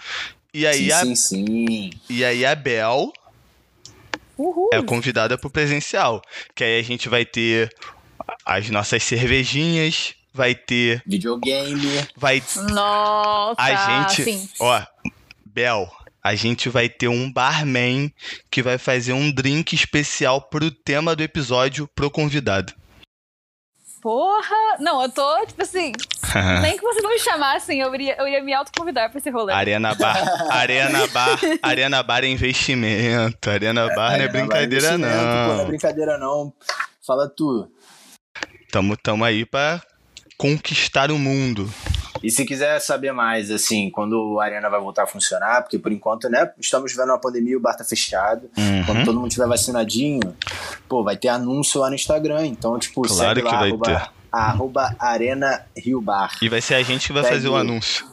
E 0.53 0.67
aí 0.67 0.85
sim, 0.85 0.91
a, 0.91 0.99
sim, 0.99 1.15
sim. 1.15 1.89
E 2.09 2.23
aí 2.23 2.45
a 2.45 2.53
Bel 2.53 3.11
Uhul. 4.37 4.69
é 4.71 4.81
convidada 4.81 5.37
pro 5.37 5.49
presencial. 5.49 6.21
Que 6.53 6.63
aí 6.63 6.79
a 6.79 6.83
gente 6.83 7.09
vai 7.09 7.25
ter 7.25 7.73
as 8.45 8.69
nossas 8.69 9.01
cervejinhas, 9.03 10.15
vai 10.33 10.55
ter. 10.55 11.03
Videogame. 11.05 12.07
Vai. 12.15 12.41
Nossa! 12.71 13.61
A 13.61 14.07
gente. 14.07 14.23
Sim. 14.23 14.49
Ó, 14.59 14.81
Bel, 15.45 15.89
a 16.23 16.35
gente 16.35 16.69
vai 16.69 16.89
ter 16.89 17.07
um 17.07 17.31
barman 17.31 18.11
que 18.49 18.63
vai 18.63 18.77
fazer 18.77 19.13
um 19.13 19.31
drink 19.31 19.75
especial 19.75 20.41
pro 20.41 20.71
tema 20.71 21.15
do 21.15 21.21
episódio 21.21 21.87
pro 21.93 22.09
convidado. 22.09 22.73
Porra! 24.01 24.77
Não, 24.79 25.01
eu 25.01 25.09
tô, 25.09 25.45
tipo 25.45 25.61
assim. 25.61 25.93
nem 26.61 26.75
que 26.75 26.83
você 26.83 27.01
não 27.01 27.09
me 27.09 27.19
chamassem, 27.19 27.79
eu 27.79 27.93
iria, 27.95 28.17
eu 28.19 28.27
iria 28.27 28.43
me 28.43 28.53
autoconvidar 28.53 29.09
pra 29.09 29.17
esse 29.17 29.29
rolê. 29.29 29.53
Arena 29.53 29.95
Bar. 29.95 30.17
Arena 30.51 31.07
Bar. 31.07 31.39
Arena 31.61 32.03
Bar 32.03 32.23
é 32.25 32.27
investimento. 32.27 33.49
Arena 33.49 33.87
Bar 33.95 34.11
Arena 34.11 34.17
não 34.17 34.25
é 34.25 34.27
brincadeira, 34.27 34.87
é 34.87 34.97
não. 34.97 35.07
Pô, 35.07 35.53
não 35.53 35.61
é 35.61 35.65
brincadeira, 35.65 36.17
não. 36.17 36.53
Fala 37.05 37.29
tu. 37.29 37.71
Tamo, 38.71 38.97
tamo 38.97 39.23
aí 39.23 39.45
pra 39.45 39.81
conquistar 40.43 41.09
o 41.09 41.17
mundo. 41.17 41.73
E 42.21 42.29
se 42.29 42.43
quiser 42.43 42.77
saber 42.81 43.13
mais, 43.13 43.49
assim, 43.49 43.89
quando 43.89 44.41
a 44.41 44.43
arena 44.43 44.69
vai 44.69 44.77
voltar 44.77 45.03
a 45.03 45.07
funcionar, 45.07 45.61
porque 45.61 45.79
por 45.79 45.89
enquanto, 45.89 46.27
né, 46.27 46.51
estamos 46.59 46.91
vivendo 46.91 47.11
uma 47.11 47.17
pandemia, 47.17 47.57
o 47.57 47.61
bar 47.61 47.77
tá 47.77 47.85
fechado. 47.85 48.49
Uhum. 48.57 48.85
Quando 48.85 49.05
todo 49.05 49.19
mundo 49.21 49.31
tiver 49.31 49.47
vacinadinho, 49.47 50.35
pô, 50.89 51.01
vai 51.01 51.15
ter 51.15 51.29
anúncio 51.29 51.79
lá 51.79 51.87
no 51.87 51.95
Instagram. 51.95 52.45
Então, 52.45 52.77
tipo, 52.77 53.03
claro 53.03 53.15
segue 53.15 53.41
que 53.41 53.47
lá, 53.47 53.59
vai 53.59 53.69
arroba, 53.69 53.85
ter. 53.85 54.09
arroba 54.29 54.95
Arena 54.99 55.65
Rio 55.77 56.01
Bar. 56.01 56.37
E 56.41 56.49
vai 56.49 56.59
ser 56.59 56.75
a 56.75 56.83
gente 56.83 57.07
que 57.07 57.13
vai 57.13 57.23
Segue 57.23 57.35
fazer 57.35 57.47
o 57.47 57.55
anúncio. 57.55 58.05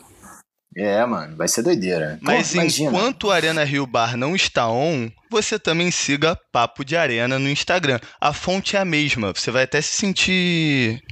É, 0.76 1.04
mano, 1.04 1.36
vai 1.36 1.48
ser 1.48 1.62
doideira. 1.62 2.16
Pô, 2.20 2.26
Mas 2.26 2.54
imagina. 2.54 2.90
enquanto 2.90 3.24
o 3.24 3.30
Arena 3.32 3.64
Rio 3.64 3.86
Bar 3.86 4.16
não 4.16 4.36
está 4.36 4.68
on, 4.68 5.10
você 5.28 5.58
também 5.58 5.90
siga 5.90 6.38
Papo 6.52 6.84
de 6.84 6.96
Arena 6.96 7.40
no 7.40 7.48
Instagram. 7.48 7.98
A 8.20 8.32
fonte 8.32 8.76
é 8.76 8.78
a 8.78 8.84
mesma, 8.84 9.32
você 9.34 9.50
vai 9.50 9.64
até 9.64 9.80
se 9.80 9.96
sentir 9.96 11.02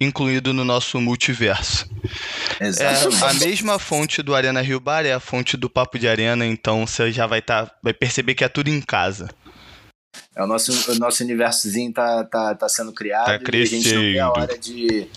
incluído 0.00 0.52
no 0.54 0.64
nosso 0.64 1.00
multiverso. 1.00 1.88
É, 2.58 3.24
a 3.26 3.34
mesma 3.34 3.78
fonte 3.78 4.22
do 4.22 4.34
Arena 4.34 4.60
Rio 4.62 4.80
Bar 4.80 5.04
é 5.04 5.12
a 5.12 5.20
fonte 5.20 5.56
do 5.56 5.68
Papo 5.68 5.98
de 5.98 6.08
Arena, 6.08 6.46
então 6.46 6.86
você 6.86 7.12
já 7.12 7.26
vai 7.26 7.42
tá, 7.42 7.70
vai 7.82 7.92
perceber 7.92 8.34
que 8.34 8.42
é 8.44 8.48
tudo 8.48 8.68
em 8.68 8.80
casa. 8.80 9.28
É 10.34 10.42
o 10.42 10.46
nosso, 10.46 10.92
o 10.92 10.94
nosso 10.98 11.22
universozinho 11.22 11.92
tá, 11.92 12.24
tá, 12.24 12.54
tá 12.54 12.68
sendo 12.68 12.92
criado 12.92 13.26
Tá 13.26 13.56
e 13.56 13.62
a 13.62 13.64
gente 13.64 13.92
não 13.92 14.00
vê 14.00 14.18
a 14.18 14.30
crescendo. 14.30 14.40
hora 14.40 14.58
de. 14.58 15.08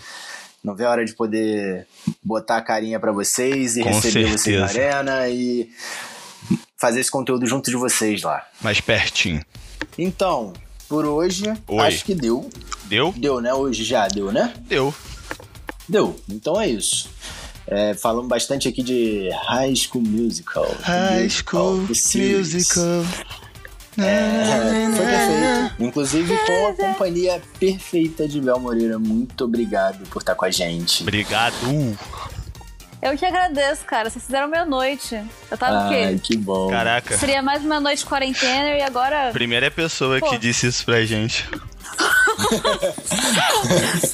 Não 0.64 0.76
vê 0.76 0.86
a 0.86 0.90
hora 0.92 1.06
de 1.06 1.14
poder 1.14 1.88
botar 2.24 2.58
a 2.58 2.62
carinha 2.62 3.00
pra 3.00 3.12
vocês 3.12 3.76
e 3.76 3.84
Com 3.84 3.90
receber 3.90 4.26
vocês 4.28 4.60
na 4.60 4.68
certeza. 4.68 4.98
arena 4.98 5.30
e 5.30 5.70
fazer 6.78 7.02
esse 7.02 7.12
conteúdo 7.12 7.46
junto 7.46 7.70
de 7.70 7.76
vocês 7.76 8.22
lá. 8.24 8.46
Mais 8.62 8.80
pertinho. 8.80 9.44
Então, 9.98 10.54
por 10.88 11.06
hoje, 11.06 11.46
Oi. 11.68 11.88
acho 11.88 12.06
que 12.06 12.14
deu. 12.14 12.50
Deu? 12.86 13.14
Deu, 13.16 13.42
né? 13.42 13.54
Hoje 13.54 13.84
já 13.84 14.08
deu, 14.08 14.32
né? 14.32 14.54
Deu. 14.68 14.94
Deu. 15.88 16.16
Então 16.30 16.60
é 16.60 16.68
isso. 16.70 17.10
É, 17.66 17.94
falamos 17.94 18.28
bastante 18.28 18.68
aqui 18.68 18.84
de 18.84 19.30
High 19.46 19.76
School 19.76 20.04
Musical. 20.04 20.68
High 20.82 21.30
School. 21.30 21.88
Musical. 21.88 23.06
É, 23.98 24.90
foi 24.96 25.06
perfeito. 25.06 25.84
Inclusive 25.84 26.38
com 26.46 26.68
a 26.68 26.74
companhia 26.74 27.42
perfeita 27.60 28.28
de 28.28 28.42
Bel 28.42 28.60
Moreira. 28.60 28.98
Muito 28.98 29.46
obrigado 29.46 30.08
por 30.10 30.22
estar 30.22 30.36
com 30.36 30.46
a 30.46 30.52
gente. 30.52 31.04
Obrigado. 31.04 31.56
Eu 33.04 33.18
que 33.18 33.26
agradeço, 33.26 33.84
cara. 33.84 34.10
Vocês 34.10 34.24
fizeram 34.24 34.48
meia-noite. 34.48 35.22
Eu 35.52 35.58
tava 35.58 35.74
o 35.74 35.78
Ai, 35.90 36.14
quê? 36.14 36.20
que 36.24 36.38
bom. 36.38 36.70
Caraca. 36.70 37.18
Seria 37.18 37.42
mais 37.42 37.62
uma 37.62 37.78
noite 37.78 38.00
de 38.00 38.06
quarentena 38.06 38.78
e 38.78 38.82
agora. 38.82 39.30
Primeira 39.34 39.70
pessoa 39.70 40.22
Pô. 40.22 40.30
que 40.30 40.38
disse 40.38 40.68
isso 40.68 40.86
pra 40.86 41.04
gente. 41.04 41.46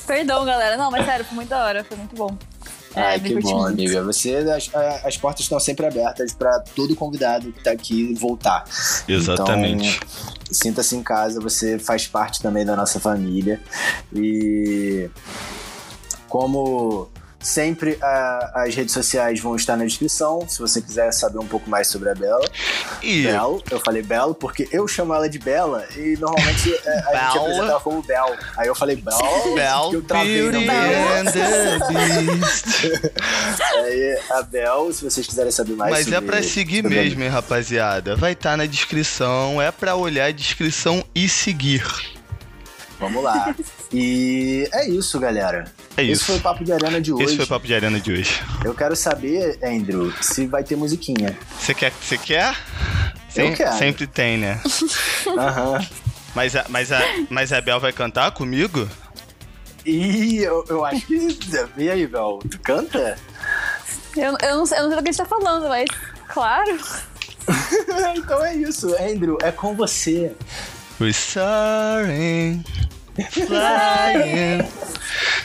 Perdão, 0.07 0.43
galera. 0.43 0.75
Não, 0.75 0.89
mas 0.89 1.05
sério, 1.05 1.23
foi 1.23 1.35
muito 1.35 1.49
da 1.49 1.63
hora. 1.63 1.83
Foi 1.83 1.97
muito 1.97 2.15
bom. 2.15 2.35
É, 2.95 3.01
Ai, 3.01 3.19
que 3.19 3.39
bom, 3.39 3.57
muito. 3.57 3.67
amiga. 3.67 4.03
Você, 4.05 4.37
as, 4.37 4.71
as 5.05 5.17
portas 5.17 5.41
estão 5.41 5.59
sempre 5.59 5.85
abertas 5.85 6.33
para 6.33 6.59
todo 6.75 6.95
convidado 6.95 7.51
que 7.51 7.63
tá 7.63 7.69
aqui 7.69 8.15
voltar. 8.15 8.63
Exatamente. 9.07 9.97
Então, 9.97 10.07
sinta-se 10.51 10.95
em 10.95 11.03
casa, 11.03 11.39
você 11.39 11.77
faz 11.77 12.07
parte 12.07 12.41
também 12.41 12.65
da 12.65 12.75
nossa 12.75 12.99
família. 12.99 13.61
E 14.11 15.11
como 16.27 17.07
sempre, 17.41 17.97
a- 18.01 18.63
as 18.65 18.75
redes 18.75 18.93
sociais 18.93 19.39
vão 19.39 19.55
estar 19.55 19.77
na 19.77 19.85
descrição. 19.85 20.45
Se 20.47 20.59
você 20.59 20.81
quiser 20.81 21.11
saber 21.13 21.39
um 21.39 21.47
pouco 21.47 21.69
mais 21.69 21.87
sobre 21.87 22.09
a 22.09 22.15
Bela. 22.15 22.45
E 23.01 23.23
Bel, 23.23 23.61
eu 23.71 23.79
falei 23.79 24.01
Belo 24.03 24.35
porque 24.35 24.67
eu 24.71 24.87
chamo 24.87 25.13
ela 25.13 25.29
de 25.29 25.39
Bela 25.39 25.87
e 25.95 26.17
normalmente 26.19 26.73
é, 26.85 26.99
a 26.99 27.15
gente 27.27 27.37
apresenta 27.37 27.65
ela 27.71 27.79
como 27.79 28.01
Bel. 28.01 28.35
Aí 28.57 28.67
eu 28.67 28.75
falei 28.75 28.95
Bel, 28.97 29.17
Bell 29.55 29.89
que 29.89 29.95
eu 29.95 30.01
travei 30.03 30.41
no 30.43 30.51
Beauty 30.51 30.67
Bel. 30.67 31.17
and. 31.17 31.29
Aí, 33.83 34.19
a 34.31 34.41
Bel, 34.43 34.91
se 34.93 35.03
vocês 35.03 35.25
quiserem 35.25 35.51
saber 35.51 35.73
mais 35.75 35.91
Mas 35.91 36.07
é 36.07 36.11
sobre- 36.15 36.25
pra 36.27 36.43
seguir 36.43 36.83
mesmo, 36.83 37.23
hein, 37.23 37.29
rapaziada. 37.29 38.15
Vai 38.15 38.33
estar 38.33 38.57
na 38.57 38.65
descrição. 38.65 39.61
É 39.61 39.71
pra 39.71 39.95
olhar 39.95 40.25
a 40.25 40.31
descrição 40.31 41.03
e 41.15 41.27
seguir. 41.29 41.83
Vamos 42.99 43.23
lá. 43.23 43.55
E 43.91 44.69
é 44.71 44.87
isso, 44.87 45.19
galera. 45.19 45.65
É 45.97 46.03
Esse 46.03 46.11
isso. 46.11 46.25
foi 46.25 46.37
o 46.37 46.41
Papo 46.41 46.63
de 46.63 46.71
Arena 46.71 47.01
de 47.01 47.11
hoje. 47.11 47.23
Esse 47.23 47.35
foi 47.37 47.45
o 47.45 47.47
papo 47.47 47.65
de 47.65 47.73
arena 47.73 47.99
de 47.99 48.11
hoje. 48.11 48.41
Eu 48.63 48.75
quero 48.75 48.95
saber, 48.95 49.57
Andrew, 49.63 50.13
se 50.21 50.45
vai 50.45 50.63
ter 50.63 50.75
musiquinha. 50.75 51.37
Você 51.59 51.73
quer? 51.73 51.91
Você 52.01 52.17
quer? 52.17 52.55
Sem- 53.29 53.53
quero. 53.55 53.77
Sempre 53.77 54.05
tem, 54.07 54.37
né? 54.37 54.61
Aham. 55.37 55.85
Mas 56.35 56.55
a, 56.55 56.65
mas, 56.69 56.91
a, 56.91 57.01
mas 57.29 57.51
a 57.51 57.59
Bel 57.61 57.79
vai 57.79 57.91
cantar 57.91 58.31
comigo? 58.31 58.87
E 59.85 60.37
eu, 60.37 60.63
eu 60.69 60.85
acho 60.85 61.05
que. 61.07 61.27
E 61.77 61.89
aí, 61.89 62.05
Bel? 62.05 62.39
Tu 62.49 62.59
canta? 62.59 63.17
Eu, 64.15 64.37
eu, 64.41 64.55
não 64.57 64.65
sei, 64.65 64.77
eu 64.77 64.83
não 64.83 64.89
sei 64.89 64.97
do 64.97 65.03
que 65.03 65.09
a 65.09 65.11
gente 65.11 65.17
tá 65.17 65.25
falando, 65.25 65.67
mas. 65.67 65.89
Claro. 66.27 66.77
então 68.15 68.45
é 68.45 68.55
isso, 68.55 68.95
Andrew, 68.95 69.37
é 69.41 69.51
com 69.51 69.75
você. 69.75 70.35
We're 70.99 71.13
sorry. 71.13 72.61
Flying. 73.31 74.67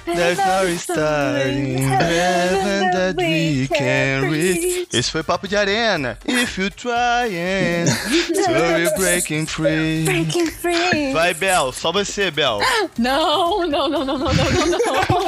There's 0.05 0.39
no 0.39 0.77
star 0.77 1.39
in 1.39 1.79
heaven 1.79 2.91
that 2.93 3.15
we 3.17 3.67
can 3.69 4.31
reach. 4.31 4.87
Esse 4.93 5.11
foi 5.11 5.23
Papo 5.23 5.47
de 5.49 5.57
Arena. 5.57 6.19
If 6.27 6.59
you 6.59 6.69
trying, 6.71 7.87
so 7.87 8.51
you're 8.77 8.95
breaking 8.97 9.47
free. 9.47 10.05
Breaking 10.05 10.47
free. 10.51 11.13
Vai, 11.13 11.33
Bel. 11.35 11.73
Só 11.73 11.91
você, 11.91 12.31
Bel. 12.31 12.61
Não, 12.99 13.67
não, 13.67 13.89
não, 13.89 14.05
não, 14.05 14.19
não, 14.19 14.33
não, 14.35 14.45
não, 14.51 14.79
não. 14.79 15.25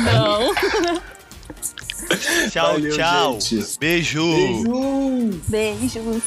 Não. 0.00 0.54
Tchau, 2.50 2.72
Valeu, 2.72 2.96
tchau. 2.96 3.40
gente. 3.40 3.78
Beijo. 3.78 4.24
Beijo. 4.24 5.40
Beijos. 5.48 6.22